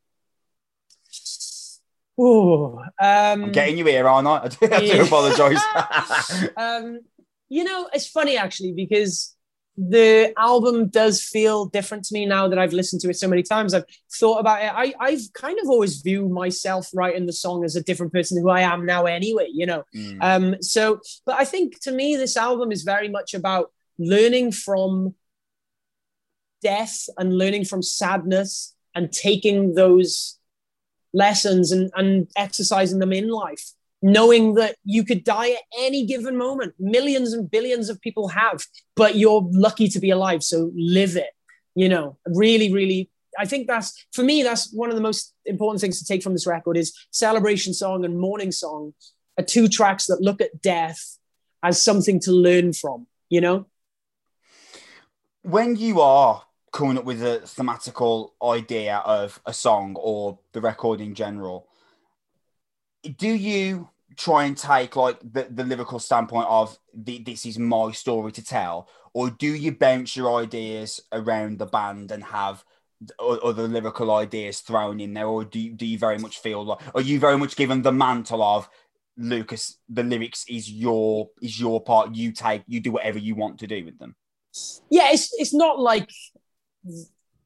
Oh, 2.20 2.80
um, 3.00 3.46
I'm 3.46 3.52
getting 3.52 3.78
you 3.78 3.86
here, 3.86 4.08
aren't 4.08 4.28
I? 4.28 4.38
I 4.44 4.48
do, 4.48 4.74
I 4.74 4.80
do 4.80 5.02
apologise. 5.04 5.62
um, 6.58 7.00
you 7.50 7.64
know, 7.64 7.90
it's 7.94 8.08
funny 8.08 8.38
actually 8.38 8.74
because 8.74 9.36
the 9.78 10.34
album 10.38 10.90
does 10.90 11.24
feel 11.24 11.66
different 11.66 12.04
to 12.06 12.14
me 12.14 12.26
now 12.26 12.48
that 12.48 12.60
I've 12.60 12.74
listened 12.74 13.02
to 13.02 13.10
it 13.10 13.18
so 13.18 13.28
many 13.28 13.42
times. 13.42 13.74
I've 13.74 13.86
thought 14.14 14.40
about 14.40 14.62
it. 14.62 14.72
I, 14.74 14.94
I've 15.00 15.34
kind 15.34 15.58
of 15.62 15.70
always 15.70 16.02
viewed 16.02 16.30
myself 16.30 16.90
writing 16.94 17.26
the 17.26 17.34
song 17.34 17.64
as 17.64 17.76
a 17.76 17.84
different 17.84 18.12
person 18.12 18.42
who 18.42 18.50
I 18.50 18.62
am 18.62 18.86
now 18.86 19.06
anyway, 19.06 19.48
you 19.52 19.66
know. 19.66 19.84
Mm. 19.96 20.18
Um, 20.22 20.62
so, 20.62 21.00
but 21.26 21.36
I 21.36 21.46
think 21.46 21.80
to 21.82 21.92
me, 21.92 22.16
this 22.16 22.36
album 22.36 22.72
is 22.72 22.84
very 22.84 23.08
much 23.08 23.34
about 23.34 23.72
learning 23.98 24.52
from 24.52 25.16
death 26.62 27.08
and 27.18 27.38
learning 27.38 27.66
from 27.66 27.82
sadness 27.82 28.76
and 28.94 29.12
taking 29.12 29.74
those 29.74 30.38
lessons 31.14 31.72
and, 31.72 31.92
and 31.96 32.28
exercising 32.36 33.00
them 33.00 33.14
in 33.14 33.30
life 33.30 33.72
knowing 34.04 34.56
that 34.56 34.76
you 34.84 35.06
could 35.06 35.24
die 35.24 35.52
at 35.52 35.60
any 35.78 36.04
given 36.08 36.36
moment. 36.36 36.74
Millions 36.80 37.34
and 37.34 37.52
billions 37.52 37.88
of 37.88 38.02
people 38.02 38.30
have 38.30 38.66
but 38.96 39.16
you're 39.16 39.48
lucky 39.52 39.88
to 39.88 40.00
be 40.00 40.10
alive 40.10 40.44
so 40.44 40.72
live 40.76 41.16
it 41.16 41.32
you 41.76 41.88
know. 41.88 42.18
Really 42.26 42.74
really 42.74 43.10
i 43.40 43.46
think 43.46 43.68
that's 43.68 44.06
for 44.12 44.24
me 44.24 44.44
that's 44.44 44.74
one 44.74 44.90
of 44.90 44.96
the 44.96 45.02
most 45.02 45.34
important 45.46 45.80
things 45.80 46.00
to 46.00 46.06
take 46.06 46.22
from 46.22 46.34
this 46.34 46.46
record 46.46 46.76
is 46.76 46.94
celebration 47.12 47.74
song 47.74 48.04
and 48.04 48.20
mourning 48.20 48.52
song 48.52 48.94
are 49.38 49.46
two 49.46 49.70
tracks 49.70 50.08
that 50.08 50.20
look 50.20 50.42
at 50.42 50.62
death 50.62 51.18
as 51.64 51.82
something 51.82 52.20
to 52.20 52.34
learn 52.34 52.74
from 52.74 53.08
you 53.32 53.42
know? 53.42 53.66
When 55.42 55.76
you 55.76 56.02
are 56.02 56.44
coming 56.72 56.98
up 56.98 57.06
with 57.06 57.22
a 57.22 57.42
thematical 57.44 58.32
idea 58.42 58.98
of 59.06 59.42
a 59.46 59.54
song 59.54 59.96
or 60.00 60.40
the 60.54 60.62
record 60.62 61.02
in 61.02 61.14
general, 61.14 61.68
do 63.18 63.28
you 63.28 63.90
try 64.18 64.44
and 64.44 64.58
take 64.58 64.96
like 64.96 65.20
the, 65.20 65.48
the 65.50 65.64
lyrical 65.64 66.00
standpoint 66.00 66.48
of 66.48 66.78
the, 66.94 67.20
this 67.20 67.46
is 67.46 67.58
my 67.58 67.92
story 67.92 68.32
to 68.32 68.44
tell, 68.44 68.88
or 69.14 69.30
do 69.30 69.48
you 69.48 69.72
bounce 69.72 70.16
your 70.16 70.42
ideas 70.42 71.02
around 71.12 71.60
the 71.60 71.66
band 71.66 72.12
and 72.12 72.24
have 72.24 72.64
other 73.20 73.68
lyrical 73.68 74.12
ideas 74.12 74.60
thrown 74.60 75.00
in 75.00 75.14
there, 75.14 75.28
or 75.28 75.44
do 75.44 75.60
you, 75.60 75.74
do 75.74 75.86
you 75.86 75.98
very 75.98 76.18
much 76.18 76.40
feel 76.40 76.64
like 76.64 76.80
are 76.94 77.02
you 77.02 77.20
very 77.20 77.38
much 77.38 77.56
given 77.56 77.82
the 77.82 77.92
mantle 77.92 78.44
of 78.44 78.70
Lucas? 79.18 79.78
The 79.90 80.04
lyrics 80.04 80.46
is 80.48 80.72
your 80.72 81.30
is 81.42 81.60
your 81.60 81.82
part. 81.82 82.14
You 82.14 82.32
take 82.32 82.64
you 82.68 82.80
do 82.80 82.92
whatever 82.92 83.18
you 83.18 83.36
want 83.36 83.60
to 83.60 83.68
do 83.68 83.84
with 83.84 83.98
them. 83.98 84.16
Yeah, 84.90 85.10
it's 85.12 85.34
it's 85.34 85.54
not 85.54 85.80
like 85.80 86.12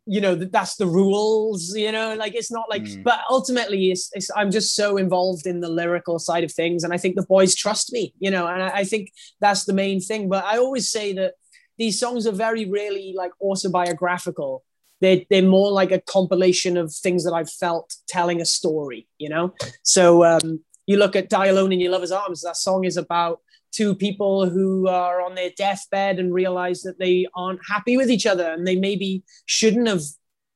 you 0.07 0.21
know 0.21 0.35
that's 0.35 0.75
the 0.75 0.85
rules 0.85 1.75
you 1.75 1.91
know 1.91 2.13
like 2.15 2.35
it's 2.35 2.51
not 2.51 2.69
like 2.69 2.83
mm. 2.83 3.03
but 3.03 3.21
ultimately 3.29 3.91
it's, 3.91 4.11
it's 4.13 4.29
i'm 4.35 4.51
just 4.51 4.75
so 4.75 4.97
involved 4.97 5.47
in 5.47 5.59
the 5.59 5.69
lyrical 5.69 6.19
side 6.19 6.43
of 6.43 6.51
things 6.51 6.83
and 6.83 6.93
i 6.93 6.97
think 6.97 7.15
the 7.15 7.25
boys 7.25 7.55
trust 7.55 7.91
me 7.91 8.13
you 8.19 8.29
know 8.29 8.45
and 8.47 8.61
I, 8.61 8.67
I, 8.67 8.83
think 8.83 9.11
that's 9.41 9.65
the 9.65 9.73
main 9.73 9.99
thing. 9.99 10.29
But 10.29 10.45
i 10.45 10.57
always 10.57 10.89
say 10.89 11.13
that 11.13 11.33
these 11.77 11.99
songs 11.99 12.25
are 12.27 12.31
very 12.31 12.65
really 12.69 13.13
like 13.17 13.31
autobiographical. 13.41 14.63
They're, 15.01 15.23
they're 15.29 15.41
more 15.41 15.71
like 15.71 15.91
a 15.91 15.99
compilation 15.99 16.77
of 16.77 16.93
things 16.93 17.25
that 17.25 17.33
i've 17.33 17.51
felt 17.51 17.95
telling 18.07 18.41
a 18.41 18.45
story 18.45 19.07
you 19.17 19.29
know? 19.29 19.53
So 19.83 20.23
um 20.23 20.63
you 20.85 20.97
look 20.97 21.15
at 21.15 21.29
die 21.29 21.47
alone 21.47 21.71
in 21.71 21.79
your 21.79 21.91
lover's 21.91 22.11
arms 22.11 22.41
that 22.41 22.57
song 22.57 22.85
is 22.85 22.97
about 22.97 23.41
to 23.75 23.95
people 23.95 24.49
who 24.49 24.87
are 24.87 25.21
on 25.21 25.35
their 25.35 25.51
deathbed 25.57 26.19
and 26.19 26.33
realize 26.33 26.81
that 26.81 26.99
they 26.99 27.27
aren't 27.35 27.59
happy 27.67 27.97
with 27.97 28.09
each 28.09 28.25
other 28.25 28.51
and 28.51 28.65
they 28.65 28.75
maybe 28.75 29.23
shouldn't 29.45 29.87
have 29.87 30.01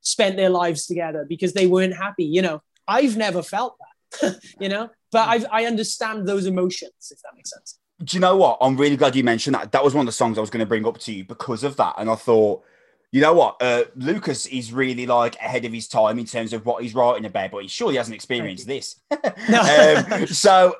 spent 0.01 0.37
their 0.37 0.49
lives 0.49 0.85
together 0.87 1.25
because 1.27 1.53
they 1.53 1.67
weren't 1.67 1.95
happy. 1.95 2.25
You 2.25 2.41
know, 2.41 2.61
I've 2.87 3.17
never 3.17 3.43
felt 3.43 3.77
that, 4.21 4.39
you 4.59 4.69
know, 4.69 4.89
but 5.11 5.27
I've, 5.27 5.45
I 5.51 5.65
understand 5.65 6.27
those 6.27 6.45
emotions, 6.45 7.11
if 7.11 7.21
that 7.21 7.35
makes 7.35 7.51
sense. 7.51 7.79
Do 8.03 8.15
you 8.15 8.21
know 8.21 8.37
what? 8.37 8.57
I'm 8.61 8.77
really 8.77 8.95
glad 8.95 9.15
you 9.15 9.23
mentioned 9.23 9.55
that. 9.55 9.71
That 9.73 9.83
was 9.83 9.93
one 9.93 10.03
of 10.03 10.05
the 10.05 10.13
songs 10.13 10.37
I 10.37 10.41
was 10.41 10.49
going 10.49 10.61
to 10.61 10.65
bring 10.65 10.87
up 10.87 10.97
to 10.99 11.11
you 11.11 11.25
because 11.25 11.63
of 11.63 11.75
that. 11.77 11.95
And 11.97 12.09
I 12.09 12.15
thought, 12.15 12.63
you 13.11 13.21
know 13.21 13.33
what? 13.33 13.61
Uh, 13.61 13.85
Lucas 13.95 14.45
is 14.45 14.71
really 14.71 15.05
like 15.05 15.35
ahead 15.35 15.65
of 15.65 15.73
his 15.73 15.87
time 15.87 16.19
in 16.19 16.25
terms 16.25 16.53
of 16.53 16.65
what 16.65 16.83
he's 16.83 16.95
writing 16.95 17.25
about, 17.25 17.51
but 17.51 17.63
he 17.63 17.67
surely 17.67 17.97
hasn't 17.97 18.15
experienced 18.15 18.67
this. 18.67 19.01
um, 19.11 20.27
so 20.27 20.75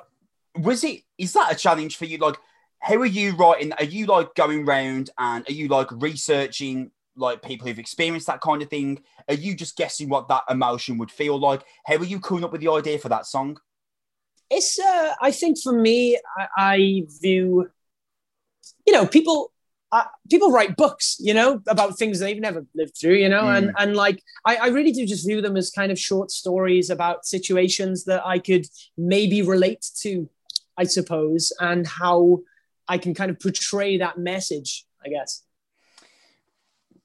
was 0.62 0.84
it 0.84 1.02
is 1.18 1.32
that 1.34 1.52
a 1.52 1.56
challenge 1.56 1.96
for 1.96 2.04
you? 2.04 2.18
Like 2.18 2.36
how 2.80 2.96
are 2.96 3.06
you 3.06 3.36
writing 3.36 3.72
are 3.72 3.84
you 3.84 4.06
like 4.06 4.34
going 4.34 4.66
around 4.66 5.10
and 5.18 5.48
are 5.48 5.52
you 5.52 5.68
like 5.68 5.88
researching 5.92 6.90
like 7.16 7.42
people 7.42 7.66
who've 7.66 7.78
experienced 7.78 8.26
that 8.26 8.40
kind 8.40 8.62
of 8.62 8.70
thing? 8.70 9.02
Are 9.28 9.34
you 9.34 9.54
just 9.54 9.76
guessing 9.76 10.08
what 10.08 10.28
that 10.28 10.44
emotion 10.48 10.98
would 10.98 11.10
feel 11.10 11.38
like? 11.38 11.62
How 11.84 11.96
are 11.96 12.04
you 12.04 12.20
coming 12.20 12.44
up 12.44 12.52
with 12.52 12.60
the 12.60 12.72
idea 12.72 12.98
for 12.98 13.08
that 13.10 13.26
song? 13.26 13.58
It's 14.50 14.78
uh, 14.78 15.14
I 15.20 15.30
think 15.30 15.58
for 15.62 15.72
me, 15.72 16.18
I, 16.36 16.48
I 16.56 17.02
view, 17.20 17.70
you 18.86 18.92
know, 18.92 19.06
people 19.06 19.52
uh, 19.92 20.04
people 20.28 20.52
write 20.52 20.76
books, 20.76 21.16
you 21.18 21.34
know, 21.34 21.60
about 21.66 21.98
things 21.98 22.18
they've 22.18 22.40
never 22.40 22.64
lived 22.74 22.96
through, 22.96 23.14
you 23.14 23.28
know, 23.28 23.42
mm. 23.42 23.58
and 23.58 23.72
and 23.78 23.96
like 23.96 24.22
I, 24.44 24.56
I 24.56 24.66
really 24.68 24.92
do 24.92 25.06
just 25.06 25.26
view 25.26 25.40
them 25.40 25.56
as 25.56 25.70
kind 25.70 25.92
of 25.92 25.98
short 25.98 26.30
stories 26.30 26.90
about 26.90 27.26
situations 27.26 28.04
that 28.04 28.24
I 28.24 28.38
could 28.38 28.66
maybe 28.96 29.42
relate 29.42 29.84
to, 30.02 30.28
I 30.80 30.84
suppose, 30.84 31.52
and 31.60 31.86
how 31.86 32.40
I 32.88 32.96
can 32.96 33.12
kind 33.12 33.30
of 33.30 33.38
portray 33.38 33.98
that 33.98 34.16
message, 34.16 34.86
I 35.04 35.10
guess. 35.10 35.42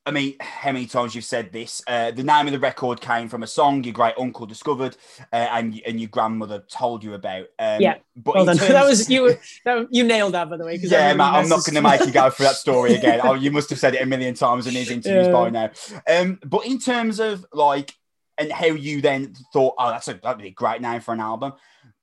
I 0.05 0.11
mean, 0.11 0.35
how 0.39 0.71
many 0.71 0.85
times 0.85 1.13
you've 1.13 1.25
said 1.25 1.51
this? 1.51 1.81
Uh, 1.85 2.11
the 2.11 2.23
name 2.23 2.45
of 2.45 2.53
the 2.53 2.59
record 2.59 3.01
came 3.01 3.27
from 3.27 3.43
a 3.43 3.47
song 3.47 3.83
your 3.83 3.91
great 3.91 4.13
uncle 4.17 4.45
discovered, 4.45 4.95
uh, 5.33 5.47
and 5.51 5.81
and 5.85 5.99
your 5.99 6.07
grandmother 6.07 6.63
told 6.71 7.03
you 7.03 7.15
about. 7.15 7.47
Um, 7.59 7.81
yeah, 7.81 7.95
but 8.15 8.35
well. 8.35 8.45
Terms... 8.45 8.59
that 8.59 8.85
was 8.85 9.09
you. 9.09 9.35
That, 9.65 9.87
you 9.91 10.05
nailed 10.05 10.35
that, 10.35 10.49
by 10.49 10.55
the 10.55 10.63
way. 10.63 10.77
Yeah, 10.81 11.13
man, 11.15 11.35
I'm 11.35 11.49
not 11.49 11.65
going 11.65 11.75
to 11.75 11.81
make 11.81 12.05
you 12.05 12.13
go 12.13 12.29
through 12.29 12.45
that 12.45 12.55
story 12.55 12.95
again. 12.95 13.19
oh, 13.23 13.33
you 13.33 13.51
must 13.51 13.69
have 13.71 13.79
said 13.79 13.93
it 13.93 14.01
a 14.01 14.05
million 14.05 14.35
times 14.35 14.67
in 14.67 14.73
these 14.73 14.89
interviews 14.97 15.27
yeah. 15.27 15.33
by 15.33 15.49
now. 15.49 15.71
Um, 16.07 16.39
but 16.45 16.65
in 16.65 16.79
terms 16.79 17.19
of 17.19 17.45
like, 17.51 17.93
and 18.37 18.53
how 18.53 18.67
you 18.67 19.01
then 19.01 19.33
thought, 19.51 19.73
oh, 19.77 19.89
that's 19.89 20.07
a 20.07 20.13
that'd 20.13 20.41
be 20.41 20.47
a 20.47 20.51
great 20.51 20.81
name 20.81 21.01
for 21.01 21.13
an 21.13 21.19
album. 21.19 21.53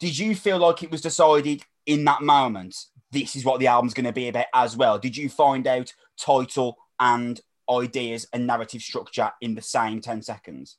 Did 0.03 0.19
you 0.19 0.35
feel 0.35 0.59
like 0.59 0.83
it 0.83 0.91
was 0.91 1.01
decided 1.01 1.62
in 1.87 2.05
that 2.07 2.23
moment? 2.23 2.77
This 3.12 3.37
is 3.37 3.45
what 3.45 3.61
the 3.61 3.69
album's 3.69 3.95
going 3.95 4.07
to 4.07 4.12
be 4.12 4.27
about 4.27 4.47
as 4.53 4.77
well. 4.77 4.99
Did 4.99 5.16
you 5.16 5.29
find 5.29 5.65
out 5.65 5.95
title 6.19 6.77
and 6.99 7.41
ideas 7.70 8.27
and 8.33 8.45
narrative 8.45 8.83
structure 8.83 9.31
in 9.41 9.55
the 9.55 9.62
same 9.62 10.01
10 10.01 10.23
seconds? 10.23 10.77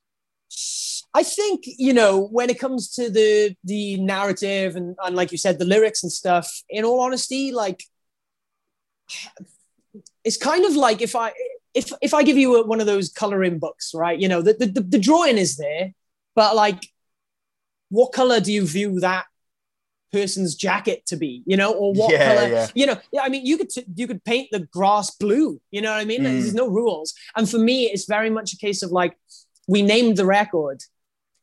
I 1.13 1.23
think, 1.23 1.63
you 1.65 1.93
know, 1.93 2.19
when 2.19 2.49
it 2.49 2.59
comes 2.59 2.93
to 2.95 3.09
the 3.09 3.55
the 3.63 3.95
narrative 3.95 4.75
and, 4.75 4.97
and 5.01 5.15
like 5.15 5.31
you 5.31 5.37
said, 5.37 5.57
the 5.57 5.63
lyrics 5.63 6.03
and 6.03 6.11
stuff, 6.11 6.51
in 6.69 6.83
all 6.83 6.99
honesty, 6.99 7.53
like 7.53 7.81
it's 10.25 10.35
kind 10.35 10.65
of 10.65 10.75
like 10.75 11.01
if 11.01 11.15
I 11.15 11.31
if 11.73 11.93
if 12.01 12.13
I 12.13 12.23
give 12.23 12.37
you 12.37 12.57
a, 12.57 12.67
one 12.67 12.81
of 12.81 12.87
those 12.87 13.07
coloring 13.07 13.57
books, 13.57 13.93
right? 13.95 14.19
You 14.19 14.27
know, 14.27 14.41
the, 14.41 14.53
the 14.53 14.81
the 14.81 14.99
drawing 14.99 15.37
is 15.37 15.55
there, 15.55 15.93
but 16.35 16.57
like 16.57 16.83
what 17.89 18.11
color 18.11 18.39
do 18.39 18.51
you 18.51 18.65
view 18.65 18.99
that 18.99 19.25
person's 20.11 20.55
jacket 20.55 21.05
to 21.07 21.15
be, 21.15 21.43
you 21.45 21.57
know, 21.57 21.73
or 21.73 21.93
what 21.93 22.11
yeah, 22.11 22.35
color, 22.35 22.47
yeah. 22.47 22.67
you 22.75 22.85
know, 22.85 22.97
yeah, 23.11 23.21
I 23.23 23.29
mean, 23.29 23.45
you 23.45 23.57
could, 23.57 23.69
t- 23.69 23.85
you 23.95 24.07
could 24.07 24.23
paint 24.23 24.49
the 24.51 24.59
grass 24.59 25.11
blue, 25.15 25.59
you 25.71 25.81
know 25.81 25.91
what 25.91 25.99
I 25.99 26.05
mean? 26.05 26.21
Mm. 26.21 26.23
There's 26.23 26.53
no 26.53 26.67
rules. 26.67 27.13
And 27.35 27.49
for 27.49 27.57
me, 27.57 27.85
it's 27.85 28.05
very 28.05 28.29
much 28.29 28.53
a 28.53 28.57
case 28.57 28.83
of 28.83 28.91
like, 28.91 29.17
we 29.67 29.81
named 29.81 30.17
the 30.17 30.25
record 30.25 30.83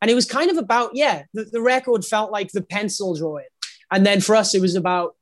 and 0.00 0.10
it 0.10 0.14
was 0.14 0.26
kind 0.26 0.50
of 0.50 0.56
about, 0.56 0.92
yeah, 0.94 1.24
the, 1.34 1.44
the 1.44 1.60
record 1.60 2.04
felt 2.04 2.30
like 2.30 2.52
the 2.52 2.62
pencil 2.62 3.14
drawing. 3.14 3.46
And 3.90 4.06
then 4.06 4.20
for 4.20 4.34
us, 4.34 4.54
it 4.54 4.60
was 4.60 4.74
about 4.74 5.16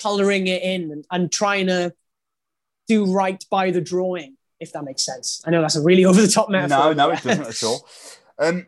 coloring 0.00 0.46
it 0.46 0.62
in 0.62 0.90
and, 0.90 1.04
and 1.10 1.32
trying 1.32 1.68
to 1.68 1.94
do 2.88 3.10
right 3.10 3.42
by 3.50 3.70
the 3.70 3.80
drawing, 3.80 4.36
if 4.58 4.72
that 4.72 4.84
makes 4.84 5.04
sense. 5.04 5.42
I 5.46 5.50
know 5.50 5.60
that's 5.62 5.76
a 5.76 5.82
really 5.82 6.04
over 6.06 6.20
the 6.20 6.28
top 6.28 6.50
metaphor. 6.50 6.94
No, 6.94 7.08
no, 7.08 7.10
it 7.10 7.22
doesn't 7.22 7.46
at 7.46 7.62
all. 7.62 7.88
Um, 8.38 8.66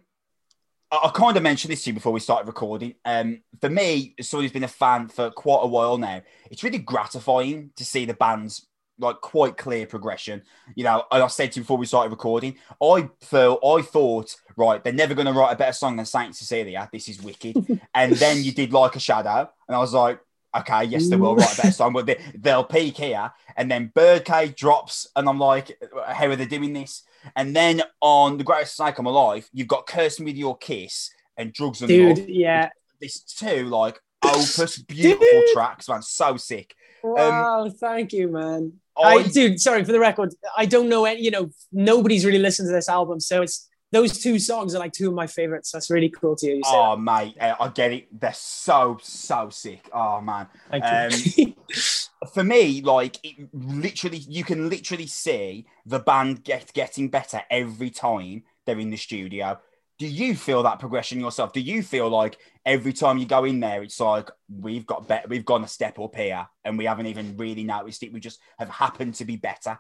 I, 0.93 1.11
kind 1.15 1.37
of 1.37 1.43
mentioned 1.43 1.73
this 1.73 1.85
to 1.85 1.91
you 1.91 1.95
before 1.95 2.13
we 2.13 2.21
started 2.21 2.47
recording. 2.47 2.95
Um, 3.05 3.41
for 3.61 3.71
me, 3.71 4.15
as 4.19 4.29
someone 4.29 4.45
who's 4.45 4.53
been 4.53 4.65
a 4.65 4.69
fan 4.69 5.09
for 5.09 5.31
quite 5.31 5.61
a 5.63 5.67
while 5.67 5.97
now, 5.97 6.21
it's 6.51 6.63
really 6.63 6.79
gratifying 6.79 7.71
to 7.77 7.85
see 7.85 8.05
the 8.05 8.15
band's 8.15 8.67
like 8.99 9.17
quite 9.23 9.57
clear 9.57 9.87
progression. 9.87 10.43
You 10.75 10.85
know, 10.85 11.05
I 11.11 11.27
said 11.29 11.53
to 11.53 11.61
you 11.61 11.65
before 11.65 11.79
we 11.79 11.87
started 11.87 12.11
recording, 12.11 12.57
I 12.83 13.09
felt 13.23 13.65
I 13.65 13.81
thought, 13.81 14.37
right, 14.57 14.85
they're 14.85 14.93
never 14.93 15.15
gonna 15.15 15.33
write 15.33 15.53
a 15.53 15.57
better 15.57 15.73
song 15.73 15.97
than 15.97 16.05
Saint 16.05 16.37
Cecilia. 16.37 16.89
This 16.93 17.09
is 17.09 17.23
wicked. 17.23 17.81
and 17.95 18.13
then 18.13 18.43
you 18.43 18.53
did 18.53 18.73
like 18.73 18.95
a 18.95 19.01
shadow, 19.01 19.51
and 19.67 19.75
I 19.75 19.79
was 19.79 19.95
like, 19.95 20.21
okay, 20.57 20.85
yes, 20.85 21.09
they 21.09 21.17
will 21.17 21.37
write 21.37 21.53
a 21.53 21.57
better 21.57 21.73
song, 21.73 21.93
but 21.93 22.07
they, 22.07 22.21
they'll 22.35 22.65
peak 22.65 22.97
here. 22.97 23.33
And 23.57 23.71
then 23.71 23.93
Birdcage 23.95 24.55
drops, 24.57 25.07
and 25.17 25.29
I'm 25.29 25.39
like, 25.39 25.79
how 26.07 26.27
are 26.27 26.37
they 26.37 26.47
doing 26.47 26.73
this? 26.73 27.03
And 27.37 27.55
then 27.55 27.83
on 28.01 28.39
The 28.39 28.45
Greatest 28.45 28.79
Mistake 28.79 28.99
of 28.99 29.05
My 29.05 29.11
Life, 29.11 29.49
you've 29.53 29.69
got 29.69 29.87
Curse 29.87 30.21
Me 30.21 30.27
with 30.27 30.37
Your 30.37 30.57
Kiss 30.57 31.11
and 31.37 31.53
Drugs 31.53 31.81
and 31.81 31.89
Dude, 31.89 32.19
Love. 32.19 32.29
yeah. 32.29 32.69
These 33.01 33.21
two, 33.21 33.65
like, 33.67 34.01
opus, 34.23 34.79
beautiful 34.89 35.27
dude. 35.31 35.45
tracks, 35.53 35.89
man. 35.89 36.03
So 36.03 36.37
sick. 36.37 36.75
Wow, 37.03 37.65
um, 37.65 37.71
thank 37.73 38.13
you, 38.13 38.29
man. 38.29 38.75
I, 38.97 39.15
I, 39.15 39.23
dude, 39.23 39.61
sorry 39.61 39.85
for 39.85 39.93
the 39.93 39.99
record. 39.99 40.35
I 40.57 40.67
don't 40.67 40.89
know 40.89 41.05
any, 41.05 41.23
you 41.23 41.31
know, 41.31 41.51
nobody's 41.73 42.25
really 42.25 42.39
listened 42.39 42.69
to 42.69 42.73
this 42.73 42.89
album. 42.89 43.21
So 43.21 43.43
it's 43.43 43.69
those 43.93 44.19
two 44.19 44.39
songs 44.39 44.75
are 44.75 44.79
like 44.79 44.93
two 44.93 45.09
of 45.09 45.15
my 45.15 45.27
favorites. 45.27 45.71
That's 45.71 45.91
really 45.91 46.09
cool 46.09 46.35
to 46.37 46.47
hear 46.47 46.57
you 46.57 46.65
say. 46.65 46.71
Oh, 46.73 46.97
that. 46.97 47.03
mate, 47.03 47.37
uh, 47.39 47.55
I 47.61 47.69
get 47.69 47.93
it. 47.93 48.21
They're 48.21 48.33
so 48.33 48.99
so 49.03 49.51
sick. 49.51 49.89
Oh 49.93 50.21
man. 50.21 50.49
thank 50.71 50.85
Um, 50.85 51.55
for 52.33 52.43
me, 52.43 52.81
like 52.81 53.19
it 53.23 53.49
literally, 53.53 54.19
you 54.19 54.45
can 54.45 54.71
literally 54.71 55.07
see 55.07 55.67
the 55.85 55.99
band 55.99 56.43
get 56.43 56.73
getting 56.73 57.11
better 57.11 57.43
every 57.51 57.91
time 57.91 58.45
they're 58.65 58.81
in 58.81 58.91
the 58.91 58.97
studio. 58.97 59.61
Do 59.99 60.07
you 60.09 60.35
feel 60.35 60.63
that 60.63 60.79
progression 60.79 61.21
yourself? 61.21 61.53
Do 61.53 61.61
you 61.61 61.83
feel 61.83 62.09
like 62.09 62.39
every 62.65 62.95
time 62.95 63.19
you 63.19 63.27
go 63.27 63.45
in 63.45 63.61
there, 63.61 63.83
it's 63.83 64.01
like 64.01 64.31
we've 64.49 64.87
got 64.87 65.07
better, 65.07 65.29
we've 65.29 65.45
gone 65.45 65.65
a 65.65 65.69
step 65.69 65.99
up 65.99 66.17
here, 66.17 66.49
and 66.65 66.79
we 66.79 66.87
haven't 66.87 67.07
even 67.07 67.37
really 67.37 67.63
noticed 67.63 68.03
it. 68.03 68.13
We 68.13 68.21
just 68.21 68.41
have 68.59 68.71
happened 68.71 69.15
to 69.17 69.27
be 69.27 69.37
better. 69.37 69.79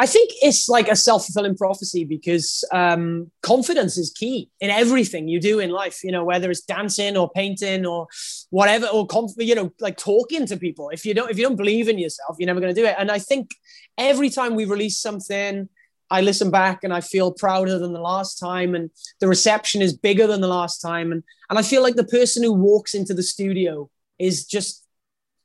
I 0.00 0.06
think 0.06 0.30
it's 0.42 0.68
like 0.68 0.88
a 0.88 0.96
self 0.96 1.26
fulfilling 1.26 1.56
prophecy 1.56 2.04
because 2.04 2.64
um, 2.72 3.30
confidence 3.42 3.98
is 3.98 4.10
key 4.10 4.48
in 4.60 4.70
everything 4.70 5.26
you 5.26 5.40
do 5.40 5.58
in 5.58 5.70
life. 5.70 6.04
You 6.04 6.12
know, 6.12 6.24
whether 6.24 6.50
it's 6.50 6.60
dancing 6.60 7.16
or 7.16 7.30
painting 7.30 7.84
or 7.84 8.06
whatever, 8.50 8.86
or 8.86 9.06
conf- 9.06 9.32
you 9.38 9.54
know, 9.54 9.72
like 9.80 9.96
talking 9.96 10.46
to 10.46 10.56
people. 10.56 10.90
If 10.90 11.04
you 11.04 11.14
don't, 11.14 11.30
if 11.30 11.36
you 11.36 11.44
don't 11.44 11.56
believe 11.56 11.88
in 11.88 11.98
yourself, 11.98 12.36
you're 12.38 12.46
never 12.46 12.60
going 12.60 12.74
to 12.74 12.80
do 12.80 12.86
it. 12.86 12.94
And 12.98 13.10
I 13.10 13.18
think 13.18 13.50
every 13.96 14.30
time 14.30 14.54
we 14.54 14.66
release 14.66 15.00
something, 15.00 15.68
I 16.10 16.20
listen 16.20 16.50
back 16.50 16.84
and 16.84 16.94
I 16.94 17.00
feel 17.00 17.32
prouder 17.32 17.78
than 17.78 17.92
the 17.92 18.00
last 18.00 18.38
time, 18.38 18.74
and 18.74 18.90
the 19.20 19.28
reception 19.28 19.82
is 19.82 19.96
bigger 19.96 20.26
than 20.26 20.40
the 20.40 20.48
last 20.48 20.78
time, 20.80 21.10
and 21.10 21.24
and 21.50 21.58
I 21.58 21.62
feel 21.62 21.82
like 21.82 21.96
the 21.96 22.04
person 22.04 22.42
who 22.44 22.52
walks 22.52 22.94
into 22.94 23.14
the 23.14 23.22
studio 23.22 23.90
is 24.18 24.44
just 24.44 24.86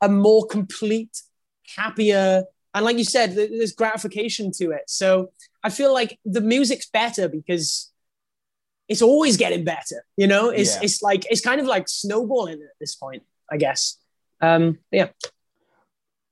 a 0.00 0.08
more 0.08 0.46
complete, 0.46 1.22
happier 1.76 2.44
and 2.74 2.84
like 2.84 2.98
you 2.98 3.04
said, 3.04 3.34
there's 3.34 3.72
gratification 3.72 4.50
to 4.52 4.72
it. 4.72 4.82
So 4.88 5.30
I 5.62 5.70
feel 5.70 5.94
like 5.94 6.18
the 6.24 6.40
music's 6.40 6.90
better 6.90 7.28
because 7.28 7.92
it's 8.88 9.00
always 9.00 9.36
getting 9.36 9.64
better. 9.64 10.04
You 10.16 10.26
know, 10.26 10.50
it's 10.50 10.74
yeah. 10.74 10.82
it's 10.82 11.00
like 11.00 11.24
it's 11.30 11.40
kind 11.40 11.60
of 11.60 11.66
like 11.66 11.88
snowballing 11.88 12.60
at 12.60 12.78
this 12.80 12.96
point, 12.96 13.22
I 13.50 13.56
guess. 13.58 13.98
Um, 14.40 14.78
yeah. 14.90 15.08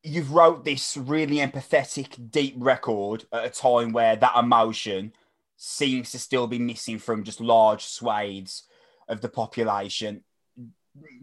You've 0.03 0.33
wrote 0.33 0.65
this 0.65 0.97
really 0.97 1.37
empathetic, 1.37 2.31
deep 2.31 2.57
record 2.59 3.25
at 3.33 3.45
a 3.45 3.51
time 3.51 3.93
where 3.93 4.17
that 4.17 4.37
emotion 4.37 5.13
seems 5.57 6.11
to 6.11 6.19
still 6.19 6.49
be 6.49 6.59
missing 6.59 6.99
from 6.99 7.23
just 7.23 7.41
large 7.41 7.85
swathes 7.85 8.65
of 9.09 9.21
the 9.21 9.29
population. 9.29 10.25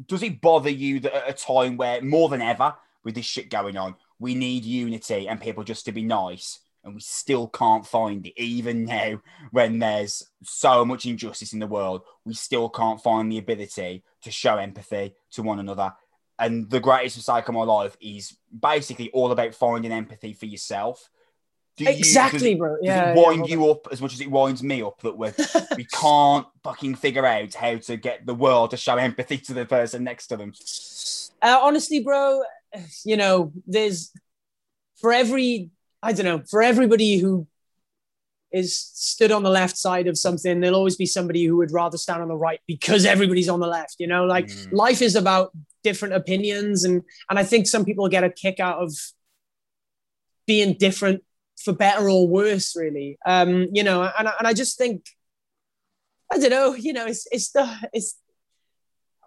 Does 0.08 0.24
it 0.24 0.40
bother 0.40 0.70
you 0.70 1.02
that 1.02 1.14
at 1.14 1.30
a 1.30 1.34
time 1.34 1.76
where 1.76 2.02
more 2.02 2.30
than 2.30 2.42
ever 2.42 2.74
with 3.04 3.16
this 3.16 3.26
shit 3.26 3.50
going 3.50 3.76
on, 3.76 3.96
we 4.20 4.36
need 4.36 4.66
unity 4.66 5.28
and 5.28 5.42
people 5.42 5.64
just 5.64 5.86
to 5.86 5.92
be 5.92 6.04
nice 6.04 6.60
and 6.84 6.96
we 6.96 7.02
still 7.02 7.48
can't 7.48 7.86
find 7.86 8.26
it 8.26 8.42
even 8.42 8.86
now 8.86 9.22
when 9.52 9.80
there's 9.80 10.24
so 10.44 10.86
much 10.86 11.06
injustice 11.06 11.54
in 11.54 11.60
the 11.60 11.68
world 11.68 12.02
we 12.26 12.34
still 12.34 12.70
can't 12.70 13.02
find 13.02 13.32
the 13.32 13.38
ability 13.38 14.04
to 14.22 14.32
show 14.32 14.58
empathy 14.58 15.14
to 15.32 15.44
one 15.44 15.60
another 15.60 15.94
and 16.38 16.70
the 16.70 16.80
greatest 16.80 17.18
mistake 17.18 17.48
of 17.48 17.54
my 17.54 17.64
life 17.64 17.98
is 18.00 18.38
basically 18.62 19.10
all 19.12 19.32
about 19.32 19.54
finding 19.54 19.92
empathy 19.92 20.34
for 20.34 20.46
yourself 20.46 21.10
do 21.80 21.86
exactly, 21.88 22.50
you, 22.50 22.56
does, 22.56 22.60
bro. 22.60 22.78
Yeah, 22.82 23.14
does 23.14 23.18
it 23.18 23.26
wind 23.26 23.48
yeah, 23.48 23.56
you 23.56 23.72
up 23.72 23.88
as 23.90 24.02
much 24.02 24.14
as 24.14 24.20
it 24.20 24.30
winds 24.30 24.62
me 24.62 24.82
up 24.82 25.00
that 25.02 25.18
we 25.18 25.30
we 25.78 25.86
can't 25.86 26.46
fucking 26.62 26.96
figure 26.96 27.26
out 27.26 27.54
how 27.54 27.78
to 27.78 27.96
get 27.96 28.26
the 28.26 28.36
world 28.36 28.72
to 28.72 28.78
show 28.78 28.98
empathy 28.98 29.38
to 29.38 29.54
the 29.54 29.66
person 29.66 30.04
next 30.04 30.28
to 30.28 30.38
them? 30.38 30.52
Uh, 31.42 31.58
honestly, 31.62 32.02
bro, 32.02 32.44
you 33.06 33.18
know, 33.18 33.52
there's 33.68 34.12
for 35.00 35.14
every, 35.14 35.70
I 36.04 36.14
don't 36.14 36.26
know, 36.26 36.44
for 36.50 36.62
everybody 36.62 37.18
who 37.18 37.48
is 38.52 38.76
stood 38.76 39.32
on 39.32 39.44
the 39.44 39.50
left 39.50 39.78
side 39.78 40.08
of 40.08 40.18
something, 40.18 40.60
there'll 40.60 40.78
always 40.78 40.96
be 40.96 41.06
somebody 41.06 41.46
who 41.46 41.58
would 41.58 41.72
rather 41.72 41.98
stand 41.98 42.22
on 42.22 42.28
the 42.28 42.36
right 42.36 42.60
because 42.68 43.06
everybody's 43.06 43.50
on 43.50 43.60
the 43.60 43.68
left. 43.68 43.96
You 44.00 44.08
know, 44.08 44.26
like 44.26 44.48
mm. 44.48 44.72
life 44.72 45.02
is 45.02 45.16
about 45.16 45.52
different 45.84 46.16
opinions, 46.16 46.84
and 46.84 47.04
and 47.30 47.40
I 47.40 47.44
think 47.44 47.68
some 47.68 47.86
people 47.86 48.08
get 48.10 48.24
a 48.24 48.30
kick 48.30 48.60
out 48.60 48.80
of 48.80 48.94
being 50.48 50.74
different 50.74 51.24
for 51.64 51.74
better 51.74 52.10
or 52.10 52.28
worse, 52.28 52.76
really. 52.76 53.18
Um, 53.26 53.68
you 53.72 53.84
know, 53.84 54.04
and 54.04 54.28
and 54.28 54.48
I 54.48 54.54
just 54.54 54.78
think, 54.78 55.06
I 56.32 56.40
don't 56.40 56.50
know, 56.50 56.74
you 56.74 56.94
know, 56.94 57.06
it's 57.06 57.28
it's 57.32 57.52
the 57.52 57.70
it's. 57.94 58.16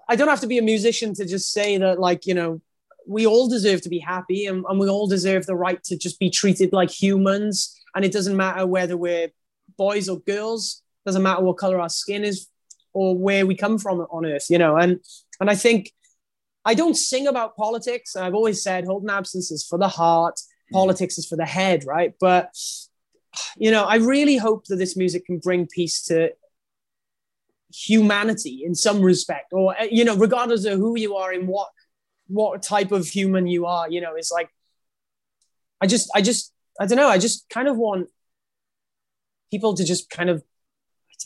I 0.09 0.17
don't 0.17 0.29
have 0.29 0.41
to 0.41 0.49
be 0.49 0.59
a 0.59 0.63
musician 0.63 1.15
to 1.15 1.25
just 1.25 1.53
say 1.53 1.79
that, 1.79 1.99
like, 1.99 2.27
you 2.27 2.35
know, 2.35 2.61
we 3.07 3.27
all 3.27 3.49
deserve 3.49 3.81
to 3.83 3.89
be 3.89 3.99
happy 3.99 4.47
and, 4.47 4.65
and 4.69 4.79
we 4.79 4.89
all 4.89 5.07
deserve 5.07 5.47
the 5.47 5.55
right 5.55 5.83
to 5.85 5.97
just 5.97 6.19
be 6.19 6.31
treated 6.31 6.73
like 6.73 6.91
humans. 6.91 7.79
And 7.95 8.05
it 8.05 8.13
doesn't 8.13 8.37
matter 8.37 8.67
whether 8.67 8.97
we're 8.97 9.31
boys 9.77 10.09
or 10.09 10.21
girls, 10.21 10.83
doesn't 11.05 11.23
matter 11.23 11.43
what 11.43 11.59
color 11.59 11.81
our 11.81 11.89
skin 11.89 12.25
is. 12.25 12.49
or 12.95 13.17
where 13.17 13.47
we 13.47 13.55
come 13.55 13.79
from 13.79 14.01
on 14.01 14.27
earth, 14.27 14.47
you 14.51 14.59
know. 14.59 14.77
And 14.77 15.01
and 15.41 15.51
I 15.51 15.55
think 15.55 15.91
I 16.65 16.75
don't 16.75 16.97
sing 16.97 17.27
about 17.27 17.57
politics. 17.57 18.17
I've 18.17 18.35
always 18.35 18.63
said 18.63 18.85
Holding 18.85 19.11
Absence 19.11 19.51
is 19.51 19.67
for 19.67 19.79
the 19.79 19.89
heart, 19.89 20.37
mm. 20.37 20.73
politics 20.73 21.19
is 21.19 21.27
for 21.27 21.37
the 21.37 21.47
head, 21.47 21.85
right? 21.87 22.15
But 22.21 22.55
you 23.57 23.71
know, 23.71 23.85
I 23.85 23.97
really 23.97 24.37
hope 24.37 24.67
that 24.67 24.77
this 24.77 24.97
music 24.97 25.25
can 25.27 25.39
bring 25.39 25.67
peace 25.67 26.03
to 26.05 26.33
humanity 27.75 28.63
in 28.65 28.75
some 28.75 29.01
respect, 29.01 29.53
or 29.53 29.75
you 29.91 30.05
know, 30.05 30.17
regardless 30.17 30.65
of 30.67 30.79
who 30.79 30.99
you 30.99 31.17
are 31.17 31.33
and 31.33 31.49
what 31.49 31.71
what 32.33 32.63
type 32.63 32.93
of 32.93 33.07
human 33.07 33.47
you 33.47 33.67
are, 33.67 33.91
you 33.91 34.01
know, 34.01 34.15
it's 34.17 34.33
like 34.33 34.49
I 35.81 35.87
just 35.87 36.11
I 36.15 36.23
just 36.23 36.53
I 36.81 36.87
don't 36.87 36.97
know, 36.97 37.09
I 37.09 37.19
just 37.19 37.49
kind 37.49 37.69
of 37.69 37.77
want 37.77 38.09
people 39.51 39.75
to 39.75 39.85
just 39.85 40.09
kind 40.11 40.31
of 40.31 40.43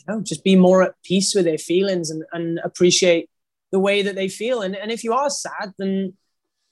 I 0.08 0.12
don't 0.12 0.18
know, 0.18 0.24
just 0.24 0.44
be 0.44 0.56
more 0.56 0.82
at 0.82 0.94
peace 1.04 1.34
with 1.34 1.44
their 1.44 1.58
feelings 1.58 2.10
and, 2.10 2.24
and 2.32 2.58
appreciate 2.64 3.30
the 3.72 3.78
way 3.78 4.02
that 4.02 4.14
they 4.14 4.28
feel. 4.28 4.62
And, 4.62 4.76
and 4.76 4.90
if 4.90 5.02
you 5.04 5.12
are 5.12 5.30
sad, 5.30 5.72
then 5.78 6.14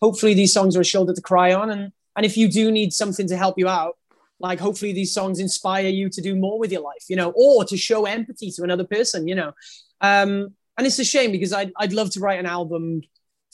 hopefully 0.02 0.34
these 0.34 0.52
songs 0.52 0.76
are 0.76 0.80
a 0.80 0.84
shoulder 0.84 1.14
to 1.14 1.20
cry 1.20 1.54
on. 1.54 1.70
And, 1.70 1.92
and 2.16 2.26
if 2.26 2.36
you 2.36 2.48
do 2.48 2.70
need 2.70 2.92
something 2.92 3.26
to 3.28 3.36
help 3.36 3.58
you 3.58 3.68
out, 3.68 3.96
like 4.40 4.60
hopefully 4.60 4.92
these 4.92 5.14
songs 5.14 5.40
inspire 5.40 5.88
you 5.88 6.10
to 6.10 6.20
do 6.20 6.36
more 6.36 6.58
with 6.58 6.70
your 6.70 6.82
life, 6.82 7.04
you 7.08 7.16
know, 7.16 7.32
or 7.34 7.64
to 7.64 7.76
show 7.76 8.04
empathy 8.04 8.50
to 8.50 8.62
another 8.62 8.84
person, 8.84 9.26
you 9.26 9.34
know. 9.34 9.52
Um, 10.00 10.54
and 10.76 10.86
it's 10.86 10.98
a 10.98 11.04
shame 11.04 11.32
because 11.32 11.52
I'd, 11.52 11.72
I'd 11.78 11.92
love 11.92 12.10
to 12.10 12.20
write 12.20 12.40
an 12.40 12.46
album 12.46 13.02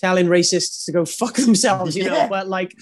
telling 0.01 0.27
racists 0.27 0.85
to 0.87 0.93
go 0.93 1.05
fuck 1.21 1.35
themselves, 1.35 1.97
you 1.97 2.05
know, 2.05 2.17
yeah. 2.17 2.29
but 2.29 2.49
like 2.49 2.75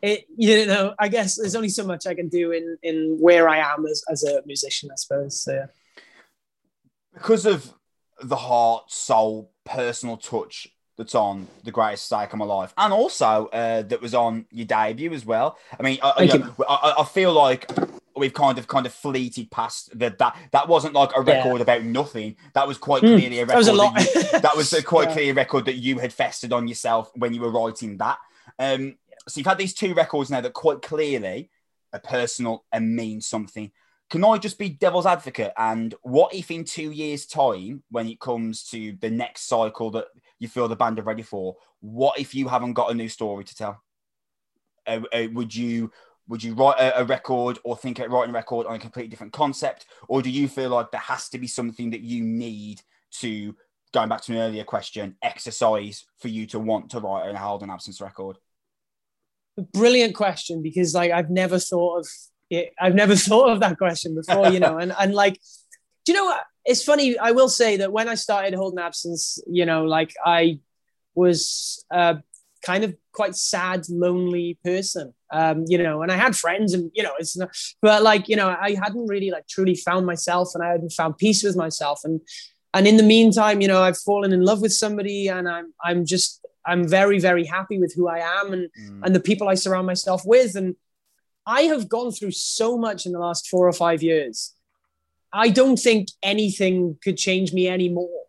it, 0.00 0.24
you 0.36 0.66
know, 0.66 0.94
I 0.98 1.08
guess 1.08 1.36
there's 1.36 1.54
only 1.54 1.68
so 1.68 1.84
much 1.84 2.06
I 2.06 2.14
can 2.14 2.28
do 2.28 2.52
in, 2.52 2.76
in 2.82 3.18
where 3.20 3.48
I 3.48 3.58
am 3.58 3.86
as, 3.86 4.02
as 4.10 4.24
a 4.24 4.42
musician, 4.46 4.90
I 4.90 4.96
suppose. 4.96 5.40
So, 5.40 5.52
yeah. 5.52 5.66
Because 7.14 7.44
of 7.46 7.72
the 8.22 8.36
heart, 8.36 8.90
soul, 8.90 9.52
personal 9.64 10.16
touch 10.16 10.68
that's 10.96 11.14
on 11.14 11.46
the 11.64 11.70
greatest 11.70 12.06
stake 12.06 12.32
of 12.32 12.38
my 12.38 12.44
life, 12.44 12.72
and 12.76 12.92
also 12.92 13.46
uh, 13.46 13.82
that 13.82 14.00
was 14.00 14.14
on 14.14 14.46
your 14.50 14.66
debut 14.66 15.12
as 15.12 15.24
well. 15.24 15.58
I 15.78 15.82
mean, 15.82 15.98
I, 16.02 16.22
you 16.22 16.38
know, 16.38 16.54
I, 16.68 16.94
I, 16.98 17.04
feel 17.04 17.32
like 17.32 17.70
we've 18.22 18.32
kind 18.32 18.58
of 18.58 18.66
kind 18.66 18.86
of 18.86 18.92
fleeted 18.92 19.50
past 19.50 19.96
that. 19.98 20.18
That 20.18 20.36
that 20.52 20.68
wasn't 20.68 20.94
like 20.94 21.10
a 21.14 21.20
record 21.20 21.56
yeah. 21.56 21.62
about 21.62 21.84
nothing. 21.84 22.36
That 22.54 22.66
was 22.66 22.78
quite 22.78 23.02
mm, 23.02 23.16
clearly 23.16 23.40
a 23.40 23.46
record. 23.46 23.52
That 23.52 23.58
was 23.58 23.68
a 23.68 23.72
lot. 23.72 23.94
That, 23.94 24.14
you, 24.14 24.40
that 24.40 24.56
was 24.56 24.72
a 24.72 24.82
quite 24.94 25.08
yeah. 25.08 25.14
clear 25.14 25.34
record 25.34 25.66
that 25.66 25.76
you 25.76 25.98
had 25.98 26.12
festered 26.12 26.52
on 26.52 26.68
yourself 26.68 27.10
when 27.14 27.34
you 27.34 27.40
were 27.40 27.50
writing 27.50 27.98
that. 27.98 28.18
Um, 28.58 28.96
so 29.28 29.38
you've 29.38 29.46
had 29.46 29.58
these 29.58 29.74
two 29.74 29.94
records 29.94 30.30
now 30.30 30.40
that 30.40 30.52
quite 30.52 30.82
clearly 30.82 31.50
are 31.92 32.00
personal 32.00 32.64
and 32.72 32.96
mean 32.96 33.20
something 33.20 33.70
can 34.12 34.24
I 34.26 34.36
just 34.36 34.58
be 34.58 34.68
devil's 34.68 35.06
advocate? 35.06 35.54
And 35.56 35.94
what 36.02 36.34
if 36.34 36.50
in 36.50 36.64
two 36.64 36.90
years' 36.90 37.24
time, 37.24 37.82
when 37.90 38.06
it 38.06 38.20
comes 38.20 38.62
to 38.64 38.94
the 39.00 39.08
next 39.08 39.48
cycle 39.48 39.90
that 39.92 40.08
you 40.38 40.48
feel 40.48 40.68
the 40.68 40.76
band 40.76 40.98
are 40.98 41.02
ready 41.02 41.22
for, 41.22 41.56
what 41.80 42.18
if 42.18 42.34
you 42.34 42.46
haven't 42.46 42.74
got 42.74 42.90
a 42.90 42.94
new 42.94 43.08
story 43.08 43.42
to 43.44 43.56
tell? 43.56 43.82
Uh, 44.86 45.00
uh, 45.14 45.28
would 45.32 45.54
you 45.54 45.90
would 46.32 46.42
you 46.42 46.54
write 46.54 46.80
a, 46.80 47.02
a, 47.02 47.04
record 47.04 47.58
or 47.62 47.76
think 47.76 47.98
about 47.98 48.10
writing 48.10 48.30
a 48.30 48.32
record 48.32 48.66
on 48.66 48.74
a 48.74 48.78
completely 48.78 49.10
different 49.10 49.34
concept, 49.34 49.84
or 50.08 50.22
do 50.22 50.30
you 50.30 50.48
feel 50.48 50.70
like 50.70 50.90
there 50.90 50.98
has 50.98 51.28
to 51.28 51.36
be 51.36 51.46
something 51.46 51.90
that 51.90 52.00
you 52.00 52.24
need 52.24 52.80
to 53.10 53.54
going 53.92 54.08
back 54.08 54.22
to 54.22 54.32
an 54.32 54.38
earlier 54.38 54.64
question, 54.64 55.14
exercise 55.22 56.06
for 56.16 56.28
you 56.28 56.46
to 56.46 56.58
want 56.58 56.90
to 56.90 57.00
write 57.00 57.28
a 57.28 57.36
Holding 57.36 57.68
Absence 57.68 58.00
record? 58.00 58.38
Brilliant 59.74 60.14
question 60.14 60.62
because 60.62 60.94
like 60.94 61.12
I've 61.12 61.28
never 61.28 61.58
thought 61.58 61.98
of 61.98 62.08
it, 62.48 62.72
I've 62.80 62.94
never 62.94 63.14
thought 63.28 63.50
of 63.50 63.60
that 63.60 63.76
question 63.76 64.14
before, 64.14 64.48
you 64.48 64.58
know, 64.58 64.78
and, 64.78 64.94
and 64.98 65.12
like, 65.12 65.34
do 66.06 66.12
you 66.12 66.14
know 66.14 66.24
what? 66.24 66.40
It's 66.64 66.82
funny. 66.82 67.18
I 67.18 67.32
will 67.32 67.50
say 67.50 67.76
that 67.76 67.92
when 67.92 68.08
I 68.08 68.14
started 68.14 68.54
Holding 68.54 68.78
Absence, 68.78 69.38
you 69.46 69.66
know, 69.66 69.84
like 69.84 70.14
I 70.24 70.60
was 71.14 71.84
uh, 71.90 72.14
kind 72.62 72.84
of 72.84 72.96
quite 73.12 73.36
sad, 73.36 73.86
lonely 73.90 74.58
person, 74.64 75.12
um, 75.32 75.64
you 75.66 75.78
know, 75.78 76.02
and 76.02 76.12
I 76.12 76.16
had 76.16 76.36
friends 76.36 76.74
and, 76.74 76.90
you 76.94 77.02
know, 77.02 77.12
it's 77.18 77.36
not, 77.36 77.50
but 77.80 78.02
like, 78.02 78.28
you 78.28 78.36
know, 78.36 78.48
I 78.48 78.76
hadn't 78.82 79.06
really 79.06 79.30
like 79.30 79.48
truly 79.48 79.74
found 79.74 80.06
myself 80.06 80.50
and 80.54 80.62
I 80.62 80.70
hadn't 80.72 80.92
found 80.92 81.18
peace 81.18 81.42
with 81.42 81.56
myself. 81.56 82.00
And, 82.04 82.20
and 82.74 82.86
in 82.86 82.96
the 82.96 83.02
meantime, 83.02 83.60
you 83.60 83.68
know, 83.68 83.82
I've 83.82 83.98
fallen 83.98 84.32
in 84.32 84.42
love 84.42 84.60
with 84.60 84.72
somebody 84.72 85.28
and 85.28 85.48
I'm, 85.48 85.72
I'm 85.82 86.04
just, 86.04 86.44
I'm 86.64 86.86
very, 86.86 87.18
very 87.18 87.44
happy 87.44 87.78
with 87.78 87.94
who 87.94 88.08
I 88.08 88.18
am 88.18 88.52
and, 88.52 88.68
mm. 88.78 89.00
and 89.02 89.14
the 89.14 89.20
people 89.20 89.48
I 89.48 89.54
surround 89.54 89.86
myself 89.86 90.22
with. 90.24 90.54
And, 90.54 90.76
I 91.46 91.62
have 91.62 91.88
gone 91.88 92.12
through 92.12 92.32
so 92.32 92.78
much 92.78 93.06
in 93.06 93.12
the 93.12 93.18
last 93.18 93.48
four 93.48 93.66
or 93.66 93.72
five 93.72 94.02
years. 94.02 94.54
I 95.32 95.48
don't 95.48 95.78
think 95.78 96.08
anything 96.22 96.98
could 97.02 97.16
change 97.16 97.52
me 97.52 97.68
anymore 97.68 98.21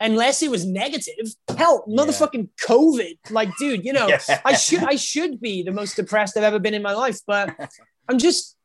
unless 0.00 0.42
it 0.42 0.50
was 0.50 0.64
negative. 0.64 1.34
Hell, 1.56 1.84
motherfucking 1.88 2.48
yeah. 2.58 2.66
COVID. 2.66 3.30
Like, 3.30 3.50
dude, 3.58 3.84
you 3.84 3.92
know, 3.92 4.08
yeah. 4.28 4.40
I 4.44 4.54
should 4.54 4.84
I 4.84 4.96
should 4.96 5.40
be 5.40 5.62
the 5.62 5.72
most 5.72 5.96
depressed 5.96 6.36
I've 6.36 6.44
ever 6.44 6.58
been 6.58 6.74
in 6.74 6.82
my 6.82 6.92
life, 6.94 7.20
but 7.26 7.54
I'm 8.08 8.18
just 8.18 8.56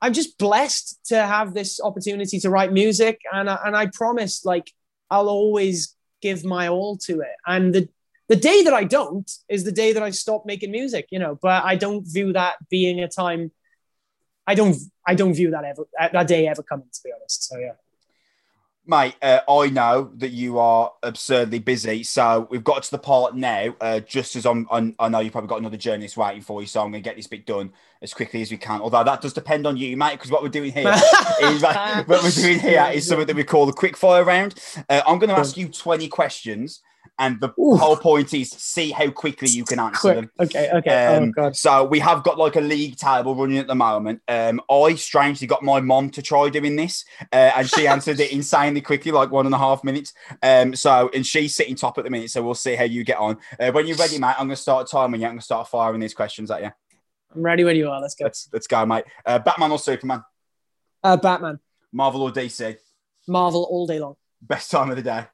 I'm 0.00 0.12
just 0.12 0.36
blessed 0.38 0.98
to 1.06 1.16
have 1.16 1.54
this 1.54 1.80
opportunity 1.80 2.38
to 2.40 2.50
write 2.50 2.72
music, 2.72 3.20
and 3.32 3.48
I, 3.48 3.58
and 3.64 3.74
I 3.74 3.86
promise, 3.86 4.44
like, 4.44 4.70
I'll 5.10 5.30
always 5.30 5.96
give 6.20 6.44
my 6.44 6.68
all 6.68 6.98
to 7.06 7.20
it. 7.20 7.36
And 7.46 7.74
the 7.74 7.88
the 8.28 8.36
day 8.36 8.62
that 8.64 8.72
I 8.72 8.84
don't 8.84 9.30
is 9.48 9.64
the 9.64 9.72
day 9.72 9.92
that 9.92 10.02
I 10.02 10.10
stop 10.10 10.44
making 10.46 10.70
music, 10.70 11.06
you 11.10 11.18
know. 11.18 11.38
But 11.40 11.64
I 11.64 11.76
don't 11.76 12.04
view 12.04 12.32
that 12.34 12.56
being 12.70 13.00
a 13.00 13.08
time. 13.08 13.50
I 14.46 14.54
don't. 14.54 14.76
I 15.06 15.14
don't 15.14 15.34
view 15.34 15.50
that 15.52 15.64
ever 15.64 15.84
that 15.98 16.26
day 16.26 16.48
ever 16.48 16.62
coming. 16.62 16.88
To 16.92 17.00
be 17.02 17.10
honest, 17.14 17.48
so 17.48 17.58
yeah. 17.58 17.72
Mate, 18.86 19.14
uh, 19.22 19.40
I 19.48 19.70
know 19.70 20.10
that 20.16 20.32
you 20.32 20.58
are 20.58 20.92
absurdly 21.02 21.58
busy, 21.58 22.02
so 22.02 22.46
we've 22.50 22.62
got 22.62 22.82
to 22.82 22.90
the 22.90 22.98
part 22.98 23.34
now. 23.34 23.74
Uh, 23.80 24.00
just 24.00 24.36
as 24.36 24.44
I'm, 24.44 24.68
I'm, 24.70 24.94
i 24.98 25.08
know 25.08 25.20
you've 25.20 25.32
probably 25.32 25.48
got 25.48 25.60
another 25.60 25.78
journalist 25.78 26.18
waiting 26.18 26.42
for 26.42 26.60
you, 26.60 26.66
so 26.66 26.82
I'm 26.82 26.90
going 26.90 27.02
to 27.02 27.08
get 27.08 27.16
this 27.16 27.26
bit 27.26 27.46
done 27.46 27.72
as 28.02 28.12
quickly 28.12 28.42
as 28.42 28.50
we 28.50 28.58
can. 28.58 28.82
Although 28.82 29.02
that 29.04 29.22
does 29.22 29.32
depend 29.32 29.66
on 29.66 29.78
you, 29.78 29.96
mate, 29.96 30.12
because 30.12 30.30
what 30.30 30.42
we're 30.42 30.50
doing 30.50 30.70
here 30.70 30.92
is 31.40 31.62
what 31.62 32.08
we're 32.08 32.30
doing 32.30 32.58
here 32.58 32.90
is 32.92 33.08
something 33.08 33.26
that 33.26 33.36
we 33.36 33.44
call 33.44 33.64
the 33.64 33.72
quick 33.72 33.96
fire 33.96 34.22
round. 34.22 34.54
Uh, 34.90 35.00
I'm 35.06 35.18
going 35.18 35.30
to 35.30 35.38
ask 35.38 35.56
you 35.56 35.68
20 35.68 36.08
questions 36.08 36.82
and 37.18 37.40
the 37.40 37.52
Oof. 37.60 37.80
whole 37.80 37.96
point 37.96 38.34
is 38.34 38.50
see 38.50 38.90
how 38.90 39.10
quickly 39.10 39.48
you 39.48 39.64
can 39.64 39.78
answer 39.78 40.00
Quick. 40.00 40.16
them. 40.16 40.30
Okay, 40.40 40.70
okay. 40.74 41.06
Oh, 41.06 41.16
um, 41.16 41.24
oh 41.24 41.32
god. 41.32 41.56
So 41.56 41.84
we 41.84 42.00
have 42.00 42.22
got 42.22 42.38
like 42.38 42.56
a 42.56 42.60
league 42.60 42.96
table 42.96 43.34
running 43.34 43.58
at 43.58 43.66
the 43.66 43.74
moment. 43.74 44.20
Um, 44.26 44.60
I 44.70 44.94
strangely 44.96 45.46
got 45.46 45.62
my 45.62 45.80
mom 45.80 46.10
to 46.10 46.22
try 46.22 46.48
doing 46.48 46.76
this, 46.76 47.04
uh, 47.32 47.52
and 47.56 47.68
she 47.68 47.86
answered 47.86 48.18
it 48.20 48.32
insanely 48.32 48.80
quickly, 48.80 49.12
like 49.12 49.30
one 49.30 49.46
and 49.46 49.54
a 49.54 49.58
half 49.58 49.84
minutes. 49.84 50.12
Um, 50.42 50.74
so 50.74 51.10
and 51.14 51.24
she's 51.24 51.54
sitting 51.54 51.76
top 51.76 51.98
at 51.98 52.04
the 52.04 52.10
minute, 52.10 52.30
so 52.30 52.42
we'll 52.42 52.54
see 52.54 52.74
how 52.74 52.84
you 52.84 53.04
get 53.04 53.18
on. 53.18 53.38
Uh, 53.60 53.70
when 53.70 53.86
you're 53.86 53.96
ready, 53.96 54.18
mate, 54.18 54.34
I'm 54.38 54.46
going 54.46 54.50
to 54.50 54.56
start 54.56 54.90
timing 54.90 55.20
you. 55.20 55.26
I'm 55.26 55.32
going 55.32 55.38
to 55.40 55.44
start 55.44 55.68
firing 55.68 56.00
these 56.00 56.14
questions 56.14 56.50
at 56.50 56.62
you. 56.62 56.70
I'm 57.34 57.42
ready 57.42 57.64
when 57.64 57.76
you 57.76 57.90
are. 57.90 58.00
Let's 58.00 58.14
go. 58.14 58.24
Let's, 58.24 58.48
let's 58.52 58.66
go, 58.66 58.84
mate. 58.86 59.04
Uh, 59.26 59.38
Batman 59.38 59.72
or 59.72 59.78
Superman? 59.78 60.22
Uh, 61.02 61.16
Batman. 61.16 61.58
Marvel 61.92 62.22
or 62.22 62.32
DC? 62.32 62.76
Marvel 63.26 63.64
all 63.70 63.86
day 63.86 63.98
long. 63.98 64.16
Best 64.40 64.70
time 64.70 64.90
of 64.90 64.96
the 64.96 65.02
day? 65.02 65.26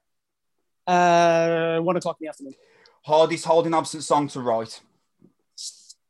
Uh, 0.91 1.79
one 1.81 1.97
o'clock 1.97 2.17
in 2.21 2.25
the 2.25 2.29
afternoon. 2.29 2.55
Hardest 3.05 3.45
Holding 3.45 3.75
Absence 3.75 4.07
song 4.07 4.27
to 4.29 4.41
write. 4.41 4.81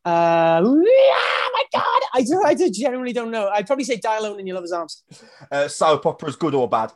Uh, 0.02 0.62
oh 0.65 1.51
my 1.52 1.65
God, 1.78 2.02
I 2.15 2.23
do. 2.23 2.43
I 2.43 2.55
do, 2.55 2.70
genuinely 2.70 3.12
don't 3.12 3.31
know. 3.31 3.48
I'd 3.48 3.66
probably 3.66 3.85
say 3.85 3.97
"Die 3.97 4.16
Alone 4.16 4.40
in 4.40 4.47
Your 4.47 4.55
Lover's 4.55 4.73
Arms." 4.73 5.02
Uh, 5.52 5.69
soap 5.69 6.07
operas, 6.07 6.36
good 6.36 6.55
or 6.55 6.66
bad? 6.66 6.93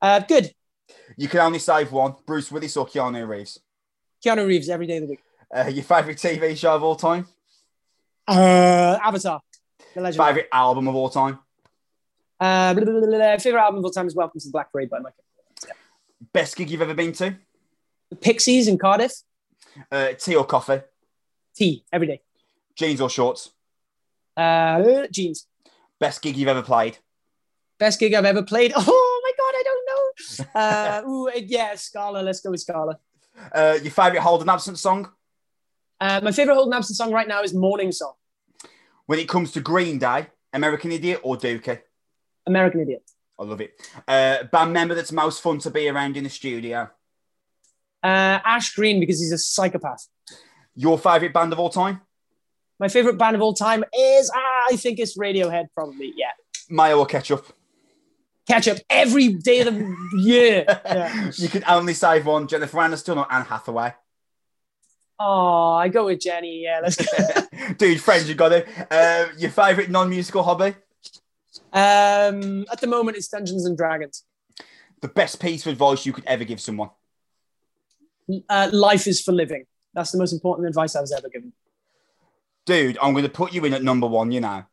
Uh, 0.00 0.20
good. 0.20 0.50
You 1.18 1.28
can 1.28 1.40
only 1.40 1.58
save 1.58 1.92
one: 1.92 2.14
Bruce 2.24 2.50
Willis 2.50 2.74
or 2.78 2.86
Keanu 2.86 3.28
Reeves. 3.28 3.60
Keanu 4.24 4.46
Reeves 4.46 4.70
every 4.70 4.86
day 4.86 4.96
of 4.96 5.02
the 5.02 5.10
week. 5.10 5.20
Uh, 5.54 5.68
your 5.68 5.84
favorite 5.84 6.16
TV 6.16 6.56
show 6.56 6.74
of 6.74 6.82
all 6.82 6.96
time? 6.96 7.26
Uh, 8.26 8.98
Avatar. 9.02 9.42
The 9.94 10.00
Legend. 10.00 10.24
Favorite 10.24 10.48
album 10.50 10.88
of 10.88 10.94
all 10.94 11.10
time? 11.10 11.38
Uh, 12.40 12.72
blah, 12.72 12.84
blah, 12.84 13.00
blah, 13.00 13.36
favorite 13.36 13.60
album 13.60 13.80
of 13.80 13.84
all 13.84 13.90
time 13.90 14.06
is 14.06 14.14
Welcome 14.14 14.40
to 14.40 14.46
the 14.46 14.52
Black 14.52 14.72
Parade 14.72 14.88
by 14.88 15.00
Michael. 15.00 15.23
Best 16.32 16.56
gig 16.56 16.70
you've 16.70 16.82
ever 16.82 16.94
been 16.94 17.12
to? 17.12 17.36
Pixies 18.20 18.68
in 18.68 18.78
Cardiff. 18.78 19.12
Uh, 19.90 20.12
tea 20.12 20.36
or 20.36 20.44
coffee? 20.44 20.80
Tea 21.54 21.84
every 21.92 22.06
day. 22.06 22.22
Jeans 22.76 23.00
or 23.00 23.10
shorts? 23.10 23.50
Uh, 24.36 25.06
jeans. 25.10 25.46
Best 26.00 26.22
gig 26.22 26.36
you've 26.36 26.48
ever 26.48 26.62
played? 26.62 26.98
Best 27.78 28.00
gig 28.00 28.14
I've 28.14 28.24
ever 28.24 28.42
played. 28.42 28.72
Oh 28.76 29.20
my 29.24 29.32
god, 29.38 29.54
I 29.56 29.62
don't 29.64 29.86
know. 29.88 30.60
Uh, 30.60 31.10
ooh, 31.10 31.30
yeah, 31.46 31.74
Scala. 31.76 32.18
Let's 32.18 32.40
go 32.40 32.50
with 32.50 32.60
Scala. 32.60 32.98
Uh, 33.52 33.78
your 33.82 33.90
favorite 33.90 34.20
Holding 34.20 34.48
Absence 34.50 34.80
song? 34.80 35.10
Uh, 35.98 36.20
my 36.22 36.30
favorite 36.30 36.54
Holding 36.54 36.74
Absence 36.74 36.98
song 36.98 37.10
right 37.10 37.26
now 37.26 37.42
is 37.42 37.54
Mourning 37.54 37.90
Song. 37.90 38.12
When 39.06 39.18
it 39.18 39.28
comes 39.28 39.52
to 39.52 39.60
Green 39.60 39.98
Day, 39.98 40.26
American 40.52 40.92
Idiot 40.92 41.20
or 41.22 41.36
Dookie? 41.36 41.80
American 42.46 42.80
Idiot. 42.80 43.02
I 43.38 43.44
love 43.44 43.60
it. 43.60 43.72
Uh, 44.06 44.44
band 44.44 44.72
member 44.72 44.94
that's 44.94 45.12
most 45.12 45.42
fun 45.42 45.58
to 45.60 45.70
be 45.70 45.88
around 45.88 46.16
in 46.16 46.24
the 46.24 46.30
studio. 46.30 46.90
Uh, 48.02 48.38
Ash 48.44 48.74
Green 48.74 49.00
because 49.00 49.20
he's 49.20 49.32
a 49.32 49.38
psychopath. 49.38 50.06
Your 50.74 50.98
favorite 50.98 51.32
band 51.32 51.52
of 51.52 51.58
all 51.58 51.70
time? 51.70 52.02
My 52.78 52.88
favorite 52.88 53.18
band 53.18 53.36
of 53.36 53.42
all 53.42 53.54
time 53.54 53.84
is, 53.96 54.30
ah, 54.34 54.66
I 54.70 54.76
think 54.76 54.98
it's 54.98 55.16
Radiohead, 55.16 55.66
probably. 55.74 56.12
Yeah. 56.16 56.30
Mayo 56.68 56.98
or 56.98 57.06
ketchup? 57.06 57.46
ketchup 58.46 58.78
every 58.90 59.28
day 59.28 59.60
of 59.60 59.74
the 59.74 59.96
year. 60.16 60.64
Yeah. 60.84 61.30
you 61.36 61.48
can 61.48 61.64
only 61.66 61.94
save 61.94 62.26
one: 62.26 62.46
Jennifer 62.46 62.78
Aniston 62.78 63.16
or 63.16 63.32
Anne 63.32 63.44
Hathaway. 63.44 63.94
Oh, 65.18 65.72
I 65.72 65.88
go 65.88 66.06
with 66.06 66.20
Jenny. 66.20 66.62
Yeah, 66.62 66.80
let's 66.82 66.96
go. 66.96 67.42
Dude, 67.78 68.00
friends, 68.00 68.28
you 68.28 68.34
got 68.34 68.52
it. 68.52 68.68
Uh, 68.90 69.26
your 69.38 69.50
favorite 69.50 69.88
non-musical 69.90 70.42
hobby? 70.42 70.74
Um, 71.74 72.64
at 72.70 72.80
the 72.80 72.86
moment, 72.86 73.16
it's 73.16 73.28
Dungeons 73.28 73.66
and 73.66 73.76
Dragons. 73.76 74.24
The 75.00 75.08
best 75.08 75.40
piece 75.40 75.66
of 75.66 75.72
advice 75.72 76.06
you 76.06 76.12
could 76.12 76.24
ever 76.24 76.44
give 76.44 76.60
someone? 76.60 76.90
Uh, 78.48 78.70
life 78.72 79.06
is 79.06 79.20
for 79.20 79.32
living. 79.32 79.64
That's 79.92 80.12
the 80.12 80.18
most 80.18 80.32
important 80.32 80.68
advice 80.68 80.94
I 80.96 81.00
was 81.00 81.12
ever 81.12 81.28
given. 81.28 81.52
Dude, 82.64 82.96
I'm 83.02 83.12
going 83.12 83.24
to 83.24 83.30
put 83.30 83.52
you 83.52 83.64
in 83.64 83.74
at 83.74 83.82
number 83.82 84.06
one. 84.06 84.30
You 84.32 84.40
know. 84.40 84.64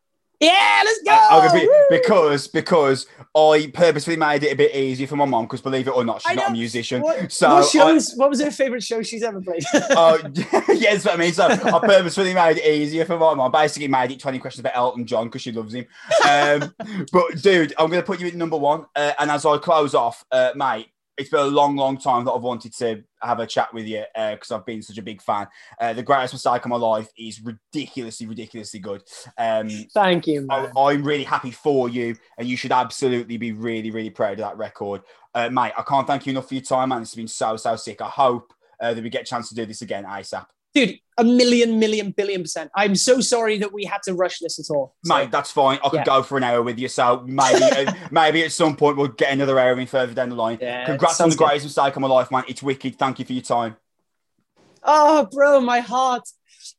Yeah, 0.42 0.82
let's 0.84 1.02
go. 1.02 1.50
Be, 1.52 1.68
because 1.90 2.48
because 2.48 3.06
I 3.34 3.70
purposely 3.72 4.16
made 4.16 4.42
it 4.42 4.52
a 4.52 4.56
bit 4.56 4.74
easier 4.74 5.06
for 5.06 5.14
my 5.14 5.24
mom 5.24 5.44
because 5.44 5.60
believe 5.60 5.86
it 5.86 5.92
or 5.96 6.04
not, 6.04 6.20
she's 6.20 6.36
not 6.36 6.50
a 6.50 6.52
musician. 6.52 7.00
What, 7.00 7.30
so 7.30 7.54
what 7.54 7.70
shows? 7.70 8.12
I, 8.12 8.16
what 8.16 8.30
was 8.30 8.42
her 8.42 8.50
favorite 8.50 8.82
show 8.82 9.02
she's 9.02 9.22
ever 9.22 9.40
played? 9.40 9.62
Oh 9.94 10.18
uh, 10.18 10.62
yeah, 10.74 10.94
what 10.94 11.14
I 11.14 11.16
mean. 11.16 11.32
So 11.32 11.46
I 11.46 11.78
purposely 11.78 12.34
made 12.34 12.58
it 12.58 12.66
easier 12.66 13.04
for 13.04 13.18
my 13.18 13.34
mom. 13.34 13.52
Basically, 13.52 13.88
made 13.88 14.10
it 14.10 14.20
twenty 14.20 14.38
questions 14.38 14.60
about 14.60 14.76
Elton 14.76 15.06
John 15.06 15.26
because 15.26 15.42
she 15.42 15.52
loves 15.52 15.74
him. 15.74 15.86
Um, 16.28 16.74
but 17.12 17.40
dude, 17.40 17.72
I'm 17.78 17.88
going 17.88 18.02
to 18.02 18.06
put 18.06 18.20
you 18.20 18.26
at 18.26 18.34
number 18.34 18.56
one. 18.56 18.86
Uh, 18.96 19.12
and 19.18 19.30
as 19.30 19.46
I 19.46 19.58
close 19.58 19.94
off, 19.94 20.24
uh, 20.32 20.52
mate, 20.56 20.88
it's 21.18 21.30
been 21.30 21.40
a 21.40 21.44
long, 21.44 21.76
long 21.76 21.98
time 21.98 22.24
that 22.24 22.32
I've 22.32 22.42
wanted 22.42 22.74
to 22.76 23.02
have 23.20 23.38
a 23.38 23.46
chat 23.46 23.72
with 23.74 23.86
you 23.86 24.04
because 24.14 24.50
uh, 24.50 24.56
I've 24.56 24.66
been 24.66 24.82
such 24.82 24.98
a 24.98 25.02
big 25.02 25.20
fan. 25.20 25.46
Uh, 25.80 25.92
the 25.92 26.02
greatest 26.02 26.34
mistake 26.34 26.64
of 26.64 26.70
my 26.70 26.76
life 26.76 27.08
is 27.18 27.40
ridiculously, 27.42 28.26
ridiculously 28.26 28.80
good. 28.80 29.02
Um, 29.36 29.68
Thank 29.92 30.26
you. 30.26 30.46
I, 30.50 30.70
am 30.76 31.02
really 31.02 31.24
happy 31.24 31.50
for 31.50 31.88
you, 31.88 32.16
and 32.38 32.48
you 32.48 32.56
should 32.56 32.72
absolutely 32.72 33.36
be 33.36 33.52
really, 33.52 33.90
really 33.90 34.10
proud 34.10 34.32
of 34.32 34.38
that 34.38 34.56
record, 34.56 35.02
uh, 35.34 35.50
mate. 35.50 35.72
I 35.76 35.82
can't 35.82 36.06
thank 36.06 36.26
you 36.26 36.30
enough 36.30 36.48
for 36.48 36.54
your 36.54 36.62
time, 36.62 36.88
man. 36.88 37.02
It's 37.02 37.14
been 37.14 37.28
so, 37.28 37.56
so 37.56 37.76
sick. 37.76 38.00
I 38.00 38.08
hope 38.08 38.52
uh, 38.80 38.94
that 38.94 39.02
we 39.02 39.10
get 39.10 39.22
a 39.22 39.26
chance 39.26 39.48
to 39.50 39.54
do 39.54 39.66
this 39.66 39.82
again 39.82 40.04
ASAP 40.04 40.46
dude, 40.74 40.98
a 41.18 41.24
million, 41.24 41.78
million, 41.78 42.10
billion 42.10 42.42
percent. 42.42 42.70
I'm 42.74 42.94
so 42.94 43.20
sorry 43.20 43.58
that 43.58 43.72
we 43.72 43.84
had 43.84 44.02
to 44.04 44.14
rush 44.14 44.38
this 44.38 44.58
at 44.58 44.74
all. 44.74 44.94
So, 45.04 45.14
Mate, 45.16 45.30
that's 45.30 45.50
fine. 45.50 45.78
I 45.84 45.88
could 45.88 45.98
yeah. 45.98 46.04
go 46.04 46.22
for 46.22 46.36
an 46.36 46.44
hour 46.44 46.62
with 46.62 46.78
you. 46.78 46.88
So 46.88 47.22
maybe, 47.26 47.62
uh, 47.86 47.92
maybe 48.10 48.44
at 48.44 48.52
some 48.52 48.76
point 48.76 48.96
we'll 48.96 49.08
get 49.08 49.32
another 49.32 49.58
hour 49.58 49.78
in 49.78 49.86
further 49.86 50.14
down 50.14 50.30
the 50.30 50.34
line. 50.34 50.58
Yeah, 50.60 50.86
Congrats 50.86 51.20
on 51.20 51.30
the 51.30 51.36
good. 51.36 51.46
greatest 51.46 51.66
mistake 51.66 51.94
of 51.94 52.02
my 52.02 52.08
life, 52.08 52.30
man. 52.30 52.44
It's 52.48 52.62
wicked. 52.62 52.98
Thank 52.98 53.18
you 53.18 53.24
for 53.24 53.32
your 53.32 53.42
time. 53.42 53.76
Oh, 54.82 55.28
bro, 55.30 55.60
my 55.60 55.80
heart. 55.80 56.28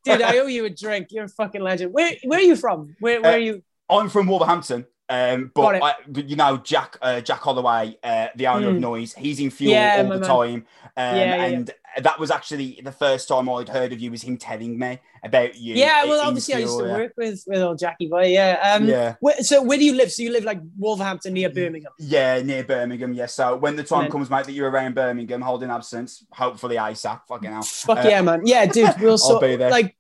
Dude, 0.04 0.22
I 0.22 0.40
owe 0.40 0.48
you 0.48 0.66
a 0.66 0.70
drink. 0.70 1.08
You're 1.12 1.26
a 1.26 1.30
fucking 1.30 1.62
legend. 1.62 1.94
Where, 1.94 2.14
where 2.24 2.40
are 2.40 2.44
you 2.44 2.56
from? 2.56 2.96
Where, 3.00 3.22
where 3.22 3.32
uh, 3.32 3.36
are 3.36 3.40
you? 3.40 3.64
I'm 3.90 4.10
from 4.10 4.28
Wolverhampton. 4.28 4.86
Um, 5.10 5.52
but 5.54 5.84
I, 5.84 5.96
you 6.16 6.36
know, 6.36 6.58
Jack 6.58 6.98
uh, 7.02 7.22
Jack 7.22 7.40
Holloway, 7.40 7.98
uh, 8.04 8.28
the 8.36 8.48
owner 8.48 8.68
mm. 8.68 8.70
of 8.70 8.76
hmm. 8.76 8.82
Noise, 8.82 9.14
he's 9.14 9.40
in 9.40 9.50
Fuel 9.50 9.72
yeah, 9.72 9.98
all 9.98 10.04
the 10.04 10.20
man. 10.20 10.22
time. 10.22 10.66
Um, 10.96 11.16
yeah, 11.16 11.36
yeah, 11.36 11.46
and 11.46 11.72
that 12.02 12.20
was 12.20 12.32
actually 12.32 12.80
the 12.84 12.92
first 12.92 13.28
time 13.28 13.50
I'd 13.50 13.70
heard 13.70 13.92
of 13.92 14.00
you 14.00 14.12
was 14.12 14.22
him 14.22 14.38
telling 14.38 14.80
me 14.80 15.00
about 15.24 15.56
you. 15.56 15.76
Yeah, 15.76 16.06
well, 16.06 16.26
obviously 16.26 16.56
Fuel, 16.56 16.64
I 16.64 16.72
used 16.72 16.80
to 16.80 16.86
work 16.86 17.14
with 17.18 17.44
with 17.48 17.60
old 17.60 17.80
Jackie 17.80 18.08
Boy. 18.08 18.28
Yeah. 18.28 18.60
Um, 18.76 18.88
yeah. 18.88 19.16
Where, 19.20 19.42
so 19.44 19.62
where 19.62 19.78
do 19.78 19.84
you 19.84 19.96
live? 19.96 20.12
So 20.12 20.24
you 20.24 20.32
live 20.32 20.46
like 20.46 20.62
Wolverhampton 20.78 21.34
near 21.34 21.50
Birmingham. 21.50 21.92
Yeah, 22.00 22.42
near 22.42 22.64
Birmingham. 22.64 23.14
Yeah. 23.14 23.26
So 23.26 23.58
when 23.58 23.76
the 23.76 23.84
time 23.84 24.04
then, 24.04 24.12
comes, 24.12 24.30
mate, 24.30 24.46
that 24.46 24.54
you're 24.54 24.70
around 24.70 24.96
Birmingham, 24.96 25.42
holding 25.42 25.70
absence, 25.70 26.26
hopefully 26.32 26.78
ASAP. 26.78 27.22
Fucking 27.28 27.52
hell. 27.52 27.64
Fuck 27.64 28.00
uh, 28.00 28.08
yeah, 28.08 28.22
man. 28.22 28.42
Yeah, 28.46 28.66
dude. 28.66 28.96
We'll 29.00 29.20
I'll 29.26 29.40
be 29.40 29.58
there. 29.58 29.70
Like 29.70 29.96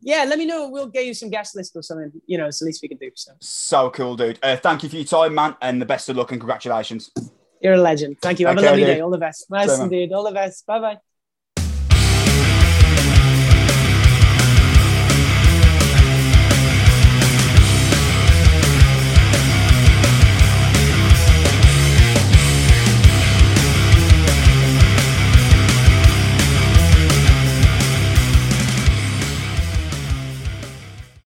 yeah, 0.00 0.24
let 0.24 0.38
me 0.38 0.46
know. 0.46 0.68
We'll 0.68 0.86
get 0.86 1.06
you 1.06 1.14
some 1.14 1.30
guest 1.30 1.56
list 1.56 1.76
or 1.76 1.82
something. 1.82 2.12
You 2.26 2.38
know, 2.38 2.46
it's 2.46 2.60
the 2.60 2.66
least 2.66 2.82
we 2.82 2.88
can 2.88 2.98
do. 2.98 3.10
So, 3.14 3.32
so 3.40 3.90
cool, 3.90 4.16
dude. 4.16 4.38
Uh, 4.42 4.56
thank 4.56 4.82
you 4.82 4.88
for 4.88 4.96
your 4.96 5.04
time, 5.04 5.34
man, 5.34 5.56
and 5.60 5.80
the 5.80 5.86
best 5.86 6.08
of 6.08 6.16
luck 6.16 6.32
and 6.32 6.40
congratulations. 6.40 7.10
You're 7.60 7.74
a 7.74 7.78
legend. 7.78 8.18
Thank 8.20 8.40
you. 8.40 8.46
Have 8.46 8.56
okay, 8.58 8.66
a 8.66 8.70
lovely 8.70 8.84
dude. 8.84 8.94
day. 8.96 9.00
All 9.00 9.10
the 9.10 9.18
best. 9.18 9.50
Nice 9.50 9.78
indeed. 9.78 10.12
All 10.12 10.24
the 10.24 10.32
best. 10.32 10.66
Bye 10.66 10.80
bye. 10.80 10.98